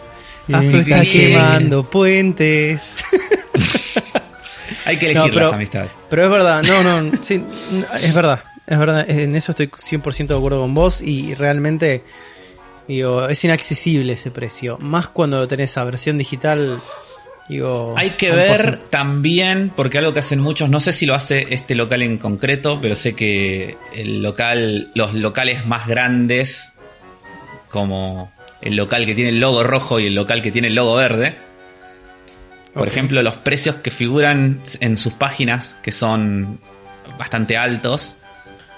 Afro 0.53 0.81
está 0.81 1.03
quemando 1.03 1.85
puentes. 1.85 2.97
Hay 4.85 4.97
que 4.97 5.11
elegir 5.11 5.37
las 5.37 5.53
amistades. 5.53 5.91
Pero 6.09 6.25
es 6.25 6.31
verdad, 6.31 6.63
no, 6.65 7.03
no, 7.03 7.13
sí, 7.21 7.43
es 8.03 8.15
verdad. 8.15 8.45
Es 8.67 8.79
verdad, 8.79 9.11
en 9.11 9.35
eso 9.35 9.53
estoy 9.53 9.69
100% 9.69 10.29
de 10.29 10.37
acuerdo 10.37 10.61
con 10.61 10.75
vos 10.75 11.03
y 11.03 11.35
realmente 11.35 12.05
digo, 12.87 13.29
es 13.29 13.43
inaccesible 13.45 14.13
ese 14.13 14.31
precio. 14.31 14.79
Más 14.79 15.09
cuando 15.09 15.39
lo 15.39 15.49
tenés 15.49 15.77
a 15.77 15.85
versión 15.85 16.19
digital. 16.19 16.81
Digo, 17.51 17.95
Hay 17.99 18.11
que 18.11 18.31
ver 18.31 18.77
también, 18.91 19.73
porque 19.75 19.99
algo 19.99 20.13
que 20.13 20.21
hacen 20.21 20.39
muchos, 20.39 20.71
no 20.71 20.79
sé 20.79 20.93
si 20.93 21.05
lo 21.05 21.17
hace 21.17 21.53
este 21.53 21.75
local 21.75 22.01
en 22.03 22.17
concreto, 22.17 22.79
pero 22.81 22.95
sé 22.95 23.17
que 23.17 23.77
el 23.93 24.23
local, 24.23 24.93
los 24.95 25.15
locales 25.15 25.67
más 25.67 25.89
grandes, 25.89 26.75
como 27.69 28.31
el 28.61 28.77
local 28.77 29.05
que 29.05 29.17
tiene 29.17 29.31
el 29.31 29.41
logo 29.41 29.65
rojo 29.65 29.99
y 29.99 30.07
el 30.07 30.15
local 30.15 30.43
que 30.43 30.53
tiene 30.53 30.69
el 30.69 30.77
logo 30.77 30.95
verde, 30.95 31.39
por 32.73 32.87
ejemplo, 32.87 33.21
los 33.21 33.35
precios 33.39 33.75
que 33.77 33.91
figuran 33.91 34.63
en 34.79 34.97
sus 34.97 35.15
páginas, 35.15 35.77
que 35.83 35.91
son 35.91 36.61
bastante 37.19 37.57
altos, 37.57 38.15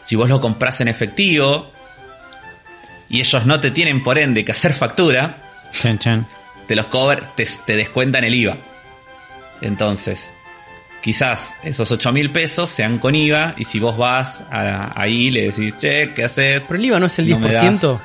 si 0.02 0.16
vos 0.16 0.30
lo 0.30 0.40
compras 0.40 0.80
en 0.80 0.88
efectivo 0.88 1.70
y 3.10 3.20
ellos 3.20 3.44
no 3.44 3.60
te 3.60 3.70
tienen 3.70 4.02
por 4.02 4.16
ende 4.16 4.46
que 4.46 4.52
hacer 4.52 4.72
factura, 4.72 5.42
te 6.66 6.76
los 6.76 6.86
cover, 6.86 7.28
te, 7.34 7.76
descuentan 7.76 8.24
el 8.24 8.34
IVA. 8.34 8.56
Entonces, 9.60 10.32
quizás 11.00 11.54
esos 11.62 11.90
8 11.90 12.12
mil 12.12 12.32
pesos 12.32 12.68
sean 12.70 12.98
con 12.98 13.14
IVA 13.14 13.54
y 13.58 13.64
si 13.64 13.80
vos 13.80 13.96
vas 13.96 14.44
ahí 14.50 15.30
le 15.30 15.50
decís, 15.50 15.76
che, 15.78 16.12
¿qué 16.14 16.24
haces? 16.24 16.62
Pero 16.62 16.78
el 16.78 16.84
IVA 16.86 17.00
no 17.00 17.06
es 17.06 17.18
el 17.18 17.28
10%. 17.28 18.00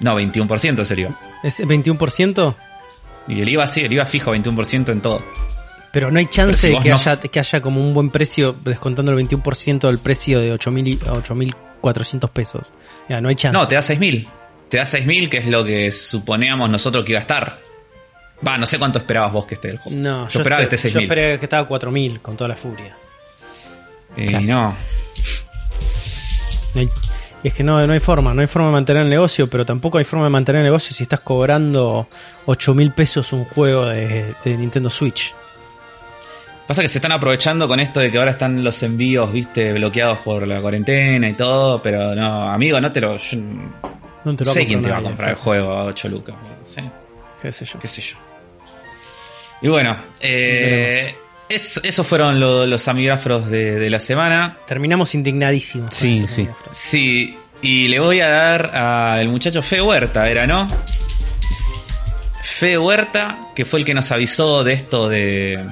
No, 0.00 0.20
21% 0.20 0.80
es 0.80 0.90
el 0.90 0.98
IVA. 1.00 1.20
¿Es 1.42 1.60
21%? 1.60 2.56
Y 3.28 3.40
el 3.40 3.48
IVA 3.48 3.66
sí, 3.66 3.82
el 3.82 3.92
IVA 3.92 4.06
fijo 4.06 4.34
21% 4.34 4.90
en 4.90 5.00
todo. 5.00 5.22
Pero 5.92 6.10
no 6.10 6.18
hay 6.18 6.26
chance 6.26 6.68
de 6.68 6.78
que, 6.80 6.90
haya, 6.90 7.20
que 7.20 7.38
haya 7.38 7.60
como 7.60 7.80
un 7.80 7.94
buen 7.94 8.10
precio 8.10 8.52
descontando 8.64 9.12
el 9.12 9.28
21% 9.28 9.86
del 9.86 9.98
precio 9.98 10.40
de 10.40 10.52
8.400 10.52 12.30
pesos. 12.30 12.72
Ya, 13.08 13.20
no 13.20 13.28
hay 13.28 13.36
chance. 13.36 13.56
No, 13.56 13.68
te 13.68 13.76
da 13.76 13.80
6.000. 13.80 14.26
Te 14.68 14.78
da 14.78 14.84
6.000, 14.84 15.28
que 15.28 15.38
es 15.38 15.46
lo 15.46 15.64
que 15.64 15.92
suponíamos 15.92 16.68
nosotros 16.70 17.04
que 17.04 17.12
iba 17.12 17.18
a 17.18 17.22
estar. 17.22 17.60
Va, 18.46 18.58
no 18.58 18.66
sé 18.66 18.78
cuánto 18.78 18.98
esperabas 18.98 19.32
vos 19.32 19.46
que 19.46 19.54
esté 19.54 19.68
el 19.68 19.78
juego. 19.78 19.96
No, 19.96 20.28
yo, 20.28 20.40
esperaba 20.40 20.66
que 20.66 20.74
esté 20.74 20.88
6.000. 20.88 20.92
Yo 20.92 21.00
esperé 21.00 21.38
que 21.38 21.46
estaba 21.46 21.68
4.000 21.68 22.20
con 22.20 22.36
toda 22.36 22.48
la 22.48 22.56
furia. 22.56 22.96
Y 24.16 24.26
no. 24.44 24.76
es 27.42 27.54
que 27.54 27.62
no, 27.62 27.86
no 27.86 27.92
hay 27.92 28.00
forma, 28.00 28.32
no 28.34 28.40
hay 28.40 28.46
forma 28.46 28.68
de 28.68 28.72
mantener 28.72 29.02
el 29.02 29.10
negocio, 29.10 29.48
pero 29.48 29.64
tampoco 29.66 29.98
hay 29.98 30.04
forma 30.04 30.26
de 30.26 30.30
mantener 30.30 30.60
el 30.60 30.66
negocio 30.66 30.94
si 30.94 31.02
estás 31.02 31.20
cobrando 31.20 32.08
8.000 32.46 32.94
pesos 32.94 33.32
un 33.32 33.44
juego 33.44 33.86
de 33.86 34.34
Nintendo 34.44 34.90
Switch. 34.90 35.34
Pasa 36.66 36.80
que 36.80 36.88
se 36.88 36.96
están 36.96 37.12
aprovechando 37.12 37.68
con 37.68 37.78
esto 37.78 38.00
de 38.00 38.10
que 38.10 38.16
ahora 38.16 38.30
están 38.30 38.64
los 38.64 38.82
envíos, 38.82 39.30
viste, 39.30 39.74
bloqueados 39.74 40.18
por 40.18 40.48
la 40.48 40.62
cuarentena 40.62 41.28
y 41.28 41.34
todo, 41.34 41.82
pero 41.82 42.14
no, 42.14 42.50
amigo, 42.50 42.80
no 42.80 42.90
te 42.90 43.02
lo. 43.02 43.18
No 44.24 44.36
te 44.36 44.44
lo 44.44 44.52
sé 44.52 44.66
quién 44.66 44.82
te 44.82 44.90
va 44.90 44.98
a 44.98 45.02
comprar 45.02 45.30
el 45.30 45.36
juego 45.36 45.72
a 45.72 45.84
8 45.84 46.08
lucas. 46.08 46.36
¿Qué 47.40 47.52
sé 47.52 47.64
yo? 47.64 47.78
¿Qué 47.78 47.88
sé 47.88 48.00
yo? 48.00 48.16
Y 49.60 49.68
bueno, 49.68 49.96
eh, 50.20 51.14
esos 51.48 52.06
fueron 52.06 52.40
los 52.40 52.88
amigafros 52.88 53.50
de, 53.50 53.88
la 53.90 54.00
semana. 54.00 54.58
Terminamos 54.66 55.14
indignadísimos. 55.14 55.94
Sí, 55.94 56.26
sí. 56.26 56.48
Sí, 56.70 57.36
y 57.62 57.88
le 57.88 58.00
voy 58.00 58.20
a 58.20 58.28
dar 58.28 58.74
al 58.74 59.28
muchacho 59.28 59.62
Fe 59.62 59.80
Huerta, 59.80 60.28
¿era, 60.28 60.46
no? 60.46 60.68
Fe 62.42 62.76
Huerta, 62.78 63.48
que 63.54 63.64
fue 63.64 63.80
el 63.80 63.84
que 63.84 63.94
nos 63.94 64.10
avisó 64.12 64.64
de 64.64 64.72
esto 64.74 65.08
de 65.08 65.64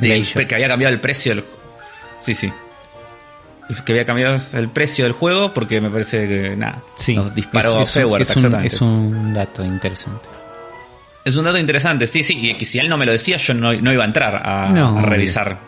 que 0.00 0.54
había 0.54 0.68
cambiado 0.68 0.94
el 0.94 1.00
precio 1.00 1.34
del 1.34 1.44
Sí, 2.18 2.34
sí. 2.34 2.52
Que 3.84 3.92
había 3.92 4.04
cambiado 4.04 4.36
el 4.54 4.68
precio 4.68 5.04
del 5.04 5.12
juego 5.12 5.52
porque 5.54 5.80
me 5.80 5.90
parece 5.90 6.26
que 6.28 6.56
nada. 6.56 6.82
nos 7.08 7.34
disparó 7.34 7.82
es, 7.82 7.96
es, 7.96 8.36
un, 8.36 8.54
es 8.64 8.80
un 8.80 9.34
dato 9.34 9.64
interesante. 9.64 10.28
Es 11.24 11.36
un 11.36 11.44
dato 11.44 11.58
interesante, 11.58 12.06
sí, 12.06 12.22
sí. 12.22 12.50
Y 12.50 12.54
que 12.54 12.64
si 12.64 12.78
él 12.78 12.88
no 12.88 12.96
me 12.96 13.06
lo 13.06 13.12
decía, 13.12 13.36
yo 13.36 13.54
no, 13.54 13.72
iba 13.72 14.02
a 14.02 14.06
entrar 14.06 14.42
a, 14.44 15.02
revisar. 15.02 15.58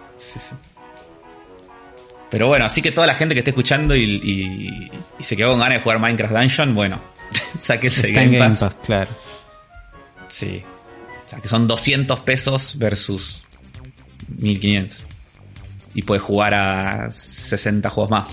Pero 2.31 2.48
bueno, 2.48 2.64
así 2.64 2.82
que 2.82 2.90
toda 2.90 3.06
la 3.06 3.14
gente 3.14 3.35
que 3.35 3.40
esté 3.40 3.51
escuchando 3.51 3.94
y, 3.94 4.90
se 5.20 5.36
quedó 5.36 5.51
con 5.51 5.60
ganas 5.60 5.78
de 5.78 5.82
jugar 5.82 6.01
Minecraft 6.01 6.35
Dungeon, 6.35 6.74
bueno, 6.74 7.01
sáquese 7.60 8.10
Game, 8.10 8.36
Game 8.36 8.56
Pass. 8.56 8.76
Claro. 8.85 9.10
Sí. 10.28 10.62
O 11.24 11.28
sea, 11.28 11.40
que 11.40 11.48
son 11.48 11.68
200 11.68 12.20
pesos 12.20 12.76
versus 12.76 13.44
1500. 14.36 15.06
Y 15.95 16.03
puedes 16.03 16.23
jugar 16.23 16.55
a 16.55 17.11
60 17.11 17.89
juegos 17.91 18.11
más. 18.11 18.27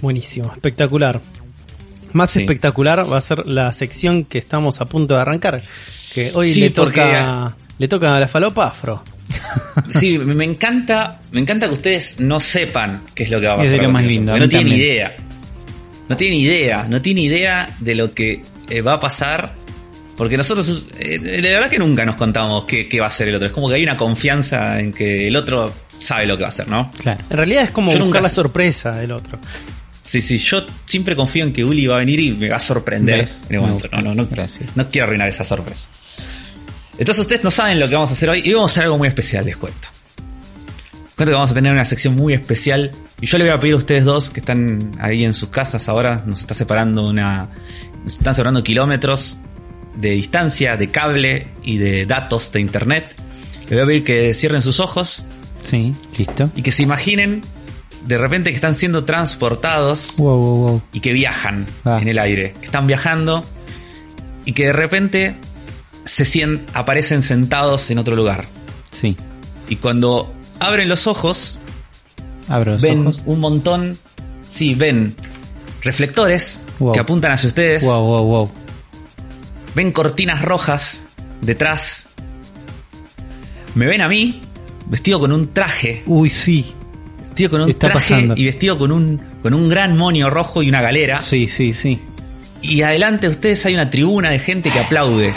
Buenísimo, 0.00 0.52
espectacular. 0.52 1.20
Más 2.12 2.30
Sí. 2.30 2.40
espectacular 2.40 3.10
va 3.10 3.18
a 3.18 3.20
ser 3.20 3.46
la 3.46 3.72
sección 3.72 4.24
que 4.24 4.38
estamos 4.38 4.80
a 4.80 4.86
punto 4.86 5.14
de 5.14 5.20
arrancar. 5.20 5.62
Que 6.14 6.30
hoy 6.34 6.48
Sí, 6.50 6.60
le 6.60 6.70
porque- 6.70 7.00
toca. 7.00 7.56
Le 7.78 7.88
toca 7.88 8.16
a 8.16 8.20
la 8.20 8.28
falopa 8.28 8.66
afro. 8.68 9.02
Sí, 9.90 10.16
me 10.18 10.44
encanta, 10.44 11.20
me 11.32 11.40
encanta 11.40 11.66
que 11.66 11.74
ustedes 11.74 12.18
no 12.20 12.40
sepan 12.40 13.02
qué 13.14 13.24
es 13.24 13.30
lo 13.30 13.40
que 13.40 13.46
va 13.46 13.54
a 13.54 13.56
Es 13.56 13.62
pasar. 13.64 13.76
de 13.80 13.82
lo 13.86 13.92
más 13.92 14.04
lindo, 14.04 14.32
No 14.38 14.48
tienen 14.48 14.68
también. 14.68 14.80
idea. 14.80 15.16
No 16.08 16.16
tienen 16.16 16.38
idea, 16.38 16.86
no 16.88 17.02
tienen 17.02 17.24
idea 17.24 17.68
de 17.80 17.94
lo 17.94 18.14
que 18.14 18.40
eh, 18.70 18.80
va 18.80 18.94
a 18.94 19.00
pasar. 19.00 19.54
Porque 20.16 20.36
nosotros, 20.36 20.86
eh, 20.98 21.40
la 21.42 21.50
verdad 21.50 21.70
que 21.70 21.78
nunca 21.78 22.04
nos 22.06 22.16
contamos 22.16 22.64
qué, 22.64 22.88
qué 22.88 23.00
va 23.00 23.06
a 23.06 23.08
hacer 23.08 23.28
el 23.28 23.34
otro. 23.34 23.48
Es 23.48 23.52
como 23.52 23.68
que 23.68 23.74
hay 23.74 23.82
una 23.82 23.96
confianza 23.96 24.80
en 24.80 24.92
que 24.92 25.26
el 25.26 25.36
otro 25.36 25.72
sabe 25.98 26.26
lo 26.26 26.36
que 26.36 26.42
va 26.42 26.48
a 26.48 26.50
hacer, 26.50 26.68
¿no? 26.68 26.90
Claro. 26.98 27.22
En 27.28 27.36
realidad 27.36 27.64
es 27.64 27.70
como 27.70 27.90
Yo 27.92 27.98
buscar 27.98 28.06
nunca 28.06 28.20
la 28.22 28.28
sorpresa 28.28 28.92
del 28.92 29.12
otro. 29.12 29.38
Sí, 30.02 30.22
sí, 30.22 30.38
yo 30.38 30.64
siempre 30.84 31.16
confío 31.16 31.44
en 31.44 31.52
que 31.52 31.64
Uli 31.64 31.86
va 31.86 31.96
a 31.96 31.98
venir 31.98 32.20
y 32.20 32.30
me 32.30 32.48
va 32.48 32.56
a 32.56 32.60
sorprender 32.60 33.20
¿Ves? 33.20 33.42
en 33.48 33.56
el 33.56 33.60
Me 33.60 33.66
momento. 33.66 33.88
No, 33.92 34.02
no, 34.02 34.14
no, 34.14 34.28
Gracias. 34.28 34.76
no 34.76 34.88
quiero 34.88 35.06
arruinar 35.06 35.28
esa 35.28 35.44
sorpresa. 35.44 35.88
Entonces 36.98 37.20
ustedes 37.22 37.44
no 37.44 37.50
saben 37.50 37.78
lo 37.78 37.88
que 37.88 37.94
vamos 37.94 38.10
a 38.10 38.12
hacer 38.14 38.30
hoy 38.30 38.40
y 38.44 38.52
vamos 38.54 38.70
a 38.70 38.72
hacer 38.72 38.84
algo 38.84 38.98
muy 38.98 39.08
especial, 39.08 39.44
les 39.44 39.56
cuento. 39.56 39.88
Cuento 41.16 41.30
que 41.30 41.34
vamos 41.34 41.50
a 41.50 41.54
tener 41.54 41.72
una 41.72 41.84
sección 41.84 42.14
muy 42.14 42.34
especial 42.34 42.90
y 43.20 43.26
yo 43.26 43.36
le 43.36 43.44
voy 43.44 43.52
a 43.52 43.60
pedir 43.60 43.74
a 43.74 43.78
ustedes 43.78 44.04
dos 44.04 44.30
que 44.30 44.40
están 44.40 44.92
ahí 45.00 45.24
en 45.24 45.34
sus 45.34 45.48
casas 45.48 45.88
ahora, 45.88 46.22
nos 46.24 46.40
está 46.40 46.54
separando 46.54 47.06
una... 47.08 47.50
Nos 48.04 48.14
están 48.18 48.34
separando 48.34 48.62
kilómetros 48.62 49.38
de 49.96 50.10
distancia, 50.10 50.76
de 50.76 50.90
cable 50.90 51.48
y 51.62 51.78
de 51.78 52.06
datos 52.06 52.52
de 52.52 52.60
internet. 52.60 53.06
Les 53.68 53.70
voy 53.70 53.80
a 53.80 53.86
pedir 53.86 54.04
que 54.04 54.34
cierren 54.34 54.62
sus 54.62 54.78
ojos 54.80 55.26
Sí, 55.64 55.92
listo. 56.16 56.50
y 56.54 56.62
que 56.62 56.70
se 56.72 56.82
imaginen 56.82 57.42
de 58.06 58.18
repente 58.18 58.50
que 58.50 58.56
están 58.56 58.74
siendo 58.74 59.04
transportados 59.04 60.14
Wow, 60.18 60.36
wow, 60.38 60.56
wow. 60.68 60.82
y 60.92 61.00
que 61.00 61.12
viajan 61.12 61.66
Ah. 61.84 61.98
en 62.00 62.06
el 62.08 62.18
aire, 62.20 62.54
que 62.60 62.66
están 62.66 62.86
viajando 62.86 63.42
y 64.44 64.52
que 64.52 64.66
de 64.66 64.72
repente 64.72 65.34
se 66.04 66.24
sien- 66.24 66.64
aparecen 66.72 67.22
sentados 67.22 67.90
en 67.90 67.98
otro 67.98 68.14
lugar. 68.14 68.44
Sí. 68.92 69.16
Y 69.68 69.76
cuando 69.76 70.32
abren 70.60 70.88
los 70.88 71.08
ojos, 71.08 71.58
Abro 72.46 72.72
los 72.72 72.80
ven 72.80 73.08
ojos. 73.08 73.22
un 73.26 73.40
montón, 73.40 73.98
sí, 74.48 74.76
ven 74.76 75.16
reflectores 75.82 76.62
que 76.92 77.00
apuntan 77.00 77.32
hacia 77.32 77.48
ustedes, 77.48 77.82
Wow, 77.82 78.02
wow, 78.04 78.24
wow. 78.24 78.50
Ven 79.76 79.92
cortinas 79.92 80.40
rojas 80.42 81.04
detrás, 81.42 82.06
me 83.74 83.86
ven 83.86 84.00
a 84.00 84.08
mí 84.08 84.40
vestido 84.86 85.20
con 85.20 85.32
un 85.32 85.52
traje, 85.52 86.02
Uy, 86.06 86.30
sí. 86.30 86.74
vestido 87.28 87.50
con 87.50 87.60
un 87.60 87.70
Está 87.70 87.88
traje 87.92 88.14
pasando. 88.14 88.34
y 88.36 88.44
vestido 88.46 88.78
con 88.78 88.90
un, 88.90 89.20
con 89.42 89.52
un 89.54 89.68
gran 89.68 89.96
monio 89.96 90.30
rojo 90.30 90.62
y 90.62 90.68
una 90.70 90.80
galera. 90.80 91.20
Sí, 91.20 91.46
sí, 91.46 91.72
sí. 91.74 92.00
Y 92.62 92.80
adelante 92.82 93.26
de 93.26 93.32
ustedes 93.32 93.64
hay 93.66 93.74
una 93.74 93.90
tribuna 93.90 94.30
de 94.30 94.38
gente 94.38 94.70
que 94.70 94.78
aplaude. 94.80 95.34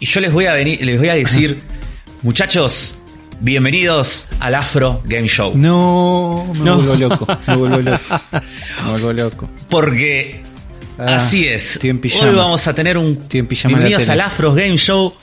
Y 0.00 0.06
yo 0.06 0.20
les 0.20 0.32
voy 0.32 0.46
a 0.46 0.52
venir, 0.54 0.84
les 0.84 0.98
voy 0.98 1.10
a 1.10 1.14
decir, 1.14 1.60
muchachos, 2.22 2.96
bienvenidos 3.40 4.26
al 4.40 4.56
Afro 4.56 5.00
Game 5.04 5.28
Show. 5.28 5.52
No, 5.56 6.44
me 6.54 6.60
No. 6.64 6.76
vuelvo 6.82 6.94
loco. 7.08 7.26
Me 7.46 7.56
vuelvo 7.56 7.76
loco. 7.82 8.20
Me 8.84 8.90
vuelvo 8.90 9.12
loco. 9.12 9.50
Porque 9.68 10.42
Ah, 11.00 11.16
así 11.16 11.46
es. 11.46 11.72
estoy 11.76 11.90
en 11.90 11.98
pijama. 11.98 12.30
Hoy 12.30 12.36
vamos 12.36 12.66
a 12.68 12.74
tener 12.74 12.98
un 12.98 13.12
Estoy 13.22 13.40
en 13.40 13.46
pijama 13.46 13.72
en 13.78 13.82
la 13.82 13.88
bienvenidos 13.88 14.08
al 14.10 14.20
Afro 14.20 14.52
Game 14.54 14.76
Show. 14.76 15.14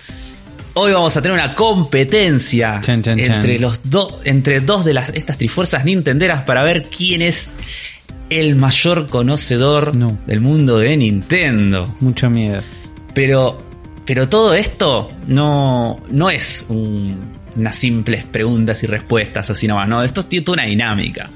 Hoy 0.74 0.92
vamos 0.92 1.16
a 1.18 1.22
tener 1.22 1.36
una 1.38 1.54
competencia 1.56 2.82
Chan, 2.84 3.02
chan, 3.02 3.18
chan. 3.20 3.32
entre 3.36 3.60
los 3.60 3.80
dos, 3.84 4.16
entre 4.26 4.60
dos 4.62 4.86
de 4.86 4.94
las 4.94 5.10
estas 5.10 5.38
trifuerzas 5.38 5.86
nintenderas 5.86 6.44
para 6.44 6.64
ver 6.64 6.84
quién 6.84 7.22
es 7.22 7.54
el 8.30 8.56
mayor 8.56 9.08
conocedor 9.08 9.96
No. 9.96 10.18
del 10.28 10.42
mundo 10.42 10.78
de 10.80 10.98
Nintendo. 10.98 11.96
Mucho 12.00 12.30
miedo. 12.30 12.62
Pero, 13.14 13.64
pero 14.06 14.30
todo 14.30 14.54
esto 14.54 15.10
no, 15.28 16.04
no 16.10 16.30
es 16.30 16.66
un- 16.70 17.38
unas 17.56 17.76
simples 17.76 18.24
preguntas 18.26 18.84
y 18.84 18.88
respuestas 18.88 19.50
así 19.50 19.66
nomás, 19.68 19.88
no, 19.90 20.04
esto 20.04 20.24
tiene 20.24 20.46
toda 20.46 20.58
una 20.58 20.66
dinámica. 20.66 21.30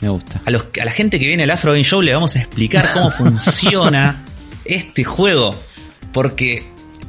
Me 0.00 0.08
gusta. 0.08 0.40
A, 0.44 0.50
los, 0.50 0.66
a 0.80 0.84
la 0.84 0.90
gente 0.92 1.18
que 1.18 1.26
viene 1.26 1.42
al 1.44 1.50
Afro 1.50 1.72
Game 1.72 1.84
Show 1.84 2.00
le 2.02 2.14
vamos 2.14 2.36
a 2.36 2.38
explicar 2.40 2.90
cómo 2.94 3.10
funciona 3.10 4.24
este 4.64 5.04
juego, 5.04 5.54
porque 6.12 6.64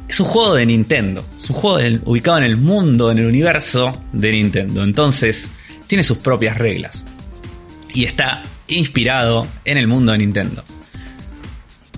es 0.08 0.18
un 0.20 0.26
juego 0.26 0.54
de 0.54 0.66
Nintendo, 0.66 1.24
es 1.38 1.48
un 1.50 1.56
juego 1.56 1.78
del- 1.78 2.02
ubicado 2.04 2.38
en 2.38 2.44
el 2.44 2.56
mundo, 2.56 3.10
en 3.10 3.18
el 3.18 3.26
universo 3.26 3.92
de 4.12 4.32
Nintendo, 4.32 4.82
entonces 4.82 5.50
tiene 5.86 6.02
sus 6.02 6.18
propias 6.18 6.56
reglas 6.58 7.04
y 7.94 8.04
está 8.04 8.42
inspirado 8.68 9.46
en 9.64 9.78
el 9.78 9.86
mundo 9.86 10.12
de 10.12 10.18
Nintendo. 10.18 10.64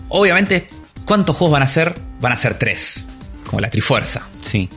Obviamente, 0.09 0.69
¿cuántos 1.05 1.37
juegos 1.37 1.53
van 1.53 1.63
a 1.63 1.67
ser? 1.67 1.95
Van 2.21 2.33
a 2.33 2.37
ser 2.37 2.59
tres, 2.59 3.09
como 3.47 3.61
la 3.61 3.71
Trifuerza. 3.71 4.23
Sí. 4.43 4.69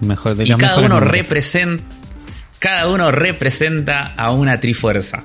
Mejor 0.00 0.34
de 0.36 0.44
Y 0.44 0.54
cada 0.56 0.78
uno 0.80 1.00
representa. 1.00 1.82
Cada 2.58 2.88
uno 2.88 3.10
representa 3.12 4.14
a 4.16 4.30
una 4.30 4.58
trifuerza. 4.58 5.22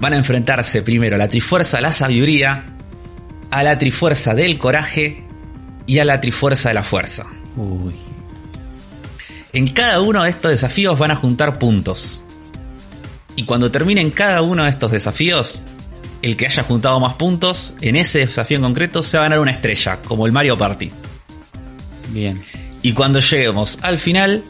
Van 0.00 0.12
a 0.14 0.16
enfrentarse 0.16 0.82
primero 0.82 1.16
a 1.16 1.18
la 1.18 1.28
trifuerza 1.28 1.76
de 1.76 1.82
la 1.82 1.92
sabiduría, 1.92 2.76
a 3.50 3.62
la 3.62 3.78
trifuerza 3.78 4.34
del 4.34 4.58
coraje 4.58 5.24
y 5.86 5.98
a 5.98 6.04
la 6.04 6.20
trifuerza 6.20 6.70
de 6.70 6.74
la 6.74 6.82
fuerza. 6.82 7.26
Uy. 7.56 7.96
En 9.52 9.66
cada 9.66 10.00
uno 10.00 10.22
de 10.22 10.30
estos 10.30 10.52
desafíos 10.52 10.98
van 10.98 11.10
a 11.10 11.16
juntar 11.16 11.58
puntos. 11.58 12.22
Y 13.36 13.44
cuando 13.44 13.70
terminen 13.70 14.10
cada 14.10 14.42
uno 14.42 14.64
de 14.64 14.70
estos 14.70 14.92
desafíos, 14.92 15.62
el 16.22 16.36
que 16.36 16.46
haya 16.46 16.62
juntado 16.62 17.00
más 17.00 17.14
puntos 17.14 17.74
en 17.80 17.96
ese 17.96 18.20
desafío 18.20 18.58
en 18.58 18.62
concreto 18.62 19.02
se 19.02 19.16
va 19.16 19.24
a 19.24 19.26
ganar 19.26 19.40
una 19.40 19.50
estrella, 19.50 20.00
como 20.02 20.26
el 20.26 20.32
Mario 20.32 20.56
Party. 20.56 20.90
Bien. 22.10 22.42
Y 22.82 22.92
cuando 22.92 23.20
lleguemos 23.20 23.78
al 23.82 23.98
final, 23.98 24.42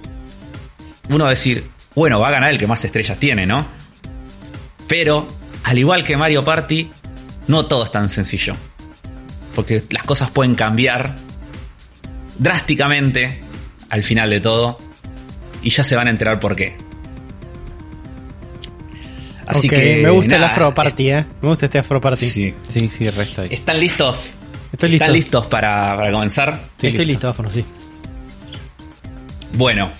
uno 1.08 1.24
va 1.24 1.30
a 1.30 1.30
decir, 1.30 1.64
bueno, 1.94 2.20
va 2.20 2.28
a 2.28 2.32
ganar 2.32 2.50
el 2.50 2.58
que 2.58 2.66
más 2.66 2.84
estrellas 2.84 3.18
tiene, 3.18 3.46
¿no? 3.46 3.66
Pero, 4.86 5.26
al 5.70 5.78
igual 5.78 6.02
que 6.02 6.16
Mario 6.16 6.42
Party, 6.42 6.90
no 7.46 7.66
todo 7.66 7.84
es 7.84 7.92
tan 7.92 8.08
sencillo. 8.08 8.56
Porque 9.54 9.80
las 9.90 10.02
cosas 10.02 10.28
pueden 10.28 10.56
cambiar 10.56 11.14
drásticamente 12.36 13.40
al 13.88 14.02
final 14.02 14.30
de 14.30 14.40
todo. 14.40 14.78
Y 15.62 15.70
ya 15.70 15.84
se 15.84 15.94
van 15.94 16.08
a 16.08 16.10
enterar 16.10 16.40
por 16.40 16.56
qué. 16.56 16.76
Así 19.46 19.68
que. 19.68 20.00
me 20.02 20.10
gusta 20.10 20.38
el 20.38 20.42
Afro 20.42 20.74
Party, 20.74 21.10
¿eh? 21.12 21.26
Me 21.40 21.48
gusta 21.50 21.66
este 21.66 21.78
Afro 21.78 22.00
Party. 22.00 22.26
Sí. 22.26 22.52
Sí, 22.68 22.88
sí, 22.88 23.06
el 23.06 23.14
resto 23.14 23.42
ahí. 23.42 23.50
¿Están 23.52 23.78
listos? 23.78 24.32
Estoy 24.72 24.90
listo. 24.90 25.04
¿Están 25.04 25.14
listos 25.14 25.46
para, 25.46 25.96
para 25.96 26.10
comenzar? 26.10 26.60
Estoy, 26.72 26.90
listo. 26.90 27.04
listo, 27.04 27.28
Afro, 27.28 27.48
sí. 27.48 27.64
Bueno, 29.52 29.92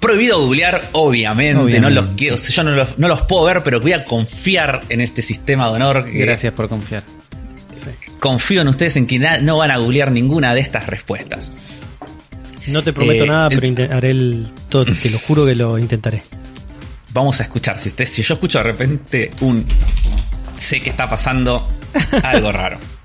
prohibido 0.00 0.40
googlear, 0.40 0.88
obviamente. 0.92 1.60
Obviamente. 1.62 1.80
No 1.80 1.90
los 2.02 2.14
quiero, 2.14 2.36
yo 2.36 2.62
no 2.62 2.70
los, 2.72 2.98
no 2.98 3.08
los 3.08 3.22
puedo 3.22 3.44
ver, 3.44 3.62
pero 3.62 3.80
voy 3.80 3.92
a 3.92 4.04
confiar 4.04 4.80
en 4.88 5.00
este 5.00 5.22
sistema 5.22 5.66
de 5.68 5.74
honor. 5.74 6.04
que 6.04 6.18
Gracias 6.18 6.52
por 6.52 6.68
confiar. 6.68 7.02
Confío 8.20 8.62
en 8.62 8.68
ustedes 8.68 8.96
en 8.96 9.06
que 9.06 9.18
no 9.18 9.56
van 9.58 9.70
a 9.70 9.76
googlear 9.76 10.10
ninguna 10.10 10.54
de 10.54 10.60
estas 10.60 10.86
respuestas. 10.86 11.52
No 12.66 12.82
te 12.82 12.92
prometo 12.92 13.24
Eh, 13.24 13.28
nada, 13.28 13.48
el- 13.50 13.74
pero 13.74 13.94
haré 13.94 14.10
el 14.10 14.48
todo, 14.68 14.84
te 14.84 15.08
lo 15.10 15.18
juro 15.18 15.46
que 15.46 15.54
lo 15.54 15.78
intentaré. 15.78 16.22
Vamos 17.12 17.40
a 17.40 17.44
escuchar. 17.44 17.78
Si 17.78 17.88
usted, 17.88 18.04
si 18.06 18.22
yo 18.22 18.34
escucho 18.34 18.58
de 18.58 18.64
repente 18.64 19.30
un 19.40 19.64
sé 20.56 20.80
que 20.80 20.90
está 20.90 21.08
pasando 21.08 21.66
algo 22.22 22.52
raro. 22.52 22.78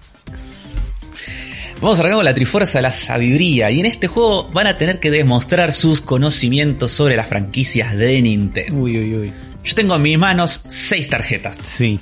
Vamos 1.84 2.00
a 2.00 2.04
arrancar 2.04 2.20
con 2.20 2.26
la 2.26 2.34
Trifuerza 2.34 2.78
de 2.78 2.84
la 2.84 2.94
Sabiduría. 2.94 3.70
Y 3.70 3.82
en 3.82 3.86
este 3.86 4.08
juego 4.08 4.50
van 4.52 4.68
a 4.68 4.78
tener 4.78 5.02
que 5.02 5.12
demostrar 5.12 5.74
sus 5.74 6.00
conocimientos 6.00 6.92
sobre 6.92 7.18
las 7.18 7.28
franquicias 7.28 7.94
de 7.98 8.22
Nintendo. 8.22 8.78
Uy, 8.78 8.98
uy, 8.98 9.18
uy. 9.18 9.34
Yo 9.66 9.76
tengo 9.76 9.94
en 9.96 10.02
mis 10.02 10.18
manos 10.18 10.62
seis 10.66 11.10
tarjetas. 11.10 11.58
Sí. 11.58 12.00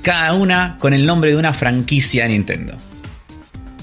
cada 0.00 0.32
una 0.32 0.78
con 0.80 0.94
el 0.94 1.04
nombre 1.04 1.30
de 1.30 1.36
una 1.36 1.52
franquicia 1.52 2.22
de 2.22 2.30
Nintendo. 2.30 2.74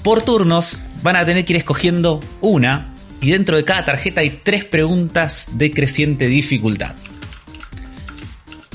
Por 0.02 0.22
turnos 0.22 0.80
van 1.04 1.14
a 1.14 1.24
tener 1.24 1.44
que 1.44 1.52
ir 1.52 1.58
escogiendo 1.58 2.18
una 2.40 2.92
y 3.20 3.30
dentro 3.30 3.56
de 3.56 3.62
cada 3.62 3.84
tarjeta 3.84 4.22
hay 4.22 4.40
tres 4.42 4.64
preguntas 4.64 5.46
de 5.52 5.70
creciente 5.70 6.26
dificultad. 6.26 6.96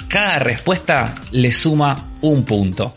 Cada 0.07 0.39
respuesta 0.39 1.15
le 1.31 1.52
suma 1.52 2.11
un 2.22 2.45
punto. 2.45 2.95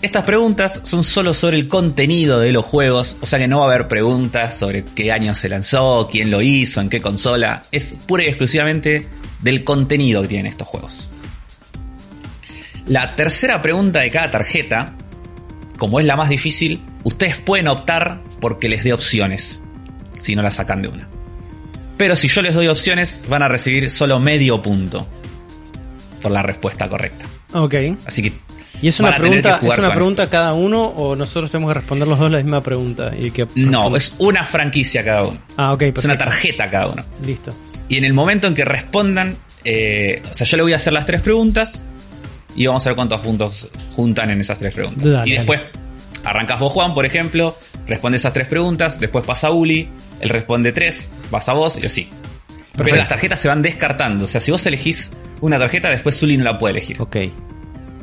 Estas 0.00 0.22
preguntas 0.22 0.80
son 0.84 1.02
solo 1.02 1.34
sobre 1.34 1.56
el 1.56 1.66
contenido 1.66 2.38
de 2.38 2.52
los 2.52 2.64
juegos, 2.64 3.16
o 3.20 3.26
sea 3.26 3.40
que 3.40 3.48
no 3.48 3.58
va 3.58 3.64
a 3.64 3.74
haber 3.74 3.88
preguntas 3.88 4.56
sobre 4.56 4.84
qué 4.84 5.10
año 5.10 5.34
se 5.34 5.48
lanzó, 5.48 6.08
quién 6.10 6.30
lo 6.30 6.40
hizo, 6.40 6.80
en 6.80 6.88
qué 6.88 7.00
consola. 7.00 7.64
Es 7.72 7.96
pura 8.06 8.22
y 8.22 8.28
exclusivamente 8.28 9.08
del 9.42 9.64
contenido 9.64 10.22
que 10.22 10.28
tienen 10.28 10.46
estos 10.46 10.68
juegos. 10.68 11.10
La 12.86 13.16
tercera 13.16 13.60
pregunta 13.60 13.98
de 13.98 14.12
cada 14.12 14.30
tarjeta, 14.30 14.94
como 15.76 15.98
es 15.98 16.06
la 16.06 16.14
más 16.14 16.28
difícil, 16.28 16.80
ustedes 17.02 17.40
pueden 17.40 17.66
optar 17.66 18.22
porque 18.40 18.68
les 18.68 18.84
dé 18.84 18.92
opciones, 18.92 19.64
si 20.14 20.36
no 20.36 20.42
la 20.42 20.52
sacan 20.52 20.80
de 20.80 20.88
una. 20.88 21.08
Pero 21.96 22.14
si 22.14 22.28
yo 22.28 22.40
les 22.40 22.54
doy 22.54 22.68
opciones, 22.68 23.20
van 23.28 23.42
a 23.42 23.48
recibir 23.48 23.90
solo 23.90 24.20
medio 24.20 24.62
punto 24.62 25.08
por 26.22 26.30
la 26.30 26.42
respuesta 26.42 26.88
correcta. 26.88 27.26
Ok. 27.52 27.74
Así 28.06 28.22
que 28.22 28.47
¿Y 28.80 28.88
es 28.88 29.00
una 29.00 29.16
pregunta, 29.16 29.60
es 29.62 29.78
una 29.78 29.92
pregunta 29.92 30.28
cada 30.28 30.52
uno 30.54 30.84
o 30.84 31.16
nosotros 31.16 31.50
tenemos 31.50 31.70
que 31.70 31.80
responder 31.80 32.06
los 32.06 32.18
dos 32.18 32.30
la 32.30 32.38
misma 32.38 32.62
pregunta? 32.62 33.12
Y 33.18 33.30
que 33.30 33.46
no, 33.56 33.96
es 33.96 34.14
una 34.18 34.44
franquicia 34.44 35.04
cada 35.04 35.24
uno. 35.24 35.38
Ah, 35.56 35.72
ok. 35.72 35.82
Es 35.82 36.04
una 36.04 36.16
tarjeta 36.16 36.70
cada 36.70 36.88
uno. 36.88 37.04
Listo. 37.24 37.54
Y 37.88 37.96
en 37.96 38.04
el 38.04 38.12
momento 38.12 38.46
en 38.46 38.54
que 38.54 38.64
respondan, 38.64 39.36
eh, 39.64 40.22
o 40.30 40.34
sea, 40.34 40.46
yo 40.46 40.56
le 40.56 40.62
voy 40.62 40.72
a 40.72 40.76
hacer 40.76 40.92
las 40.92 41.06
tres 41.06 41.22
preguntas 41.22 41.84
y 42.54 42.66
vamos 42.66 42.86
a 42.86 42.90
ver 42.90 42.96
cuántos 42.96 43.20
puntos 43.20 43.68
juntan 43.92 44.30
en 44.30 44.40
esas 44.40 44.58
tres 44.58 44.74
preguntas. 44.74 45.26
y 45.26 45.32
después 45.32 45.60
arrancas 46.24 46.60
vos, 46.60 46.72
Juan, 46.72 46.94
por 46.94 47.06
ejemplo, 47.06 47.56
responde 47.86 48.16
esas 48.16 48.32
tres 48.32 48.48
preguntas, 48.48 49.00
después 49.00 49.24
pasa 49.24 49.50
Uli, 49.50 49.88
él 50.20 50.28
responde 50.28 50.72
tres, 50.72 51.10
vas 51.30 51.48
a 51.48 51.54
vos 51.54 51.78
y 51.82 51.86
así. 51.86 52.10
Pero 52.76 52.96
las 52.96 53.08
tarjetas 53.08 53.40
se 53.40 53.48
van 53.48 53.60
descartando. 53.60 54.24
O 54.24 54.28
sea, 54.28 54.40
si 54.40 54.52
vos 54.52 54.64
elegís 54.66 55.10
una 55.40 55.58
tarjeta, 55.58 55.88
después 55.90 56.22
Uli 56.22 56.36
no 56.36 56.44
la 56.44 56.58
puede 56.58 56.72
elegir. 56.72 57.00
Ok. 57.00 57.16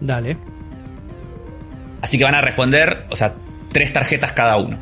Dale. 0.01 0.37
Así 2.05 2.19
que 2.19 2.23
van 2.23 2.35
a 2.35 2.41
responder, 2.41 3.07
o 3.09 3.15
sea, 3.15 3.33
tres 3.71 3.91
tarjetas 3.91 4.31
cada 4.33 4.57
uno. 4.57 4.77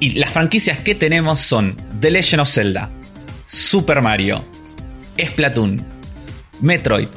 Y 0.00 0.12
las 0.12 0.30
franquicias 0.30 0.80
que 0.80 0.94
tenemos 0.94 1.38
son 1.38 1.76
The 2.00 2.10
Legend 2.10 2.40
of 2.40 2.48
Zelda, 2.48 2.88
Super 3.44 4.00
Mario, 4.00 4.42
Splatoon, 5.22 5.84
Metroid, 6.62 7.08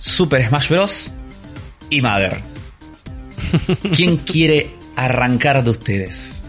Super 0.00 0.46
Smash 0.46 0.68
Bros. 0.68 1.14
y 1.88 2.02
Mother. 2.02 2.42
¿Quién 3.94 4.18
quiere 4.18 4.74
arrancar 4.94 5.64
de 5.64 5.70
ustedes? 5.70 6.44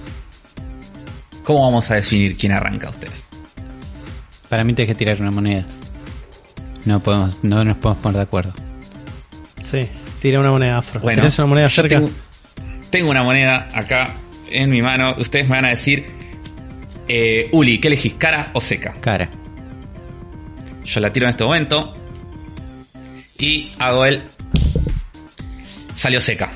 ¿Cómo 1.45 1.61
vamos 1.61 1.89
a 1.89 1.95
definir 1.95 2.35
quién 2.35 2.51
arranca 2.51 2.87
de 2.87 2.97
ustedes? 2.97 3.29
Para 4.49 4.65
mí 4.65 4.73
tienes 4.73 4.93
que 4.93 4.99
tirar 4.99 5.21
una 5.21 5.31
moneda. 5.31 5.65
No 6.83 7.01
podemos, 7.01 7.41
no 7.45 7.63
nos 7.63 7.77
podemos 7.77 8.03
poner 8.03 8.17
de 8.17 8.23
acuerdo. 8.23 8.53
Sí. 9.63 9.87
Tira 10.21 10.39
una 10.39 10.51
moneda 10.51 10.77
afro. 10.77 11.01
¿Tienes 11.01 11.39
una 11.39 11.47
moneda 11.47 11.67
cerca? 11.67 11.99
Tengo, 12.91 13.09
una 13.09 13.23
moneda 13.23 13.69
acá 13.73 14.13
en 14.51 14.69
mi 14.69 14.79
mano. 14.79 15.15
Ustedes 15.17 15.49
me 15.49 15.55
van 15.55 15.65
a 15.65 15.69
decir, 15.69 16.05
eh, 17.07 17.49
Uli, 17.51 17.79
¿qué 17.79 17.87
elegís? 17.87 18.13
¿Cara 18.13 18.51
o 18.53 18.61
seca? 18.61 18.93
Cara. 19.01 19.27
Yo 20.85 20.99
la 20.99 21.11
tiro 21.11 21.25
en 21.25 21.31
este 21.31 21.43
momento. 21.43 21.95
Y 23.39 23.73
hago 23.79 24.05
el. 24.05 24.21
Salió 25.95 26.21
seca. 26.21 26.51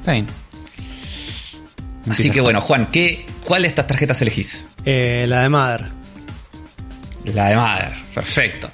Está 0.00 0.12
bien. 0.12 0.26
Así 2.10 2.30
que 2.30 2.42
bueno, 2.42 2.60
Juan, 2.60 2.90
¿qué, 2.92 3.24
¿cuál 3.42 3.62
de 3.62 3.68
estas 3.68 3.86
tarjetas 3.86 4.20
elegís? 4.20 4.68
Eh, 4.84 5.24
la 5.26 5.42
de 5.42 5.48
Mother. 5.48 5.92
La 7.24 7.48
de 7.48 7.56
Mother, 7.56 7.92
perfecto. 8.14 8.70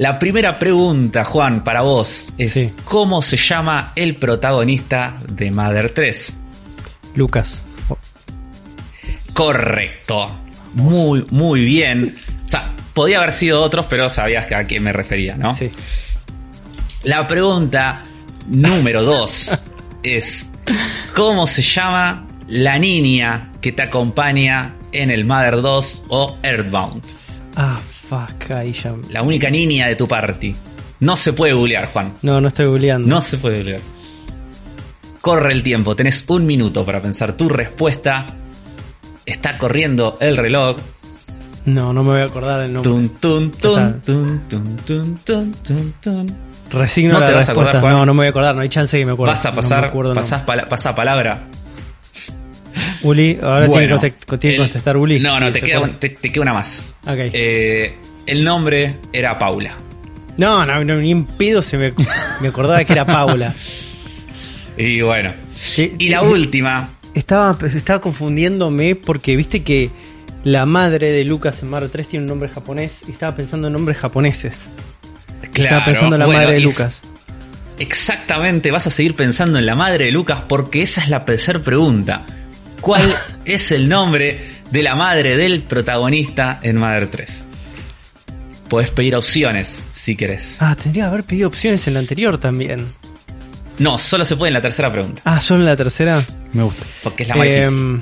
La 0.00 0.18
primera 0.18 0.58
pregunta, 0.58 1.26
Juan, 1.26 1.62
para 1.62 1.82
vos 1.82 2.32
es 2.38 2.68
¿cómo 2.86 3.20
se 3.20 3.36
llama 3.36 3.92
el 3.94 4.16
protagonista 4.16 5.18
de 5.28 5.50
Mother 5.50 5.92
3? 5.92 6.40
Lucas. 7.16 7.60
Correcto. 9.34 10.40
Muy, 10.72 11.26
muy 11.28 11.66
bien. 11.66 12.16
O 12.46 12.48
sea, 12.48 12.74
podía 12.94 13.18
haber 13.18 13.32
sido 13.32 13.60
otros, 13.60 13.84
pero 13.90 14.08
sabías 14.08 14.50
a 14.50 14.64
quién 14.64 14.84
me 14.84 14.94
refería, 14.94 15.36
¿no? 15.36 15.52
Sí. 15.52 15.70
La 17.02 17.26
pregunta 17.26 18.00
número 18.46 19.02
2 19.02 19.66
es 20.02 20.50
¿cómo 21.14 21.46
se 21.46 21.60
llama 21.60 22.26
la 22.46 22.78
niña 22.78 23.52
que 23.60 23.72
te 23.72 23.82
acompaña 23.82 24.76
en 24.92 25.10
el 25.10 25.26
Mother 25.26 25.60
2 25.60 26.04
o 26.08 26.38
Earthbound? 26.42 27.04
Ah, 27.54 27.80
Fuck, 28.10 28.50
ahí 28.50 28.72
ya. 28.72 28.92
La 29.10 29.22
única 29.22 29.48
niña 29.50 29.86
de 29.86 29.94
tu 29.94 30.08
party. 30.08 30.52
No 30.98 31.14
se 31.14 31.32
puede 31.32 31.52
googlear, 31.52 31.86
Juan. 31.92 32.14
No, 32.22 32.40
no 32.40 32.48
estoy 32.48 32.66
googleando. 32.66 33.06
No 33.06 33.20
se 33.20 33.38
puede 33.38 33.58
googlear. 33.58 33.80
Corre 35.20 35.52
el 35.52 35.62
tiempo, 35.62 35.94
tenés 35.94 36.24
un 36.26 36.44
minuto 36.44 36.84
para 36.84 37.00
pensar 37.00 37.34
tu 37.34 37.48
respuesta. 37.48 38.26
Está 39.24 39.56
corriendo 39.58 40.18
el 40.20 40.36
reloj. 40.36 40.78
No, 41.66 41.92
no 41.92 42.02
me 42.02 42.10
voy 42.10 42.20
a 42.22 42.24
acordar 42.24 42.62
el 42.62 42.72
nombre. 42.72 42.90
Tun, 42.90 43.08
tun, 43.20 43.52
tun, 46.02 46.36
Resigno 46.68 47.20
no 47.20 47.24
te 47.24 47.32
vas 47.32 47.48
a 47.48 47.52
acordar, 47.52 47.80
Juan. 47.80 47.92
No, 47.92 48.06
no 48.06 48.14
me 48.14 48.18
voy 48.18 48.26
a 48.26 48.30
acordar, 48.30 48.56
no 48.56 48.62
hay 48.62 48.68
chance 48.68 48.98
que 48.98 49.06
me 49.06 49.12
acuerde. 49.12 49.34
Vas 49.34 49.46
a 49.46 49.52
pasar, 49.54 49.94
no 49.94 50.14
pasás 50.14 50.42
pasa 50.68 50.96
palabra. 50.96 51.44
Uli, 53.02 53.38
ahora 53.40 53.66
tiene, 53.68 53.98
que 54.40 54.56
contestar 54.56 54.96
Uli. 54.96 55.20
No, 55.20 55.40
no, 55.40 55.50
te, 55.50 55.60
queda, 55.60 55.88
te, 55.98 56.14
queda, 56.14 56.42
una 56.42 56.52
más. 56.52 56.96
Okay. 57.02 57.30
Eh, 57.32 57.94
el 58.26 58.44
nombre 58.44 58.96
era 59.12 59.38
Paula. 59.38 59.74
No, 60.36 60.64
no, 60.64 60.82
ni 60.82 61.12
un 61.12 61.26
pedo 61.26 61.62
se 61.62 61.76
me, 61.78 61.92
me 62.40 62.48
acordaba 62.48 62.84
que 62.84 62.92
era 62.92 63.06
Paula. 63.06 63.54
y 64.76 65.00
bueno. 65.00 65.34
y 65.76 66.08
la 66.08 66.22
última. 66.22 66.90
Estaba, 67.14 67.56
estaba 67.74 68.00
confundiéndome 68.00 68.94
porque 68.94 69.34
viste 69.36 69.62
que 69.62 69.90
la 70.44 70.64
madre 70.64 71.10
de 71.10 71.24
Lucas 71.24 71.62
en 71.62 71.70
Mario 71.70 71.90
3 71.90 72.08
tiene 72.08 72.24
un 72.24 72.28
nombre 72.28 72.48
japonés 72.48 73.00
y 73.08 73.12
estaba 73.12 73.34
pensando 73.34 73.66
en 73.66 73.72
nombres 73.72 73.98
japoneses. 73.98 74.70
Claro, 75.52 75.64
estaba 75.64 75.84
pensando 75.84 76.16
en 76.16 76.20
la 76.20 76.26
madre 76.26 76.52
de 76.54 76.60
Lucas. 76.60 77.02
Exactamente, 77.78 78.70
vas 78.70 78.86
a 78.86 78.90
seguir 78.90 79.14
pensando 79.14 79.58
en 79.58 79.66
la 79.66 79.74
madre 79.74 80.06
de 80.06 80.12
Lucas 80.12 80.44
porque 80.46 80.82
esa 80.82 81.02
es 81.02 81.08
la 81.08 81.24
tercera 81.24 81.58
pregunta. 81.58 82.22
¿Cuál 82.80 83.14
es 83.44 83.72
el 83.72 83.88
nombre 83.88 84.40
de 84.70 84.82
la 84.82 84.94
madre 84.94 85.36
del 85.36 85.62
protagonista 85.62 86.60
en 86.62 86.76
Mother 86.76 87.08
3? 87.08 87.46
Puedes 88.68 88.90
pedir 88.90 89.16
opciones 89.16 89.84
si 89.90 90.16
querés. 90.16 90.62
Ah, 90.62 90.76
tendría 90.80 91.04
que 91.04 91.08
haber 91.08 91.24
pedido 91.24 91.48
opciones 91.48 91.86
en 91.88 91.94
la 91.94 92.00
anterior 92.00 92.38
también. 92.38 92.86
No, 93.78 93.98
solo 93.98 94.24
se 94.24 94.36
puede 94.36 94.50
en 94.50 94.54
la 94.54 94.60
tercera 94.60 94.92
pregunta. 94.92 95.22
Ah, 95.24 95.40
solo 95.40 95.60
en 95.60 95.66
la 95.66 95.76
tercera. 95.76 96.22
Me 96.52 96.62
gusta. 96.62 96.84
Porque 97.02 97.24
es 97.24 97.28
la 97.28 97.36
más 97.36 97.46
em, 97.46 98.00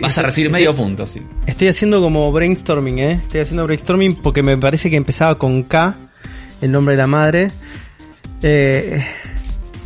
Vas 0.00 0.16
a 0.16 0.22
recibir 0.22 0.50
medio 0.50 0.74
punto, 0.74 1.06
sí. 1.06 1.20
Estoy 1.46 1.68
haciendo 1.68 2.00
como 2.00 2.30
brainstorming, 2.32 2.98
¿eh? 3.00 3.12
Estoy 3.22 3.40
haciendo 3.40 3.64
brainstorming 3.64 4.16
porque 4.16 4.42
me 4.42 4.56
parece 4.56 4.88
que 4.88 4.96
empezaba 4.96 5.36
con 5.36 5.62
K, 5.64 5.94
el 6.62 6.72
nombre 6.72 6.94
de 6.94 6.98
la 6.98 7.06
madre. 7.06 7.50
Eh, 8.42 9.04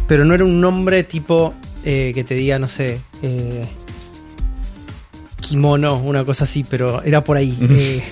pero 0.06 0.24
no 0.24 0.34
era 0.34 0.44
un 0.44 0.60
nombre 0.60 1.02
tipo 1.02 1.54
eh, 1.90 2.12
que 2.12 2.22
te 2.22 2.34
diga, 2.34 2.58
no 2.58 2.68
sé, 2.68 3.00
eh, 3.22 3.66
kimono, 5.40 5.96
una 5.96 6.22
cosa 6.22 6.44
así, 6.44 6.62
pero 6.62 7.02
era 7.02 7.24
por 7.24 7.38
ahí. 7.38 7.56
Eh, 7.62 8.04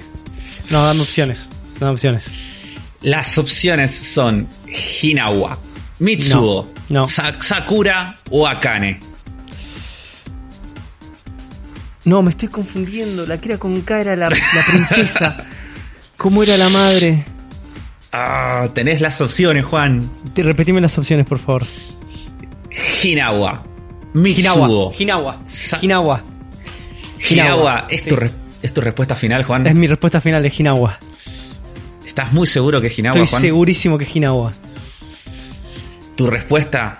no, 0.70 0.82
dame 0.82 1.02
opciones, 1.02 1.50
dame 1.78 1.92
opciones. 1.92 2.32
Las 3.02 3.36
opciones 3.36 3.90
son 3.90 4.48
Hinawa, 5.02 5.58
Mitsuo, 5.98 6.72
Sakura 7.06 8.18
o 8.30 8.46
Akane. 8.46 8.98
No, 12.06 12.22
me 12.22 12.30
estoy 12.30 12.48
confundiendo. 12.48 13.26
La 13.26 13.38
que 13.38 13.50
era 13.50 13.58
con 13.58 13.78
K 13.82 14.00
era 14.00 14.16
la, 14.16 14.30
la 14.30 14.64
princesa. 14.70 15.44
¿Cómo 16.16 16.42
era 16.42 16.56
la 16.56 16.70
madre? 16.70 17.26
Ah, 18.10 18.70
tenés 18.72 19.02
las 19.02 19.20
opciones, 19.20 19.66
Juan. 19.66 20.08
Te, 20.32 20.42
repetime 20.42 20.80
las 20.80 20.96
opciones, 20.96 21.26
por 21.26 21.40
favor. 21.40 21.66
Hinawa. 22.70 23.64
Mitsuo. 24.14 24.92
Hinawa. 24.98 25.40
Hinawa. 25.80 26.24
Hinawa. 27.30 27.86
¿Es, 27.88 28.04
tu 28.04 28.16
¿Es 28.62 28.72
tu 28.72 28.80
respuesta 28.80 29.14
final, 29.14 29.44
Juan? 29.44 29.66
Es 29.66 29.74
mi 29.74 29.86
respuesta 29.86 30.20
final, 30.20 30.44
es 30.46 30.58
Hinawa. 30.58 30.98
¿Estás 32.04 32.32
muy 32.32 32.46
seguro 32.46 32.80
que 32.80 32.86
es 32.86 32.98
Hinawa, 32.98 33.22
Estoy 33.22 33.40
segurísimo 33.40 33.98
que 33.98 34.04
es 34.04 34.16
Hinawa. 34.16 34.52
¿Tu 36.16 36.26
respuesta, 36.26 36.98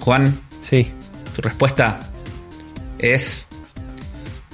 Juan? 0.00 0.38
Sí. 0.60 0.90
Tu 1.34 1.42
respuesta 1.42 2.00
es 2.98 3.46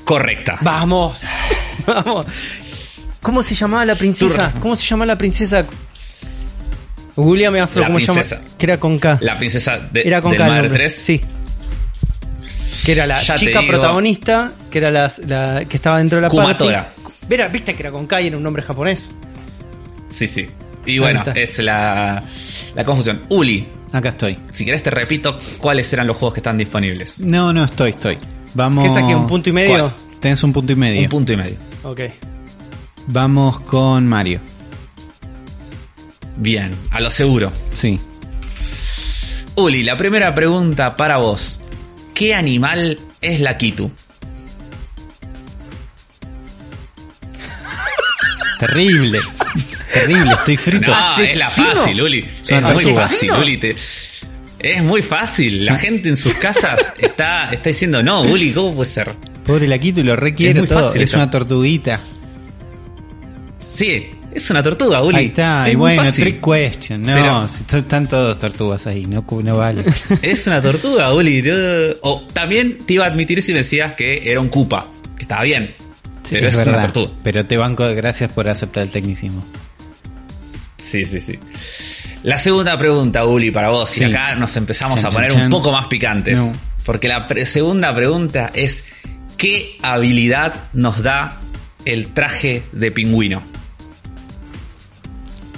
correcta. 0.05 0.59
Vamos. 0.61 1.23
Vamos. 1.87 2.27
¿Cómo 3.23 3.43
se 3.43 3.55
llamaba 3.55 3.85
la 3.85 3.95
princesa? 3.95 4.53
¿Cómo 4.61 4.77
se 4.77 4.87
llamaba 4.87 5.07
la 5.07 5.19
princesa? 5.19 5.65
William 7.17 7.55
Afro, 7.57 7.85
¿cómo 7.85 8.01
se 8.01 8.07
llama? 8.07 8.45
Que 8.59 8.67
era 8.67 8.79
con 8.79 8.99
K. 8.99 9.19
La 9.21 9.37
princesa 9.37 9.79
de, 9.79 10.03
era 10.03 10.21
con 10.23 10.35
K, 10.35 10.69
3. 10.71 10.95
Sí. 10.95 11.21
Que 12.85 12.93
era 12.93 13.07
la 13.07 13.21
chica 13.21 13.63
protagonista, 13.67 14.53
que 14.71 14.79
era 14.79 14.91
la, 14.91 15.65
que 15.69 15.77
estaba 15.77 15.99
dentro 15.99 16.17
de 16.17 16.23
la 16.23 16.29
Kumatora. 16.29 16.93
Vera, 17.29 17.49
¿viste 17.49 17.75
que 17.75 17.83
era 17.83 17.93
con 17.93 18.07
K 18.07 18.21
y 18.23 18.27
era 18.29 18.37
un 18.37 18.43
nombre 18.43 18.63
japonés? 18.63 19.11
Sí, 20.09 20.27
sí. 20.27 20.49
Y 20.85 20.99
bueno, 20.99 21.23
es 21.35 21.59
la, 21.59 22.25
la 22.75 22.85
confusión. 22.85 23.23
Uli. 23.29 23.69
Acá 23.93 24.09
estoy. 24.11 24.39
Si 24.51 24.65
querés 24.65 24.83
te 24.83 24.91
repito 24.91 25.39
cuáles 25.59 25.93
eran 25.93 26.07
los 26.07 26.17
juegos 26.17 26.35
que 26.35 26.41
están 26.41 26.57
disponibles. 26.57 27.21
No, 27.21 27.53
no, 27.53 27.65
estoy, 27.65 27.91
estoy. 27.91 28.19
Vamos. 28.55 28.85
¿Qué 28.85 28.91
es 28.91 28.97
aquí? 28.97 29.13
¿Un 29.13 29.27
punto 29.27 29.51
y 29.51 29.53
medio? 29.53 29.95
Tenés 30.19 30.43
un 30.43 30.53
punto 30.53 30.73
y 30.73 30.77
medio. 30.77 31.03
Un 31.03 31.09
punto 31.09 31.33
y 31.33 31.37
medio. 31.37 31.57
Ok. 31.83 32.01
Vamos 33.09 33.61
con 33.61 34.09
Mario. 34.09 34.41
Bien, 36.37 36.75
a 36.91 37.01
lo 37.01 37.11
seguro. 37.11 37.53
Sí. 37.73 37.99
Uli, 39.55 39.83
la 39.83 39.97
primera 39.97 40.35
pregunta 40.35 40.97
para 40.97 41.19
vos. 41.19 41.61
¿Qué 42.15 42.35
animal 42.35 42.99
es 43.21 43.41
la 43.41 43.57
Kitu? 43.59 43.91
Terrible. 48.59 49.19
Terrible, 49.93 50.33
estoy 50.33 50.57
frito. 50.57 50.91
No, 50.93 51.19
es 51.19 51.37
la 51.37 51.51
fácil, 51.51 52.01
Uli. 52.01 52.27
Es 52.47 52.63
muy 52.63 52.73
tortuga. 52.73 53.03
fácil, 53.09 53.33
Uli. 53.33 53.57
te- 53.59 53.77
Es 54.59 54.83
muy 54.83 55.03
fácil. 55.03 55.65
La 55.67 55.77
gente 55.79 56.09
en 56.09 56.17
sus 56.17 56.35
casas 56.35 56.93
está, 56.99 57.53
está 57.53 57.69
diciendo, 57.71 58.03
no, 58.03 58.23
Uli, 58.23 58.53
¿cómo 58.53 58.75
puede 58.75 58.91
ser? 58.91 59.15
Pobre 59.45 59.67
Laquito, 59.67 60.03
lo 60.05 60.15
requiere 60.15 60.61
muy 60.61 60.69
todo. 60.69 60.85
fácil 60.85 61.03
es 61.03 61.07
esto. 61.07 61.17
una 61.17 61.31
tortuguita. 61.31 62.01
Sí, 63.59 64.11
es 64.35 64.51
una 64.51 64.63
tortuga, 64.63 65.03
Uli. 65.03 65.17
Ahí 65.17 65.27
está, 65.27 65.67
Es 65.67 65.73
y 65.73 65.77
bueno, 65.77 66.03
fácil. 66.05 66.25
trick 66.25 66.41
question. 66.45 67.03
No, 67.03 67.15
Pero- 67.15 67.49
si 67.49 67.77
están 67.77 68.09
todos 68.09 68.39
tortugas 68.39 68.87
ahí, 68.87 69.07
no, 69.07 69.23
vale. 69.57 69.85
Es 70.23 70.47
una 70.47 70.61
tortuga, 70.63 71.13
Uli. 71.13 71.43
no. 71.43 71.53
O 72.03 72.23
también 72.33 72.79
te 72.87 72.95
iba 72.95 73.05
a 73.05 73.09
admitir 73.09 73.43
si 73.43 73.53
me 73.53 73.59
decías 73.59 73.95
que 73.95 74.31
era 74.31 74.41
un 74.41 74.49
Koopa, 74.49 74.87
que 75.17 75.23
estaba 75.23 75.43
bien. 75.43 75.75
pero 76.31 76.47
es, 76.49 76.55
una 76.57 76.83
tortuga. 76.83 77.11
Pero 77.23 77.47
te 77.47 77.57
banco, 77.57 77.85
gracias 77.95 78.31
por 78.33 78.49
aceptar 78.49 78.83
el 78.85 78.91
tecnicismo. 78.91 79.45
Sí, 80.79 81.05
sí, 81.07 81.21
sí. 81.21 81.39
La 82.25 82.37
segunda 82.39 82.77
pregunta, 82.77 83.25
Uli, 83.25 83.51
para 83.51 83.69
vos. 83.69 83.91
Sí. 83.91 84.01
Y 84.01 84.05
acá 84.05 84.35
nos 84.35 84.57
empezamos 84.57 84.97
Chan, 85.01 85.07
a 85.07 85.11
chan, 85.11 85.15
poner 85.17 85.33
chan. 85.33 85.43
un 85.45 85.51
poco 85.51 85.71
más 85.73 85.87
picantes. 85.87 86.37
No. 86.37 86.53
Porque 86.85 87.07
la 87.09 87.27
pre- 87.27 87.47
segunda 87.47 87.95
pregunta 87.95 88.51
es: 88.55 88.85
¿qué 89.37 89.77
habilidad 89.83 90.55
nos 90.73 91.03
da 91.03 91.41
el 91.85 92.09
traje 92.09 92.63
de 92.73 92.91
pingüino? 92.91 93.43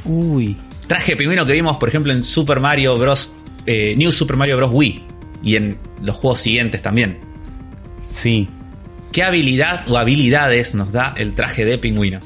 Uy, 0.05 0.57
Traje 0.87 1.13
de 1.13 1.17
pingüino 1.17 1.47
que 1.47 1.53
vimos, 1.53 1.79
por 1.79 1.89
ejemplo, 1.89 2.13
en 2.13 2.23
Super 2.23 2.61
Mario 2.61 2.99
Bros. 2.99 3.33
eh, 3.67 3.95
New 3.97 4.13
Super 4.13 4.37
Mario 4.37 4.57
Bros. 4.59 4.71
Wii. 4.73 5.03
Y 5.43 5.57
en 5.57 5.79
los 6.03 6.17
juegos 6.17 6.41
siguientes 6.41 6.83
también. 6.83 7.19
sí. 8.11 8.49
¿Qué 9.13 9.23
habilidad 9.23 9.89
o 9.89 9.97
habilidades 9.97 10.75
nos 10.75 10.93
da 10.93 11.15
el 11.17 11.35
traje 11.37 11.65
de 11.65 11.79
pingüino? 11.79 12.19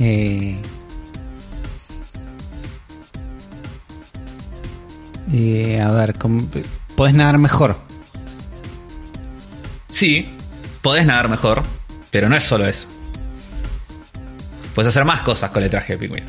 Eh, 0.00 0.56
eh, 5.32 5.80
a 5.80 5.90
ver, 5.92 6.14
¿cómo- 6.18 6.42
podés 6.96 7.14
nadar 7.14 7.38
mejor. 7.38 7.76
Sí, 9.88 10.28
podés 10.82 11.06
nadar 11.06 11.28
mejor, 11.28 11.62
pero 12.10 12.28
no 12.28 12.34
es 12.36 12.42
solo 12.42 12.66
eso. 12.66 12.88
Puedes 14.74 14.88
hacer 14.88 15.04
más 15.04 15.20
cosas 15.20 15.50
con 15.50 15.62
el 15.62 15.70
traje 15.70 15.94
de 15.94 15.98
pingüino. 15.98 16.26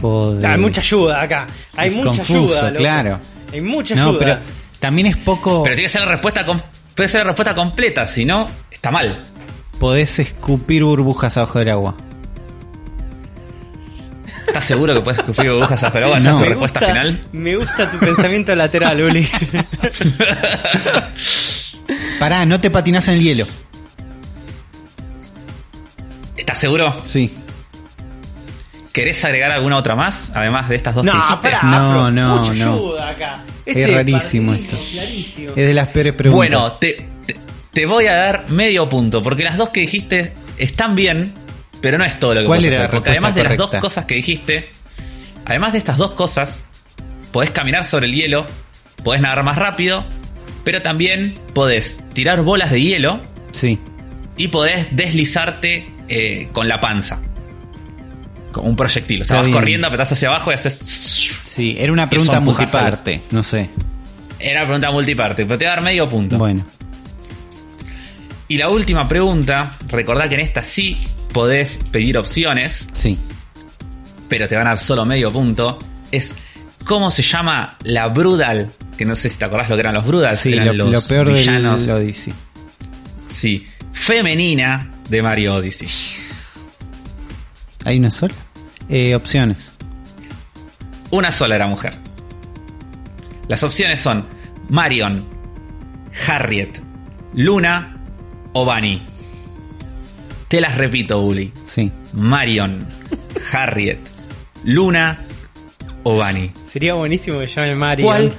Podés- 0.00 0.50
Hay 0.50 0.58
mucha 0.58 0.80
ayuda 0.80 1.22
acá. 1.22 1.46
Hay 1.76 1.90
Es 1.90 1.96
mucha 1.96 2.08
confuso, 2.10 2.38
ayuda. 2.42 2.62
loco. 2.70 2.78
claro. 2.78 3.20
Hay 3.52 3.60
mucha 3.60 3.94
No, 3.94 4.02
ayuda. 4.10 4.18
pero 4.18 4.38
también 4.80 5.06
es 5.08 5.16
poco. 5.16 5.62
Pero 5.62 5.74
tiene 5.76 5.86
que 5.86 5.92
ser 5.92 6.02
la 6.02 6.08
respuesta 6.08 6.44
com- 6.44 6.60
puede 6.94 7.08
ser 7.08 7.20
la 7.20 7.28
respuesta 7.28 7.54
completa, 7.54 8.06
si 8.06 8.24
no, 8.24 8.48
está 8.70 8.90
mal. 8.90 9.22
Podés 9.80 10.18
escupir 10.18 10.84
burbujas 10.84 11.36
abajo 11.36 11.58
del 11.58 11.70
agua. 11.70 11.96
¿Estás 14.46 14.64
seguro 14.64 14.94
que 14.94 15.00
puedes 15.00 15.18
escupir 15.18 15.50
burbujas 15.50 15.82
abajo 15.82 15.98
del 15.98 16.04
agua? 16.04 16.18
¿Esa 16.18 16.30
No. 16.30 16.36
es 16.36 16.38
tu 16.38 16.44
Me 16.44 16.48
respuesta 16.50 16.80
gusta- 16.80 16.92
final? 16.94 17.20
Me 17.32 17.56
gusta 17.56 17.90
tu 17.90 17.98
pensamiento 17.98 18.54
lateral, 18.56 19.02
Uli. 19.02 19.28
Pará, 22.18 22.46
no 22.46 22.60
te 22.60 22.70
patinas 22.70 23.06
en 23.08 23.14
el 23.14 23.22
hielo. 23.22 23.46
¿Estás 26.46 26.58
seguro? 26.58 26.94
Sí. 27.04 27.34
¿Querés 28.92 29.22
agregar 29.24 29.50
alguna 29.50 29.76
otra 29.78 29.96
más? 29.96 30.30
Además 30.32 30.68
de 30.68 30.76
estas 30.76 30.94
dos 30.94 31.04
que 31.04 31.10
no, 31.10 31.16
dijiste. 31.16 31.36
pará, 31.42 31.60
No, 31.64 31.76
Afro, 31.76 32.10
no, 32.12 32.36
mucha 32.38 32.54
no. 32.54 32.72
ayuda 32.74 33.08
acá. 33.10 33.44
Es 33.66 33.76
Este 33.76 33.94
rarísimo 33.94 34.54
esto. 34.54 34.76
clarísimo. 34.92 35.50
Es 35.50 35.56
de 35.56 35.74
las 35.74 35.88
peores 35.88 36.12
preguntas. 36.14 36.36
Bueno, 36.36 36.72
te, 36.72 37.06
te- 37.26 37.36
te 37.72 37.84
voy 37.86 38.06
a 38.06 38.14
dar 38.14 38.48
medio 38.48 38.88
punto, 38.88 39.22
porque 39.22 39.42
las 39.42 39.56
dos 39.56 39.70
que 39.70 39.80
dijiste 39.80 40.32
están 40.56 40.94
bien, 40.94 41.34
pero 41.80 41.98
no 41.98 42.04
es 42.04 42.16
todo 42.18 42.34
lo 42.34 42.42
que 42.42 42.46
¿Cuál 42.46 42.60
puedes 42.60 42.72
era 42.74 42.82
la 42.82 42.84
hacer. 42.86 42.96
Porque 42.96 43.10
además 43.10 43.34
de 43.34 43.42
las 43.44 43.56
dos 43.56 43.70
cosas 43.72 44.04
que 44.04 44.14
dijiste, 44.14 44.70
además 45.44 45.72
de 45.72 45.78
estas 45.78 45.98
dos 45.98 46.12
cosas, 46.12 46.66
podés 47.32 47.50
caminar 47.50 47.84
sobre 47.84 48.06
el 48.06 48.14
hielo, 48.14 48.46
podés 49.02 49.20
nadar 49.20 49.42
más 49.42 49.56
rápido, 49.56 50.04
pero 50.64 50.80
también 50.80 51.34
podés 51.54 52.00
tirar 52.14 52.42
bolas 52.42 52.70
de 52.70 52.80
hielo 52.80 53.20
Sí. 53.52 53.78
y 54.38 54.48
podés 54.48 54.88
deslizarte 54.96 55.90
eh, 56.08 56.48
con 56.52 56.68
la 56.68 56.80
panza. 56.80 57.20
Como 58.52 58.68
un 58.68 58.76
proyectil. 58.76 59.22
O 59.22 59.24
sea, 59.24 59.34
Está 59.36 59.40
vas 59.40 59.46
bien. 59.46 59.58
corriendo, 59.58 59.86
apretás 59.86 60.12
hacia 60.12 60.28
abajo 60.28 60.50
y 60.50 60.54
haces... 60.54 60.74
Sí, 60.78 61.76
era 61.78 61.92
una 61.92 62.08
pregunta 62.08 62.40
multiparte. 62.40 63.22
No 63.30 63.42
sé. 63.42 63.68
Era 64.38 64.62
pregunta 64.64 64.90
multiparte, 64.90 65.44
pero 65.46 65.58
te 65.58 65.64
voy 65.64 65.72
a 65.72 65.74
dar 65.76 65.84
medio 65.84 66.08
punto. 66.08 66.36
Bueno. 66.38 66.64
Y 68.48 68.58
la 68.58 68.68
última 68.68 69.08
pregunta, 69.08 69.76
recordá 69.88 70.28
que 70.28 70.34
en 70.36 70.42
esta 70.42 70.62
sí 70.62 70.96
podés 71.32 71.80
pedir 71.90 72.16
opciones, 72.18 72.88
Sí. 72.94 73.18
pero 74.28 74.46
te 74.46 74.54
van 74.56 74.66
a 74.66 74.70
dar 74.70 74.78
solo 74.78 75.04
medio 75.04 75.32
punto, 75.32 75.78
es 76.12 76.32
¿cómo 76.84 77.10
se 77.10 77.22
llama 77.22 77.76
la 77.82 78.06
Brudal? 78.08 78.70
Que 78.96 79.04
no 79.04 79.14
sé 79.16 79.28
si 79.28 79.36
te 79.36 79.44
acordás 79.46 79.68
lo 79.68 79.74
que 79.76 79.80
eran 79.80 79.94
los 79.94 80.06
Brudals, 80.06 80.40
Sí, 80.40 80.52
eran 80.52 80.66
lo, 80.68 80.72
los 80.84 80.92
lo 80.92 81.02
peor 81.08 81.32
villanos, 81.32 81.86
del 81.86 81.96
Odyssey. 81.96 82.32
sí, 83.24 83.66
femenina 83.92 84.92
de 85.08 85.22
Mario 85.22 85.54
Odyssey. 85.54 85.88
¿Hay 87.84 87.98
una 87.98 88.10
sola? 88.10 88.34
Eh, 88.88 89.14
opciones. 89.14 89.72
Una 91.10 91.30
sola 91.30 91.56
era 91.56 91.66
mujer. 91.66 91.94
Las 93.48 93.62
opciones 93.62 94.00
son 94.00 94.26
Marion, 94.68 95.24
Harriet, 96.26 96.80
Luna 97.34 97.96
o 98.52 98.64
Bunny. 98.64 99.02
Te 100.48 100.60
las 100.60 100.76
repito, 100.76 101.20
Uli. 101.20 101.52
Sí. 101.72 101.92
Marion, 102.12 102.86
Harriet, 103.52 104.00
Luna 104.64 105.20
o 106.02 106.14
Bunny. 106.14 106.52
Sería 106.66 106.94
buenísimo 106.94 107.38
que 107.40 107.46
llame 107.46 107.74
Mario. 107.74 108.06
¿Cuál, 108.06 108.32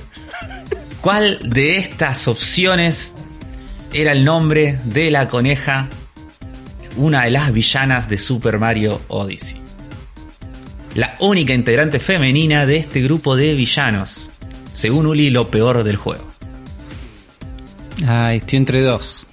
¿Cuál 1.02 1.40
de 1.44 1.78
estas 1.78 2.28
opciones 2.28 3.14
era 3.94 4.12
el 4.12 4.26
nombre 4.26 4.80
de 4.84 5.12
la 5.12 5.28
coneja, 5.28 5.88
una 6.98 7.24
de 7.24 7.32
las 7.32 7.54
villanas 7.54 8.10
de 8.10 8.18
Super 8.18 8.60
Mario 8.60 9.02
Odyssey? 9.08 9.62
La 10.96 11.16
única 11.20 11.54
integrante 11.54 12.00
femenina 12.00 12.66
de 12.66 12.78
este 12.78 13.02
grupo 13.02 13.36
de 13.36 13.54
villanos. 13.54 14.30
Según 14.74 15.06
Uli, 15.06 15.30
lo 15.30 15.50
peor 15.52 15.84
del 15.84 15.96
juego. 15.96 16.24
Ay, 18.08 18.38
estoy 18.38 18.58
entre 18.58 18.82
dos. 18.82 19.28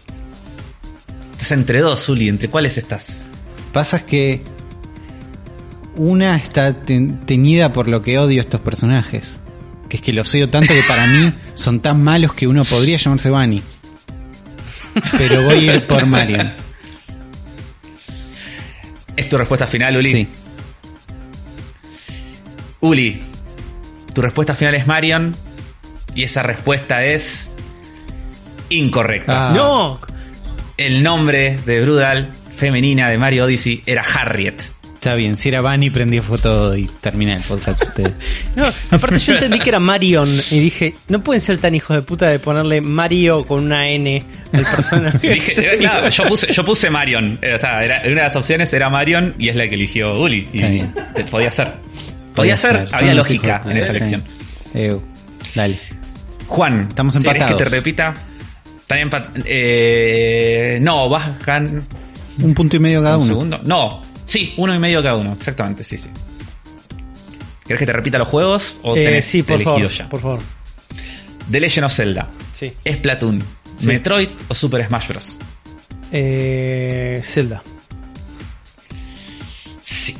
Estás 1.33 1.53
entre 1.53 1.81
dos, 1.81 2.09
Uli. 2.09 2.29
¿Entre 2.29 2.49
cuáles 2.49 2.79
estás? 2.79 3.25
Pasa 3.73 4.05
que 4.07 4.43
una 5.97 6.37
está 6.37 6.75
te- 6.83 7.13
teñida 7.27 7.73
por 7.73 7.89
lo 7.89 8.03
que 8.03 8.19
odio 8.19 8.41
a 8.41 8.45
estos 8.45 8.61
personajes. 8.61 9.37
Que 9.89 9.97
es 9.99 10.03
que 10.03 10.13
los 10.13 10.33
odio 10.35 10.51
tanto 10.51 10.73
que 10.75 10.83
para 10.89 11.07
mí 11.07 11.33
son 11.55 11.81
tan 11.81 12.03
malos 12.03 12.35
que 12.35 12.47
uno 12.47 12.65
podría 12.65 12.97
llamarse 12.97 13.31
Bunny. 13.31 13.63
Pero 15.19 15.43
voy 15.45 15.69
a 15.69 15.75
ir 15.77 15.87
por 15.87 16.07
Marion. 16.07 16.53
¿Es 19.17 19.29
tu 19.29 19.39
respuesta 19.39 19.67
final, 19.67 19.97
Uli? 19.97 20.13
Sí. 20.13 20.29
Uli, 22.81 23.23
tu 24.13 24.23
respuesta 24.23 24.55
final 24.55 24.75
es 24.75 24.87
Marion. 24.87 25.35
Y 26.15 26.23
esa 26.23 26.43
respuesta 26.43 27.05
es 27.05 27.51
incorrecta. 28.69 29.49
Ah. 29.49 29.53
No, 29.53 30.01
El 30.77 31.03
nombre 31.03 31.59
de 31.67 31.81
Brudal 31.81 32.33
femenina 32.57 33.09
de 33.09 33.19
Mario 33.19 33.45
Odyssey 33.45 33.83
era 33.87 34.03
Harriet. 34.03 34.63
Está 35.05 35.17
bien, 35.17 35.37
si 35.37 35.51
era 35.51 35.61
Bunny 35.61 35.91
prendí 35.91 36.19
foto 36.21 36.75
y 36.75 36.87
terminé 37.03 37.35
el 37.37 37.43
podcast 37.43 37.83
ustedes. 37.83 38.15
no. 38.57 38.65
Aparte 38.91 39.19
yo 39.19 39.35
entendí 39.35 39.59
que 39.59 39.69
era 39.69 39.79
Marion 39.79 40.31
y 40.51 40.61
dije, 40.61 40.95
no 41.09 41.21
pueden 41.23 41.43
ser 41.43 41.59
tan 41.59 41.75
hijos 41.75 41.95
de 41.95 42.01
puta 42.01 42.31
de 42.31 42.39
ponerle 42.39 42.81
Mario 42.81 43.45
con 43.45 43.65
una 43.65 43.87
N 43.91 44.23
al 44.55 44.65
personaje. 44.65 45.19
Dije, 45.29 45.75
eh, 45.75 45.77
claro, 45.77 46.09
yo 46.09 46.25
puse, 46.25 46.51
yo 46.51 46.65
puse 46.65 46.89
Marion. 46.89 47.39
Eh, 47.43 47.53
O 47.55 47.59
sea, 47.59 47.85
era- 47.85 47.99
una 47.99 48.09
de 48.09 48.15
las 48.15 48.35
opciones 48.37 48.73
era 48.73 48.89
Marion 48.89 49.35
y 49.39 49.51
es 49.51 49.57
la 49.57 49.69
que 49.69 49.75
eligió 49.75 50.19
Uli. 50.19 50.49
Y 50.55 50.57
Está 50.57 50.69
bien. 50.71 50.95
te- 51.15 51.25
podía 51.25 51.53
ser. 51.53 51.73
Podía 52.35 52.57
ser, 52.57 52.89
Son 52.89 52.99
había 52.99 53.13
lógica 53.15 53.57
hijos 53.61 53.71
en 53.73 53.77
esa 53.77 53.91
elección. 53.91 54.23
Eh, 54.73 54.97
dale. 55.55 55.79
Juan, 56.47 56.87
Estamos 56.89 57.13
¿querés 57.13 57.27
empatados. 57.35 57.59
que 57.59 57.65
te 57.65 57.71
repita? 57.71 58.15
Están 58.81 59.11
eh, 59.45 60.79
no, 60.81 61.11
bajan 61.11 61.85
Un 62.39 62.55
punto 62.55 62.77
y 62.77 62.79
medio 62.79 63.03
cada 63.03 63.17
un 63.19 63.25
uno. 63.25 63.33
segundo. 63.33 63.61
No, 63.65 64.03
sí, 64.27 64.55
uno 64.57 64.75
y 64.75 64.79
medio 64.79 65.03
cada 65.03 65.17
uno, 65.17 65.33
exactamente, 65.35 65.83
sí, 65.85 65.97
sí. 65.99 66.11
¿Querés 67.67 67.79
que 67.81 67.87
te 67.87 67.93
repita 67.93 68.19
los 68.19 68.29
juegos 68.29 68.79
o 68.83 68.95
Eh, 68.97 69.05
tenés 69.05 69.25
sí, 69.25 69.43
por 69.43 69.55
elegido 69.55 69.75
favor, 69.77 69.91
ya? 69.93 70.09
por 70.09 70.21
favor. 70.21 70.41
The 71.51 71.61
Legend 71.61 71.85
of 71.87 71.93
Zelda, 71.95 72.29
Sí. 72.53 72.73
Splatoon, 72.87 73.43
Sí. 73.79 73.87
Metroid 73.87 74.29
o 74.49 74.55
Super 74.55 74.87
Smash 74.87 75.09
Bros. 75.09 75.39
Eh, 76.13 77.21
Zelda. 77.25 77.63
Sí. 79.81 80.15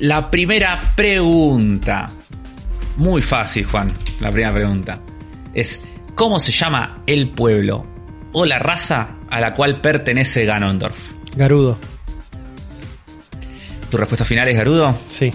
La 0.00 0.30
primera 0.30 0.92
pregunta. 0.96 2.06
Muy 2.96 3.20
fácil, 3.22 3.64
Juan. 3.66 3.92
La 4.20 4.30
primera 4.30 4.54
pregunta. 4.54 5.00
Es, 5.54 5.80
¿cómo 6.14 6.38
se 6.40 6.52
llama 6.52 7.02
el 7.06 7.30
pueblo 7.30 7.86
o 8.32 8.44
la 8.46 8.58
raza 8.58 9.16
a 9.28 9.40
la 9.40 9.52
cual 9.54 9.80
pertenece 9.80 10.44
Ganondorf? 10.44 10.96
Garudo. 11.36 11.78
¿Tu 13.90 13.96
respuesta 13.96 14.24
final 14.24 14.48
es 14.48 14.56
Garudo? 14.56 14.96
Sí. 15.08 15.32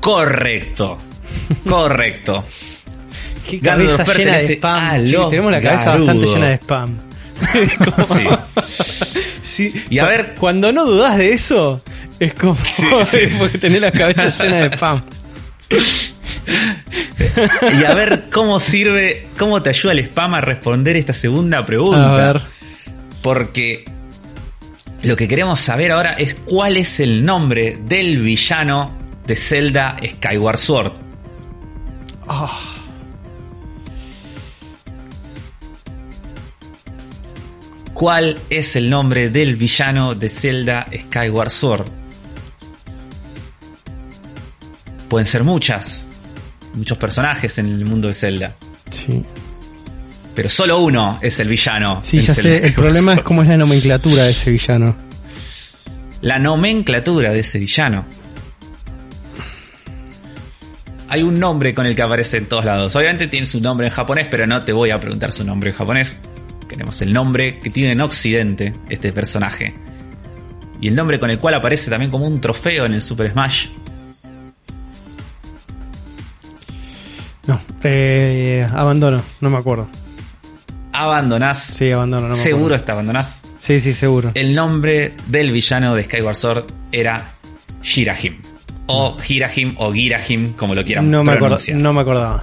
Correcto. 0.00 0.98
Correcto. 1.68 2.44
Qué 3.50 3.58
Ganondorf 3.58 3.96
cabeza 3.98 4.18
llena 4.18 4.38
de 4.38 4.54
spam. 4.54 5.04
tenemos 5.30 5.52
la 5.52 5.60
cabeza 5.60 5.84
Garudo. 5.86 6.06
bastante 6.06 6.26
llena 6.34 6.46
de 6.48 6.54
spam. 6.54 6.98
Sí. 8.06 8.28
Sí, 9.72 9.84
Y 9.90 9.98
a 9.98 10.06
ver- 10.06 10.34
Cuando 10.38 10.72
no 10.72 10.84
dudas 10.86 11.18
de 11.18 11.32
eso, 11.32 11.80
es 12.18 12.32
como. 12.34 12.56
Sí, 12.64 12.86
sí. 13.04 13.18
porque 13.38 13.58
tenés 13.58 13.80
la 13.80 13.90
cabeza 13.90 14.32
llena 14.38 14.60
de 14.60 14.66
spam. 14.76 15.02
Y 17.80 17.84
a 17.84 17.94
ver 17.94 18.24
cómo 18.32 18.58
sirve, 18.60 19.26
cómo 19.38 19.60
te 19.62 19.70
ayuda 19.70 19.92
el 19.92 19.98
spam 20.00 20.34
a 20.34 20.40
responder 20.40 20.96
esta 20.96 21.12
segunda 21.12 21.64
pregunta. 21.66 22.10
A 22.12 22.16
ver. 22.32 22.40
Porque 23.22 23.84
lo 25.02 25.16
que 25.16 25.28
queremos 25.28 25.60
saber 25.60 25.92
ahora 25.92 26.12
es 26.14 26.34
cuál 26.34 26.76
es 26.76 27.00
el 27.00 27.24
nombre 27.24 27.78
del 27.86 28.22
villano 28.22 28.96
de 29.26 29.36
Zelda 29.36 29.96
Skyward 30.04 30.58
Sword. 30.58 30.92
Ah, 32.28 32.80
¿Cuál 37.94 38.38
es 38.48 38.76
el 38.76 38.88
nombre 38.88 39.28
del 39.28 39.56
villano 39.56 40.14
de 40.14 40.28
Zelda 40.28 40.86
Skyward 40.90 41.50
Sword? 41.50 41.86
Pueden 45.08 45.26
ser 45.26 45.44
muchas, 45.44 46.08
muchos 46.74 46.96
personajes 46.96 47.58
en 47.58 47.66
el 47.66 47.84
mundo 47.84 48.08
de 48.08 48.14
Zelda, 48.14 48.56
sí. 48.90 49.22
Pero 50.40 50.48
solo 50.48 50.78
uno 50.78 51.18
es 51.20 51.38
el 51.38 51.48
villano. 51.48 52.00
Sí, 52.02 52.22
ya 52.22 52.32
sé. 52.32 52.66
El 52.66 52.72
problema 52.74 53.12
es 53.12 53.20
cómo 53.24 53.42
es 53.42 53.48
la 53.48 53.58
nomenclatura 53.58 54.22
de 54.22 54.30
ese 54.30 54.50
villano. 54.50 54.96
la 56.22 56.38
nomenclatura 56.38 57.30
de 57.30 57.40
ese 57.40 57.58
villano. 57.58 58.06
Hay 61.10 61.22
un 61.22 61.38
nombre 61.38 61.74
con 61.74 61.84
el 61.84 61.94
que 61.94 62.00
aparece 62.00 62.38
en 62.38 62.46
todos 62.46 62.64
lados. 62.64 62.96
Obviamente 62.96 63.26
tiene 63.26 63.46
su 63.46 63.60
nombre 63.60 63.88
en 63.88 63.92
japonés, 63.92 64.28
pero 64.30 64.46
no 64.46 64.62
te 64.62 64.72
voy 64.72 64.92
a 64.92 64.98
preguntar 64.98 65.30
su 65.30 65.44
nombre 65.44 65.68
en 65.68 65.76
japonés. 65.76 66.22
Queremos 66.66 67.02
el 67.02 67.12
nombre 67.12 67.58
que 67.58 67.68
tiene 67.68 67.92
en 67.92 68.00
Occidente 68.00 68.72
este 68.88 69.12
personaje. 69.12 69.74
Y 70.80 70.88
el 70.88 70.94
nombre 70.94 71.20
con 71.20 71.28
el 71.28 71.38
cual 71.38 71.52
aparece 71.52 71.90
también 71.90 72.10
como 72.10 72.26
un 72.26 72.40
trofeo 72.40 72.86
en 72.86 72.94
el 72.94 73.02
Super 73.02 73.30
Smash. 73.30 73.66
No. 77.46 77.60
Eh, 77.84 78.66
abandono. 78.72 79.20
No 79.42 79.50
me 79.50 79.58
acuerdo. 79.58 79.86
Abandonás. 81.04 81.62
Sí, 81.62 81.90
abandono. 81.92 82.28
No 82.28 82.34
seguro 82.34 82.74
está 82.74 82.92
abandonás. 82.92 83.42
Sí, 83.58 83.80
sí, 83.80 83.92
seguro. 83.92 84.32
El 84.34 84.54
nombre 84.54 85.14
del 85.26 85.50
villano 85.52 85.94
de 85.94 86.04
Skyward 86.04 86.34
Sword 86.36 86.64
era 86.92 87.34
Shirahim. 87.82 88.40
O 88.86 89.16
Hirahim 89.26 89.74
o 89.78 89.92
Girahim, 89.92 90.52
como 90.54 90.74
lo 90.74 90.84
quieran 90.84 91.10
No 91.10 91.22
me, 91.22 91.30
acuerdo, 91.32 91.40
pronunciar. 91.56 91.78
no 91.78 91.92
me 91.92 92.00
acordaba. 92.00 92.42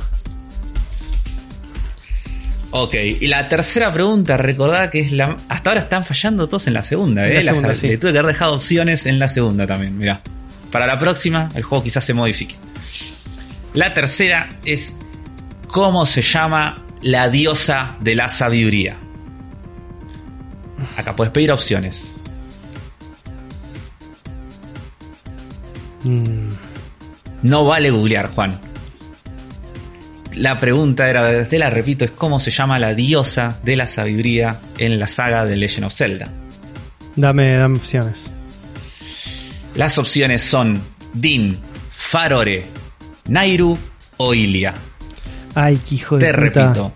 Ok, 2.72 2.94
y 2.96 3.28
la 3.28 3.48
tercera 3.48 3.92
pregunta, 3.94 4.38
recordad 4.38 4.90
que 4.90 5.00
es 5.00 5.12
la... 5.12 5.38
Hasta 5.50 5.70
ahora 5.70 5.82
están 5.82 6.04
fallando 6.06 6.48
todos 6.48 6.68
en 6.68 6.74
la 6.74 6.84
segunda, 6.84 7.26
¿eh? 7.26 7.30
la 7.30 7.36
Las- 7.36 7.46
segunda, 7.46 7.76
sí. 7.76 7.88
Le 7.88 7.98
tuve 7.98 8.12
que 8.12 8.20
haber 8.20 8.34
dejado 8.34 8.54
opciones 8.56 9.06
en 9.06 9.20
la 9.20 9.28
segunda 9.28 9.66
también, 9.66 9.98
mirá. 9.98 10.22
Para 10.72 10.86
la 10.86 10.98
próxima, 11.00 11.50
el 11.56 11.64
juego 11.64 11.84
quizás 11.84 12.04
se 12.04 12.14
modifique. 12.14 12.56
La 13.74 13.94
tercera 13.94 14.50
es... 14.66 14.96
¿Cómo 15.68 16.06
se 16.06 16.22
llama 16.22 16.84
la 17.02 17.30
diosa 17.30 17.95
de 17.99 18.15
la 18.15 18.30
sabiduría? 18.30 18.98
Acá 20.95 21.15
puedes 21.15 21.32
pedir 21.32 21.52
opciones. 21.52 22.24
Mm, 26.03 26.49
No 27.44 27.65
vale 27.65 27.91
googlear, 27.91 28.30
Juan. 28.32 28.60
La 30.36 30.60
pregunta 30.60 31.10
era, 31.10 31.45
te 31.48 31.57
la 31.57 31.69
repito, 31.69 32.06
es 32.06 32.11
cómo 32.11 32.40
se 32.40 32.52
llama 32.52 32.78
la 32.78 32.94
diosa 32.94 33.60
de 33.64 33.76
la 33.76 33.88
sabiduría 33.88 34.60
en 34.78 34.99
la 34.99 35.07
saga 35.07 35.45
de 35.45 35.56
Legend 35.56 35.86
of 35.86 35.94
Zelda. 35.95 36.30
dame, 37.15 37.56
dame 37.56 37.78
opciones. 37.78 38.30
Las 39.76 39.98
opciones 39.98 40.44
son 40.44 40.82
Din, 41.14 41.57
Farore, 41.91 42.68
Nairu 43.28 43.78
o 44.18 44.34
Ilia. 44.34 44.74
Ay, 45.60 45.80
qué 45.90 45.96
hijo 45.96 46.18
de 46.18 46.26
Te 46.28 46.34
puta. 46.34 46.40
repito. 46.68 46.94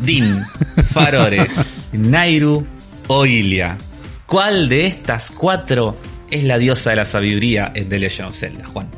Din, 0.00 0.42
Farore, 0.92 1.46
Nairu 1.92 2.66
o 3.06 3.24
Ilia. 3.26 3.78
¿Cuál 4.26 4.68
de 4.68 4.86
estas 4.86 5.30
cuatro 5.30 5.96
es 6.30 6.42
la 6.44 6.58
diosa 6.58 6.90
de 6.90 6.96
la 6.96 7.04
sabiduría 7.04 7.70
en 7.74 7.88
The 7.88 7.98
Legend 8.00 8.28
of 8.30 8.36
Zelda, 8.36 8.66
Juan? 8.66 8.88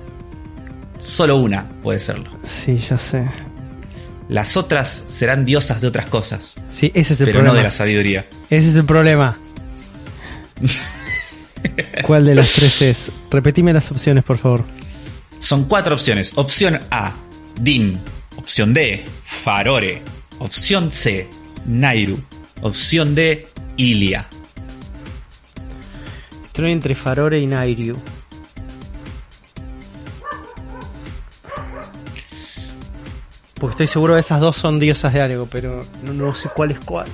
Solo 0.99 1.37
una 1.37 1.69
puede 1.83 1.99
serlo. 1.99 2.31
Sí, 2.45 2.77
ya 2.79 2.97
sé. 2.97 3.29
Las 4.31 4.57
otras 4.57 5.05
serán 5.07 5.45
diosas 5.45 5.81
de 5.83 5.87
otras 5.87 6.07
cosas, 6.07 6.55
Sí, 6.71 6.91
ese 6.95 7.13
es 7.15 7.21
el 7.21 7.27
pero 7.27 7.39
problema. 7.41 7.53
no 7.53 7.57
de 7.59 7.63
la 7.65 7.71
sabiduría. 7.71 8.27
Ese 8.51 8.71
es 8.71 8.77
el 8.77 8.85
problema. 8.85 9.37
¿Cuál 12.05 12.25
de 12.25 12.35
las 12.35 12.53
tres 12.53 12.83
es? 12.83 13.11
Repetime 13.31 13.73
las 13.73 13.91
opciones, 13.91 14.25
por 14.25 14.39
favor. 14.39 14.65
Son 15.41 15.65
cuatro 15.65 15.95
opciones. 15.95 16.33
Opción 16.37 16.79
A, 16.91 17.13
Din. 17.61 17.99
Opción 18.39 18.73
D, 18.73 19.05
Farore. 19.25 20.03
Opción 20.39 20.91
C, 20.93 21.29
Nairu. 21.67 22.19
Opción 22.63 23.15
D, 23.15 23.47
Ilia. 23.77 24.27
Estoy 26.47 26.73
entre 26.73 26.95
Farore 26.95 27.39
y 27.39 27.47
Nairyu. 27.47 27.97
Porque 33.61 33.73
estoy 33.73 33.87
seguro 33.89 34.15
que 34.15 34.21
esas 34.21 34.41
dos 34.41 34.57
son 34.57 34.79
diosas 34.79 35.13
de 35.13 35.21
algo, 35.21 35.47
pero 35.51 35.81
no, 36.05 36.13
no 36.13 36.33
sé 36.33 36.49
cuál 36.55 36.71
es 36.71 36.79
cuál. 36.81 37.07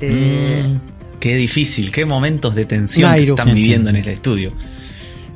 Eh, 0.00 0.64
Mm, 0.66 1.18
qué 1.18 1.36
difícil, 1.36 1.90
qué 1.90 2.04
momentos 2.04 2.54
de 2.54 2.66
tensión 2.66 3.10
que 3.14 3.20
se 3.22 3.28
Nairu. 3.30 3.34
están 3.36 3.54
viviendo 3.54 3.88
en 3.90 3.96
el 3.96 4.08
estudio. 4.08 4.52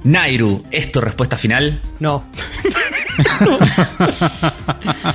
Nairu, 0.04 0.64
¿es 0.70 0.92
tu 0.92 1.00
respuesta 1.00 1.36
final? 1.38 1.80
No. 2.00 2.24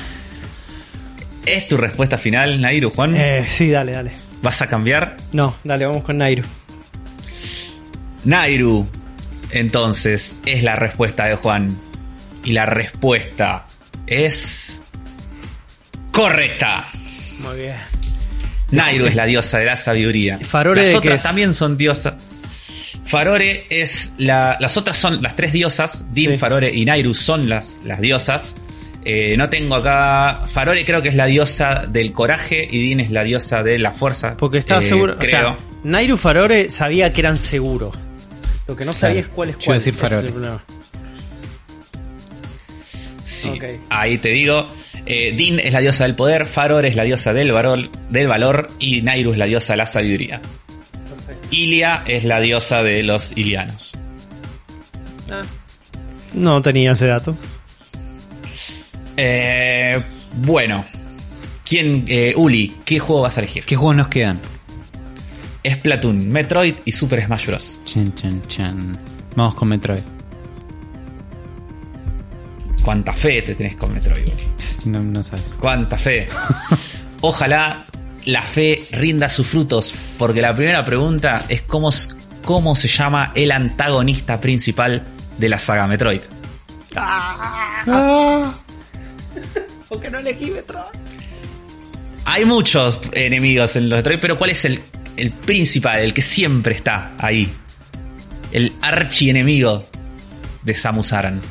¿Es 1.46 1.68
tu 1.68 1.78
respuesta 1.78 2.18
final, 2.18 2.60
Nairu, 2.62 2.90
Juan? 2.92 3.16
Eh, 3.16 3.46
sí, 3.48 3.70
dale, 3.70 3.92
dale. 3.92 4.12
¿Vas 4.42 4.62
a 4.62 4.68
cambiar? 4.68 5.18
No, 5.32 5.56
dale, 5.64 5.86
vamos 5.86 6.04
con 6.04 6.18
Nairu. 6.18 6.44
Nairu, 8.26 8.88
entonces, 9.52 10.36
es 10.46 10.64
la 10.64 10.76
respuesta 10.76 11.26
de 11.26 11.36
Juan. 11.36 11.78
Y 12.44 12.52
la 12.54 12.66
respuesta 12.66 13.66
es... 14.08 14.82
Correcta. 16.12 16.88
Muy 17.40 17.58
bien. 17.58 17.76
Nairu 18.72 19.06
es 19.06 19.16
la 19.16 19.26
diosa 19.26 19.60
de 19.60 19.66
la 19.66 19.78
sabiduría. 19.78 20.40
Farore 20.40 20.86
las 20.86 20.96
otras 20.96 21.24
también 21.24 21.54
son 21.54 21.78
diosas. 21.78 22.16
Farore 23.04 23.66
es 23.70 24.14
la. 24.18 24.58
Las 24.60 24.78
otras 24.78 24.98
son 24.98 25.22
las 25.22 25.36
tres 25.36 25.52
diosas. 25.54 26.06
Din, 26.14 26.32
Sí. 26.32 26.38
Farore 26.38 26.74
y 26.74 26.86
Nairu 26.86 27.14
son 27.14 27.50
las, 27.50 27.78
las 27.84 28.00
diosas. 28.02 28.56
Eh, 29.06 29.36
no 29.36 29.50
tengo 29.50 29.76
acá. 29.76 30.48
Farore 30.48 30.86
creo 30.86 31.02
que 31.02 31.10
es 31.10 31.16
la 31.16 31.26
diosa 31.26 31.84
del 31.88 32.14
coraje 32.14 32.66
y 32.70 32.82
Din 32.82 33.02
es 33.02 33.12
la 33.12 33.24
diosa 33.24 33.62
de 33.62 33.78
la 33.78 33.92
fuerza. 33.92 34.38
Porque 34.38 34.60
estaba 34.60 34.80
Eh, 34.82 34.84
seguro. 34.84 35.18
Creo. 35.20 35.52
O 35.52 35.56
sea, 35.58 35.66
Nairu 35.84 36.16
Farore 36.18 36.70
sabía 36.70 37.12
que 37.12 37.20
eran 37.22 37.38
seguros. 37.38 37.94
Lo 38.68 38.76
que 38.78 38.86
no 38.86 38.94
sabía 38.94 39.16
Claro. 39.16 39.28
es 39.28 39.36
cuál 39.36 39.50
es 39.50 39.58
Yo 39.58 39.66
cuál. 39.66 39.76
a 39.76 39.80
decir 39.80 39.94
Farore. 39.94 40.32
problema. 40.32 40.64
Sí, 43.22 43.52
ahí 43.90 44.18
te 44.18 44.30
digo. 44.30 44.68
Eh, 45.06 45.34
Din 45.36 45.60
es 45.60 45.74
la 45.74 45.80
diosa 45.82 46.06
del 46.06 46.16
poder, 46.16 46.46
Farore 46.46 46.88
es 46.88 46.96
la 46.96 47.04
diosa 47.04 47.34
del 47.34 47.52
valor, 47.52 47.90
del 48.10 48.28
valor 48.28 48.68
y 48.80 49.02
Nairu 49.02 49.34
es 49.34 49.38
la 49.38 49.46
diosa 49.46 49.74
de 49.74 49.78
la 49.78 49.86
sabiduría. 49.86 50.42
Ilia 51.52 52.04
es 52.06 52.24
la 52.24 52.40
diosa 52.40 52.84
de 52.84 53.04
los 53.04 53.36
ilianos. 53.38 53.94
Ah. 55.30 55.44
No 56.34 56.62
tenía 56.62 56.94
ese 56.94 57.08
dato. 57.08 57.36
Eh, 59.18 60.04
bueno. 60.38 60.86
¿Quién, 61.66 62.06
eh, 62.08 62.34
Uli, 62.36 62.76
qué 62.86 63.00
juego 63.00 63.22
vas 63.24 63.38
a 63.38 63.42
elegir? 63.42 63.64
¿Qué 63.64 63.76
juegos 63.76 63.96
nos 63.96 64.08
quedan? 64.10 64.40
Splatoon, 65.66 66.30
Metroid 66.30 66.76
y 66.86 66.92
Super 66.92 67.24
Smash 67.24 67.48
Bros. 67.48 67.80
Chan, 67.86 68.14
chan, 68.16 68.42
chan. 68.48 69.00
Vamos 69.36 69.56
con 69.56 69.70
Metroid. 69.70 70.04
Cuánta 72.84 73.14
fe 73.14 73.42
te 73.42 73.56
tenés 73.56 73.78
con 73.78 73.94
Metroid, 73.94 74.26
Uli. 74.26 74.44
No, 74.86 75.02
no 75.02 75.24
sabes. 75.24 75.46
Cuánta 75.60 75.98
fe. 75.98 76.28
Ojalá 77.22 77.86
la 78.26 78.42
fe 78.42 78.86
rinda 78.92 79.30
sus 79.30 79.48
frutos, 79.48 79.94
porque 80.18 80.42
la 80.42 80.56
primera 80.56 80.86
pregunta 80.86 81.46
es 81.50 81.62
cómo, 81.62 81.90
cómo 82.44 82.76
se 82.76 82.88
llama 82.88 83.32
el 83.36 83.52
antagonista 83.52 84.40
principal 84.40 85.04
de 85.38 85.50
la 85.50 85.60
saga 85.60 85.88
Metroid. 85.88 86.22
Porque 89.90 90.10
no 90.10 90.20
elegí 90.20 90.50
Metroid. 90.50 90.86
Hay 92.26 92.46
muchos 92.46 93.00
enemigos 93.12 93.76
en 93.76 93.90
los 93.90 93.98
Metroid, 93.98 94.20
pero 94.20 94.38
¿cuál 94.38 94.52
es 94.52 94.66
el 94.66 94.82
el 95.18 95.32
principal, 95.32 96.00
el 96.00 96.14
que 96.14 96.22
siempre 96.22 96.76
está 96.76 97.14
ahí. 97.18 97.52
El 98.52 98.74
archienemigo 98.82 99.88
de 100.64 100.76
Samus 100.76 101.14
Aran. 101.14 101.42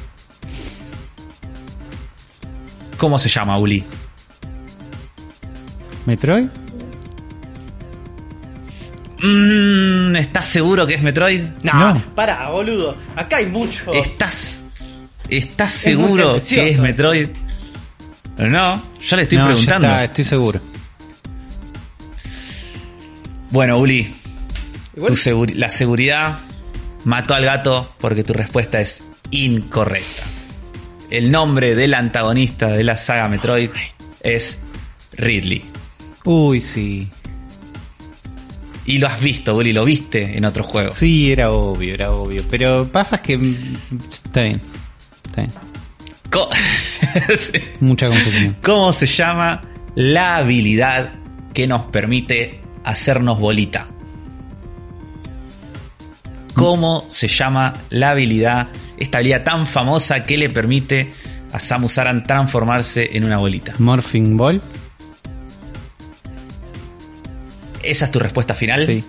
¿Cómo 2.96 3.18
se 3.18 3.28
llama, 3.28 3.58
Uli? 3.58 3.84
¿Metroid? 6.06 6.46
Mm, 9.22 10.16
¿Estás 10.16 10.46
seguro 10.46 10.86
que 10.86 10.94
es 10.94 11.02
Metroid? 11.02 11.42
No, 11.62 11.94
No. 11.94 12.02
para, 12.14 12.50
boludo. 12.50 12.96
Acá 13.16 13.36
hay 13.36 13.46
mucho. 13.46 13.92
¿Estás, 13.92 14.64
estás 15.28 15.72
seguro 15.72 16.40
que 16.46 16.70
es 16.70 16.78
Metroid? 16.78 17.28
No, 18.38 18.82
yo 19.00 19.16
le 19.16 19.22
estoy 19.22 19.38
no, 19.38 19.44
ya 19.44 19.50
preguntando. 19.52 19.86
está, 19.86 20.04
estoy 20.04 20.24
seguro. 20.24 20.60
Bueno, 23.50 23.78
Uli, 23.78 24.12
Igual- 24.96 25.08
tu 25.08 25.14
seguri- 25.16 25.54
la 25.54 25.68
seguridad 25.70 26.38
mató 27.04 27.34
al 27.34 27.44
gato 27.44 27.94
porque 28.00 28.24
tu 28.24 28.32
respuesta 28.32 28.80
es 28.80 29.02
incorrecta. 29.30 30.22
El 31.10 31.30
nombre 31.30 31.74
del 31.74 31.92
antagonista 31.94 32.68
de 32.68 32.82
la 32.84 32.96
saga 32.96 33.28
Metroid 33.28 33.70
es 34.20 34.58
Ridley. 35.12 35.64
Uy, 36.24 36.60
sí. 36.62 37.10
Y 38.84 38.98
lo 38.98 39.06
has 39.06 39.20
visto, 39.20 39.54
Uli, 39.56 39.72
lo 39.72 39.84
viste 39.84 40.36
en 40.36 40.44
otro 40.44 40.64
juego. 40.64 40.92
Sí, 40.94 41.30
era 41.30 41.50
obvio, 41.52 41.94
era 41.94 42.10
obvio. 42.12 42.44
Pero 42.50 42.88
pasa 42.90 43.22
que... 43.22 43.38
mm, 43.38 43.54
Está 44.12 44.42
bien. 44.42 44.60
Está 45.24 45.42
bien. 45.42 45.52
Co- 46.30 46.48
Mucha 47.80 48.08
confusión. 48.08 48.56
¿Cómo 48.62 48.92
se 48.92 49.06
llama 49.06 49.62
la 49.94 50.36
habilidad 50.38 51.12
que 51.54 51.66
nos 51.66 51.86
permite 51.86 52.60
hacernos 52.84 53.38
bolita? 53.38 53.86
¿Cómo 56.54 57.06
se 57.08 57.28
llama 57.28 57.72
la 57.90 58.10
habilidad, 58.10 58.68
esta 58.98 59.18
habilidad 59.18 59.42
tan 59.42 59.66
famosa 59.66 60.24
que 60.24 60.36
le 60.36 60.50
permite 60.50 61.12
a 61.52 61.58
Samus 61.58 61.98
Aran 61.98 62.24
transformarse 62.24 63.10
en 63.16 63.24
una 63.24 63.38
bolita? 63.38 63.74
Morphing 63.78 64.36
Ball. 64.36 64.60
¿Esa 67.82 68.04
es 68.06 68.10
tu 68.10 68.18
respuesta 68.18 68.54
final? 68.54 68.86
Sí. 68.86 69.04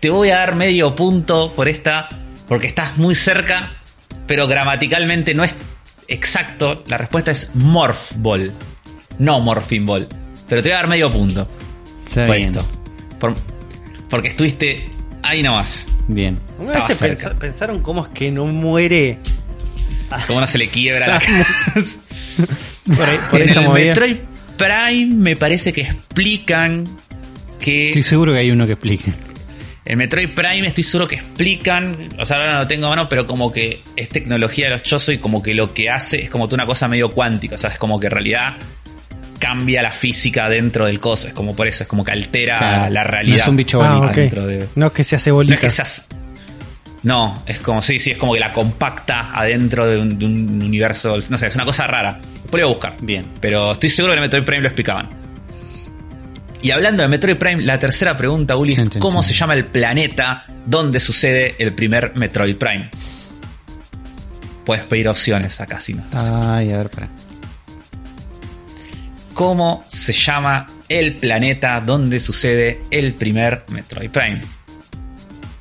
Te 0.00 0.10
voy 0.10 0.30
a 0.30 0.36
dar 0.38 0.54
medio 0.54 0.94
punto 0.94 1.52
por 1.54 1.68
esta, 1.68 2.08
porque 2.46 2.68
estás 2.68 2.96
muy 2.98 3.14
cerca, 3.14 3.70
pero 4.26 4.46
gramaticalmente 4.46 5.34
no 5.34 5.42
es 5.42 5.56
exacto. 6.06 6.84
La 6.86 6.98
respuesta 6.98 7.32
es 7.32 7.50
Morph 7.54 8.12
Ball, 8.16 8.52
no 9.18 9.40
Morphing 9.40 9.84
Ball. 9.84 10.06
Pero 10.48 10.62
te 10.62 10.68
voy 10.68 10.74
a 10.74 10.76
dar 10.76 10.88
medio 10.88 11.10
punto 11.12 11.48
Está 12.08 12.26
por 12.26 12.36
bien. 12.36 12.50
esto. 12.50 12.64
Por- 13.18 13.36
porque 14.08 14.28
estuviste 14.28 14.88
ahí 15.22 15.42
nomás. 15.42 15.86
Bien. 16.06 16.40
¿Alguna 16.58 16.86
vez 16.86 17.28
pensaron 17.38 17.82
cómo 17.82 18.02
es 18.06 18.08
que 18.14 18.30
no 18.30 18.46
muere 18.46 19.18
Como 20.26 20.40
no 20.40 20.46
se 20.46 20.56
le 20.56 20.68
quiebra 20.68 21.06
la? 21.06 21.20
por, 22.96 23.08
ahí- 23.08 23.18
por 23.30 23.40
en 23.40 23.48
esa 23.48 23.60
el 23.60 23.66
movida? 23.66 23.86
Metroid 23.88 24.16
Prime 24.56 25.14
me 25.14 25.36
parece 25.36 25.72
que 25.72 25.82
explican 25.82 26.84
que 27.60 27.88
Estoy 27.88 28.02
seguro 28.02 28.32
que 28.32 28.38
hay 28.38 28.50
uno 28.50 28.66
que 28.66 28.72
explique. 28.72 29.12
El 29.84 29.96
Metroid 29.96 30.34
Prime 30.34 30.66
estoy 30.66 30.84
seguro 30.84 31.06
que 31.08 31.16
explican, 31.16 32.08
o 32.18 32.26
sea, 32.26 32.36
ahora 32.38 32.52
no 32.52 32.58
lo 32.58 32.66
tengo 32.66 32.86
a 32.86 32.90
mano, 32.90 33.08
pero 33.08 33.26
como 33.26 33.50
que 33.50 33.82
es 33.96 34.08
tecnología 34.10 34.66
de 34.66 34.72
los 34.72 34.82
Chozo 34.82 35.12
y 35.12 35.18
como 35.18 35.42
que 35.42 35.54
lo 35.54 35.72
que 35.72 35.88
hace 35.88 36.22
es 36.22 36.28
como 36.30 36.44
una 36.44 36.66
cosa 36.66 36.88
medio 36.88 37.08
cuántica, 37.10 37.54
o 37.54 37.58
sea, 37.58 37.70
es 37.70 37.78
como 37.78 37.98
que 37.98 38.08
en 38.08 38.10
realidad 38.10 38.56
cambia 39.38 39.80
la 39.82 39.90
física 39.90 40.48
dentro 40.48 40.84
del 40.86 41.00
coso, 41.00 41.28
es 41.28 41.32
como 41.34 41.54
por 41.56 41.66
eso, 41.68 41.84
es 41.84 41.88
como 41.88 42.04
que 42.04 42.12
altera 42.12 42.58
Claro, 42.58 42.92
la 42.92 43.04
realidad. 43.04 43.36
no 43.36 43.42
es 43.42 43.48
un 43.48 43.56
bicho 43.56 43.80
Ah, 43.82 44.12
dentro 44.14 44.46
de- 44.46 44.66
No 44.74 44.88
es 44.88 44.92
que 44.92 45.04
se 45.04 45.16
hace 45.16 45.30
No 45.30 45.36
bolita. 45.36 45.54
es 45.54 45.60
que 45.60 45.70
seas... 45.70 46.06
No, 47.02 47.42
es 47.46 47.60
como, 47.60 47.80
sí, 47.80 48.00
sí, 48.00 48.10
es 48.10 48.18
como 48.18 48.34
que 48.34 48.40
la 48.40 48.52
compacta 48.52 49.30
adentro 49.32 49.86
de 49.86 49.98
un, 49.98 50.18
de 50.18 50.26
un 50.26 50.62
universo, 50.62 51.16
no 51.28 51.38
sé, 51.38 51.46
es 51.46 51.54
una 51.54 51.64
cosa 51.64 51.86
rara. 51.86 52.18
Después 52.42 52.60
lo 52.60 52.68
voy 52.68 52.74
a 52.74 52.76
buscar. 52.76 52.96
Bien. 53.00 53.34
Pero 53.40 53.72
estoy 53.72 53.90
seguro 53.90 54.12
que 54.12 54.18
en 54.18 54.24
el 54.24 54.26
Metroid 54.28 54.44
Prime 54.44 54.62
lo 54.62 54.68
explicaban. 54.68 55.08
Y 56.60 56.70
hablando 56.72 57.02
de 57.02 57.08
Metroid 57.08 57.36
Prime, 57.36 57.62
la 57.62 57.78
tercera 57.78 58.16
pregunta, 58.16 58.56
Uli, 58.56 58.72
es 58.72 58.78
Chan, 58.78 58.88
chan, 58.90 59.00
¿cómo 59.02 59.20
chan. 59.20 59.28
se 59.28 59.34
llama 59.34 59.54
el 59.54 59.66
planeta 59.66 60.44
donde 60.66 60.98
sucede 60.98 61.54
el 61.58 61.72
primer 61.72 62.16
Metroid 62.16 62.56
Prime? 62.56 62.90
Puedes 64.64 64.84
pedir 64.84 65.08
opciones 65.08 65.60
acá 65.60 65.80
si 65.80 65.94
no 65.94 66.02
estás. 66.02 66.28
Ay, 66.28 66.72
a 66.72 66.78
ver, 66.78 66.90
para. 66.90 67.08
¿Cómo 69.34 69.84
se 69.86 70.12
llama 70.12 70.66
el 70.88 71.14
planeta 71.14 71.80
donde 71.80 72.18
sucede 72.18 72.82
el 72.90 73.14
primer 73.14 73.64
Metroid 73.68 74.10
Prime? 74.10 74.42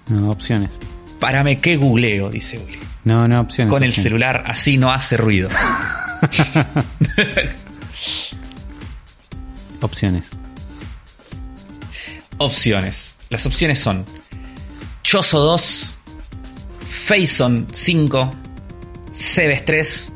No, 0.09 0.31
opciones. 0.31 0.71
Párame 1.19 1.59
que 1.59 1.77
googleo, 1.77 2.29
dice 2.29 2.59
Uli. 2.59 2.77
No, 3.03 3.27
no, 3.27 3.41
opciones. 3.41 3.71
Con 3.73 3.83
el 3.83 3.89
opciones. 3.89 4.03
celular 4.03 4.43
así 4.45 4.77
no 4.77 4.91
hace 4.91 5.17
ruido. 5.17 5.49
Opciones. 9.81 10.23
Opciones. 12.37 13.15
Las 13.29 13.45
opciones 13.45 13.79
son 13.79 14.05
Choso 15.03 15.39
2, 15.39 15.97
Faison 16.81 17.67
5, 17.71 18.35
Cebes 19.11 19.65
3 19.65 20.13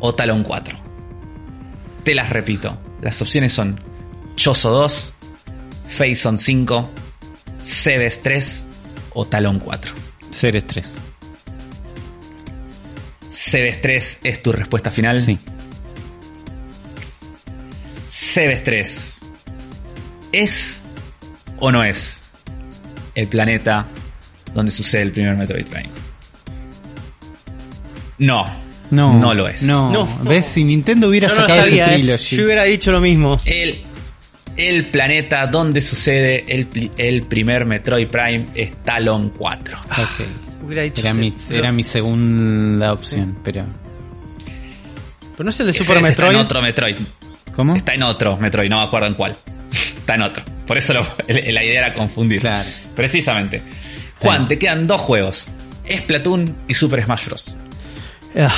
o 0.00 0.14
Talon 0.14 0.42
4. 0.42 0.78
Te 2.04 2.14
las 2.14 2.30
repito. 2.30 2.78
Las 3.00 3.20
opciones 3.22 3.52
son 3.52 3.80
Choso 4.36 4.70
2, 4.70 5.12
Faison 5.88 6.38
5, 6.38 6.90
Cebes 7.62 8.22
3 8.22 8.68
o 9.14 9.26
Talon 9.26 9.58
4. 9.58 10.01
Ceres 10.32 10.66
3. 10.66 10.94
Cebes 13.28 13.80
3 13.80 14.20
es 14.24 14.42
tu 14.42 14.52
respuesta 14.52 14.90
final. 14.90 15.22
Sí. 15.22 15.38
Cebes 18.08 18.64
3. 18.64 19.22
¿Es 20.32 20.82
o 21.58 21.70
no 21.70 21.84
es 21.84 22.22
el 23.14 23.28
planeta 23.28 23.86
donde 24.54 24.72
sucede 24.72 25.02
el 25.02 25.12
primer 25.12 25.36
Metroid 25.36 25.66
Prime? 25.66 25.88
No. 28.18 28.46
No. 28.90 29.18
No 29.18 29.34
lo 29.34 29.48
es. 29.48 29.62
No. 29.62 29.90
No. 29.90 30.18
¿Ves? 30.24 30.46
Si 30.46 30.64
Nintendo 30.64 31.08
hubiera 31.08 31.28
no 31.28 31.34
sacado 31.34 31.64
sabía, 31.64 31.84
ese 31.84 31.94
eh. 31.94 31.96
trilogy. 31.98 32.36
Yo 32.36 32.44
hubiera 32.44 32.64
dicho 32.64 32.92
lo 32.92 33.00
mismo. 33.00 33.40
El, 33.44 33.82
el 34.56 34.86
planeta 34.86 35.46
donde 35.46 35.80
sucede 35.80 36.44
el, 36.48 36.90
el 36.98 37.22
primer 37.22 37.64
Metroid 37.66 38.08
Prime 38.08 38.46
es 38.54 38.74
Talon 38.84 39.30
4. 39.30 39.78
Ok. 39.78 40.64
Hubiera 40.64 40.82
dicho 40.82 41.00
Era 41.00 41.14
mi, 41.14 41.30
pero- 41.48 41.58
era 41.58 41.72
mi 41.72 41.84
segunda 41.84 42.92
opción, 42.92 43.38
pero. 43.42 43.64
Pero 45.32 45.44
no 45.44 45.50
es 45.50 45.60
el 45.60 45.66
de 45.66 45.70
Ese 45.72 45.82
Super 45.82 45.96
Metroid. 46.02 46.28
Está 46.28 46.30
en 46.30 46.36
otro 46.44 46.62
Metroid. 46.62 46.96
¿Cómo? 47.56 47.74
Está 47.76 47.94
en 47.94 48.02
otro 48.02 48.36
Metroid, 48.36 48.68
no 48.70 48.78
me 48.78 48.84
acuerdo 48.84 49.06
en 49.08 49.14
cuál. 49.14 49.36
Está 49.72 50.14
en 50.14 50.22
otro. 50.22 50.44
Por 50.66 50.76
eso 50.78 50.92
lo- 50.94 51.06
la 51.28 51.64
idea 51.64 51.86
era 51.86 51.94
confundir. 51.94 52.40
Claro. 52.40 52.68
Precisamente. 52.94 53.62
Juan, 54.20 54.46
te 54.46 54.58
quedan 54.58 54.86
dos 54.86 55.00
juegos. 55.00 55.46
Splatoon 55.90 56.56
y 56.68 56.74
Super 56.74 57.02
Smash 57.04 57.24
Bros. 57.26 57.58
Ah, 58.36 58.54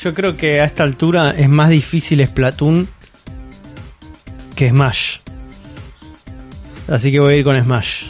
yo 0.00 0.14
creo 0.14 0.36
que 0.36 0.60
a 0.60 0.64
esta 0.64 0.84
altura 0.84 1.34
es 1.36 1.48
más 1.48 1.70
difícil 1.70 2.24
Splatoon 2.24 2.88
que 4.54 4.70
Smash. 4.70 5.16
Así 6.88 7.10
que 7.10 7.20
voy 7.20 7.34
a 7.34 7.36
ir 7.38 7.44
con 7.44 7.62
Smash. 7.62 8.04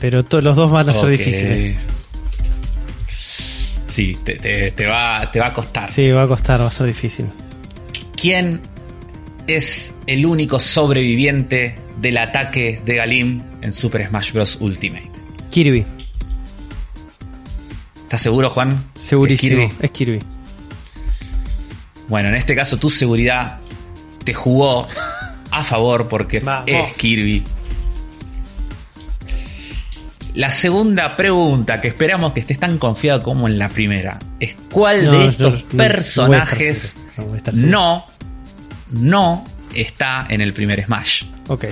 Pero 0.00 0.24
los 0.42 0.56
dos 0.56 0.70
van 0.70 0.88
a 0.88 0.92
ser 0.94 1.08
difíciles. 1.08 1.76
Sí, 3.84 4.16
te, 4.24 4.34
te- 4.34 4.70
te 4.72 4.86
va, 4.86 5.30
te 5.30 5.38
va 5.40 5.46
a 5.48 5.52
costar. 5.52 5.90
Sí, 5.90 6.10
va 6.10 6.22
a 6.22 6.26
costar, 6.26 6.60
va 6.60 6.66
a 6.66 6.70
ser 6.70 6.86
difícil. 6.86 7.26
¿Quién 8.16 8.60
es 9.46 9.94
el 10.06 10.26
único 10.26 10.58
sobreviviente 10.58 11.78
del 12.00 12.18
ataque 12.18 12.80
de 12.84 12.96
Galim 12.96 13.42
en 13.62 13.72
Super 13.72 14.08
Smash 14.08 14.32
Bros. 14.32 14.58
Ultimate? 14.60 15.10
Kirby, 15.50 15.84
¿Estás 18.02 18.22
seguro, 18.22 18.50
Juan? 18.50 18.84
segurísimo. 18.94 19.62
¿Es 19.62 19.68
Kirby? 19.70 19.84
Es 19.86 19.90
Kirby. 19.90 20.18
Bueno, 22.08 22.28
en 22.28 22.34
este 22.34 22.54
caso 22.54 22.76
tu 22.78 22.90
seguridad 22.90 23.60
te 24.24 24.34
jugó 24.34 24.86
a 25.58 25.64
favor 25.64 26.08
porque 26.08 26.40
Vamos. 26.40 26.64
es 26.66 26.92
Kirby. 26.94 27.44
La 30.34 30.50
segunda 30.50 31.16
pregunta, 31.16 31.80
que 31.80 31.88
esperamos 31.88 32.32
que 32.32 32.40
estés 32.40 32.58
tan 32.58 32.78
confiado 32.78 33.22
como 33.22 33.46
en 33.46 33.56
la 33.56 33.68
primera, 33.68 34.18
es 34.40 34.56
cuál 34.72 35.04
No, 35.04 35.12
de 35.12 35.26
estos 35.26 35.62
personajes 35.62 36.96
no 37.52 37.54
no, 37.54 38.06
no 38.90 39.44
está 39.72 40.26
en 40.28 40.40
el 40.40 40.52
primer 40.52 40.84
Smash. 40.84 41.24
Ok. 41.48 41.66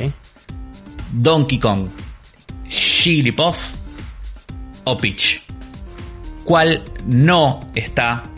Donkey 1.13 1.59
Kong, 1.59 1.89
Jigglypuff 2.69 3.73
o 4.85 4.97
Peach. 4.97 5.43
¿Cuál 6.45 6.85
no 7.07 7.69
está 7.75 8.31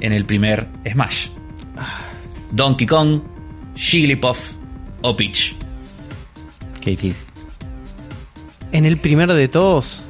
en 0.00 0.12
el 0.12 0.24
primer 0.24 0.68
Smash? 0.88 1.28
Donkey 2.52 2.86
Kong, 2.86 3.22
Jigglypuff 3.74 4.38
o 5.04 5.14
Peach. 5.14 5.54
Qué 6.80 6.90
difícil. 6.90 7.24
En 8.72 8.86
el 8.86 8.96
primer 8.96 9.32
de 9.32 9.48
todos. 9.48 10.02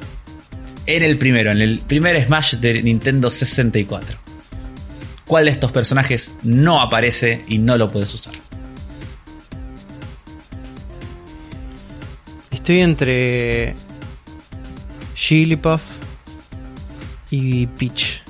En 0.87 1.03
el 1.03 1.17
primero, 1.17 1.51
en 1.51 1.61
el 1.61 1.79
primer 1.79 2.23
Smash 2.25 2.55
de 2.55 2.81
Nintendo 2.81 3.29
64. 3.29 4.17
¿Cuál 5.27 5.45
de 5.45 5.51
estos 5.51 5.71
personajes 5.71 6.31
no 6.43 6.81
aparece 6.81 7.43
y 7.47 7.57
no 7.57 7.77
lo 7.77 7.91
puedes 7.91 8.13
usar? 8.13 8.35
Estoy 12.51 12.81
entre 12.81 13.75
Jigglypuff 15.15 15.81
y 17.31 17.67
Peach. 17.67 18.21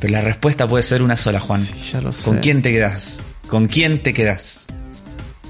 Pero 0.00 0.12
la 0.12 0.20
respuesta 0.20 0.68
puede 0.68 0.82
ser 0.82 1.02
una 1.02 1.16
sola, 1.16 1.40
Juan. 1.40 1.64
Sí, 1.64 1.90
ya 1.92 2.00
lo 2.00 2.12
sé. 2.12 2.24
¿Con 2.24 2.38
quién 2.38 2.60
te 2.60 2.72
quedas? 2.72 3.18
¿Con 3.52 3.66
quién 3.66 3.98
te 4.02 4.14
quedas? 4.14 4.64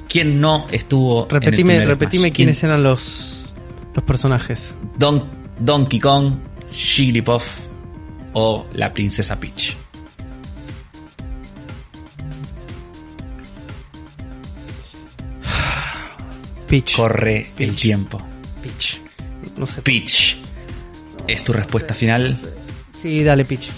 ¿Quién 0.08 0.40
no 0.40 0.66
estuvo 0.72 1.28
Repetime, 1.30 1.76
en 1.76 1.82
el 1.82 1.86
repetime 1.86 2.24
Smash? 2.30 2.34
quiénes 2.36 2.64
eran 2.64 2.82
los, 2.82 3.54
los 3.94 4.04
personajes. 4.04 4.76
Don- 4.98 5.30
Donkey 5.60 6.00
Kong, 6.00 6.34
Jigglypuff 6.72 7.46
o 8.32 8.66
la 8.72 8.92
princesa 8.92 9.38
Peach. 9.38 9.76
Peach. 16.66 16.94
Corre 16.96 17.50
el 17.58 17.76
tiempo. 17.76 18.18
Peach. 18.62 18.98
No 19.56 19.66
sé. 19.66 19.82
Peach. 19.82 20.36
¿Es 21.28 21.44
tu 21.44 21.52
respuesta 21.52 21.94
final? 21.94 22.38
Sí, 22.90 23.22
dale, 23.22 23.44
Peach. 23.44 23.68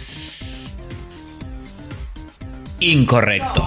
Incorrecto. 2.81 3.67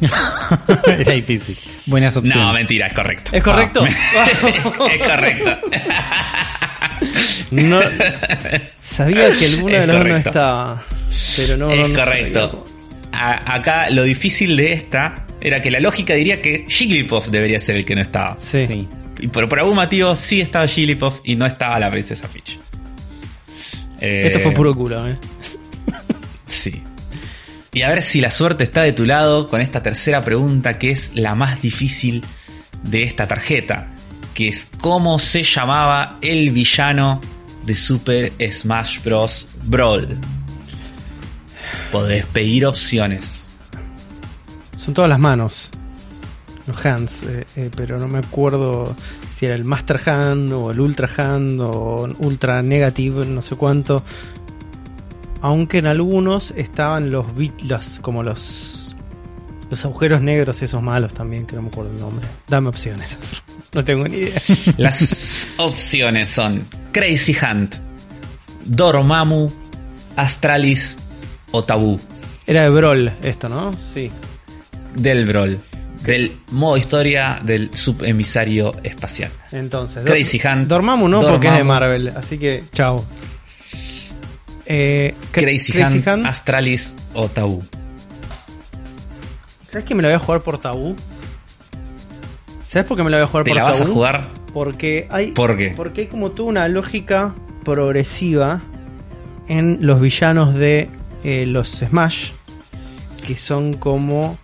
Era 0.98 1.12
difícil. 1.12 1.56
Buenas 1.86 2.16
opciones. 2.16 2.42
No, 2.44 2.52
mentira, 2.52 2.86
es 2.88 2.92
correcto. 2.94 3.30
¿Es 3.34 3.42
correcto? 3.42 3.84
Ah, 4.16 4.26
es 4.90 4.98
correcto. 4.98 5.50
No, 7.50 7.80
sabía 8.82 9.30
que 9.36 9.46
alguno 9.46 9.74
Es 9.74 9.80
de 9.80 9.86
los 9.86 9.96
dos 9.98 10.06
no 10.08 10.16
estaba. 10.16 10.84
Pero 11.36 11.56
no. 11.56 11.70
es 11.70 11.88
no 11.88 11.94
correcto. 11.98 12.64
A- 13.12 13.54
acá 13.54 13.90
lo 13.90 14.02
difícil 14.04 14.56
de 14.56 14.72
esta 14.72 15.26
era 15.40 15.60
que 15.60 15.70
la 15.70 15.80
lógica 15.80 16.14
diría 16.14 16.40
que 16.40 16.64
Jigglypuff 16.68 17.28
debería 17.28 17.60
ser 17.60 17.76
el 17.76 17.84
que 17.84 17.94
no 17.94 18.00
estaba. 18.02 18.36
Sí. 18.40 18.66
Sí. 18.66 18.88
Y 19.20 19.28
por, 19.28 19.48
por 19.48 19.58
algún 19.58 19.76
motivo 19.76 20.16
sí 20.16 20.40
estaba 20.40 20.66
Jigglypuff 20.66 21.20
y 21.24 21.36
no 21.36 21.46
estaba 21.46 21.78
la 21.78 21.90
princesa 21.90 22.26
Peach. 22.28 22.58
Eh, 24.00 24.22
Esto 24.26 24.40
fue 24.40 24.52
puro 24.52 24.74
culo, 24.74 25.06
eh. 25.08 25.16
Sí. 26.46 26.82
Y 27.74 27.82
a 27.82 27.88
ver 27.88 28.02
si 28.02 28.20
la 28.20 28.30
suerte 28.30 28.62
está 28.62 28.82
de 28.82 28.92
tu 28.92 29.04
lado 29.04 29.48
con 29.48 29.60
esta 29.60 29.82
tercera 29.82 30.22
pregunta 30.22 30.78
que 30.78 30.92
es 30.92 31.10
la 31.16 31.34
más 31.34 31.60
difícil 31.60 32.24
de 32.84 33.02
esta 33.02 33.26
tarjeta. 33.26 33.88
Que 34.32 34.46
es 34.46 34.68
cómo 34.80 35.18
se 35.18 35.42
llamaba 35.42 36.18
el 36.22 36.50
villano 36.50 37.20
de 37.66 37.74
Super 37.74 38.32
Smash 38.48 39.02
Bros. 39.02 39.48
Brawl. 39.64 40.18
Podés 41.90 42.26
pedir 42.26 42.64
opciones. 42.64 43.50
Son 44.76 44.94
todas 44.94 45.08
las 45.10 45.18
manos. 45.18 45.72
Los 46.68 46.86
hands. 46.86 47.24
eh, 47.24 47.44
eh, 47.56 47.70
pero 47.76 47.98
no 47.98 48.06
me 48.06 48.18
acuerdo 48.18 48.94
si 49.36 49.46
era 49.46 49.56
el 49.56 49.64
Master 49.64 50.00
Hand 50.08 50.52
o 50.52 50.70
el 50.70 50.78
Ultra 50.78 51.10
Hand 51.16 51.60
o 51.60 52.08
Ultra 52.20 52.62
Negative, 52.62 53.26
no 53.26 53.42
sé 53.42 53.56
cuánto. 53.56 54.04
Aunque 55.44 55.76
en 55.76 55.86
algunos 55.86 56.54
estaban 56.56 57.10
los 57.10 57.36
bit, 57.36 57.60
los, 57.60 58.00
como 58.00 58.22
los 58.22 58.96
los 59.68 59.84
agujeros 59.84 60.22
negros 60.22 60.62
esos 60.62 60.82
malos 60.82 61.12
también, 61.12 61.46
que 61.46 61.54
no 61.54 61.60
me 61.60 61.68
acuerdo 61.68 61.90
el 61.90 62.00
nombre. 62.00 62.26
Dame 62.48 62.68
opciones. 62.68 63.16
No 63.74 63.84
tengo 63.84 64.06
ni 64.06 64.18
idea. 64.18 64.40
Las 64.76 65.48
opciones 65.56 66.28
son 66.28 66.64
Crazy 66.92 67.34
Hunt, 67.34 67.74
Dormammu, 68.64 69.50
Astralis 70.14 70.96
o 71.50 71.64
Tabú 71.64 71.98
Era 72.46 72.62
de 72.62 72.70
Brawl 72.70 73.12
esto, 73.20 73.48
¿no? 73.48 73.72
Sí. 73.92 74.12
del 74.94 75.26
Brawl. 75.26 75.58
Del 76.04 76.36
modo 76.52 76.76
historia 76.76 77.40
del 77.42 77.74
subemisario 77.74 78.76
espacial. 78.84 79.32
Entonces, 79.50 80.04
Crazy 80.04 80.40
Hunt, 80.46 80.68
Dormammu 80.68 81.08
no, 81.08 81.20
porque 81.22 81.48
es 81.48 81.54
de. 81.54 81.64
Marvel, 81.64 82.12
así 82.16 82.38
que 82.38 82.62
chao. 82.72 83.04
Eh, 84.66 85.14
Cra- 85.32 85.42
Crazy, 85.42 85.72
Hunt, 86.08 86.26
Astralis 86.26 86.96
o 87.12 87.28
Tabú. 87.28 87.64
¿Sabes 89.68 89.84
que 89.86 89.94
me 89.94 90.02
la 90.02 90.08
voy 90.08 90.14
a 90.14 90.18
jugar 90.20 90.42
por 90.42 90.58
tabú? 90.58 90.94
¿Sabes 92.66 92.86
por 92.86 92.96
qué 92.96 93.02
me 93.02 93.10
la 93.10 93.16
voy 93.18 93.24
a 93.24 93.26
jugar 93.26 93.44
¿Te 93.44 93.50
por 93.50 93.56
la 93.56 93.64
vas 93.64 93.80
a 93.80 93.86
jugar? 93.86 94.28
Porque 94.52 95.06
hay, 95.10 95.32
¿Por 95.32 95.56
qué? 95.56 95.70
porque 95.76 96.02
hay 96.02 96.06
como 96.06 96.30
toda 96.30 96.48
una 96.48 96.68
lógica 96.68 97.34
progresiva 97.64 98.62
en 99.48 99.78
los 99.80 100.00
villanos 100.00 100.54
de 100.54 100.88
eh, 101.24 101.44
los 101.46 101.68
Smash 101.70 102.30
que 103.26 103.36
son 103.36 103.74
como 103.74 104.38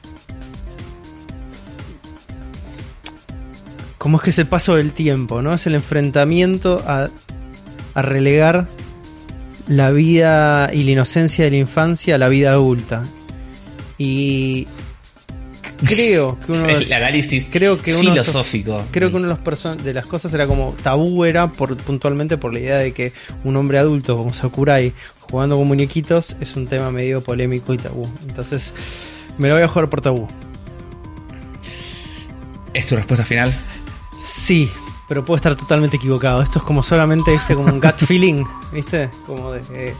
como 3.98 4.16
es 4.16 4.22
que 4.24 4.30
es 4.30 4.38
el 4.38 4.46
paso 4.46 4.74
del 4.76 4.92
tiempo, 4.92 5.42
¿no? 5.42 5.52
Es 5.54 5.66
el 5.66 5.74
enfrentamiento 5.74 6.82
a, 6.86 7.08
a 7.94 8.02
relegar 8.02 8.66
la 9.70 9.90
vida 9.92 10.68
y 10.74 10.82
la 10.82 10.90
inocencia 10.90 11.44
de 11.44 11.52
la 11.52 11.56
infancia 11.58 12.16
a 12.16 12.18
la 12.18 12.28
vida 12.28 12.50
adulta. 12.50 13.04
Y 13.98 14.66
creo 15.84 16.38
que 16.44 16.52
uno 16.52 16.62
de 16.66 16.72
El 16.84 16.92
análisis 16.92 17.48
creo 17.50 17.80
que 17.80 17.94
uno 17.94 18.10
de 18.12 18.20
filosófico. 18.20 18.82
Creo 18.90 19.10
que 19.12 19.18
de, 19.20 19.28
los 19.28 19.38
person- 19.38 19.76
de 19.78 19.94
las 19.94 20.06
cosas 20.06 20.34
era 20.34 20.46
como 20.48 20.74
tabú 20.82 21.24
era 21.24 21.52
por, 21.52 21.76
puntualmente 21.76 22.36
por 22.36 22.52
la 22.52 22.58
idea 22.60 22.76
de 22.78 22.92
que 22.92 23.12
un 23.44 23.54
hombre 23.56 23.78
adulto 23.78 24.16
como 24.16 24.32
Sakurai 24.32 24.92
jugando 25.20 25.56
con 25.56 25.68
muñequitos 25.68 26.34
es 26.40 26.56
un 26.56 26.66
tema 26.66 26.90
medio 26.90 27.22
polémico 27.22 27.72
y 27.72 27.78
tabú. 27.78 28.10
Entonces 28.28 28.74
me 29.38 29.48
lo 29.48 29.54
voy 29.54 29.62
a 29.62 29.68
jugar 29.68 29.88
por 29.88 30.00
tabú. 30.00 30.26
¿Es 32.74 32.86
tu 32.86 32.96
respuesta 32.96 33.24
final? 33.24 33.56
Sí, 34.18 34.70
pero 35.10 35.24
puedo 35.24 35.34
estar 35.34 35.56
totalmente 35.56 35.96
equivocado. 35.96 36.40
Esto 36.40 36.60
es 36.60 36.64
como 36.64 36.84
solamente, 36.84 37.32
viste, 37.32 37.56
como 37.56 37.66
un 37.66 37.80
gut 37.80 37.96
feeling, 38.06 38.44
viste, 38.72 39.10
como 39.26 39.50
de 39.50 39.60
eh, 39.74 39.94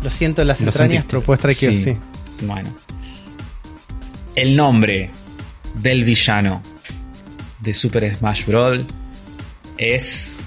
lo 0.00 0.08
siento 0.08 0.40
en 0.40 0.46
las 0.46 0.60
Lo 0.60 0.68
entrañas, 0.68 1.04
pero 1.04 1.20
puedo 1.20 1.34
estar 1.34 1.50
equivocado. 1.50 1.82
Sí. 1.82 2.46
Bueno. 2.46 2.68
El 4.36 4.54
nombre 4.54 5.10
del 5.74 6.04
villano 6.04 6.62
de 7.58 7.74
Super 7.74 8.16
Smash 8.16 8.46
Bros. 8.46 8.82
es. 9.78 10.44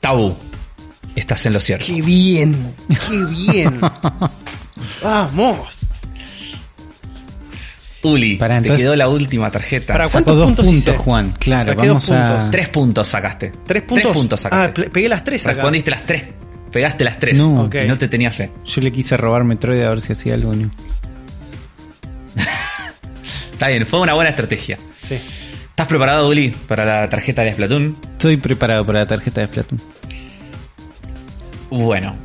Tabú. 0.00 0.34
Estás 1.14 1.44
en 1.44 1.52
lo 1.52 1.60
cierto. 1.60 1.84
Qué 1.84 2.00
bien, 2.00 2.74
qué 2.88 3.24
bien. 3.26 3.78
Vamos. 5.02 5.75
Uli, 8.06 8.36
Pará, 8.36 8.60
te 8.60 8.70
quedó 8.72 8.94
la 8.96 9.08
última 9.08 9.50
tarjeta. 9.50 9.92
Pará, 9.92 10.04
Sacó 10.06 10.12
¿Cuántos 10.12 10.36
dos 10.36 10.46
puntos 10.46 10.66
puntos, 10.66 10.80
hice? 10.80 10.96
Juan. 10.96 11.32
Claro, 11.38 11.72
Saqué 11.72 11.88
vamos 11.88 12.06
dos 12.06 12.16
a. 12.16 12.28
puntos. 12.28 12.50
Tres 12.50 12.68
puntos 12.68 13.08
sacaste. 13.08 13.52
¿Tres 13.66 13.82
puntos? 13.82 14.40
sacaste. 14.40 14.82
Ah, 14.82 14.90
pegué 14.92 15.08
las 15.08 15.24
tres 15.24 15.44
acá. 15.44 15.54
Respondiste 15.54 15.90
las 15.90 16.06
tres. 16.06 16.24
Pegaste 16.72 17.04
las 17.04 17.18
tres. 17.18 17.38
No. 17.38 17.64
Ok. 17.64 17.76
Y 17.84 17.86
no 17.86 17.96
te 17.98 18.08
tenía 18.08 18.30
fe. 18.30 18.50
Yo 18.64 18.80
le 18.80 18.92
quise 18.92 19.16
robar 19.16 19.44
Metroid 19.44 19.82
a 19.82 19.90
ver 19.90 20.00
si 20.00 20.12
hacía 20.12 20.34
algo. 20.34 20.54
¿no? 20.54 20.70
Está 23.52 23.68
bien, 23.68 23.86
fue 23.86 24.00
una 24.00 24.14
buena 24.14 24.30
estrategia. 24.30 24.76
Sí. 25.02 25.14
¿Estás 25.14 25.86
preparado, 25.88 26.28
Uli, 26.28 26.48
para 26.48 26.84
la 26.84 27.08
tarjeta 27.08 27.42
de 27.42 27.52
Splatoon? 27.52 27.96
Estoy 28.12 28.36
preparado 28.38 28.84
para 28.84 29.00
la 29.00 29.06
tarjeta 29.06 29.40
de 29.42 29.46
Splatoon. 29.46 29.80
Bueno. 31.70 32.16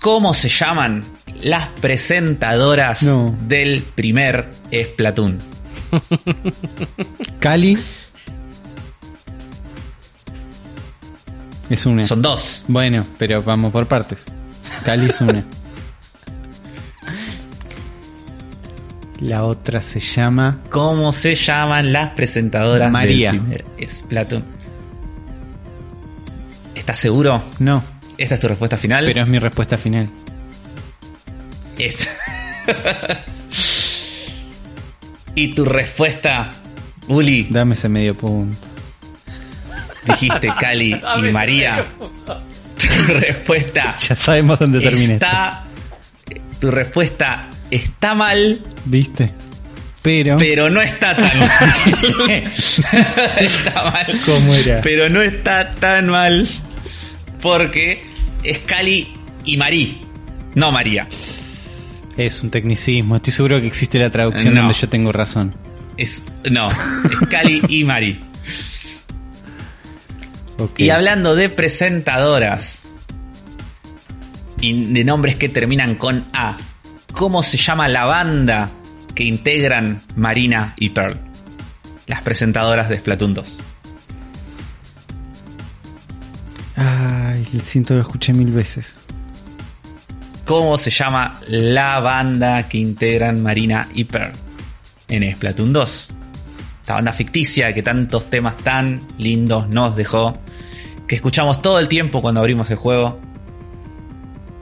¿Cómo 0.00 0.32
se 0.32 0.48
llaman 0.48 1.02
las 1.42 1.68
presentadoras 1.80 3.02
No. 3.02 3.36
del 3.46 3.82
primer 3.82 4.50
Splatoon? 4.72 5.38
Cali. 7.40 7.78
Es 11.68 11.86
una. 11.86 12.02
Son 12.02 12.20
dos. 12.22 12.64
Bueno, 12.68 13.06
pero 13.18 13.42
vamos 13.42 13.72
por 13.72 13.86
partes. 13.86 14.24
Cali 14.84 15.06
es 15.08 15.20
una. 15.20 15.44
La 19.20 19.44
otra 19.44 19.82
se 19.82 20.00
llama. 20.00 20.60
¿Cómo 20.70 21.12
se 21.12 21.34
llaman 21.34 21.92
las 21.92 22.10
presentadoras 22.12 22.90
María. 22.90 23.32
del 23.32 23.40
primer 23.40 23.64
Splatoon? 23.88 24.44
¿Estás 26.74 26.98
seguro? 26.98 27.42
No, 27.58 27.82
¿Esta 28.16 28.34
es 28.36 28.40
tu 28.40 28.48
respuesta 28.48 28.76
final? 28.76 29.04
pero 29.06 29.22
es 29.22 29.28
mi 29.28 29.38
respuesta 29.38 29.76
final. 29.76 30.08
Y 35.34 35.48
tu 35.54 35.64
respuesta, 35.64 36.50
Uli, 37.08 37.46
Dame 37.50 37.74
ese 37.74 37.88
medio 37.88 38.14
punto. 38.16 38.68
dijiste 40.06 40.48
Cali 40.60 40.92
y 41.18 41.22
María. 41.30 41.86
Tu 42.26 43.12
respuesta 43.14 43.96
Ya 44.08 44.16
sabemos 44.16 44.58
dónde 44.58 44.80
termina 44.80 45.14
esto. 45.14 45.26
está 45.26 45.64
Tu 46.60 46.70
respuesta 46.70 47.48
está 47.70 48.14
mal. 48.14 48.60
¿Viste? 48.84 49.30
Pero. 50.02 50.36
Pero 50.38 50.70
no 50.70 50.80
está 50.80 51.14
tan 51.14 51.38
mal. 51.40 52.52
está 53.38 53.84
mal. 53.90 54.20
¿Cómo 54.24 54.54
era? 54.54 54.80
Pero 54.80 55.08
no 55.10 55.20
está 55.22 55.70
tan 55.72 56.08
mal. 56.08 56.48
Porque 57.42 58.02
es 58.42 58.58
Cali 58.60 59.12
y 59.44 59.56
Marí. 59.56 60.00
No 60.54 60.72
María. 60.72 61.06
Es 62.16 62.42
un 62.42 62.50
tecnicismo. 62.50 63.16
Estoy 63.16 63.32
seguro 63.32 63.60
que 63.60 63.66
existe 63.66 63.98
la 63.98 64.10
traducción 64.10 64.54
No. 64.54 64.60
donde 64.62 64.74
yo 64.74 64.88
tengo 64.88 65.12
razón. 65.12 65.54
Es, 65.96 66.22
no, 66.50 66.68
es 66.68 67.28
Cali 67.28 67.62
y 67.68 67.84
Marí. 67.84 68.20
Ok. 70.58 70.80
Y 70.80 70.90
hablando 70.90 71.34
de 71.36 71.48
presentadoras 71.48 72.90
y 74.60 74.92
de 74.92 75.04
nombres 75.04 75.36
que 75.36 75.48
terminan 75.48 75.94
con 75.94 76.26
A, 76.34 76.56
¿cómo 77.12 77.42
se 77.42 77.56
llama 77.56 77.88
la 77.88 78.04
banda 78.04 78.70
que 79.14 79.24
integran 79.24 80.02
Marina 80.16 80.74
y 80.78 80.90
Pearl? 80.90 81.18
Las 82.06 82.22
presentadoras 82.22 82.88
de 82.88 82.98
Splatoon 82.98 83.34
2. 83.34 83.60
Ay, 86.76 87.46
siento 87.66 87.88
que 87.88 87.94
lo 87.96 88.00
escuché 88.02 88.32
mil 88.32 88.50
veces. 88.50 88.98
¿Cómo 90.50 90.76
se 90.78 90.90
llama 90.90 91.34
la 91.46 92.00
banda 92.00 92.68
que 92.68 92.76
integran 92.76 93.40
Marina 93.40 93.86
y 93.94 94.02
Pearl 94.02 94.32
en 95.06 95.32
Splatoon 95.36 95.72
2? 95.72 96.12
Esta 96.80 96.94
banda 96.94 97.12
ficticia 97.12 97.72
que 97.72 97.84
tantos 97.84 98.28
temas 98.30 98.56
tan 98.56 99.06
lindos 99.16 99.68
nos 99.68 99.94
dejó, 99.94 100.38
que 101.06 101.14
escuchamos 101.14 101.62
todo 101.62 101.78
el 101.78 101.86
tiempo 101.86 102.20
cuando 102.20 102.40
abrimos 102.40 102.68
el 102.72 102.78
juego, 102.78 103.20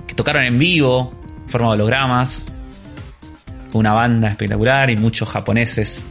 que 0.06 0.15
tocaron 0.15 0.44
en 0.44 0.59
vivo, 0.59 1.15
en 1.44 1.48
forma 1.48 1.69
de 1.69 1.74
hologramas, 1.77 2.44
con 3.73 3.78
una 3.78 3.94
banda 3.94 4.28
espectacular 4.28 4.90
y 4.90 4.98
muchos 4.98 5.31
japoneses 5.31 6.06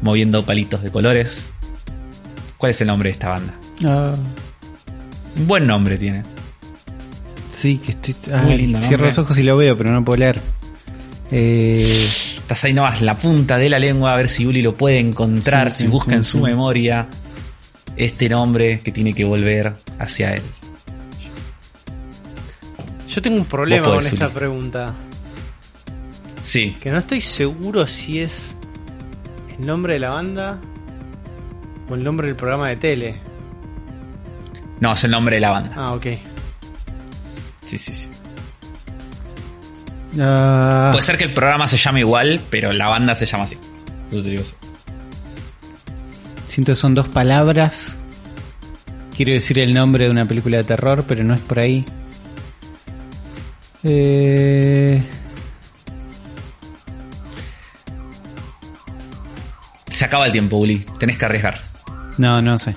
moviendo 0.00 0.42
palitos 0.46 0.82
de 0.82 0.90
colores. 0.90 1.50
¿Cuál 2.56 2.70
es 2.70 2.80
el 2.80 2.86
nombre 2.86 3.10
de 3.10 3.12
esta 3.12 3.28
banda? 3.28 3.54
Ah, 3.84 4.14
Un 5.36 5.46
buen 5.46 5.66
nombre 5.66 5.98
tiene. 5.98 6.37
Sí, 7.60 7.78
que 7.78 7.92
estoy. 7.92 8.14
Muy 8.42 8.52
ay, 8.52 8.58
lindo 8.58 8.80
cierro 8.80 9.06
los 9.06 9.18
ojos 9.18 9.36
y 9.38 9.42
lo 9.42 9.56
veo, 9.56 9.76
pero 9.76 9.90
no 9.90 10.04
puedo 10.04 10.18
leer. 10.18 10.40
Eh, 11.30 12.04
Estás 12.38 12.64
ahí 12.64 12.72
nomás, 12.72 13.02
la 13.02 13.14
punta 13.18 13.58
de 13.58 13.68
la 13.68 13.78
lengua, 13.78 14.14
a 14.14 14.16
ver 14.16 14.28
si 14.28 14.46
Uli 14.46 14.62
lo 14.62 14.74
puede 14.74 14.98
encontrar, 14.98 15.70
Sí, 15.70 15.78
si 15.78 15.84
sí, 15.84 15.88
busca 15.90 16.10
sí, 16.12 16.16
en 16.16 16.24
su 16.24 16.38
sí. 16.38 16.44
memoria 16.44 17.06
este 17.96 18.28
nombre 18.28 18.80
que 18.80 18.90
tiene 18.92 19.12
que 19.12 19.24
volver 19.24 19.74
hacia 19.98 20.34
él. 20.34 20.42
Yo 23.08 23.22
tengo 23.22 23.36
un 23.38 23.44
problema 23.44 23.86
con 23.86 23.98
esta 23.98 24.26
Uli. 24.26 24.34
pregunta. 24.34 24.94
Sí, 26.40 26.76
Que 26.80 26.90
no 26.90 26.98
estoy 26.98 27.20
seguro 27.20 27.86
si 27.86 28.20
es 28.20 28.54
el 29.58 29.66
nombre 29.66 29.94
de 29.94 29.98
la 29.98 30.10
banda 30.10 30.58
o 31.90 31.94
el 31.94 32.04
nombre 32.04 32.28
del 32.28 32.36
programa 32.36 32.68
de 32.68 32.76
tele. 32.76 33.20
no, 34.80 34.92
es 34.92 35.04
el 35.04 35.10
nombre 35.10 35.36
de 35.36 35.40
la 35.40 35.50
banda. 35.50 35.72
Ah, 35.76 35.92
ok. 35.94 36.06
Sí, 37.68 37.76
sí, 37.78 37.92
sí. 37.92 38.08
ah, 40.20 40.88
Puede 40.90 41.02
ser 41.02 41.18
que 41.18 41.24
el 41.24 41.34
programa 41.34 41.68
se 41.68 41.76
llame 41.76 42.00
igual, 42.00 42.40
pero 42.48 42.72
la 42.72 42.88
banda 42.88 43.14
se 43.14 43.26
llama 43.26 43.44
así. 43.44 43.58
Te 44.10 44.22
digo 44.22 44.40
eso. 44.40 44.54
siento 46.48 46.72
que 46.72 46.76
son 46.76 46.94
dos 46.94 47.08
palabras. 47.08 47.98
Quiero 49.14 49.32
decir 49.32 49.58
el 49.58 49.74
nombre 49.74 50.04
de 50.06 50.10
una 50.10 50.24
película 50.24 50.56
de 50.56 50.64
terror, 50.64 51.04
pero 51.06 51.24
no 51.24 51.34
es 51.34 51.40
por 51.40 51.58
ahí. 51.58 51.84
Eh, 53.84 55.02
Se 59.88 60.04
acaba 60.04 60.26
el 60.26 60.32
tiempo, 60.32 60.56
Uli. 60.56 60.86
Tenés 60.98 61.18
que 61.18 61.24
arriesgar. 61.24 61.60
no, 62.18 62.40
no 62.40 62.58
sé. 62.58 62.74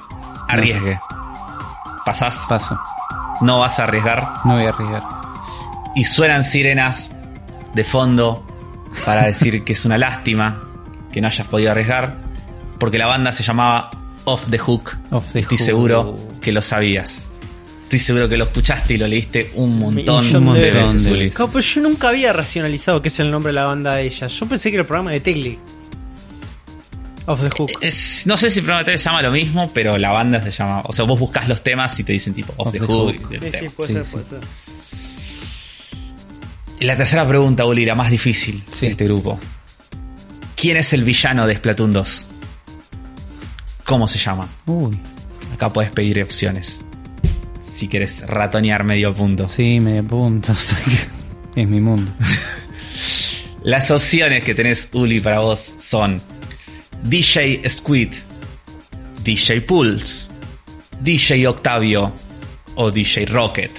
Arriesgue. 0.47 0.99
Pasás, 2.03 2.35
Paso. 2.49 2.77
No 3.41 3.59
vas 3.59 3.79
a 3.79 3.83
arriesgar. 3.83 4.27
No 4.45 4.55
voy 4.55 4.65
a 4.65 4.69
arriesgar. 4.69 5.03
Y 5.95 6.03
suenan 6.03 6.43
sirenas 6.43 7.11
de 7.73 7.83
fondo 7.83 8.45
para 9.05 9.25
decir 9.25 9.63
que 9.63 9.73
es 9.73 9.85
una 9.85 9.97
lástima 9.97 10.63
que 11.11 11.21
no 11.21 11.27
hayas 11.27 11.47
podido 11.47 11.71
arriesgar. 11.71 12.17
Porque 12.79 12.97
la 12.97 13.05
banda 13.07 13.31
se 13.33 13.43
llamaba 13.43 13.91
Off 14.25 14.49
the 14.49 14.57
Hook. 14.57 14.97
Off 15.11 15.31
the 15.33 15.39
Estoy 15.41 15.57
Hook. 15.57 15.65
seguro 15.65 16.15
que 16.41 16.51
lo 16.51 16.61
sabías. 16.61 17.27
Estoy 17.83 17.99
seguro 17.99 18.29
que 18.29 18.37
lo 18.37 18.45
escuchaste 18.45 18.93
y 18.93 18.97
lo 18.97 19.05
leíste 19.05 19.51
un 19.55 19.77
montón, 19.77 20.23
millón 20.25 20.53
de 20.53 20.59
de 20.61 20.71
veces, 20.71 20.93
veces. 20.93 21.11
Uli. 21.11 21.29
Claro, 21.31 21.51
pero 21.51 21.61
yo 21.61 21.81
nunca 21.81 22.07
había 22.07 22.31
racionalizado 22.31 23.01
qué 23.01 23.09
es 23.09 23.19
el 23.19 23.29
nombre 23.29 23.49
de 23.49 23.55
la 23.55 23.65
banda 23.65 23.95
de 23.95 24.03
ella. 24.03 24.27
Yo 24.27 24.45
pensé 24.45 24.69
que 24.69 24.77
era 24.77 24.81
el 24.83 24.87
programa 24.87 25.11
de 25.11 25.19
Tele. 25.19 25.59
Off 27.27 27.41
the 27.41 27.49
Hook. 27.49 27.71
Es- 27.81 28.25
no 28.25 28.35
sé 28.37 28.49
si 28.49 28.61
probablemente 28.61 28.97
se 28.97 29.05
llama 29.05 29.21
lo 29.21 29.31
mismo, 29.31 29.69
pero 29.73 29.97
la 29.97 30.11
banda 30.11 30.41
se 30.41 30.51
llama. 30.51 30.81
O 30.85 30.91
sea, 30.93 31.05
vos 31.05 31.19
buscas 31.19 31.47
los 31.47 31.63
temas 31.63 31.97
y 31.99 32.03
te 32.03 32.13
dicen 32.13 32.33
tipo 32.33 32.53
Off, 32.57 32.71
the, 32.71 32.79
Hook. 32.79 33.15
Sí, 33.29 33.37
sí, 33.59 33.69
puede 33.75 33.87
Sí, 33.87 33.93
ser, 33.93 34.05
sí. 34.05 34.11
puede 34.11 34.25
ser. 34.25 34.39
Y 36.79 36.85
la 36.85 36.97
tercera 36.97 37.27
pregunta, 37.27 37.65
Uli, 37.65 37.85
la 37.85 37.95
más 37.95 38.09
difícil 38.09 38.63
Sí. 38.73 38.85
de 38.87 38.91
este 38.91 39.05
grupo. 39.05 39.39
¿Quién 40.55 40.77
es 40.77 40.93
el 40.93 41.03
villano 41.03 41.45
de 41.45 41.55
Splatoon 41.55 41.93
2? 41.93 42.27
¿Cómo 43.85 44.07
se 44.07 44.17
llama? 44.19 44.47
Uy, 44.65 44.97
Acá 45.53 45.71
puedes 45.71 45.91
pedir 45.91 46.21
opciones. 46.23 46.81
Si 47.59 47.87
quieres 47.87 48.21
ratonear 48.25 48.83
medio 48.83 49.13
punto. 49.13 49.45
sí, 49.47 49.79
medio 49.79 50.05
punto. 50.07 50.53
es 51.55 51.67
mi 51.69 51.79
mundo. 51.81 52.11
Las 53.63 53.91
opciones 53.91 54.43
que 54.43 54.55
tenés, 54.55 54.89
Uli, 54.93 55.19
para 55.19 55.39
vos 55.39 55.59
son 55.59 56.19
DJ 57.03 57.67
Squid, 57.69 58.13
DJ 59.23 59.61
Pulse, 59.61 60.29
DJ 61.01 61.47
Octavio 61.47 62.13
o 62.75 62.91
DJ 62.91 63.25
Rocket. 63.25 63.71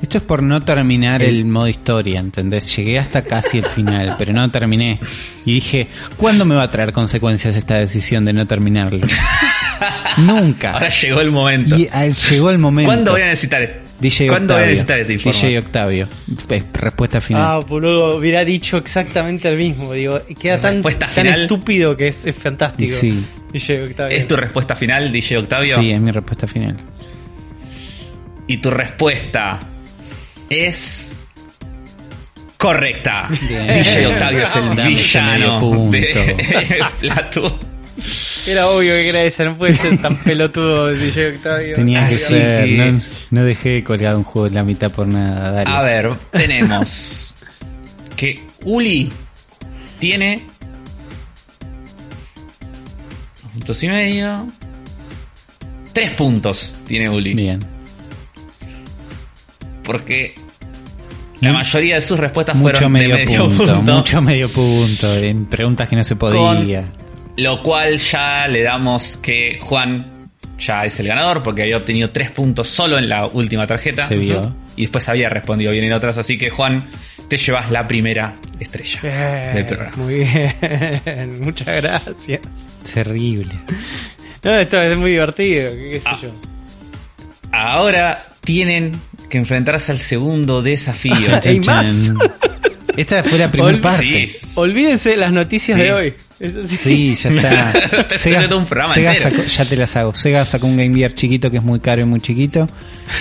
Esto 0.00 0.16
es 0.16 0.24
por 0.24 0.42
no 0.42 0.62
terminar 0.62 1.20
El- 1.20 1.36
el 1.40 1.44
modo 1.44 1.68
historia, 1.68 2.20
¿entendés? 2.20 2.74
Llegué 2.74 2.98
hasta 2.98 3.22
casi 3.22 3.58
el 3.58 3.66
final, 3.66 4.14
pero 4.18 4.32
no 4.32 4.50
terminé. 4.50 4.98
Y 5.44 5.54
dije, 5.54 5.88
¿cuándo 6.16 6.44
me 6.46 6.54
va 6.54 6.62
a 6.62 6.70
traer 6.70 6.92
consecuencias 6.92 7.54
esta 7.54 7.78
decisión 7.78 8.24
de 8.24 8.32
no 8.32 8.46
terminarlo? 8.46 9.06
Nunca. 10.18 10.72
Ahora 10.72 10.88
llegó 10.88 11.20
el 11.20 11.30
momento. 11.30 11.76
Y 11.76 11.88
ah, 11.92 12.06
llegó 12.08 12.50
el 12.50 12.58
momento. 12.58 12.88
¿Cuándo 12.88 13.12
voy 13.12 13.22
a 13.22 13.26
necesitar? 13.26 13.80
DJ 14.00 14.28
¿Cuándo 14.28 14.54
voy 14.54 14.62
a 14.62 14.64
Octavio. 14.64 14.70
necesitar 14.70 15.00
esta 15.00 15.12
información? 15.12 15.50
DJ 15.50 15.58
Octavio. 15.58 16.08
Respuesta 16.72 17.20
final. 17.20 17.42
Ah, 17.44 17.58
boludo, 17.58 18.16
hubiera 18.16 18.44
dicho 18.44 18.78
exactamente 18.78 19.48
el 19.48 19.56
mismo. 19.58 19.92
Digo, 19.92 20.20
queda 20.40 20.58
tan, 20.58 20.82
estúpido 21.26 21.96
que 21.96 22.08
es, 22.08 22.24
es 22.24 22.34
fantástico. 22.34 22.96
Sí. 22.96 23.24
DJ 23.52 23.82
Octavio. 23.84 24.16
¿Es 24.16 24.26
tu 24.26 24.36
respuesta 24.36 24.74
final, 24.74 25.12
DJ 25.12 25.38
Octavio? 25.38 25.80
sí, 25.80 25.90
es 25.90 26.00
mi 26.00 26.10
respuesta 26.10 26.46
final. 26.46 26.76
Y 28.46 28.56
tu 28.56 28.70
respuesta 28.70 29.60
es 30.48 31.14
correcta. 32.56 33.24
Bien. 33.48 33.66
DJ 33.66 34.06
Octavio 34.06 34.42
es 34.42 34.56
el 34.56 34.68
Dame 34.68 34.88
villano 34.88 35.90
de 35.90 36.80
Splatoon. 36.96 37.69
Era 38.46 38.68
obvio 38.68 38.92
que 38.92 39.08
era 39.08 39.22
ese, 39.22 39.44
no 39.44 39.56
puede 39.56 39.74
ser 39.74 39.98
tan 40.00 40.16
pelotudo 40.24 40.88
DJ 40.88 41.36
Octavio. 41.36 41.74
Tenía 41.76 42.08
que 42.08 42.14
Así 42.14 42.24
ser. 42.24 42.64
que- 42.64 42.76
No, 42.92 43.00
no 43.30 43.44
dejé 43.44 43.82
colgado 43.84 44.18
un 44.18 44.24
juego 44.24 44.46
en 44.48 44.54
la 44.54 44.62
mitad 44.62 44.90
por 44.90 45.06
nada. 45.06 45.52
Dale. 45.52 45.70
A 45.70 45.82
ver, 45.82 46.10
tenemos 46.32 47.34
que 48.16 48.40
Uli 48.64 49.10
tiene 49.98 50.42
dos 53.42 53.52
puntos 53.52 53.82
y 53.82 53.88
medio. 53.88 54.46
Tres 55.92 56.10
puntos 56.12 56.74
tiene 56.86 57.08
Uli. 57.10 57.34
Bien. 57.34 57.60
Porque 59.82 60.34
la 61.40 61.50
Mu- 61.52 61.58
mayoría 61.58 61.96
de 61.96 62.00
sus 62.02 62.18
respuestas 62.18 62.54
Mucho 62.54 62.74
fueron 62.74 62.92
medio, 62.92 63.16
de 63.16 63.26
medio 63.26 63.48
punto, 63.48 63.64
punto. 63.76 63.92
Mucho 63.96 64.22
medio 64.22 64.48
punto. 64.50 65.14
En 65.16 65.46
preguntas 65.46 65.88
que 65.88 65.96
no 65.96 66.04
se 66.04 66.16
podía. 66.16 66.86
Lo 67.40 67.62
cual 67.62 67.96
ya 67.98 68.46
le 68.48 68.62
damos 68.62 69.16
que 69.22 69.58
Juan 69.60 70.30
ya 70.58 70.84
es 70.84 71.00
el 71.00 71.06
ganador 71.08 71.42
porque 71.42 71.62
había 71.62 71.76
obtenido 71.78 72.10
tres 72.10 72.30
puntos 72.30 72.68
solo 72.68 72.98
en 72.98 73.08
la 73.08 73.26
última 73.26 73.66
tarjeta. 73.66 74.08
Se 74.08 74.16
vio. 74.16 74.54
Y 74.76 74.82
después 74.82 75.08
había 75.08 75.28
respondido 75.28 75.72
bien 75.72 75.84
en 75.84 75.92
otras. 75.92 76.16
Así 76.18 76.36
que 76.38 76.50
Juan, 76.50 76.88
te 77.28 77.36
llevas 77.36 77.70
la 77.70 77.86
primera 77.88 78.34
estrella 78.58 79.00
Bien, 79.02 79.54
del 79.54 79.66
programa. 79.66 79.96
Muy 79.96 80.14
bien, 80.24 81.40
muchas 81.40 81.66
gracias. 81.82 82.40
Terrible. 82.92 83.52
No, 84.42 84.54
esto 84.58 84.80
es 84.80 84.96
muy 84.96 85.10
divertido, 85.10 85.68
qué, 85.68 85.90
qué 85.92 86.00
sé 86.00 86.06
Ah. 86.08 86.18
yo. 86.22 86.30
Ahora 87.52 88.22
tienen 88.42 88.98
que 89.28 89.38
enfrentarse 89.38 89.92
al 89.92 89.98
segundo 89.98 90.62
desafío. 90.62 91.14
¿Hay 91.44 91.60
más? 91.60 92.10
Esta 92.96 93.22
fue 93.24 93.38
la 93.38 93.50
primera 93.50 93.74
Ol- 93.76 93.80
parte. 93.82 94.28
Sí. 94.28 94.52
Olvídense 94.54 95.10
de 95.10 95.16
las 95.18 95.32
noticias 95.32 95.76
Sí. 95.76 95.84
de 95.84 95.92
hoy. 95.92 96.14
Sí. 96.82 97.14
Ya 97.16 97.30
está. 97.30 97.72
Te 98.08 98.46
todo 98.48 98.58
un 98.58 98.64
programa 98.66 98.94
Sega 98.94 99.14
sacó- 99.14 99.42
ya 99.42 99.64
te 99.66 99.76
las 99.76 99.94
hago. 99.96 100.14
Sega 100.14 100.46
sacó 100.46 100.66
un 100.66 100.76
Game 100.78 100.96
Gear 100.96 101.12
chiquito 101.12 101.50
que 101.50 101.58
es 101.58 101.62
muy 101.62 101.80
caro 101.80 102.00
y 102.00 102.04
muy 102.04 102.20
chiquito. 102.20 102.66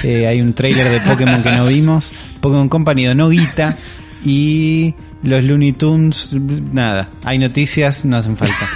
Eh, 0.04 0.26
hay 0.26 0.40
un 0.40 0.54
trailer 0.54 0.90
de 0.90 1.02
Pokémon 1.02 1.44
que 1.44 1.52
no 1.52 1.66
vimos. 1.68 2.12
Pokémon 2.40 2.70
Company 2.70 3.06
donó 3.06 3.28
guita 3.30 3.78
Y 4.24 4.94
los 5.24 5.44
Looney 5.44 5.74
Tunes, 5.74 6.30
nada. 6.72 7.10
Hay 7.26 7.38
noticias, 7.40 8.06
no 8.06 8.18
hacen 8.18 8.38
falta. 8.38 8.56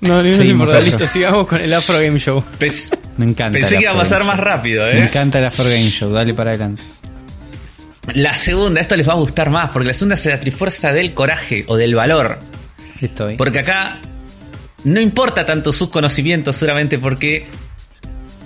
No, 0.00 0.22
no 0.22 0.30
Seguimos 0.32 0.70
otro. 0.70 0.80
listo, 0.80 1.06
sigamos 1.06 1.46
con 1.46 1.60
el 1.60 1.74
Afro 1.74 1.98
Game 2.00 2.18
Show. 2.18 2.42
Me 3.18 3.26
encanta. 3.26 3.58
Pensé 3.58 3.76
que 3.76 3.82
iba 3.82 3.92
a 3.92 3.96
pasar 3.96 4.24
más 4.24 4.40
rápido, 4.40 4.86
Me 4.86 4.92
¿eh? 4.92 5.02
encanta 5.02 5.38
el 5.40 5.44
Afro 5.44 5.64
Game 5.64 5.90
Show, 5.90 6.10
dale 6.10 6.32
para 6.32 6.52
adelante. 6.52 6.82
La 8.14 8.34
segunda, 8.34 8.80
esto 8.80 8.96
les 8.96 9.06
va 9.06 9.12
a 9.12 9.16
gustar 9.16 9.50
más, 9.50 9.68
porque 9.68 9.88
la 9.88 9.92
segunda 9.92 10.14
es 10.14 10.24
la 10.24 10.40
trifuerza 10.40 10.94
del 10.94 11.12
coraje 11.12 11.64
o 11.68 11.76
del 11.76 11.94
valor. 11.94 12.38
Estoy. 13.00 13.36
Porque 13.36 13.60
acá 13.60 13.98
no 14.84 15.00
importa 15.00 15.44
tanto 15.46 15.72
sus 15.72 15.90
conocimientos, 15.90 16.56
seguramente, 16.56 16.98
porque 16.98 17.46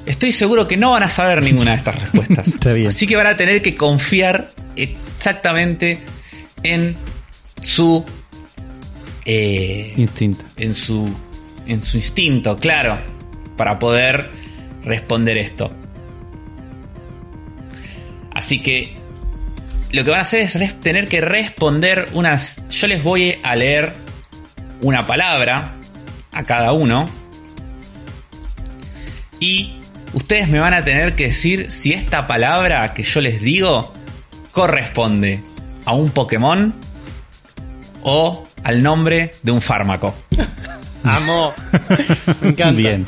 estoy 0.07 0.33
seguro 0.33 0.67
que 0.67 0.77
no 0.77 0.91
van 0.93 1.03
a 1.05 1.11
saber 1.11 1.43
ninguna 1.43 1.73
de 1.73 1.77
estas 1.79 2.01
respuestas. 2.01 2.49
Está 2.55 2.73
bien. 2.73 2.89
Así 2.89 3.07
que 3.07 3.17
van 3.17 3.27
a 3.27 3.37
tener 3.37 3.63
que 3.63 3.75
confiar 3.77 4.53
exactamente 4.77 6.03
en 6.63 6.97
su. 7.61 8.05
eh, 9.25 9.93
Instinto. 9.97 10.45
en 10.57 10.75
su. 10.75 11.13
en 11.67 11.83
su 11.83 11.97
instinto, 11.97 12.57
claro. 12.59 12.99
Para 13.57 13.79
poder 13.79 14.31
responder 14.85 15.39
esto. 15.39 15.73
Así 18.35 18.61
que. 18.61 18.97
Lo 19.93 20.03
que 20.05 20.11
van 20.11 20.19
a 20.19 20.23
hacer 20.23 20.51
es 20.61 20.81
tener 20.81 21.07
que 21.09 21.21
responder 21.21 22.09
unas. 22.15 22.61
Yo 22.69 22.89
les 22.89 23.03
voy 23.05 23.37
a 23.45 23.55
leer 23.55 23.93
una 24.85 25.07
palabra 25.07 25.75
a 26.33 26.43
cada 26.45 26.73
uno. 26.73 27.09
Y 29.41 29.77
ustedes 30.13 30.49
me 30.49 30.61
van 30.61 30.75
a 30.75 30.83
tener 30.83 31.15
que 31.15 31.29
decir 31.29 31.71
si 31.71 31.93
esta 31.93 32.27
palabra 32.27 32.93
que 32.95 33.03
yo 33.03 33.21
les 33.21 33.41
digo 33.41 33.93
corresponde 34.53 35.41
a 35.85 35.93
un 35.95 36.11
Pokémon 36.11 36.75
o 38.03 38.47
al 38.63 38.83
nombre 38.83 39.33
de 39.43 39.53
un 39.53 39.61
fármaco. 39.61 40.15
Amo. 41.03 41.53
Me 42.41 42.49
encanta. 42.51 42.73
Bien. 42.77 43.07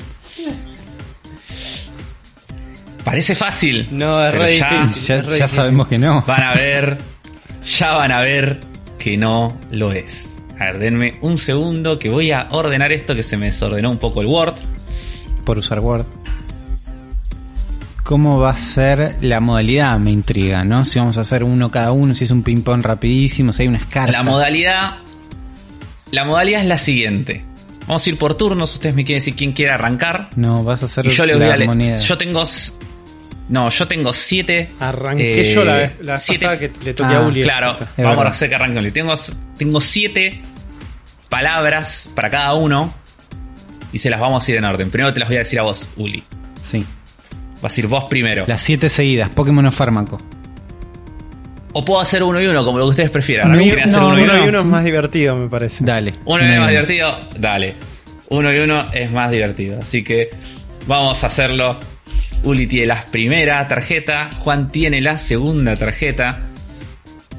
Parece 3.05 3.35
fácil. 3.35 3.89
No, 3.93 4.25
es 4.25 4.33
pero 4.33 4.43
re 4.45 4.59
ya 4.59 4.81
difícil. 4.83 5.07
Ya, 5.07 5.15
es 5.15 5.25
re 5.27 5.31
ya 5.31 5.35
difícil. 5.45 5.57
sabemos 5.57 5.89
que 5.89 5.99
no. 5.99 6.23
van 6.23 6.43
a 6.43 6.55
ver, 6.55 6.99
ya 7.79 7.93
van 7.93 8.13
a 8.13 8.21
ver 8.21 8.61
que 8.99 9.17
no 9.17 9.57
lo 9.71 9.93
es. 9.93 10.36
A 10.59 10.65
ver, 10.65 10.79
denme 10.79 11.19
un 11.21 11.39
segundo 11.39 11.99
que 11.99 12.09
voy 12.09 12.33
a 12.33 12.49
ordenar 12.51 12.93
esto 12.93 13.15
que 13.15 13.23
se 13.23 13.37
me 13.37 13.47
desordenó 13.47 13.91
un 13.91 13.99
poco 13.99 14.21
el 14.21 14.27
Word. 14.27 14.55
Por 15.45 15.59
usar 15.59 15.81
Word. 15.81 16.07
¿Cómo 18.03 18.39
va 18.39 18.51
a 18.51 18.57
ser 18.57 19.17
la 19.21 19.41
modalidad? 19.41 19.99
Me 19.99 20.13
intriga, 20.13 20.65
¿no? 20.65 20.85
Si 20.85 20.99
vamos 20.99 21.19
a 21.19 21.23
hacer 21.23 21.43
uno 21.43 21.71
cada 21.71 21.91
uno, 21.93 22.15
si 22.15 22.25
es 22.25 22.31
un 22.31 22.43
ping-pong 22.43 22.83
rapidísimo, 22.83 23.53
si 23.53 23.63
hay 23.63 23.69
unas 23.69 23.85
cartas. 23.87 24.13
La 24.13 24.23
modalidad. 24.23 24.99
La 26.13 26.25
modalidad 26.25 26.61
es 26.61 26.69
la 26.69 26.79
siguiente. 26.79 27.45
Vamos 27.87 28.07
a 28.07 28.11
ir 28.11 28.17
por 28.17 28.35
turnos. 28.35 28.75
Ustedes 28.75 28.95
me 28.95 29.05
quieren 29.05 29.21
decir 29.21 29.35
quién 29.35 29.53
quiere 29.53 29.73
arrancar. 29.73 30.31
No, 30.37 30.63
vas 30.65 30.83
a 30.83 30.87
hacer 30.87 31.07
Y 31.07 31.11
yo 31.11 31.27
les 31.27 31.37
voy 31.37 31.49
a. 31.49 31.99
Yo 31.99 32.17
tengo. 32.17 32.45
No, 33.49 33.69
yo 33.69 33.87
tengo 33.87 34.13
siete. 34.13 34.71
Arranqué 34.81 35.43
eh, 35.51 35.55
yo 35.55 35.65
la 35.65 35.77
vez, 35.77 35.93
la 36.01 36.13
vez 36.15 36.23
siete- 36.23 36.47
pasada 36.47 36.59
que 36.59 36.73
le 36.85 36.95
toqué 36.95 37.15
Ah, 37.15 37.19
a 37.19 37.27
Uli. 37.29 37.43
Claro. 37.43 37.73
Es 37.73 37.79
vamos 37.97 38.11
verdad. 38.11 38.27
a 38.27 38.29
hacer 38.31 38.49
que 38.49 38.55
arranque 38.57 38.79
Uli. 38.79 38.91
Tengo, 38.91 39.15
tengo 39.57 39.81
siete 39.81 40.43
palabras 41.29 42.11
para 42.15 42.31
cada 42.31 42.55
uno. 42.55 42.93
Y 43.93 43.99
se 43.99 44.11
las 44.11 44.21
vamos 44.21 44.47
a 44.47 44.51
ir 44.51 44.57
en 44.59 44.65
orden. 44.65 44.91
Primero 44.91 45.13
te 45.15 45.21
las 45.21 45.29
voy 45.29 45.37
a 45.37 45.41
decir 45.41 45.59
a 45.59 45.63
vos, 45.63 45.89
Uli. 45.97 46.23
Sí. 46.61 46.85
Vas 47.63 47.77
a 47.77 47.81
ir 47.81 47.87
vos 47.87 48.05
primero. 48.05 48.45
Las 48.47 48.61
siete 48.61 48.89
seguidas. 48.89 49.31
Pokémon 49.31 49.65
o 49.65 49.73
fármaco. 49.73 50.21
O 51.73 51.85
puedo 51.85 52.01
hacer 52.01 52.23
uno 52.23 52.41
y 52.41 52.47
uno, 52.47 52.65
como 52.65 52.79
lo 52.79 52.85
que 52.87 52.91
ustedes 52.91 53.11
prefieran. 53.11 53.51
No, 53.53 53.59
¿No 53.59 53.63
hacer 53.65 53.99
uno 54.03 54.19
y 54.19 54.23
Uno 54.23 54.33
uno? 54.35 54.45
y 54.45 54.49
uno 54.49 54.61
es 54.61 54.67
más 54.67 54.85
divertido, 54.85 55.37
me 55.37 55.49
parece. 55.49 55.85
Dale. 55.85 56.15
Uno 56.25 56.43
es 56.43 56.45
Uno 56.45 56.45
y 56.45 56.49
más 56.49 56.59
uno. 56.59 56.69
divertido, 56.71 57.19
dale. 57.39 57.75
Uno 58.29 58.53
y 58.53 58.59
uno 58.59 58.85
es 58.93 59.11
más 59.13 59.31
divertido. 59.31 59.79
Así 59.81 60.03
que 60.03 60.31
vamos 60.87 61.23
a 61.23 61.27
hacerlo. 61.29 61.79
Uli 62.47 62.67
tiene 62.67 62.87
la 62.87 63.03
primera 63.03 63.67
tarjeta, 63.69 64.31
Juan 64.39 64.71
tiene 64.71 65.01
la 65.01 65.19
segunda 65.19 65.77
tarjeta. 65.77 66.41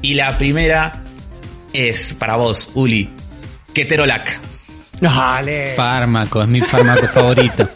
Y 0.02 0.14
la 0.14 0.36
primera 0.38 1.02
es 1.72 2.14
para 2.14 2.36
vos, 2.36 2.70
Uli. 2.74 3.08
Keterolac. 3.74 4.38
Dale. 5.00 5.74
Fármaco, 5.74 6.42
es 6.42 6.48
mi 6.48 6.60
fármaco 6.60 7.08
favorito. 7.12 7.68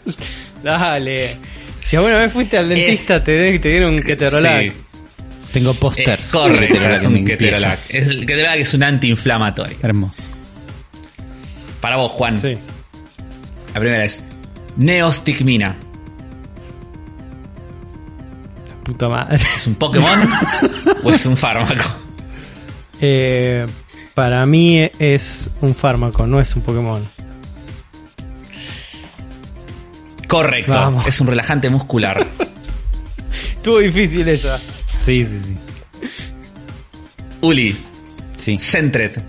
Dale. 0.63 1.35
Si 1.83 1.95
alguna 1.95 2.17
vez 2.19 2.31
fuiste 2.31 2.57
al 2.57 2.69
dentista, 2.69 3.19
te, 3.23 3.57
te 3.59 3.69
dieron 3.69 3.95
un 3.95 4.01
keterolac. 4.03 4.67
Sí. 4.69 4.73
Tengo 5.53 5.71
Eh, 5.71 5.77
pósters. 5.79 6.29
correcto, 6.31 6.67
Keterolac 6.67 6.93
es 6.97 7.03
un 7.05 7.25
Keterolac. 7.25 7.79
Es, 7.89 8.07
el 8.09 8.19
Keterolac 8.25 8.59
es 8.59 8.73
un 8.73 8.83
antiinflamatorio. 8.83 9.77
Hermoso. 9.81 10.23
Para 11.81 11.97
vos, 11.97 12.11
Juan. 12.11 12.37
Sí. 12.37 12.57
La 13.73 13.79
primera 13.79 14.05
es 14.05 14.23
Neostigmina. 14.77 15.75
Puta 18.83 19.07
madre. 19.09 19.39
¿Es 19.55 19.67
un 19.67 19.75
Pokémon 19.75 20.19
o 21.03 21.11
es 21.11 21.25
un 21.25 21.37
fármaco? 21.37 21.83
Eh, 23.05 23.65
para 24.13 24.45
mí 24.45 24.89
es 24.97 25.49
un 25.59 25.75
fármaco, 25.75 26.25
no 26.25 26.39
es 26.39 26.55
un 26.55 26.61
Pokémon. 26.61 27.05
Correcto, 30.27 30.71
Vamos. 30.71 31.05
es 31.07 31.19
un 31.19 31.27
relajante 31.27 31.69
muscular. 31.69 32.25
Estuvo 33.55 33.79
difícil 33.79 34.25
esa. 34.29 34.57
Sí, 35.01 35.25
sí, 35.25 35.39
sí. 35.43 36.07
Uli, 37.41 37.77
Sí, 38.37 38.57
Centret. 38.57 39.21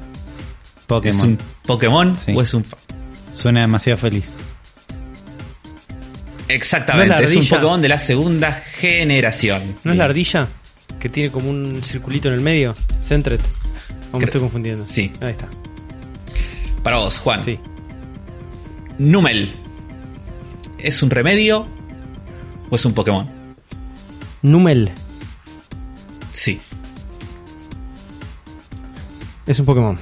Pokémon. 0.86 1.16
¿Es 1.18 1.24
un 1.24 1.38
Pokémon 1.66 2.16
Sí. 2.18 2.32
o 2.36 2.42
es 2.42 2.54
un... 2.54 2.64
Suena 3.32 3.62
demasiado 3.62 3.98
feliz. 3.98 4.34
Exactamente, 6.48 7.14
¿No 7.16 7.20
es 7.22 7.36
un? 7.36 7.48
Pokémon 7.48 7.80
de 7.80 7.88
la 7.88 7.98
segunda 7.98 8.52
generación. 8.52 9.76
¿No 9.84 9.92
es 9.92 9.98
la 9.98 10.04
ardilla? 10.04 10.48
Que 11.00 11.08
tiene 11.08 11.30
como 11.30 11.50
un 11.50 11.82
circulito 11.82 12.28
en 12.28 12.34
el 12.34 12.40
medio. 12.40 12.74
Centret. 13.02 13.40
¿O 14.12 14.18
me 14.18 14.24
Cre- 14.24 14.28
estoy 14.28 14.40
confundiendo? 14.42 14.86
Sí. 14.86 15.10
Ahí 15.20 15.30
está. 15.32 15.48
Para 16.82 16.98
vos, 16.98 17.18
Juan. 17.18 17.42
Sí. 17.44 17.58
Numel. 18.98 19.54
¿Es 20.78 21.02
un 21.02 21.10
remedio 21.10 21.66
o 22.70 22.74
es 22.76 22.84
un 22.84 22.92
Pokémon? 22.92 23.26
Numel. 24.42 24.92
Sí. 26.32 26.60
Es 29.46 29.58
un 29.58 29.64
Pokémon. 29.66 29.96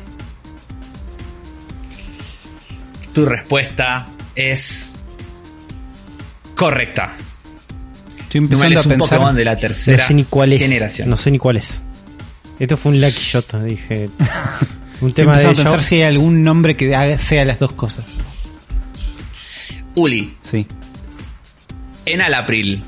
Tu 3.12 3.24
respuesta 3.26 4.08
es 4.34 4.91
correcta. 6.62 7.12
Estoy 8.20 8.38
empezando 8.38 8.80
es 8.80 8.86
a 8.86 8.88
un 8.88 8.94
pensar. 8.96 9.18
Pokémon 9.18 9.34
de 9.36 9.44
la 9.44 9.56
tercera 9.58 10.02
no 10.02 10.08
sé 10.08 10.14
ni 10.14 10.24
cuál 10.24 10.52
es. 10.52 10.60
generación. 10.62 11.10
No 11.10 11.16
sé 11.16 11.30
ni 11.30 11.38
cuál 11.38 11.56
es. 11.58 11.82
Esto 12.58 12.76
fue 12.76 12.92
un 12.92 13.00
lucky 13.00 13.18
shot, 13.20 13.54
dije. 13.64 14.08
Un 15.00 15.08
Estoy 15.08 15.24
tema 15.24 15.36
de 15.36 15.46
a 15.46 15.52
pensar 15.52 15.82
si 15.82 15.96
hay 15.96 16.02
algún 16.02 16.44
nombre 16.44 16.76
que 16.76 16.94
haga- 16.94 17.18
sea 17.18 17.44
las 17.44 17.58
dos 17.58 17.72
cosas. 17.72 18.04
Uli, 19.96 20.32
Sí. 20.40 20.64
Enalapril. 22.06 22.84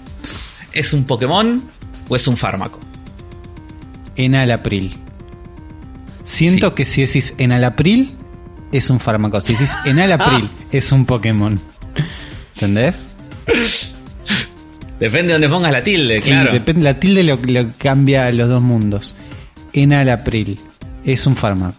¿Es 0.72 0.92
un 0.92 1.04
Pokémon 1.04 1.60
o 2.08 2.14
es 2.14 2.28
un 2.28 2.36
fármaco? 2.36 2.78
Enalapril. 4.14 4.96
Siento 6.22 6.68
Sí. 6.68 6.74
que 6.76 6.86
si 6.86 7.00
decís 7.04 7.34
Enalapril, 7.38 8.16
es 8.70 8.90
un 8.90 9.00
fármaco. 9.00 9.40
Si 9.40 9.52
decís 9.54 9.72
Enalapril, 9.84 10.48
es 10.70 10.92
un 10.92 11.04
Pokémon. 11.04 11.58
¿Entendés? 12.54 12.94
Depende 15.00 15.28
de 15.28 15.32
donde 15.34 15.48
pongas 15.48 15.72
la 15.72 15.82
tilde, 15.82 16.20
Sí, 16.20 16.30
claro. 16.30 16.52
depende, 16.52 16.82
la 16.84 16.94
tilde 16.94 17.24
lo, 17.24 17.36
lo 17.36 17.66
cambia 17.78 18.30
los 18.32 18.48
dos 18.48 18.62
mundos. 18.62 19.14
Enalapril 19.72 20.58
es 21.04 21.26
un 21.26 21.36
fármaco. 21.36 21.76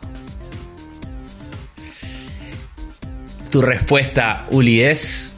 Tu 3.51 3.61
respuesta, 3.61 4.45
Uli, 4.51 4.81
es 4.81 5.33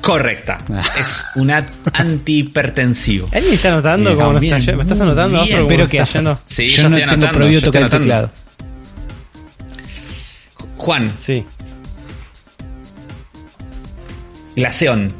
correcta. 0.00 0.58
Ah. 0.70 0.82
Es 0.98 1.24
un 1.36 1.50
antihipertensivo. 1.50 3.28
¿Alguien 3.32 3.52
está 3.54 3.72
anotando 3.74 4.14
nos 4.14 4.40
bien, 4.40 4.54
está 4.54 4.58
yendo? 4.64 4.76
¿Me 4.78 4.82
estás 4.82 5.00
anotando? 5.02 5.44
bien. 5.44 5.58
Espero 5.58 5.86
que 5.88 5.98
está 5.98 6.12
yendo? 6.18 6.38
Sí, 6.46 6.66
yo 6.68 6.76
yo 6.76 6.88
no 6.88 6.96
estoy 6.96 7.00
tengo 7.02 7.12
anotando, 7.12 7.38
prohibido 7.38 7.60
yo 7.60 7.66
tocar 7.66 7.82
el 7.82 7.90
teclado. 7.90 8.30
Juan, 10.78 11.12
Sí. 11.20 11.44
Glaceón. 14.56 15.12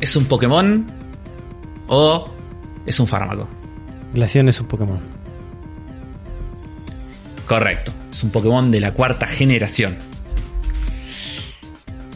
¿Es 0.00 0.16
un 0.16 0.24
Pokémon 0.26 0.86
o 1.88 2.30
es 2.86 2.98
un 3.00 3.06
fármaco? 3.06 3.48
Glaceón 4.14 4.48
es 4.48 4.60
un 4.60 4.66
Pokémon. 4.66 5.00
Correcto. 7.46 7.92
Es 8.10 8.22
un 8.24 8.30
Pokémon 8.30 8.70
de 8.70 8.80
la 8.80 8.92
cuarta 8.92 9.26
generación. 9.26 9.96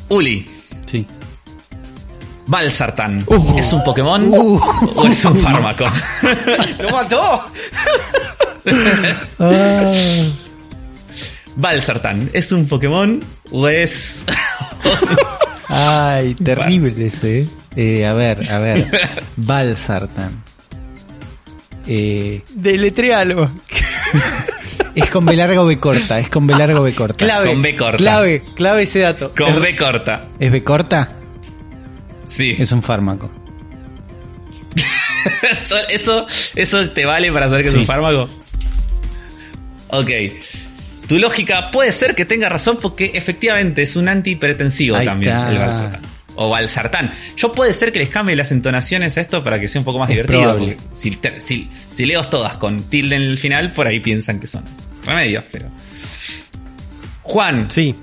Uli, 0.09 0.49
Sí. 0.87 1.07
Balsartan. 2.47 3.25
Uh. 3.27 3.59
¿Es 3.59 3.73
un 3.73 3.83
Pokémon 3.83 4.31
o 4.33 5.07
es 5.07 5.25
un 5.25 5.37
fármaco? 5.39 5.85
¡Lo 6.79 6.91
mató! 6.91 7.43
Ah. 9.39 9.93
Balsartan, 11.57 12.31
¿es 12.33 12.51
un 12.51 12.67
Pokémon 12.67 13.21
o 13.51 13.69
es.? 13.69 14.25
Ay, 15.75 16.35
terrible 16.35 17.07
ese. 17.07 17.41
¿eh? 17.41 17.49
eh, 17.77 18.07
a 18.07 18.13
ver, 18.13 18.51
a 18.51 18.59
ver. 18.59 18.89
Balsartan. 19.37 20.43
Eh, 21.87 22.43
Deletrealo. 22.55 23.51
Es 24.95 25.11
con 25.11 25.27
B 25.27 25.35
larga 25.35 25.61
o 25.61 25.67
B 25.67 25.81
corta, 25.81 26.21
es 26.21 26.29
con 26.29 26.47
B 26.47 26.55
larga 26.55 26.81
o 26.81 26.85
B 26.85 26.95
corta. 26.95 27.17
Clave, 27.17 27.49
con 27.49 27.63
B 27.63 27.77
corta. 27.77 27.97
Clave, 27.97 28.45
clave 28.55 28.83
ese 28.85 29.01
dato. 29.01 29.35
Con 29.37 29.61
B 29.61 29.75
corta. 29.75 30.29
¿Es 30.39 30.53
B 30.53 30.63
corta? 30.63 31.09
Sí. 32.25 32.55
Es 32.57 32.71
un 32.71 32.81
fármaco. 32.81 33.29
eso, 35.89 36.27
eso, 36.55 36.91
te 36.91 37.05
vale 37.05 37.33
para 37.33 37.47
saber 37.47 37.65
que 37.65 37.71
es 37.71 37.75
un 37.75 37.85
fármaco. 37.85 38.29
Ok. 39.89 40.11
Tu 41.07 41.19
lógica 41.19 41.71
puede 41.71 41.93
ser 41.93 42.15
que 42.15 42.25
tenga 42.25 42.49
razón 42.49 42.79
porque 42.81 43.13
efectivamente 43.15 43.83
es 43.83 43.97
un 43.97 44.09
antihipertensivo 44.09 44.99
también 45.03 45.37
el 45.37 45.59
valsartán. 45.59 46.03
O 46.37 46.51
valsartán. 46.51 47.13
Yo 47.37 47.53
puede 47.53 47.73
ser 47.73 47.93
que 47.93 48.01
les 48.01 48.09
cambie 48.09 48.35
las 48.35 48.51
entonaciones 48.51 49.17
a 49.17 49.21
esto 49.21 49.45
para 49.45 49.61
que 49.61 49.69
sea 49.69 49.81
un 49.81 49.85
poco 49.85 49.99
más 49.99 50.09
divertido. 50.09 50.59
Si, 50.97 51.69
si, 51.89 52.07
leo 52.07 52.25
todas 52.25 52.57
con 52.57 52.83
tilde 52.83 53.17
en 53.17 53.23
el 53.23 53.39
final, 53.39 53.73
por 53.73 53.87
ahí 53.87 54.01
piensan 54.01 54.41
que 54.41 54.47
son 54.47 54.65
remedios, 55.05 55.45
pero. 55.53 55.69
Juan. 57.23 57.71
Sí. 57.71 57.95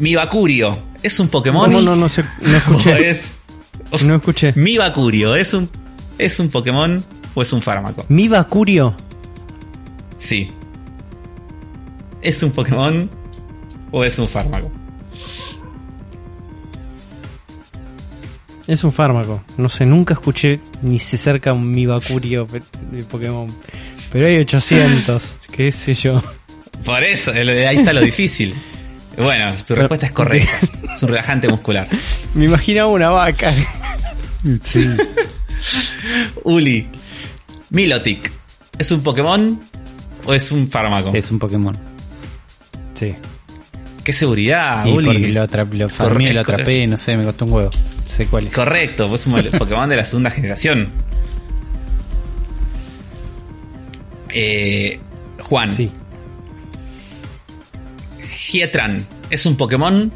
Mi 0.00 0.14
Bacurio. 0.14 0.82
¿Es 1.02 1.20
un 1.20 1.28
Pokémon? 1.28 1.70
No, 1.70 1.80
no, 1.80 1.94
no, 1.94 2.08
sé, 2.08 2.24
no 2.40 2.56
escuché. 2.56 3.10
Es, 3.10 3.38
no 4.02 4.16
escuché. 4.16 4.52
Mi 4.56 4.76
Bacurio. 4.76 5.36
¿Es 5.36 5.54
un, 5.54 5.70
¿Es 6.18 6.40
un 6.40 6.48
Pokémon 6.48 7.04
o 7.34 7.42
es 7.42 7.52
un 7.52 7.62
fármaco? 7.62 8.04
Mi 8.08 8.26
Bacurio. 8.26 8.94
Sí. 10.16 10.50
¿Es 12.24 12.42
un 12.42 12.52
Pokémon 12.52 13.10
o 13.90 14.02
es 14.02 14.18
un 14.18 14.26
fármaco? 14.26 14.72
Es 18.66 18.82
un 18.82 18.92
fármaco. 18.92 19.44
No 19.58 19.68
sé, 19.68 19.84
nunca 19.84 20.14
escuché 20.14 20.58
ni 20.80 20.98
se 20.98 21.16
acerca 21.16 21.52
un 21.52 21.70
Mibacurio 21.70 22.46
de 22.90 23.04
Pokémon. 23.04 23.46
Pero 24.10 24.26
hay 24.26 24.38
800, 24.38 25.36
qué 25.52 25.70
sé 25.70 25.92
yo. 25.92 26.22
Por 26.82 27.04
eso, 27.04 27.30
ahí 27.30 27.76
está 27.76 27.92
lo 27.92 28.00
difícil. 28.00 28.54
Bueno, 29.18 29.52
tu 29.66 29.74
respuesta 29.74 30.06
es 30.06 30.12
correcta. 30.12 30.60
Es 30.94 31.02
un 31.02 31.10
relajante 31.10 31.46
muscular. 31.48 31.86
Me 32.34 32.46
imaginaba 32.46 32.90
una 32.90 33.10
vaca. 33.10 33.52
Sí. 34.62 34.86
Uli, 36.42 36.86
Milotic, 37.70 38.30
¿es 38.78 38.90
un 38.90 39.02
Pokémon 39.02 39.58
o 40.26 40.34
es 40.34 40.52
un 40.52 40.68
fármaco? 40.68 41.12
Es 41.14 41.30
un 41.30 41.38
Pokémon. 41.38 41.93
Sí. 42.94 43.14
Qué 44.04 44.12
seguridad, 44.12 44.84
y 44.84 44.92
Uli. 44.92 45.32
Lo, 45.32 45.46
lo 45.46 45.88
lo 46.32 46.40
atrapé, 46.40 46.86
no 46.86 46.96
sé, 46.98 47.16
me 47.16 47.24
costó 47.24 47.46
un 47.46 47.52
huevo. 47.52 47.70
sé 48.06 48.26
cuál 48.26 48.48
es. 48.48 48.52
Correcto, 48.52 49.08
vos 49.08 49.26
un 49.26 49.42
Pokémon 49.58 49.88
de 49.88 49.96
la 49.96 50.04
segunda 50.04 50.30
generación. 50.30 50.90
Eh, 54.28 55.00
Juan. 55.40 55.74
Sí. 55.74 55.90
Gietran, 58.22 59.06
¿es 59.30 59.46
un 59.46 59.56
Pokémon 59.56 60.12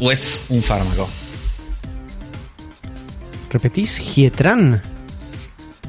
o 0.00 0.10
es 0.10 0.40
un 0.48 0.62
fármaco? 0.62 1.08
¿Repetís? 3.50 3.98
¿Gietran? 3.98 4.82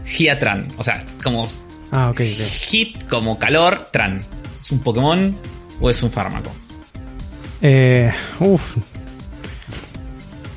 Giatran, 0.05 0.67
o 0.77 0.83
sea, 0.83 1.03
como. 1.23 1.49
Ah, 1.91 2.11
ok. 2.11 2.21
Hit 2.21 3.07
como 3.07 3.39
calor, 3.39 3.89
tran. 3.91 4.21
¿Es 4.61 4.71
un 4.71 4.79
Pokémon 4.79 5.35
o 5.79 5.89
es 5.89 6.01
un 6.03 6.11
fármaco? 6.11 6.51
Eh, 7.61 8.11
uf. 8.39 8.77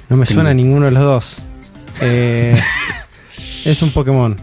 No 0.08 0.16
me 0.16 0.26
suena 0.26 0.54
ninguno 0.54 0.86
de 0.86 0.92
los 0.92 1.02
dos. 1.02 1.36
Eh, 2.00 2.54
es 3.64 3.82
un 3.82 3.90
Pokémon. 3.90 4.36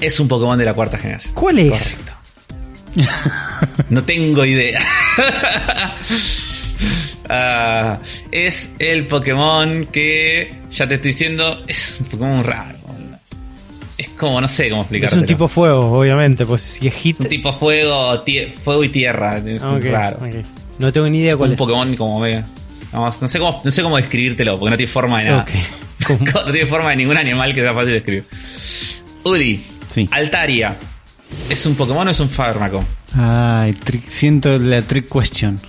Es 0.00 0.18
un 0.18 0.28
Pokémon 0.28 0.58
de 0.58 0.64
la 0.64 0.74
cuarta 0.74 0.98
generación. 0.98 1.34
¿Cuál 1.34 1.58
es? 1.58 2.00
no 3.90 4.02
tengo 4.02 4.44
idea. 4.44 4.80
Ah, 7.32 8.00
es 8.32 8.70
el 8.80 9.06
Pokémon 9.06 9.86
que, 9.86 10.62
ya 10.72 10.88
te 10.88 10.96
estoy 10.96 11.12
diciendo, 11.12 11.60
es 11.68 12.00
un 12.00 12.06
Pokémon 12.06 12.42
raro 12.42 12.79
es 14.00 14.08
como, 14.10 14.40
no 14.40 14.48
sé 14.48 14.70
cómo 14.70 14.80
explicarlo. 14.80 15.14
Es 15.14 15.20
un 15.20 15.26
tipo 15.26 15.46
fuego, 15.46 15.98
obviamente, 16.00 16.46
pues 16.46 16.62
si 16.62 16.88
es 16.88 16.94
hit. 16.94 17.16
Es 17.16 17.20
un 17.20 17.28
tipo 17.28 17.52
fuego, 17.52 18.24
fuego 18.64 18.84
y 18.84 18.88
tierra. 18.88 19.42
Es 19.44 19.62
raro. 19.62 20.20
No 20.78 20.90
tengo 20.90 21.06
ni 21.08 21.18
idea 21.18 21.32
es 21.32 21.36
cuál 21.36 21.50
un 21.50 21.56
Pokémon 21.56 21.94
como 21.96 22.18
ve. 22.20 22.42
no 22.92 23.12
sé 23.12 23.38
cómo, 23.38 23.60
no 23.62 23.70
sé 23.70 23.82
cómo 23.82 23.98
describírtelo, 23.98 24.56
porque 24.56 24.70
no 24.70 24.76
tiene 24.78 24.90
forma 24.90 25.18
de 25.18 25.24
nada. 25.26 25.46
no 26.46 26.52
tiene 26.52 26.66
forma 26.66 26.90
de 26.90 26.96
ningún 26.96 27.18
animal 27.18 27.54
que 27.54 27.60
sea 27.60 27.74
fácil 27.74 27.88
de 27.88 27.94
describir. 27.94 28.24
Uli, 29.24 29.62
Altaria. 30.12 30.76
¿Es 31.50 31.66
un 31.66 31.74
Pokémon 31.74 32.08
o 32.08 32.10
es 32.10 32.20
un 32.20 32.30
fármaco? 32.30 32.82
Ay, 33.14 33.76
siento 34.06 34.56
la 34.58 34.80
trick 34.80 35.10
question. 35.12 35.60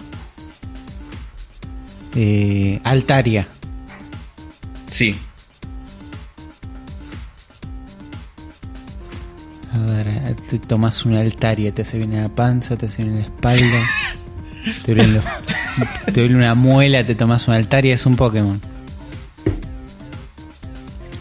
Eh, 2.16 2.80
Altaria. 2.86 3.45
Sí. 4.88 5.18
A 9.73 9.77
ver, 9.77 10.35
te 10.49 10.60
tomas 10.60 11.06
una 11.06 11.22
altaria, 11.22 11.73
te 11.73 11.84
hace 11.84 11.98
bien 11.98 12.14
en 12.14 12.23
la 12.23 12.30
panza, 12.30 12.77
te 12.77 12.88
hace 12.88 13.03
bien 13.03 13.15
en 13.15 13.22
la 13.22 13.26
espalda. 13.27 13.80
te, 14.85 14.93
duele, 14.93 16.35
una 16.35 16.56
muela, 16.56 17.06
te 17.06 17.15
tomas 17.15 17.48
una 17.48 17.57
altaria, 17.57 17.93
es 17.93 18.06
un 18.06 18.18
Pokémon. 18.18 18.60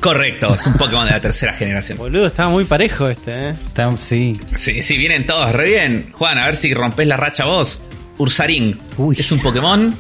Correcto, 0.01 0.55
es 0.55 0.67
un 0.67 0.73
Pokémon 0.75 1.07
de 1.07 1.13
la 1.13 1.21
tercera 1.21 1.53
generación. 1.53 1.99
Boludo, 1.99 2.27
estaba 2.27 2.49
muy 2.51 2.65
parejo 2.65 3.09
este, 3.09 3.51
¿eh? 3.51 3.55
sí. 3.99 4.41
Sí, 4.55 4.83
sí, 4.83 4.97
vienen 4.97 5.27
todos 5.27 5.53
re 5.53 5.65
bien. 5.65 6.11
Juan, 6.13 6.39
a 6.39 6.47
ver 6.47 6.57
si 6.57 6.75
rompes 6.75 7.07
la 7.07 7.17
racha 7.17 7.45
vos. 7.45 7.81
Ursaring, 8.19 8.79
¿es 9.17 9.31
un 9.31 9.41
Pokémon 9.41 9.95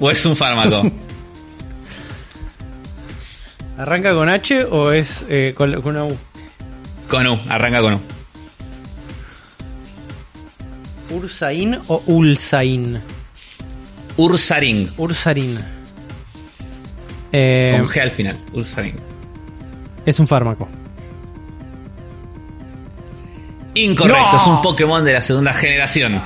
o 0.00 0.10
es 0.10 0.24
un 0.24 0.36
fármaco? 0.36 0.82
¿Arranca 3.78 4.14
con 4.14 4.28
H 4.28 4.64
o 4.64 4.90
es 4.90 5.24
eh, 5.28 5.52
con 5.56 5.86
una 5.86 6.04
U? 6.04 6.16
Con 7.08 7.26
U, 7.26 7.38
arranca 7.48 7.80
con 7.80 7.94
U. 7.94 8.00
¿Ursain 11.10 11.78
o 11.88 12.02
Ulsain? 12.06 13.00
Ursaring. 14.16 14.90
Ursaring. 14.98 15.58
Eh, 17.32 17.76
con 17.78 17.88
G 17.88 18.00
al 18.00 18.10
final, 18.10 18.38
Ursaring. 18.52 19.00
Es 20.04 20.18
un 20.18 20.26
fármaco. 20.26 20.68
Incorrecto, 23.74 24.36
es 24.36 24.46
un 24.46 24.60
Pokémon 24.60 25.04
de 25.04 25.12
la 25.12 25.20
segunda 25.20 25.54
generación. 25.54 26.20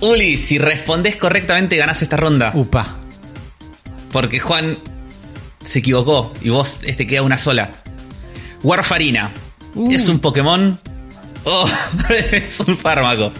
Uli, 0.00 0.36
si 0.36 0.58
respondes 0.58 1.16
correctamente 1.16 1.76
ganás 1.76 2.02
esta 2.02 2.16
ronda. 2.16 2.52
Upa. 2.54 2.98
Porque 4.12 4.40
Juan 4.40 4.78
se 5.64 5.78
equivocó 5.80 6.32
y 6.42 6.50
vos 6.50 6.78
este 6.82 7.06
queda 7.06 7.22
una 7.22 7.38
sola. 7.38 7.83
Warfarina. 8.64 9.30
Uh. 9.74 9.92
¿Es 9.92 10.08
un 10.08 10.18
Pokémon? 10.18 10.80
¿O 11.44 11.66
es 12.32 12.60
un 12.60 12.76
fármaco? 12.76 13.32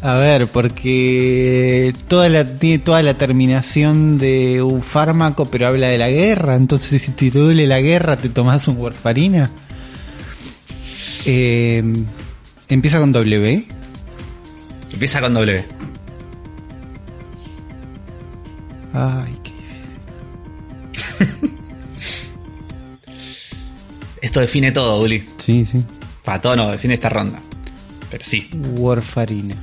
A 0.00 0.14
ver, 0.14 0.46
porque 0.46 1.92
toda 2.06 2.28
la, 2.28 2.44
tiene 2.44 2.78
toda 2.78 3.02
la 3.02 3.14
terminación 3.14 4.16
de 4.18 4.62
un 4.62 4.80
fármaco, 4.80 5.46
pero 5.46 5.66
habla 5.66 5.88
de 5.88 5.98
la 5.98 6.08
guerra. 6.08 6.54
Entonces, 6.54 7.02
si 7.02 7.12
te 7.12 7.30
duele 7.30 7.66
la 7.66 7.80
guerra, 7.80 8.16
te 8.16 8.28
tomas 8.28 8.68
un 8.68 8.78
warfarina. 8.78 9.50
Eh, 11.26 11.82
¿Empieza 12.68 13.00
con 13.00 13.12
W? 13.12 13.66
Empieza 14.92 15.20
con 15.20 15.34
W. 15.34 15.64
Ay, 18.94 19.38
qué 19.42 19.52
difícil. 21.18 21.38
Esto 24.20 24.40
define 24.40 24.72
todo, 24.72 25.00
Uli. 25.02 25.24
Sí, 25.44 25.64
sí. 25.64 25.78
Para 26.24 26.40
todo 26.40 26.56
no, 26.56 26.70
define 26.70 26.94
esta 26.94 27.08
ronda. 27.08 27.40
Pero 28.10 28.24
sí. 28.24 28.50
Warfarina. 28.76 29.56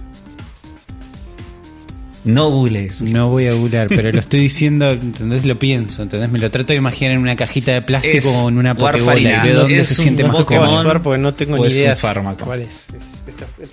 No 2.25 2.49
googlees. 2.49 3.03
No 3.03 3.29
voy 3.29 3.47
a 3.47 3.53
googlear, 3.53 3.87
pero 3.87 4.11
lo 4.11 4.19
estoy 4.19 4.39
diciendo, 4.39 4.89
¿entendés? 4.89 5.45
Lo 5.45 5.59
pienso, 5.59 6.01
¿entendés? 6.01 6.29
Me 6.31 6.39
lo 6.39 6.49
trato 6.49 6.73
de 6.73 6.77
imaginar 6.77 7.13
en 7.13 7.19
una 7.19 7.35
cajita 7.35 7.73
de 7.73 7.83
plástico 7.83 8.29
o 8.29 8.49
en 8.49 8.57
una 8.57 8.73
pokebola 8.73 9.19
y 9.19 9.47
veo 9.47 9.61
dónde 9.61 9.85
se 9.85 9.93
siente 9.93 10.23
más 10.23 10.43
cómodo. 10.43 11.01
porque 11.03 11.19
no 11.19 11.33
tengo 11.35 11.57
ni 11.57 11.71
idea. 11.71 11.93
Es 11.93 11.99
un 11.99 12.01
fármaco. 12.01 12.45
¿Cuál 12.45 12.61
es? 12.63 12.69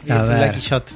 es, 0.05 0.11
a 0.11 0.23
ver. 0.27 0.59
Shot. 0.59 0.87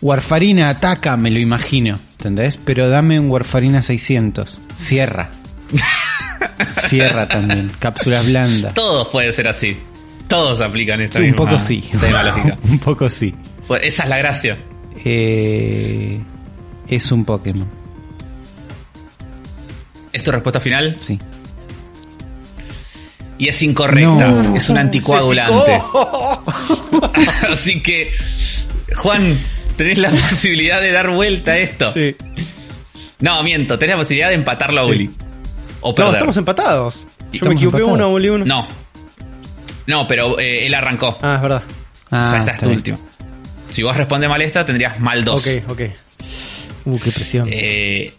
Warfarina 0.00 0.70
ataca, 0.70 1.16
me 1.18 1.30
lo 1.30 1.38
imagino, 1.38 1.98
¿entendés? 2.12 2.58
Pero 2.64 2.88
dame 2.88 3.20
un 3.20 3.30
Warfarina 3.30 3.82
600. 3.82 4.60
Cierra. 4.74 5.30
Cierra 6.88 7.28
también. 7.28 7.70
Cápsulas 7.78 8.26
blandas. 8.26 8.74
Todos 8.74 9.08
puede 9.08 9.32
ser 9.32 9.48
así. 9.48 9.76
Todos 10.28 10.60
aplican 10.60 11.00
esta 11.00 11.18
Sí, 11.18 11.24
un 11.28 11.34
poco 11.34 11.58
sí. 11.58 11.82
esta 11.92 12.06
misma 12.06 12.22
lógica. 12.24 12.58
un 12.64 12.78
poco 12.78 13.08
sí. 13.10 13.34
Esa 13.82 14.02
es 14.04 14.08
la 14.08 14.18
gracia. 14.18 14.58
Eh, 15.04 16.20
es 16.88 17.12
un 17.12 17.24
Pokémon. 17.24 17.68
¿Es 20.12 20.22
tu 20.22 20.32
respuesta 20.32 20.60
final? 20.60 20.96
Sí. 21.00 21.18
Y 23.38 23.48
es 23.48 23.62
incorrecta. 23.62 24.28
No. 24.28 24.56
Es 24.56 24.68
un 24.70 24.78
anticoagulante. 24.78 25.82
Así 27.52 27.80
que, 27.82 28.12
Juan, 28.96 29.38
tenés 29.76 29.98
la 29.98 30.10
posibilidad 30.30 30.80
de 30.80 30.90
dar 30.90 31.10
vuelta 31.10 31.52
a 31.52 31.58
esto. 31.58 31.92
Sí. 31.92 32.16
No, 33.18 33.42
miento, 33.42 33.78
tenés 33.78 33.96
la 33.96 34.02
posibilidad 34.02 34.28
de 34.28 34.34
empatarlo 34.36 34.80
a 34.80 34.86
Uli. 34.86 35.10
O 35.88 35.94
No, 35.96 36.12
estamos 36.12 36.36
empatados. 36.36 37.06
Yo 37.32 37.46
me 37.46 37.54
equivoqué 37.54 37.78
empatados. 37.78 37.92
uno, 38.00 38.08
Uli 38.12 38.28
uno. 38.28 38.44
No. 38.44 38.66
No, 39.86 40.06
pero 40.06 40.38
eh, 40.38 40.66
él 40.66 40.74
arrancó. 40.74 41.16
Ah, 41.22 41.34
es 41.36 41.42
verdad. 41.42 41.62
Ah, 42.10 42.24
o 42.26 42.30
sea, 42.30 42.38
esta 42.40 42.50
es 42.50 42.54
está 42.56 42.62
tu 42.64 42.68
bien. 42.70 42.78
última. 42.78 42.98
Si 43.68 43.82
vos 43.82 43.96
respondes 43.96 44.28
mal 44.28 44.42
esta, 44.42 44.64
tendrías 44.64 44.98
mal 45.00 45.24
dos. 45.24 45.46
Ok, 45.46 45.70
ok. 45.70 45.80
Uh, 46.86 46.98
qué 46.98 47.10
presión. 47.10 47.48
Eh, 47.50 48.14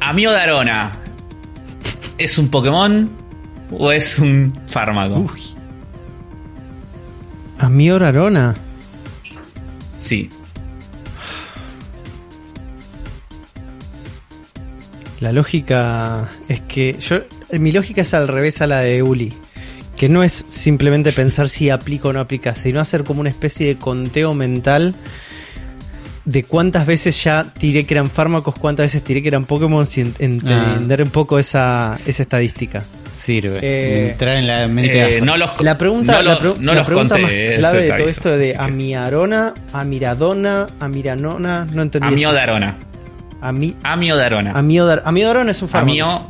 Amiodarona. 0.00 0.92
¿Es 2.18 2.38
un 2.38 2.48
Pokémon 2.48 3.10
o 3.70 3.90
es 3.92 4.18
un 4.18 4.56
fármaco? 4.68 5.26
¿A 7.58 7.68
mi 7.68 7.88
Arona? 7.90 8.54
Sí. 9.96 10.28
La 15.22 15.30
lógica 15.32 16.28
es 16.48 16.60
que 16.62 16.96
yo 16.98 17.20
mi 17.58 17.70
lógica 17.70 18.02
es 18.02 18.12
al 18.12 18.26
revés 18.26 18.60
a 18.60 18.66
la 18.66 18.80
de 18.80 19.02
Uli, 19.04 19.32
que 19.96 20.08
no 20.08 20.24
es 20.24 20.44
simplemente 20.48 21.12
pensar 21.12 21.48
si 21.48 21.70
aplica 21.70 22.08
o 22.08 22.12
no 22.12 22.18
aplica, 22.18 22.56
sino 22.56 22.80
hacer 22.80 23.04
como 23.04 23.20
una 23.20 23.28
especie 23.30 23.68
de 23.68 23.76
conteo 23.76 24.34
mental 24.34 24.94
de 26.24 26.42
cuántas 26.42 26.86
veces 26.86 27.22
ya 27.22 27.46
tiré 27.56 27.84
que 27.84 27.94
eran 27.94 28.10
fármacos, 28.10 28.56
cuántas 28.58 28.86
veces 28.86 29.04
tiré 29.04 29.22
que 29.22 29.28
eran 29.28 29.44
Pokémon 29.44 29.86
sin 29.86 30.12
entender 30.18 31.02
un 31.02 31.10
poco 31.10 31.38
esa, 31.38 31.98
esa 32.04 32.22
estadística. 32.24 32.82
Sirve. 33.16 33.60
Eh, 33.62 34.10
Entrar 34.12 34.34
en 34.34 34.46
la 34.48 34.66
mente 34.66 35.18
Eh, 35.18 35.20
no 35.20 35.36
los, 35.36 35.52
La 35.60 35.78
pregunta, 35.78 36.14
no 36.14 36.22
la 36.22 36.34
lo- 36.34 36.40
pregu- 36.40 36.56
no 36.58 36.72
la 36.72 36.78
los 36.80 36.86
pregunta 36.86 37.14
conté, 37.14 37.22
más 37.22 37.32
eh, 37.32 37.54
clave 37.58 37.82
de 37.82 37.88
todo 37.92 38.08
esto 38.08 38.28
de 38.36 38.56
Amiarona, 38.58 39.54
Amiradona, 39.72 40.66
Amiranona, 40.80 41.64
no 41.72 41.82
entendí. 41.82 42.08
Amiodarona. 42.08 42.76
Ami, 43.42 43.76
Amiodarona. 43.82 44.52
Amiodar, 44.52 45.02
Amiodarona 45.04 45.50
es 45.50 45.60
un 45.62 45.68
fármaco. 45.68 45.90
Amio, 45.92 46.28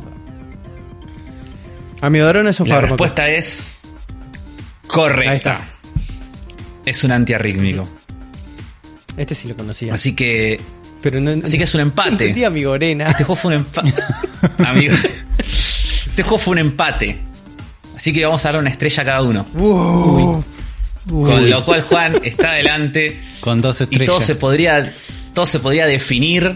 Amiodarona 2.01 2.49
es 2.49 2.59
un 2.59 2.67
la 2.69 2.75
fármaco. 2.75 2.93
respuesta 2.95 3.29
es 3.29 3.95
Ahí 3.95 4.87
correcta. 4.87 5.33
está. 5.35 5.61
Es 6.85 7.03
un 7.03 7.11
antiarrítmico. 7.11 7.87
Este 9.15 9.35
sí 9.35 9.47
lo 9.47 9.55
conocía. 9.55 9.93
Así 9.93 10.13
que, 10.15 10.59
pero 11.01 11.21
no, 11.21 11.31
así 11.43 11.57
que 11.57 11.63
es 11.65 11.75
un 11.75 11.81
empate. 11.81 12.09
Entendí 12.11 12.43
Amigorena. 12.43 13.09
Este 13.11 13.23
juego 13.23 13.39
fue 13.39 13.55
un 13.55 13.59
empate. 13.61 13.93
Amigo. 14.65 14.95
Este 15.37 16.23
juego 16.23 16.37
fue 16.39 16.51
un 16.53 16.57
empate. 16.59 17.21
Así 17.95 18.11
que 18.11 18.25
vamos 18.25 18.43
a 18.45 18.51
dar 18.51 18.59
una 18.59 18.69
estrella 18.71 19.03
a 19.03 19.05
cada 19.05 19.21
uno. 19.21 19.45
Con 19.53 21.49
lo 21.49 21.63
cual 21.65 21.83
Juan 21.83 22.19
está 22.23 22.51
adelante. 22.51 23.19
Con 23.39 23.61
dos 23.61 23.79
Y 23.81 23.83
estrellas. 23.83 24.07
todo 24.07 24.19
se 24.19 24.35
podría. 24.35 24.95
Todo 25.33 25.45
se 25.45 25.59
podría 25.59 25.85
definir 25.85 26.55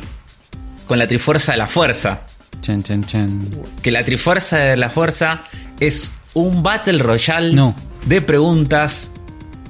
con 0.88 0.98
la 0.98 1.08
trifuerza 1.08 1.52
de 1.52 1.58
la 1.58 1.68
fuerza. 1.68 2.22
Chan, 2.62 2.82
chan, 2.84 3.04
chan. 3.06 3.50
Que 3.82 3.92
la 3.92 4.04
trifuerza 4.04 4.58
de 4.58 4.78
la 4.78 4.90
fuerza 4.90 5.42
es 5.80 6.12
un 6.34 6.64
Battle 6.64 6.98
Royale 7.00 7.54
No. 7.54 7.76
de 8.06 8.22
preguntas 8.22 9.12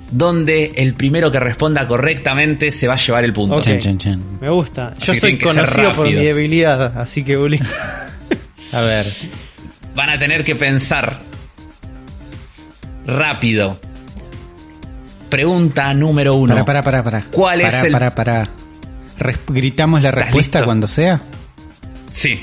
donde 0.09 0.71
el 0.77 0.93
primero 0.93 1.31
que 1.31 1.39
responda 1.39 1.85
correctamente 1.85 2.71
se 2.71 2.87
va 2.87 2.93
a 2.93 2.97
llevar 2.97 3.25
el 3.25 3.33
punto. 3.33 3.59
Me 4.39 4.49
gusta. 4.49 4.93
Así 4.97 5.05
Yo 5.13 5.19
soy 5.19 5.37
conocido 5.37 5.91
por 5.93 6.05
mi 6.07 6.13
debilidad, 6.13 6.97
así 6.97 7.23
que 7.23 7.37
Uli. 7.37 7.59
A 8.71 8.81
ver. 8.81 9.05
Van 9.95 10.09
a 10.09 10.17
tener 10.17 10.43
que 10.45 10.55
pensar 10.55 11.19
rápido. 13.05 13.79
Pregunta 15.29 15.93
número 15.93 16.35
uno. 16.35 16.53
Para, 16.65 16.65
para, 16.65 16.83
para, 16.83 17.03
para. 17.03 17.25
¿Cuál 17.31 17.61
es 17.61 17.83
el- 17.83 17.91
para, 17.91 18.13
para. 18.15 18.49
¿Gritamos 19.49 20.01
la 20.01 20.09
¿Estás 20.09 20.23
respuesta 20.25 20.59
listo? 20.59 20.65
cuando 20.65 20.87
sea? 20.87 21.21
Sí, 22.11 22.39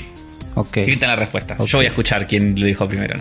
Ok. 0.55 0.77
grita 0.85 1.07
la 1.07 1.15
respuesta. 1.15 1.57
Yo 1.65 1.77
voy 1.79 1.85
a 1.85 1.89
escuchar 1.89 2.27
quién 2.27 2.59
lo 2.59 2.65
dijo 2.65 2.87
primero. 2.87 3.19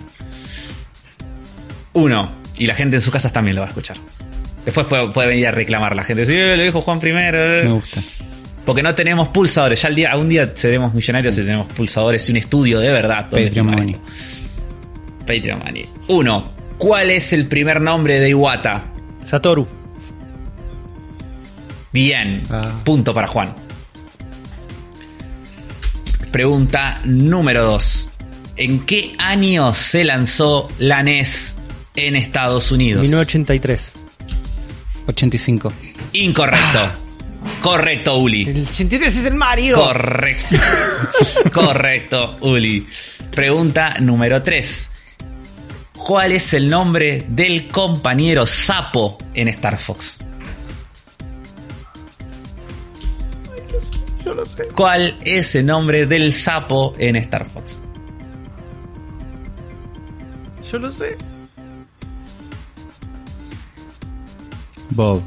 Uno. 1.95 2.33
Y 2.57 2.67
la 2.67 2.75
gente 2.75 2.97
en 2.97 3.03
sus 3.03 3.13
casas 3.13 3.33
también 3.33 3.57
lo 3.57 3.63
va 3.63 3.67
a 3.67 3.71
escuchar. 3.71 3.97
Después 4.65 4.87
puede, 4.87 5.09
puede 5.09 5.29
venir 5.29 5.49
a 5.49 5.51
reclamar 5.51 5.95
la 5.97 6.05
gente. 6.05 6.25
Sí, 6.27 6.35
lo 6.37 6.63
dijo 6.63 6.81
Juan 6.81 7.01
primero. 7.01 7.45
eh". 7.45 7.65
Me 7.65 7.73
gusta. 7.73 8.01
Porque 8.65 8.83
no 8.83 8.95
tenemos 8.95 9.29
pulsadores. 9.29 9.83
Ya 9.83 9.89
al 9.89 9.95
día, 9.95 10.11
algún 10.13 10.29
día 10.29 10.51
seremos 10.55 10.95
millonarios 10.95 11.37
y 11.37 11.43
tenemos 11.45 11.67
pulsadores 11.73 12.27
y 12.29 12.33
un 12.33 12.39
estudio 12.39 12.79
de 12.81 12.91
verdad. 12.91 13.29
Patreon 13.31 13.67
Money. 13.67 13.97
Patreon 15.27 15.59
Money. 15.59 15.89
Uno. 16.09 16.53
¿Cuál 16.79 17.11
es 17.11 17.33
el 17.33 17.47
primer 17.47 17.81
nombre 17.81 18.21
de 18.21 18.31
Iwata? 18.31 18.85
Satoru. 19.25 19.67
Bien. 21.95 22.43
Ah. 22.51 22.73
Punto 22.85 23.15
para 23.15 23.29
Juan. 23.29 23.55
Pregunta 26.33 27.01
número 27.05 27.63
2. 27.63 28.11
¿En 28.57 28.81
qué 28.81 29.15
año 29.17 29.73
se 29.73 30.03
lanzó 30.03 30.69
la 30.81 31.05
NES 31.05 31.57
en 31.95 32.17
Estados 32.17 32.73
Unidos? 32.73 33.03
1983. 33.03 33.93
85. 35.07 35.73
Incorrecto. 36.15 36.91
Correcto, 37.63 38.17
Uli. 38.19 38.43
El 38.43 38.67
83 38.67 39.17
es 39.17 39.27
el 39.27 39.35
Mario. 39.35 39.77
Correcto. 39.77 40.57
Correcto, 41.53 42.39
Uli. 42.41 42.89
Pregunta 43.31 43.95
número 44.01 44.43
3. 44.43 44.91
¿Cuál 45.93 46.33
es 46.33 46.55
el 46.55 46.69
nombre 46.69 47.25
del 47.29 47.69
compañero 47.69 48.45
sapo 48.47 49.17
en 49.33 49.47
Star 49.47 49.79
Fox? 49.79 50.25
Yo 54.25 54.33
lo 54.33 54.45
sé. 54.47 54.67
¿Cuál 54.69 55.19
es 55.25 55.55
el 55.55 55.67
nombre 55.67 56.07
del 56.07 56.33
sapo 56.33 56.95
en 56.99 57.17
Star 57.17 57.47
Fox? 57.47 57.83
Yo 60.71 60.79
lo 60.79 60.91
sé. 60.91 61.17
Bob. 64.91 65.23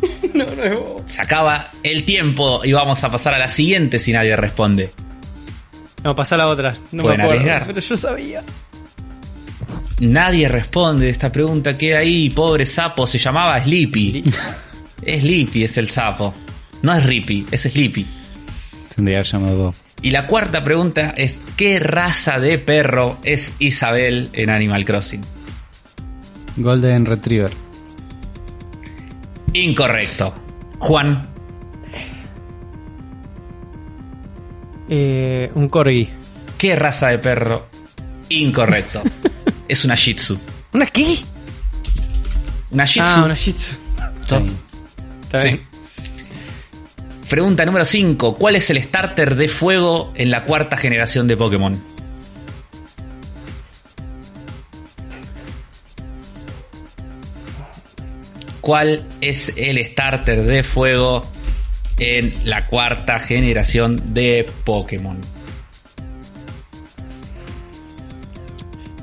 No, 0.32 0.44
no 0.46 0.62
es 0.64 0.78
vos. 0.78 1.02
Se 1.06 1.20
acaba 1.20 1.70
el 1.82 2.04
tiempo 2.04 2.60
y 2.64 2.72
vamos 2.72 3.02
a 3.02 3.10
pasar 3.10 3.34
a 3.34 3.38
la 3.38 3.48
siguiente 3.48 3.98
si 3.98 4.12
nadie 4.12 4.36
responde. 4.36 4.92
No, 6.04 6.14
pasa 6.14 6.36
la 6.36 6.46
otra. 6.46 6.74
No 6.92 7.02
Pueden 7.02 7.18
me 7.18 7.24
acuerdo, 7.24 7.42
arriesgar. 7.42 7.66
pero 7.66 7.80
yo 7.80 7.96
sabía. 7.96 8.44
Nadie 9.98 10.48
responde. 10.48 11.10
Esta 11.10 11.30
pregunta 11.32 11.76
queda 11.76 11.98
ahí. 11.98 12.30
Pobre 12.30 12.64
sapo. 12.64 13.06
Se 13.06 13.18
llamaba 13.18 13.60
Sleepy. 13.62 14.22
Sleepy 15.04 15.64
es 15.64 15.76
el 15.78 15.90
sapo. 15.90 16.32
No 16.82 16.94
es 16.94 17.04
Rippy, 17.04 17.46
es 17.50 17.62
Sleepy. 17.62 18.06
Tendría 18.94 19.22
que 19.22 19.28
haber 19.36 19.46
llamado. 19.48 19.74
Y 20.02 20.10
la 20.10 20.26
cuarta 20.26 20.64
pregunta 20.64 21.12
es: 21.16 21.38
¿qué 21.56 21.78
raza 21.78 22.38
de 22.40 22.58
perro 22.58 23.18
es 23.24 23.52
Isabel 23.58 24.30
en 24.32 24.50
Animal 24.50 24.84
Crossing? 24.84 25.20
Golden 26.56 27.06
Retriever. 27.06 27.52
Incorrecto. 29.52 30.34
Juan, 30.78 31.28
Eh, 34.92 35.50
un 35.54 35.68
corgi. 35.68 36.08
¿qué 36.58 36.74
raza 36.74 37.08
de 37.08 37.18
perro? 37.18 37.68
Incorrecto. 38.28 39.02
es 39.68 39.84
una 39.84 39.94
Shih 39.94 40.14
Tzu. 40.14 40.36
¿Una 40.72 40.86
qué? 40.86 41.18
Una 42.72 42.84
Shih 42.84 43.00
Tzu. 43.02 43.20
Ah, 43.20 43.24
una 43.24 43.34
Shih 43.34 43.52
Tzu. 43.52 43.74
Está 45.22 45.42
Sí. 45.44 45.60
Pregunta 47.30 47.64
número 47.64 47.84
5. 47.84 48.34
¿Cuál 48.34 48.56
es 48.56 48.70
el 48.70 48.82
starter 48.82 49.36
de 49.36 49.46
fuego 49.46 50.10
en 50.16 50.32
la 50.32 50.42
cuarta 50.42 50.76
generación 50.76 51.28
de 51.28 51.36
Pokémon? 51.36 51.80
¿Cuál 58.60 59.04
es 59.20 59.52
el 59.56 59.78
starter 59.86 60.42
de 60.42 60.64
fuego 60.64 61.22
en 61.98 62.34
la 62.42 62.66
cuarta 62.66 63.20
generación 63.20 64.12
de 64.12 64.50
Pokémon? 64.64 65.20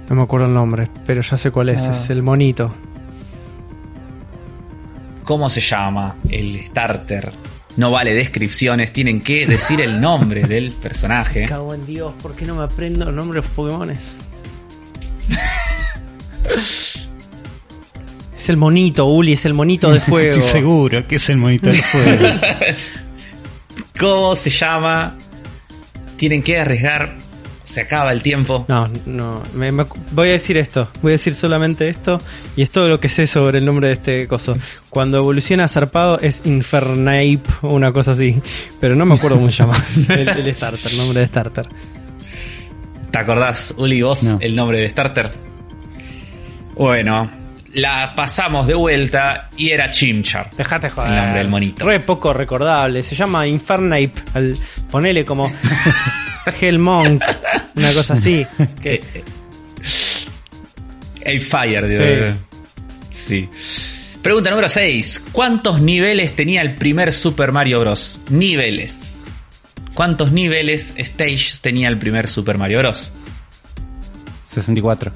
No 0.09 0.15
me 0.17 0.23
acuerdo 0.23 0.47
el 0.47 0.53
nombre, 0.53 0.89
pero 1.05 1.21
ya 1.21 1.37
sé 1.37 1.49
cuál 1.49 1.69
es. 1.69 1.83
Ah. 1.83 1.91
Es 1.91 2.09
el 2.09 2.21
monito. 2.23 2.75
¿Cómo 5.23 5.47
se 5.47 5.61
llama 5.61 6.17
el 6.29 6.65
starter 6.65 7.46
No 7.77 7.91
vale 7.91 8.15
descripciones, 8.15 8.91
tienen 8.91 9.21
que 9.21 9.45
decir 9.45 9.81
el 9.81 10.01
nombre 10.01 10.41
del 10.41 10.71
personaje. 10.71 11.45
Cago 11.45 11.75
en 11.75 11.85
Dios, 11.85 12.11
¿por 12.21 12.35
qué 12.35 12.45
no 12.45 12.55
me 12.55 12.63
aprendo 12.63 13.05
los 13.05 13.13
nombres 13.13 13.43
de 13.43 13.47
los 13.47 13.55
Pokémones? 13.55 14.15
es 18.37 18.49
el 18.49 18.57
monito, 18.57 19.05
Uli, 19.05 19.33
es 19.33 19.45
el 19.45 19.53
monito 19.53 19.91
de 19.91 19.99
fuego. 20.01 20.31
Estoy 20.31 20.41
seguro 20.41 21.05
que 21.05 21.17
es 21.17 21.29
el 21.29 21.37
monito 21.37 21.69
de 21.69 21.81
fuego. 21.83 22.27
¿Cómo 23.99 24.35
se 24.35 24.49
llama? 24.49 25.15
Tienen 26.17 26.41
que 26.41 26.59
arriesgar. 26.59 27.26
Se 27.77 27.81
acaba 27.81 28.11
el 28.11 28.23
tiempo. 28.23 28.65
No, 28.67 28.89
no. 29.05 29.43
me- 29.53 29.71
me- 29.71 29.85
voy 30.09 30.29
a 30.29 30.31
decir 30.31 30.57
esto. 30.57 30.89
Voy 31.03 31.11
a 31.11 31.13
decir 31.13 31.35
solamente 31.35 31.87
esto. 31.89 32.19
Y 32.55 32.63
es 32.63 32.71
todo 32.71 32.87
lo 32.87 32.99
que 32.99 33.07
sé 33.07 33.27
sobre 33.27 33.59
el 33.59 33.65
nombre 33.65 33.89
de 33.89 33.93
este 33.93 34.27
coso. 34.27 34.57
Cuando 34.89 35.19
evoluciona 35.19 35.65
a 35.65 35.67
zarpado 35.67 36.19
es 36.19 36.41
Infernape 36.45 37.41
o 37.61 37.75
una 37.75 37.91
cosa 37.93 38.13
así. 38.13 38.41
Pero 38.81 38.95
no 38.95 39.05
me 39.05 39.13
acuerdo 39.13 39.35
cómo 39.37 39.51
se 39.51 39.57
llama. 39.61 39.75
El, 40.09 40.27
el 40.27 40.55
starter, 40.55 40.91
el 40.91 40.97
nombre 40.97 41.19
de 41.19 41.27
starter. 41.27 41.67
¿Te 43.11 43.19
acordás, 43.19 43.75
Uli, 43.77 44.01
vos, 44.01 44.23
No. 44.23 44.39
el 44.41 44.55
nombre 44.55 44.79
de 44.81 44.89
starter? 44.89 45.31
Bueno, 46.73 47.29
la 47.77 48.13
pasamos 48.15 48.67
de 48.67 48.73
vuelta 48.73 49.49
y 49.55 49.69
era 49.69 49.89
Chimchar. 49.89 50.49
Dejate 50.55 50.89
joder. 50.89 51.11
El 51.11 51.17
nombre 51.17 51.39
del 51.39 51.47
monito. 51.47 51.85
Re 51.85 51.99
poco 51.99 52.33
recordable. 52.33 53.03
Se 53.03 53.15
llama 53.15 53.45
Infernape. 53.45 54.13
Al, 54.33 54.57
ponele 54.89 55.23
como 55.23 55.51
Hellmonk. 56.61 57.23
Una 57.75 57.93
cosa 57.93 58.13
así. 58.13 58.45
Que, 58.81 59.23
El 61.21 61.41
Fire, 61.41 61.87
digo. 61.87 62.35
Sí. 63.11 63.47
Pregunta 64.21 64.49
número 64.49 64.69
6. 64.69 65.25
¿Cuántos 65.31 65.79
niveles 65.79 66.35
tenía 66.35 66.61
el 66.63 66.75
primer 66.75 67.13
Super 67.13 67.51
Mario 67.51 67.81
Bros? 67.81 68.19
Niveles. 68.29 69.21
¿Cuántos 69.93 70.31
niveles, 70.31 70.93
stages, 70.97 71.61
tenía 71.61 71.87
el 71.89 71.97
primer 71.99 72.27
Super 72.27 72.57
Mario 72.57 72.79
Bros? 72.79 73.11
64. 74.45 75.11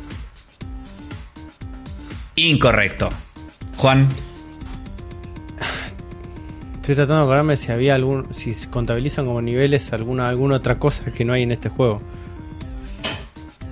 Incorrecto. 2.49 3.09
Juan, 3.77 4.09
Estoy 6.76 6.95
tratando 6.95 7.18
de 7.19 7.23
acordarme 7.26 7.57
si 7.57 7.72
había 7.72 7.93
algún. 7.93 8.34
Si 8.34 8.53
contabilizan 8.68 9.26
como 9.27 9.39
niveles 9.41 9.93
alguna, 9.93 10.27
alguna 10.30 10.55
otra 10.55 10.80
cosa 10.80 11.05
que 11.05 11.23
no 11.23 11.34
hay 11.34 11.43
en 11.43 11.51
este 11.51 11.69
juego. 11.69 12.01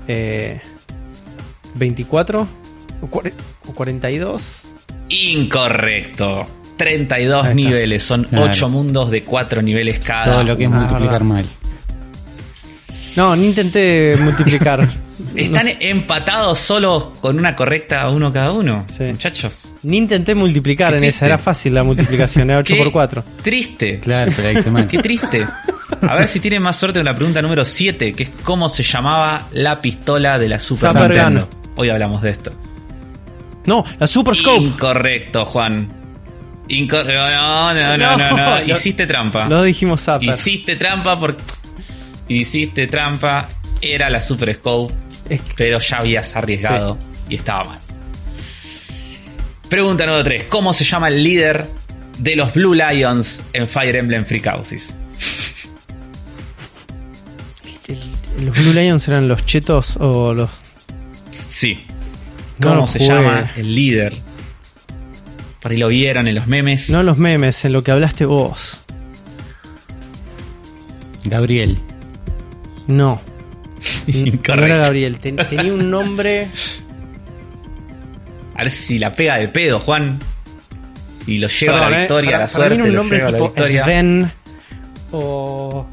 Eh, 0.07 0.61
¿24? 1.77 2.45
¿O, 3.01 3.07
cuare- 3.07 3.33
o 3.67 3.73
42? 3.73 4.65
incorrecto. 5.09 6.45
32 6.77 7.33
Ahí 7.45 7.49
está. 7.49 7.53
niveles, 7.55 8.03
son 8.03 8.23
Claro. 8.25 8.45
8 8.51 8.69
mundos 8.69 9.09
de 9.11 9.23
4 9.23 9.61
niveles 9.63 9.99
cada. 9.99 10.25
Todo 10.25 10.43
lo 10.43 10.55
que 10.57 10.65
es 10.65 10.71
Ah, 10.71 10.75
multiplicar 10.75 11.11
verdad. 11.23 11.25
mal. 11.25 11.45
No, 13.15 13.35
ni 13.35 13.47
intenté 13.47 14.15
multiplicar. 14.19 14.87
Están 15.35 15.65
No 15.65 15.71
sé, 15.71 15.77
empatados 15.89 16.59
solo 16.59 17.11
con 17.19 17.37
una 17.37 17.55
correcta 17.55 18.07
uno 18.09 18.31
cada 18.31 18.51
uno, 18.53 18.85
Sí. 18.95 19.03
muchachos. 19.03 19.73
ni 19.83 19.97
intenté 19.97 20.33
multiplicar 20.33 20.91
Qué 20.91 20.95
en 20.95 21.01
triste. 21.01 21.17
esa. 21.17 21.25
Era 21.25 21.37
fácil 21.37 21.73
la 21.73 21.83
multiplicación, 21.83 22.49
era 22.49 22.59
8 22.61 22.73
Qué 22.75 22.83
por 22.83 22.91
4 22.91 23.23
Triste. 23.43 23.99
Claro, 23.99 24.31
pero 24.35 24.47
ahí 24.47 24.61
se 24.63 24.71
mal. 24.71 24.87
Qué 24.87 24.99
triste. 24.99 25.45
A 26.01 26.15
ver 26.15 26.27
si 26.27 26.39
tienen 26.39 26.61
más 26.61 26.75
suerte 26.77 26.99
en 26.99 27.05
la 27.05 27.15
pregunta 27.15 27.41
número 27.41 27.65
7, 27.65 28.13
que 28.13 28.23
es 28.23 28.29
cómo 28.43 28.69
se 28.69 28.83
llamaba 28.83 29.47
la 29.51 29.81
pistola 29.81 30.39
de 30.39 30.47
la 30.49 30.59
Super 30.59 30.89
Super 30.91 31.09
Nintendo. 31.11 31.49
Hoy 31.75 31.89
hablamos 31.89 32.21
de 32.21 32.29
esto. 32.29 32.51
No, 33.65 33.83
la 33.99 34.07
Super 34.07 34.35
Scope. 34.35 34.63
Incorrecto, 34.63 35.45
Juan. 35.45 35.89
Incor- 36.69 37.05
no, 37.05 37.73
no, 37.73 37.97
no, 37.97 38.17
no, 38.17 38.37
no, 38.37 38.59
No, 38.65 38.73
Hiciste 38.73 39.05
trampa. 39.05 39.47
Lo 39.47 39.63
dijimos 39.63 40.01
Zapper. 40.01 40.29
Hiciste 40.29 40.75
trampa 40.75 41.19
porque. 41.19 41.43
Hiciste 42.29 42.87
trampa. 42.87 43.49
Era 43.81 44.09
la 44.09 44.21
Super 44.21 44.55
Scope. 44.55 44.93
Es 45.29 45.41
que- 45.41 45.53
Pero 45.57 45.79
ya 45.79 45.97
habías 45.97 46.35
arriesgado 46.35 46.97
y 47.27 47.35
estaba 47.35 47.63
mal. 47.65 47.79
Pregunta 49.69 50.05
número 50.05 50.23
3. 50.23 50.45
¿Cómo 50.45 50.73
se 50.73 50.83
llama 50.83 51.09
el 51.09 51.23
líder 51.23 51.67
de 52.17 52.35
los 52.35 52.53
Blue 52.53 52.73
Lions 52.73 53.41
en 53.53 53.67
Fire 53.67 53.95
Emblem 53.97 54.25
Free 54.25 54.39
Houses? 54.41 54.95
¿Los 58.43 58.55
Blue 58.57 58.73
Lions 58.73 59.07
eran 59.07 59.27
los 59.27 59.45
chetos 59.45 59.97
o 59.97 60.33
los.? 60.33 60.49
Sí. 61.49 61.85
¿Cómo 62.61 62.87
se 62.87 62.99
jugué. 62.99 63.13
llama 63.13 63.51
el 63.55 63.75
líder? 63.75 64.17
Por 65.61 65.71
ahí 65.71 65.77
lo 65.77 65.87
vieron 65.89 66.27
en 66.27 66.35
los 66.35 66.47
memes. 66.47 66.89
No 66.89 67.03
los 67.03 67.17
memes, 67.17 67.63
en 67.65 67.73
lo 67.73 67.83
que 67.83 67.91
hablaste 67.91 68.25
vos. 68.25 68.81
Gabriel. 71.25 71.79
No. 72.89 73.21
No 74.07 74.13
Incorrecto. 74.13 74.65
era 74.65 74.77
Gabriel. 74.83 75.19
Ten- 75.19 75.37
tenía 75.49 75.73
un 75.73 75.89
nombre. 75.89 76.49
A 78.55 78.63
ver 78.63 78.69
si 78.69 78.99
la 78.99 79.13
pega 79.13 79.37
de 79.37 79.47
pedo, 79.47 79.79
Juan. 79.79 80.19
Y 81.25 81.37
lo 81.37 81.47
lleva 81.47 81.87
a 81.87 81.89
la 81.89 81.95
eh, 81.95 81.99
victoria, 82.01 82.31
para- 82.31 82.43
la 82.43 82.47
suerte. 82.49 82.75
era 82.75 82.83
un 82.83 82.93
nombre 82.93 83.23
a 83.23 83.27
tipo. 83.27 83.53
Sven. 83.55 84.29
O. 85.11 85.85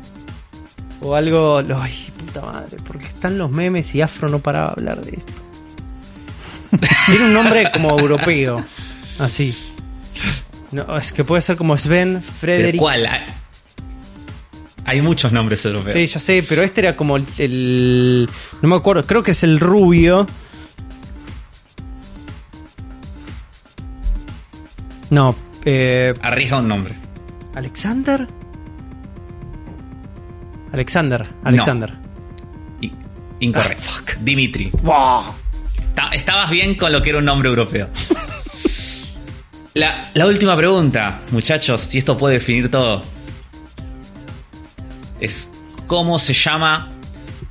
O 1.03 1.15
algo. 1.15 1.63
Ay, 1.81 1.95
puta 2.19 2.41
madre. 2.41 2.77
Porque 2.85 3.07
están 3.07 3.39
los 3.39 3.53
memes 3.53 3.95
y 3.95 4.03
Afro 4.03 4.29
no 4.29 4.41
paraba 4.41 4.75
de 4.77 4.81
hablar 4.91 5.05
de 5.05 5.19
esto. 5.19 5.33
Tiene 7.07 7.27
un 7.27 7.33
nombre 7.35 7.71
como 7.73 7.97
europeo. 8.01 8.65
Así. 9.21 9.57
No, 10.73 10.99
es 10.99 11.13
que 11.13 11.23
puede 11.23 11.43
ser 11.43 11.57
como 11.57 11.77
Sven, 11.77 12.15
¿Pero 12.15 12.33
Frederick. 12.41 12.81
cuál? 12.81 13.09
Hay- 14.87 15.03
muchos 15.03 15.33
nombres 15.33 15.65
europeos. 15.65 15.93
Sí, 15.95 16.07
ya 16.07 16.19
sé, 16.19 16.45
pero 16.49 16.63
este 16.63 16.81
era 16.81 16.97
como 16.97 17.17
el, 17.17 17.27
el- 17.39 18.29
No 18.63 18.69
me 18.69 18.77
acuerdo, 18.77 19.03
creo 19.05 19.23
que 19.23 19.33
es 19.33 19.43
el 19.43 19.59
rubio. 19.61 20.27
No, 25.11 25.35
eh, 25.65 26.15
Arriesga 26.23 26.59
un 26.59 26.69
nombre. 26.69 26.95
¿Alexander? 27.55 28.27
Alexander, 30.73 31.29
Alexander. 31.45 31.93
I- 32.81 32.93
Incorrecto. 33.41 33.83
Ah, 33.89 33.93
fuck. 34.05 34.17
Dimitri. 34.21 34.71
Wow. 34.83 35.25
Ta- 35.95 36.11
Estabas 36.13 36.51
bien 36.51 36.75
con 36.75 36.93
lo 36.93 37.01
que 37.03 37.11
era 37.11 37.19
un 37.19 37.25
nombre 37.25 37.49
europeo. 37.49 37.89
La, 39.75 40.11
la 40.15 40.25
última 40.27 40.57
pregunta, 40.57 41.21
muchachos, 41.33 41.95
y 41.95 41.99
esto 41.99 42.17
puede 42.17 42.37
definir 42.37 42.71
todo. 42.71 43.03
Es 45.21 45.49
cómo 45.87 46.19
se 46.19 46.33
llama 46.35 46.93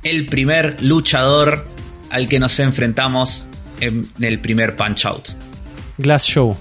el 0.02 0.26
primer 0.26 0.82
luchador 0.82 1.68
al 2.10 2.28
que 2.28 2.38
nos 2.38 2.58
enfrentamos 2.60 3.48
en 3.80 4.08
el 4.20 4.40
primer 4.40 4.76
Punch 4.76 5.06
Out. 5.06 5.28
Glass 5.98 6.24
Show. 6.26 6.56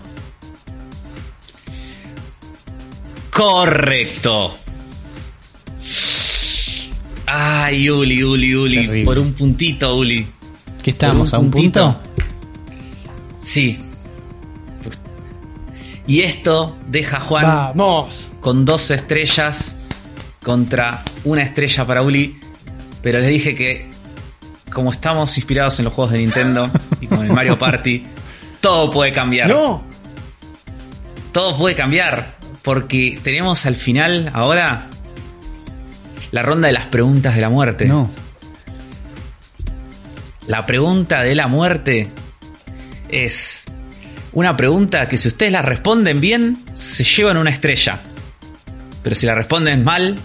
Correcto. 3.30 4.57
Ay, 7.26 7.90
Uli, 7.90 8.23
Uli, 8.23 8.56
Uli. 8.56 8.76
Terrible. 8.77 9.06
Por 9.06 9.19
un 9.19 9.34
puntito, 9.34 9.95
Uli. 9.95 10.26
¿Qué 10.82 10.91
estamos? 10.91 11.32
Por 11.32 11.40
¿A 11.40 11.41
un 11.41 11.52
puntito. 11.52 11.91
punto? 11.91 12.26
Sí. 13.40 13.80
Y 16.07 16.22
esto 16.22 16.77
deja 16.88 17.18
a 17.18 17.19
Juan 17.19 17.44
Vamos. 17.76 18.32
con 18.40 18.64
dos 18.64 18.91
estrellas 18.91 19.76
contra 20.46 21.04
una 21.24 21.42
estrella 21.42 21.88
para 21.88 22.04
Uli. 22.04 22.40
Pero 23.02 23.20
les 23.20 23.30
dije 23.30 23.56
que, 23.56 23.90
como 24.72 24.92
estamos 24.92 25.36
inspirados 25.38 25.80
en 25.80 25.86
los 25.86 25.94
juegos 25.94 26.14
de 26.14 26.20
Nintendo 26.20 26.70
y 27.02 27.08
con 27.08 27.26
el 27.26 27.34
Mario 27.34 27.58
Party, 27.58 28.06
todo 28.62 28.92
puede 28.92 29.12
cambiar. 29.12 29.50
No. 29.50 29.84
Todo 31.32 31.58
puede 31.58 31.76
cambiar. 31.76 32.36
Porque 32.62 33.20
tenemos 33.24 33.66
al 33.66 33.76
final, 33.76 34.32
ahora, 34.34 34.88
la 36.32 36.44
ronda 36.44 36.68
de 36.68 36.74
las 36.74 36.88
preguntas 36.88 37.36
de 37.36 37.42
la 37.42 37.50
muerte. 37.50 37.86
No. 37.86 38.10
La 40.48 40.66
pregunta 40.68 41.24
de 41.24 41.36
la 41.36 41.48
muerte 41.48 42.12
es 43.10 43.66
una 44.32 44.56
pregunta 44.56 45.08
que 45.08 45.18
si 45.18 45.28
ustedes 45.28 45.52
la 45.52 45.64
responden 45.64 46.22
bien, 46.22 46.64
se 46.74 47.04
llevan 47.04 47.38
una 47.38 47.50
estrella. 47.50 48.02
Pero 49.02 49.16
si 49.16 49.26
la 49.28 49.36
responden 49.36 49.84
mal, 49.84 50.20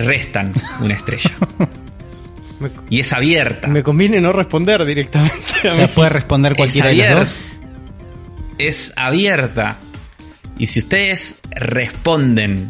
restan 0.00 0.52
una 0.80 0.94
estrella. 0.94 1.30
Me, 2.60 2.70
Y 2.90 3.00
es 3.00 3.10
abierta. 3.14 3.68
me 3.68 3.82
conviene 3.82 4.20
no 4.20 4.32
responder 4.34 4.84
directamente. 4.84 5.68
a 5.68 5.70
O 5.70 5.74
sea, 5.74 5.88
puede 5.88 6.10
responder 6.10 6.54
cualquiera 6.54 6.90
de 6.90 6.96
los 6.96 7.18
dos. 7.20 7.42
Es 8.58 8.92
abierta. 8.96 9.78
Y 10.58 10.66
si 10.66 10.80
ustedes 10.80 11.36
responden, 11.52 12.66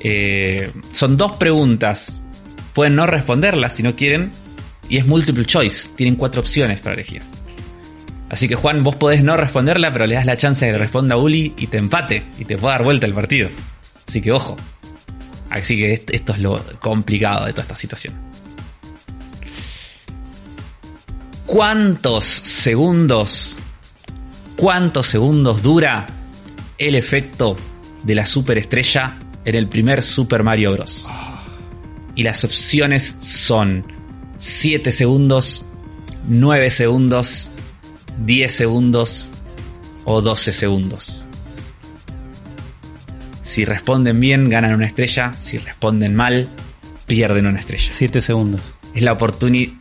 eh, 0.00 0.70
son 0.92 1.16
dos 1.16 1.36
preguntas. 1.36 2.22
Pueden 2.74 2.96
no 2.96 3.06
responderlas 3.06 3.72
si 3.72 3.82
no 3.82 3.96
quieren. 3.96 4.30
Y 4.90 4.98
es 4.98 5.06
multiple 5.06 5.46
choice. 5.46 5.88
Tienen 5.96 6.16
cuatro 6.16 6.42
opciones 6.42 6.80
para 6.80 6.94
elegir. 6.94 7.22
Así 8.28 8.46
que 8.46 8.56
Juan, 8.56 8.82
vos 8.82 8.96
podés 8.96 9.22
no 9.24 9.38
responderla, 9.38 9.90
pero 9.90 10.06
le 10.06 10.16
das 10.16 10.26
la 10.26 10.36
chance 10.36 10.66
de 10.66 10.72
que 10.72 10.78
responda 10.78 11.16
Uli 11.16 11.54
y 11.56 11.68
te 11.68 11.78
empate. 11.78 12.24
Y 12.38 12.44
te 12.44 12.58
pueda 12.58 12.74
dar 12.74 12.84
vuelta 12.84 13.06
el 13.06 13.14
partido. 13.14 13.48
Así 14.06 14.20
que 14.20 14.32
ojo. 14.32 14.56
Así 15.54 15.76
que 15.76 16.04
esto 16.10 16.32
es 16.32 16.38
lo 16.40 16.60
complicado 16.80 17.46
de 17.46 17.52
toda 17.52 17.62
esta 17.62 17.76
situación. 17.76 18.14
¿Cuántos 21.46 22.24
segundos, 22.24 23.58
cuántos 24.56 25.06
segundos 25.06 25.62
dura 25.62 26.06
el 26.76 26.96
efecto 26.96 27.56
de 28.02 28.14
la 28.16 28.26
superestrella 28.26 29.20
en 29.44 29.54
el 29.54 29.68
primer 29.68 30.02
Super 30.02 30.42
Mario 30.42 30.72
Bros? 30.72 31.06
Y 32.16 32.24
las 32.24 32.42
opciones 32.42 33.14
son 33.20 33.86
7 34.38 34.90
segundos, 34.90 35.64
9 36.26 36.68
segundos, 36.72 37.48
10 38.18 38.52
segundos 38.52 39.30
o 40.04 40.20
12 40.20 40.52
segundos. 40.52 41.23
Si 43.54 43.64
responden 43.64 44.18
bien, 44.18 44.50
ganan 44.50 44.74
una 44.74 44.84
estrella. 44.84 45.32
Si 45.34 45.58
responden 45.58 46.16
mal, 46.16 46.48
pierden 47.06 47.46
una 47.46 47.60
estrella. 47.60 47.88
7 47.92 48.20
segundos. 48.20 48.60
Es 48.96 49.02
la 49.02 49.12
oportunidad. 49.12 49.72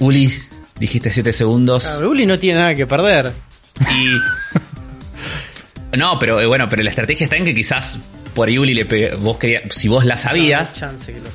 Uli, 0.00 0.28
dijiste 0.80 1.12
7 1.12 1.32
segundos. 1.32 1.84
Claro, 1.84 2.10
Uli 2.10 2.26
no 2.26 2.40
tiene 2.40 2.58
nada 2.58 2.74
que 2.74 2.88
perder. 2.88 3.32
Y. 3.80 4.16
No, 5.96 6.18
pero 6.18 6.40
eh, 6.40 6.46
bueno, 6.46 6.68
pero 6.68 6.82
la 6.82 6.90
estrategia 6.90 7.26
está 7.26 7.36
en 7.36 7.44
que 7.44 7.54
quizás 7.54 8.00
por 8.34 8.48
ahí 8.48 8.58
Uli 8.58 8.74
le 8.74 8.84
pe- 8.86 9.14
vos 9.14 9.36
querías, 9.36 9.62
si 9.70 9.86
vos 9.86 10.04
la 10.04 10.16
sabías, 10.16 10.80
No 10.82 10.88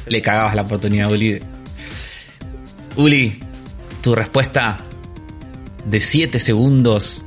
le 0.07 0.21
cagabas 0.21 0.53
la 0.53 0.63
oportunidad 0.63 1.07
a 1.07 1.11
Uli. 1.11 1.39
Uli, 2.97 3.39
tu 4.01 4.15
respuesta 4.15 4.79
de 5.85 6.01
7 6.01 6.39
segundos, 6.39 7.23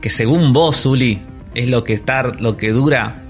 que 0.00 0.08
según 0.08 0.54
vos, 0.54 0.86
Uli, 0.86 1.20
es 1.54 1.68
lo 1.68 1.84
que 1.84 1.94
está, 1.94 2.22
lo 2.22 2.56
que 2.56 2.70
dura 2.70 3.22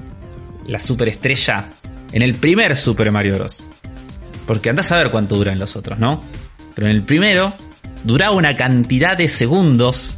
la 0.66 0.78
superestrella 0.78 1.66
en 2.12 2.22
el 2.22 2.34
primer 2.34 2.76
Super 2.76 3.10
Mario 3.10 3.36
Bros. 3.36 3.62
Porque 4.46 4.70
andás 4.70 4.90
a 4.92 4.96
ver 4.96 5.10
cuánto 5.10 5.36
duran 5.36 5.58
los 5.58 5.76
otros, 5.76 5.98
¿no? 5.98 6.22
Pero 6.74 6.88
en 6.88 6.94
el 6.94 7.02
primero 7.02 7.54
duraba 8.04 8.34
una 8.34 8.56
cantidad 8.56 9.16
de 9.16 9.28
segundos 9.28 10.16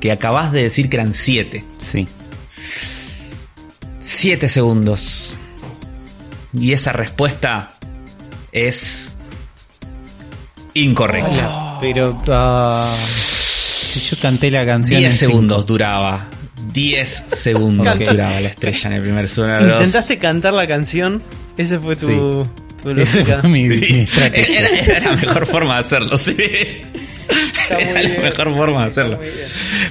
que 0.00 0.12
acabás 0.12 0.52
de 0.52 0.62
decir 0.62 0.88
que 0.88 0.96
eran 0.96 1.12
7. 1.12 1.64
Sí. 1.78 2.06
7 3.98 4.48
segundos. 4.48 5.36
Y 6.52 6.72
esa 6.72 6.92
respuesta 6.92 7.78
es 8.52 9.14
incorrecta. 10.74 11.78
Pero. 11.80 12.22
ah, 12.28 12.94
si 13.92 14.00
yo 14.00 14.16
canté 14.20 14.50
la 14.50 14.64
canción. 14.64 15.00
10 15.00 15.12
en 15.12 15.18
cinco. 15.18 15.30
segundos 15.30 15.66
duraba. 15.66 16.28
10 16.72 17.24
segundos 17.26 17.86
Ok. 17.88 17.98
duraba 18.00 18.40
la 18.40 18.48
estrella 18.48 18.88
en 18.88 18.92
el 18.94 19.02
primer 19.02 19.28
Super 19.28 19.62
Bros. 19.62 19.70
Intentaste 19.80 20.18
cantar 20.18 20.52
la 20.52 20.66
canción. 20.66 21.22
Ese 21.56 21.78
fue 21.78 21.96
tu, 21.96 22.06
Sí. 22.06 22.14
tu 22.84 23.24
fue 23.40 23.48
mi, 23.48 23.64
mi 23.68 24.06
era, 24.32 24.68
era 24.68 25.00
la 25.10 25.16
mejor 25.16 25.46
forma 25.46 25.74
de 25.74 25.80
hacerlo, 25.80 26.16
sí. 26.16 26.36
muy 26.36 27.82
Era 27.82 27.92
la 27.92 28.00
bien. 28.08 28.22
mejor 28.22 28.54
forma 28.56 28.82
de 28.84 28.88
Está 28.88 29.02
hacerlo. 29.02 29.18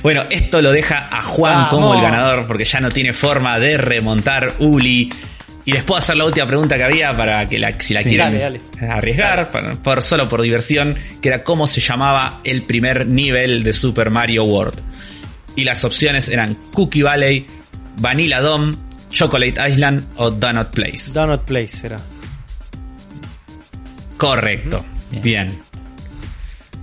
Bueno, 0.02 0.24
esto 0.30 0.62
lo 0.62 0.72
deja 0.72 1.10
a 1.12 1.22
Juan 1.22 1.54
Vamos. 1.56 1.70
como 1.72 1.94
el 1.96 2.02
ganador 2.02 2.48
porque 2.48 2.64
ya 2.66 2.80
no 2.80 2.90
tiene 2.92 3.14
forma 3.14 3.60
de 3.60 3.78
remontar 3.78 4.54
Uli. 4.60 5.12
Y 5.66 5.74
les 5.74 5.84
puedo 5.84 6.00
hacer 6.00 6.16
la 6.16 6.24
última 6.24 6.48
pregunta 6.48 6.78
que 6.78 6.84
había 6.86 7.16
para 7.18 7.46
que 7.46 7.60
la, 7.60 7.78
si 7.78 7.94
la 7.94 8.02
Sí. 8.02 8.08
quieren 8.10 8.40
Dale, 8.40 8.62
arriesgar, 8.90 9.50
por, 9.84 10.02
solo 10.02 10.30
por 10.30 10.42
diversión, 10.42 10.96
que 11.22 11.28
era 11.28 11.44
cómo 11.44 11.68
se 11.68 11.82
llamaba 11.82 12.40
el 12.46 12.64
primer 12.64 13.06
nivel 13.06 13.64
de 13.64 13.74
Super 13.74 14.10
Mario 14.10 14.46
World. 14.46 14.80
Y 15.58 15.66
las 15.66 15.84
opciones 15.84 16.30
eran 16.30 16.56
Cookie 16.74 17.02
Valley, 17.04 17.46
Vanilla 18.00 18.40
Dome, 18.40 18.76
Chocolate 19.12 19.70
Island 19.70 20.06
o 20.16 20.32
Donut 20.32 20.70
Place. 20.70 21.12
Donut 21.12 21.42
Place 21.42 21.86
era. 21.88 21.98
Correcto. 24.18 24.86
Bien. 25.12 25.22
Bien. 25.24 25.60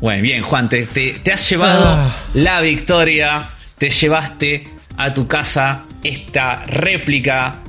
Bueno, 0.01 0.23
bien, 0.23 0.43
Juan, 0.43 0.69
te, 0.69 0.87
te- 0.87 1.13
te 1.23 1.33
has 1.33 1.49
llevado 1.49 1.85
Ah. 1.87 2.17
la 2.35 2.61
victoria. 2.61 3.49
Te 3.79 3.91
llevaste 3.91 4.65
a 4.97 5.13
tu 5.15 5.27
casa 5.27 5.85
esta 6.03 6.65
réplica 6.67 7.61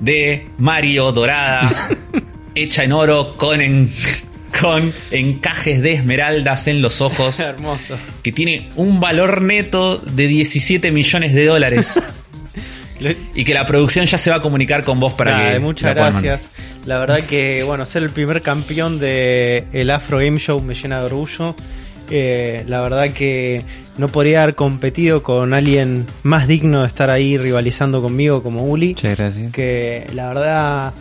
de 0.00 0.50
Mario 0.58 1.12
dorada, 1.12 1.70
hecha 2.54 2.84
en 2.84 2.92
oro 2.92 3.36
con, 3.36 3.60
en- 3.60 3.92
con 4.60 4.92
encajes 5.10 5.82
de 5.82 5.94
esmeraldas 5.94 6.68
en 6.68 6.82
los 6.82 7.00
ojos, 7.00 7.40
Hermoso. 7.40 7.96
que 8.22 8.32
tiene 8.32 8.70
un 8.76 9.00
valor 9.00 9.42
neto 9.42 9.98
de 9.98 10.26
17 10.28 10.90
millones 10.90 11.34
de 11.34 11.46
dólares. 11.46 12.00
Y 13.34 13.42
que 13.42 13.52
la 13.52 13.66
producción 13.66 14.06
ya 14.06 14.16
se 14.16 14.30
va 14.30 14.36
a 14.36 14.42
comunicar 14.42 14.84
con 14.84 15.00
vos 15.00 15.12
para 15.14 15.32
Dale, 15.32 15.54
que 15.54 15.58
muchas 15.58 15.96
la 15.96 16.10
gracias. 16.10 16.48
La 16.86 17.00
verdad 17.00 17.20
que, 17.22 17.64
bueno, 17.64 17.84
ser 17.84 18.04
el 18.04 18.10
primer 18.10 18.42
campeón 18.42 19.00
de 19.00 19.64
el 19.72 19.90
Afro 19.90 20.18
Game 20.18 20.38
Show 20.38 20.62
me 20.62 20.76
llena 20.76 21.00
de 21.00 21.06
orgullo. 21.06 21.56
Eh, 22.10 22.62
la 22.68 22.80
verdad 22.80 23.10
que 23.10 23.64
no 23.96 24.08
podría 24.08 24.42
haber 24.42 24.54
competido 24.54 25.22
con 25.22 25.54
alguien 25.54 26.06
más 26.22 26.46
digno 26.46 26.82
de 26.82 26.86
estar 26.86 27.10
ahí 27.10 27.38
rivalizando 27.38 28.02
conmigo 28.02 28.42
como 28.42 28.64
Uli. 28.66 28.88
Muchas 28.90 29.16
gracias. 29.16 29.52
Que 29.52 30.06
la 30.14 30.28
verdad 30.28 30.92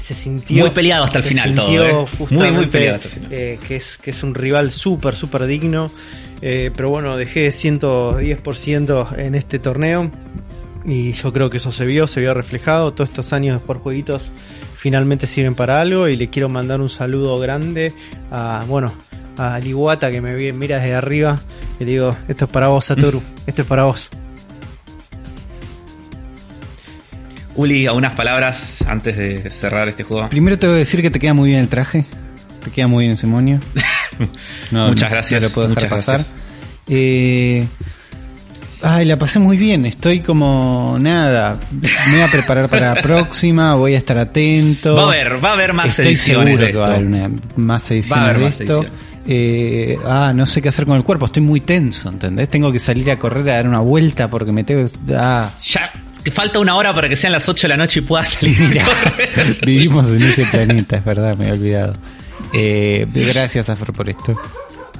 se 0.00 0.14
sintió 0.14 0.60
Muy 0.62 0.70
peleado 0.70 1.04
hasta 1.04 1.18
el 1.18 1.24
se 1.24 1.28
final 1.30 1.54
todo, 1.54 1.86
eh. 1.86 2.06
Muy, 2.30 2.50
muy 2.50 2.66
peleado 2.66 2.96
hasta 2.96 3.08
el 3.08 3.14
final. 3.14 3.32
eh, 3.32 3.58
que 3.66 3.76
es 3.76 3.98
que 3.98 4.10
es 4.10 4.22
un 4.22 4.34
rival 4.34 4.70
súper 4.70 5.14
súper 5.16 5.46
digno 5.46 5.90
Eh, 6.42 6.70
pero 6.76 6.90
bueno 6.90 7.16
dejé 7.16 7.48
110% 7.48 9.18
en 9.18 9.34
este 9.34 9.58
torneo 9.58 10.10
y 10.84 11.12
yo 11.12 11.32
creo 11.32 11.48
que 11.48 11.56
eso 11.56 11.70
se 11.72 11.86
vio 11.86 12.06
se 12.06 12.20
vio 12.20 12.34
reflejado 12.34 12.92
todos 12.92 13.08
estos 13.10 13.32
años 13.32 13.58
de 13.58 13.66
jugar 13.66 13.82
jueguitos 13.82 14.30
finalmente 14.76 15.26
sirven 15.26 15.54
para 15.54 15.80
algo 15.80 16.08
y 16.08 16.16
le 16.16 16.28
quiero 16.28 16.48
mandar 16.50 16.80
un 16.82 16.90
saludo 16.90 17.38
grande 17.38 17.92
a 18.30 18.64
bueno 18.68 18.92
a 19.38 19.58
Liguata 19.58 20.10
que 20.10 20.20
me 20.20 20.52
mira 20.52 20.78
desde 20.78 20.94
arriba 20.94 21.40
y 21.80 21.84
le 21.84 21.90
digo 21.92 22.10
esto 22.28 22.44
es 22.44 22.50
para 22.50 22.68
vos 22.68 22.84
Satoru 22.84 23.22
esto 23.46 23.62
es 23.62 23.68
para 23.68 23.84
vos 23.84 24.10
Uli, 27.56 27.86
algunas 27.86 28.14
palabras 28.14 28.84
antes 28.86 29.16
de 29.16 29.50
cerrar 29.50 29.88
este 29.88 30.02
juego. 30.04 30.28
Primero 30.28 30.58
te 30.58 30.66
voy 30.66 30.76
a 30.76 30.78
decir 30.80 31.00
que 31.02 31.10
te 31.10 31.18
queda 31.18 31.34
muy 31.34 31.48
bien 31.50 31.60
el 31.60 31.68
traje. 31.68 32.04
Te 32.64 32.70
queda 32.70 32.86
muy 32.86 33.04
bien 33.04 33.14
ese 33.14 33.26
moño. 33.26 33.60
No, 34.70 34.88
Muchas 34.88 35.10
gracias, 35.10 35.42
No 35.42 35.48
lo 35.48 35.54
puedo 35.54 35.68
dejar 35.68 35.90
muchas 35.90 36.06
pasar. 36.06 36.20
Eh, 36.88 37.66
ay, 38.82 39.04
la 39.04 39.18
pasé 39.18 39.38
muy 39.38 39.58
bien. 39.58 39.84
Estoy 39.84 40.20
como 40.20 40.96
nada. 40.98 41.58
Me 42.08 42.12
voy 42.12 42.20
a 42.22 42.28
preparar 42.28 42.68
para 42.70 42.94
la 42.94 43.02
próxima. 43.02 43.74
Voy 43.74 43.94
a 43.94 43.98
estar 43.98 44.16
atento. 44.16 44.94
Va 44.94 45.02
a 45.02 45.06
haber, 45.06 45.44
va 45.44 45.50
a 45.50 45.52
haber 45.52 45.72
más 45.74 45.86
Estoy 45.98 46.06
ediciones 46.06 46.46
seguro 46.54 46.64
de 46.66 46.72
que 46.72 46.78
va 46.78 46.86
a 46.86 46.90
haber 46.94 47.04
una, 47.06 47.30
más 47.56 47.90
ediciones 47.90 48.22
Va 48.22 48.26
a 48.26 48.30
haber 48.30 48.40
de 48.42 48.46
esto. 48.48 48.62
ediciones. 48.82 48.92
Eh, 49.28 49.98
ah, 50.06 50.32
no 50.34 50.46
sé 50.46 50.62
qué 50.62 50.68
hacer 50.70 50.86
con 50.86 50.96
el 50.96 51.04
cuerpo. 51.04 51.26
Estoy 51.26 51.42
muy 51.42 51.60
tenso, 51.60 52.08
¿entendés? 52.08 52.48
Tengo 52.48 52.72
que 52.72 52.78
salir 52.80 53.10
a 53.10 53.18
correr 53.18 53.50
a 53.50 53.54
dar 53.56 53.68
una 53.68 53.80
vuelta 53.80 54.28
porque 54.28 54.52
me 54.52 54.64
tengo. 54.64 54.88
Ah, 55.14 55.50
Ya 55.62 55.92
que 56.26 56.32
falta 56.32 56.58
una 56.58 56.74
hora 56.74 56.92
para 56.92 57.08
que 57.08 57.14
sean 57.14 57.32
las 57.32 57.48
8 57.48 57.62
de 57.62 57.68
la 57.68 57.76
noche 57.76 58.00
y 58.00 58.02
puedas 58.02 58.30
salir. 58.30 58.80
a 58.80 58.84
correr. 59.10 59.60
vivimos 59.64 60.08
en 60.08 60.22
ese 60.22 60.44
planeta, 60.46 60.96
es 60.96 61.04
verdad, 61.04 61.36
me 61.36 61.46
he 61.46 61.52
olvidado. 61.52 61.94
Eh, 62.52 63.06
gracias, 63.14 63.70
Afro, 63.70 63.92
por 63.92 64.08
esto. 64.08 64.36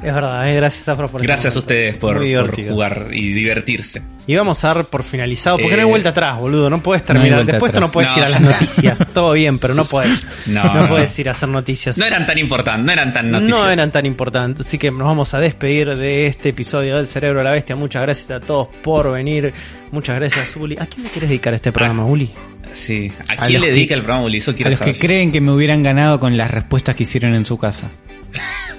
Es 0.03 0.15
verdad 0.15 0.49
eh, 0.51 0.57
gracias 0.57 0.89
Afro 0.89 1.09
por 1.09 1.23
Gracias 1.23 1.57
a 1.57 1.59
ustedes 1.59 1.97
por, 1.99 2.19
jugar 2.19 3.09
y 3.13 3.33
divertirse. 3.33 4.03
Y 4.27 4.35
vamos 4.35 4.63
a 4.65 4.75
dar 4.75 4.85
por 4.87 5.03
finalizado, 5.05 5.57
porque 5.57 5.75
Eh, 5.75 5.77
no 5.77 5.83
hay 5.85 5.89
vuelta 5.89 6.09
atrás, 6.09 6.39
boludo. 6.39 6.69
No 6.69 6.83
puedes 6.83 7.05
terminar. 7.05 7.45
Después 7.47 7.73
tú 7.73 7.81
no 7.81 7.89
puedes 7.89 8.11
No, 8.11 8.19
ir 8.19 8.25
a 8.25 8.29
las 8.29 8.41
noticias. 8.41 8.99
Todo 9.15 9.33
bien, 9.33 9.59
pero 9.59 9.75
no 9.75 9.85
puedes. 9.85 10.27
No, 10.47 10.89
puedes 10.89 11.17
ir 11.19 11.29
a 11.29 11.33
hacer 11.33 11.49
noticias. 11.49 11.97
No 11.97 12.05
eran 12.05 12.27
tan 12.27 12.37
importantes, 12.39 12.85
no 12.85 12.93
eran 12.93 13.13
tan 13.13 13.31
noticias. 13.31 13.59
No 13.65 13.71
eran 13.71 13.91
tan 13.93 14.05
importantes. 14.07 14.67
Así 14.67 14.79
que 14.79 14.91
nos 14.91 15.05
vamos 15.07 15.33
a 15.35 15.39
despedir 15.41 15.97
de 15.97 16.27
este 16.27 16.49
episodio 16.49 16.97
del 16.97 17.07
Cerebro 17.07 17.39
de 17.41 17.45
la 17.45 17.53
Bestia. 17.53 17.77
Muchas 17.77 18.03
gracias 18.03 18.31
a 18.31 18.41
todos 18.41 18.69
por 18.83 19.13
venir. 19.13 19.53
Muchas 19.93 20.17
gracias, 20.17 20.57
Uli. 20.57 20.77
¿A 20.81 20.87
quién 20.87 21.05
le 21.05 21.11
querés 21.11 21.29
dedicar 21.29 21.55
este 21.55 21.71
programa, 21.71 22.03
Ah. 22.03 22.07
Uli? 22.07 22.33
Sí. 22.73 23.11
¿A, 23.29 23.45
A 23.45 23.47
quién 23.47 23.61
le 23.61 23.69
que- 23.69 23.73
dedica 23.75 23.95
el 23.95 24.01
programa 24.03 24.25
Uli? 24.27 24.39
Eso 24.39 24.51
A 24.51 24.55
quiero 24.55 24.71
los 24.71 24.81
que 24.81 24.95
creen 24.95 25.31
que 25.31 25.41
me 25.41 25.53
hubieran 25.53 25.85
ganado 25.85 26.19
con 26.19 26.37
las 26.37 26.51
respuestas 26.51 26.97
que 26.97 27.05
hicieron 27.05 27.33
en 27.35 27.45
su 27.47 27.57
casa. 27.59 27.89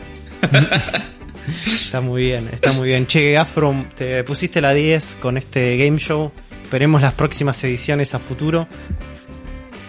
Está 1.65 2.01
muy 2.01 2.23
bien, 2.23 2.49
está 2.51 2.73
muy 2.73 2.89
bien. 2.89 3.07
Che, 3.07 3.37
Afro, 3.37 3.73
te 3.95 4.23
pusiste 4.23 4.59
la 4.59 4.73
10 4.73 5.17
con 5.21 5.37
este 5.37 5.77
game 5.77 5.97
show. 5.97 6.31
Esperemos 6.63 7.01
las 7.01 7.13
próximas 7.13 7.63
ediciones 7.63 8.13
a 8.13 8.19
futuro. 8.19 8.67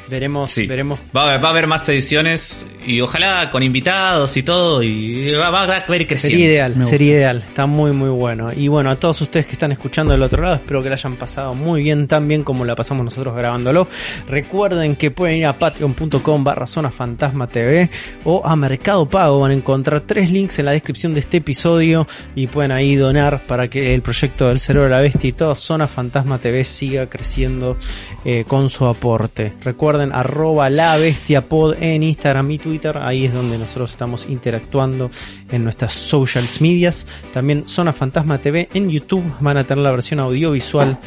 Veremos, 0.09 0.55
veremos. 0.67 0.99
Va, 1.15 1.35
a 1.35 1.35
haber 1.35 1.67
más 1.67 1.87
ediciones 1.89 2.67
y 2.87 3.01
ojalá 3.03 3.51
con 3.51 3.63
invitados 3.63 4.37
y 4.39 4.43
todo 4.43 4.83
y 4.83 5.35
va, 5.35 5.49
a 5.49 5.63
haber 5.63 6.07
creciendo. 6.07 6.19
Sería 6.19 6.47
ideal, 6.47 6.85
sería 6.85 7.15
ideal. 7.17 7.45
Está 7.47 7.67
muy, 7.67 7.93
muy 7.93 8.09
bueno. 8.09 8.51
Y 8.57 8.69
bueno, 8.69 8.91
a 8.91 8.97
todos 8.97 9.21
ustedes 9.21 9.45
que 9.45 9.53
están 9.53 9.73
escuchando 9.73 10.13
del 10.13 10.23
otro 10.23 10.43
lado, 10.43 10.57
espero 10.57 10.83
que 10.83 10.89
la 10.89 10.95
hayan 10.95 11.17
pasado 11.17 11.55
muy 11.55 11.83
bien, 11.83 12.09
tan 12.09 12.27
bien 12.27 12.43
como 12.43 12.65
la 12.65 12.75
pasamos 12.75 13.05
nosotros 13.05 13.37
grabándolo. 13.37 13.87
Recuerden 14.27 14.97
que 14.97 15.11
pueden 15.11 15.39
ir 15.39 15.47
a 15.47 15.59
patreon.com 15.59 16.43
barra 16.43 16.67
zona 16.67 16.91
fantasma 16.91 17.47
TV 17.47 17.91
o 18.25 18.41
a 18.45 18.57
Mercado 18.57 19.07
Pago. 19.07 19.41
Van 19.41 19.51
a 19.51 19.55
encontrar 19.55 20.01
tres 20.03 20.31
links 20.31 20.59
en 20.59 20.65
la 20.65 20.73
descripción 20.73 21.13
de 21.13 21.21
este 21.21 21.39
episodio 21.39 22.07
y 22.35 22.47
pueden 22.47 22.73
ahí 22.73 22.97
donar 22.97 23.43
para 23.47 23.69
que 23.69 23.95
el 23.95 24.01
proyecto 24.01 24.49
del 24.49 24.61
cerebro 24.61 24.85
de 24.85 24.91
la 24.91 25.01
bestia 25.01 25.29
y 25.29 25.33
toda 25.33 25.55
zona 25.55 25.87
fantasma 25.87 26.39
TV 26.39 26.65
siga 26.65 27.11
creciendo 27.11 27.77
eh, 28.25 28.45
con 28.47 28.71
su 28.71 28.87
aporte. 28.87 29.53
Recuerden 29.63 29.98
arroba 30.01 30.71
la 30.71 30.97
bestia 30.97 31.43
pod 31.43 31.75
en 31.81 32.03
Instagram 32.03 32.51
y 32.53 32.59
Twitter. 32.59 32.99
Ahí 32.99 33.27
es 33.27 33.35
donde 33.35 33.59
nosotros 33.59 33.91
estamos 33.91 34.27
interactuando 34.29 35.11
en 35.51 35.65
nuestras 35.65 35.95
socials 35.95 36.61
medias. 36.61 37.07
También 37.33 37.69
Zona 37.69 37.93
Fantasma 37.93 38.39
TV 38.39 38.69
en 38.75 38.91
YouTube. 38.91 39.25
Van 39.41 39.57
a 39.57 39.65
tener 39.65 39.83
la 39.83 39.91
versión 39.91 40.21
audiovisual 40.21 40.99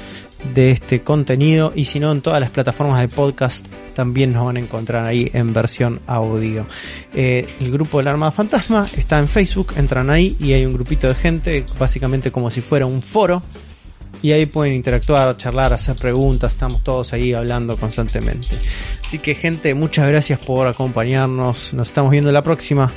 de 0.54 0.72
este 0.72 1.02
contenido 1.02 1.72
y 1.76 1.86
si 1.86 2.00
no 2.00 2.12
en 2.12 2.22
todas 2.22 2.40
las 2.40 2.50
plataformas 2.50 3.00
de 3.00 3.08
podcast 3.08 3.68
también 3.94 4.34
nos 4.34 4.46
van 4.46 4.58
a 4.58 4.60
encontrar 4.60 5.06
ahí 5.06 5.30
en 5.34 5.54
versión 5.54 6.02
audio. 6.08 6.66
Eh, 7.14 7.48
el 7.60 7.72
grupo 7.72 8.00
del 8.00 8.08
Armada 8.08 8.32
Fantasma 8.32 8.88
está 8.98 9.20
en 9.20 9.28
Facebook, 9.28 9.74
entran 9.76 10.10
ahí 10.10 10.36
y 10.40 10.54
hay 10.54 10.66
un 10.66 10.74
grupito 10.74 11.08
de 11.08 11.16
gente, 11.16 11.66
básicamente 11.78 12.32
como 12.32 12.50
si 12.50 12.62
fuera 12.62 12.86
un 12.86 13.02
foro 13.02 13.42
y 14.22 14.32
ahí 14.32 14.46
pueden 14.46 14.74
interactuar, 14.74 15.36
charlar, 15.38 15.74
hacer 15.74 15.96
preguntas, 15.96 16.52
estamos 16.52 16.84
todos 16.84 17.14
ahí 17.14 17.34
hablando 17.34 17.76
constantemente. 17.78 18.58
Así 19.06 19.20
que 19.20 19.36
gente, 19.36 19.74
muchas 19.74 20.08
gracias 20.08 20.40
por 20.40 20.68
acompañarnos, 20.68 21.74
nos 21.74 21.88
estamos 21.88 22.12
viendo 22.12 22.32
la 22.32 22.44
próxima. 22.44 22.92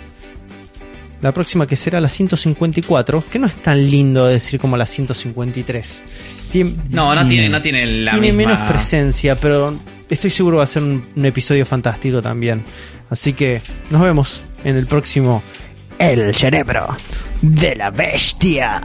La 1.22 1.32
próxima 1.32 1.66
que 1.66 1.74
será 1.74 2.02
la 2.02 2.10
154, 2.10 3.24
que 3.30 3.38
no 3.38 3.46
es 3.46 3.56
tan 3.56 3.90
lindo 3.90 4.26
decir 4.26 4.60
como 4.60 4.76
la 4.76 4.84
153. 4.84 6.04
no, 6.90 7.14
no 7.14 7.26
tiene, 7.26 7.48
no 7.48 7.62
tiene 7.62 7.86
la 7.86 8.12
Tiene 8.12 8.32
menos 8.34 8.68
presencia, 8.68 9.34
pero 9.34 9.74
estoy 10.10 10.28
seguro 10.28 10.58
va 10.58 10.64
a 10.64 10.66
ser 10.66 10.82
un, 10.82 11.06
un 11.16 11.24
episodio 11.24 11.64
fantástico 11.64 12.20
también. 12.20 12.62
Así 13.08 13.32
que 13.32 13.62
nos 13.88 14.02
vemos 14.02 14.44
en 14.64 14.76
el 14.76 14.86
próximo 14.86 15.42
El 15.98 16.34
cerebro 16.34 16.88
de 17.40 17.74
la 17.74 17.90
bestia. 17.90 18.82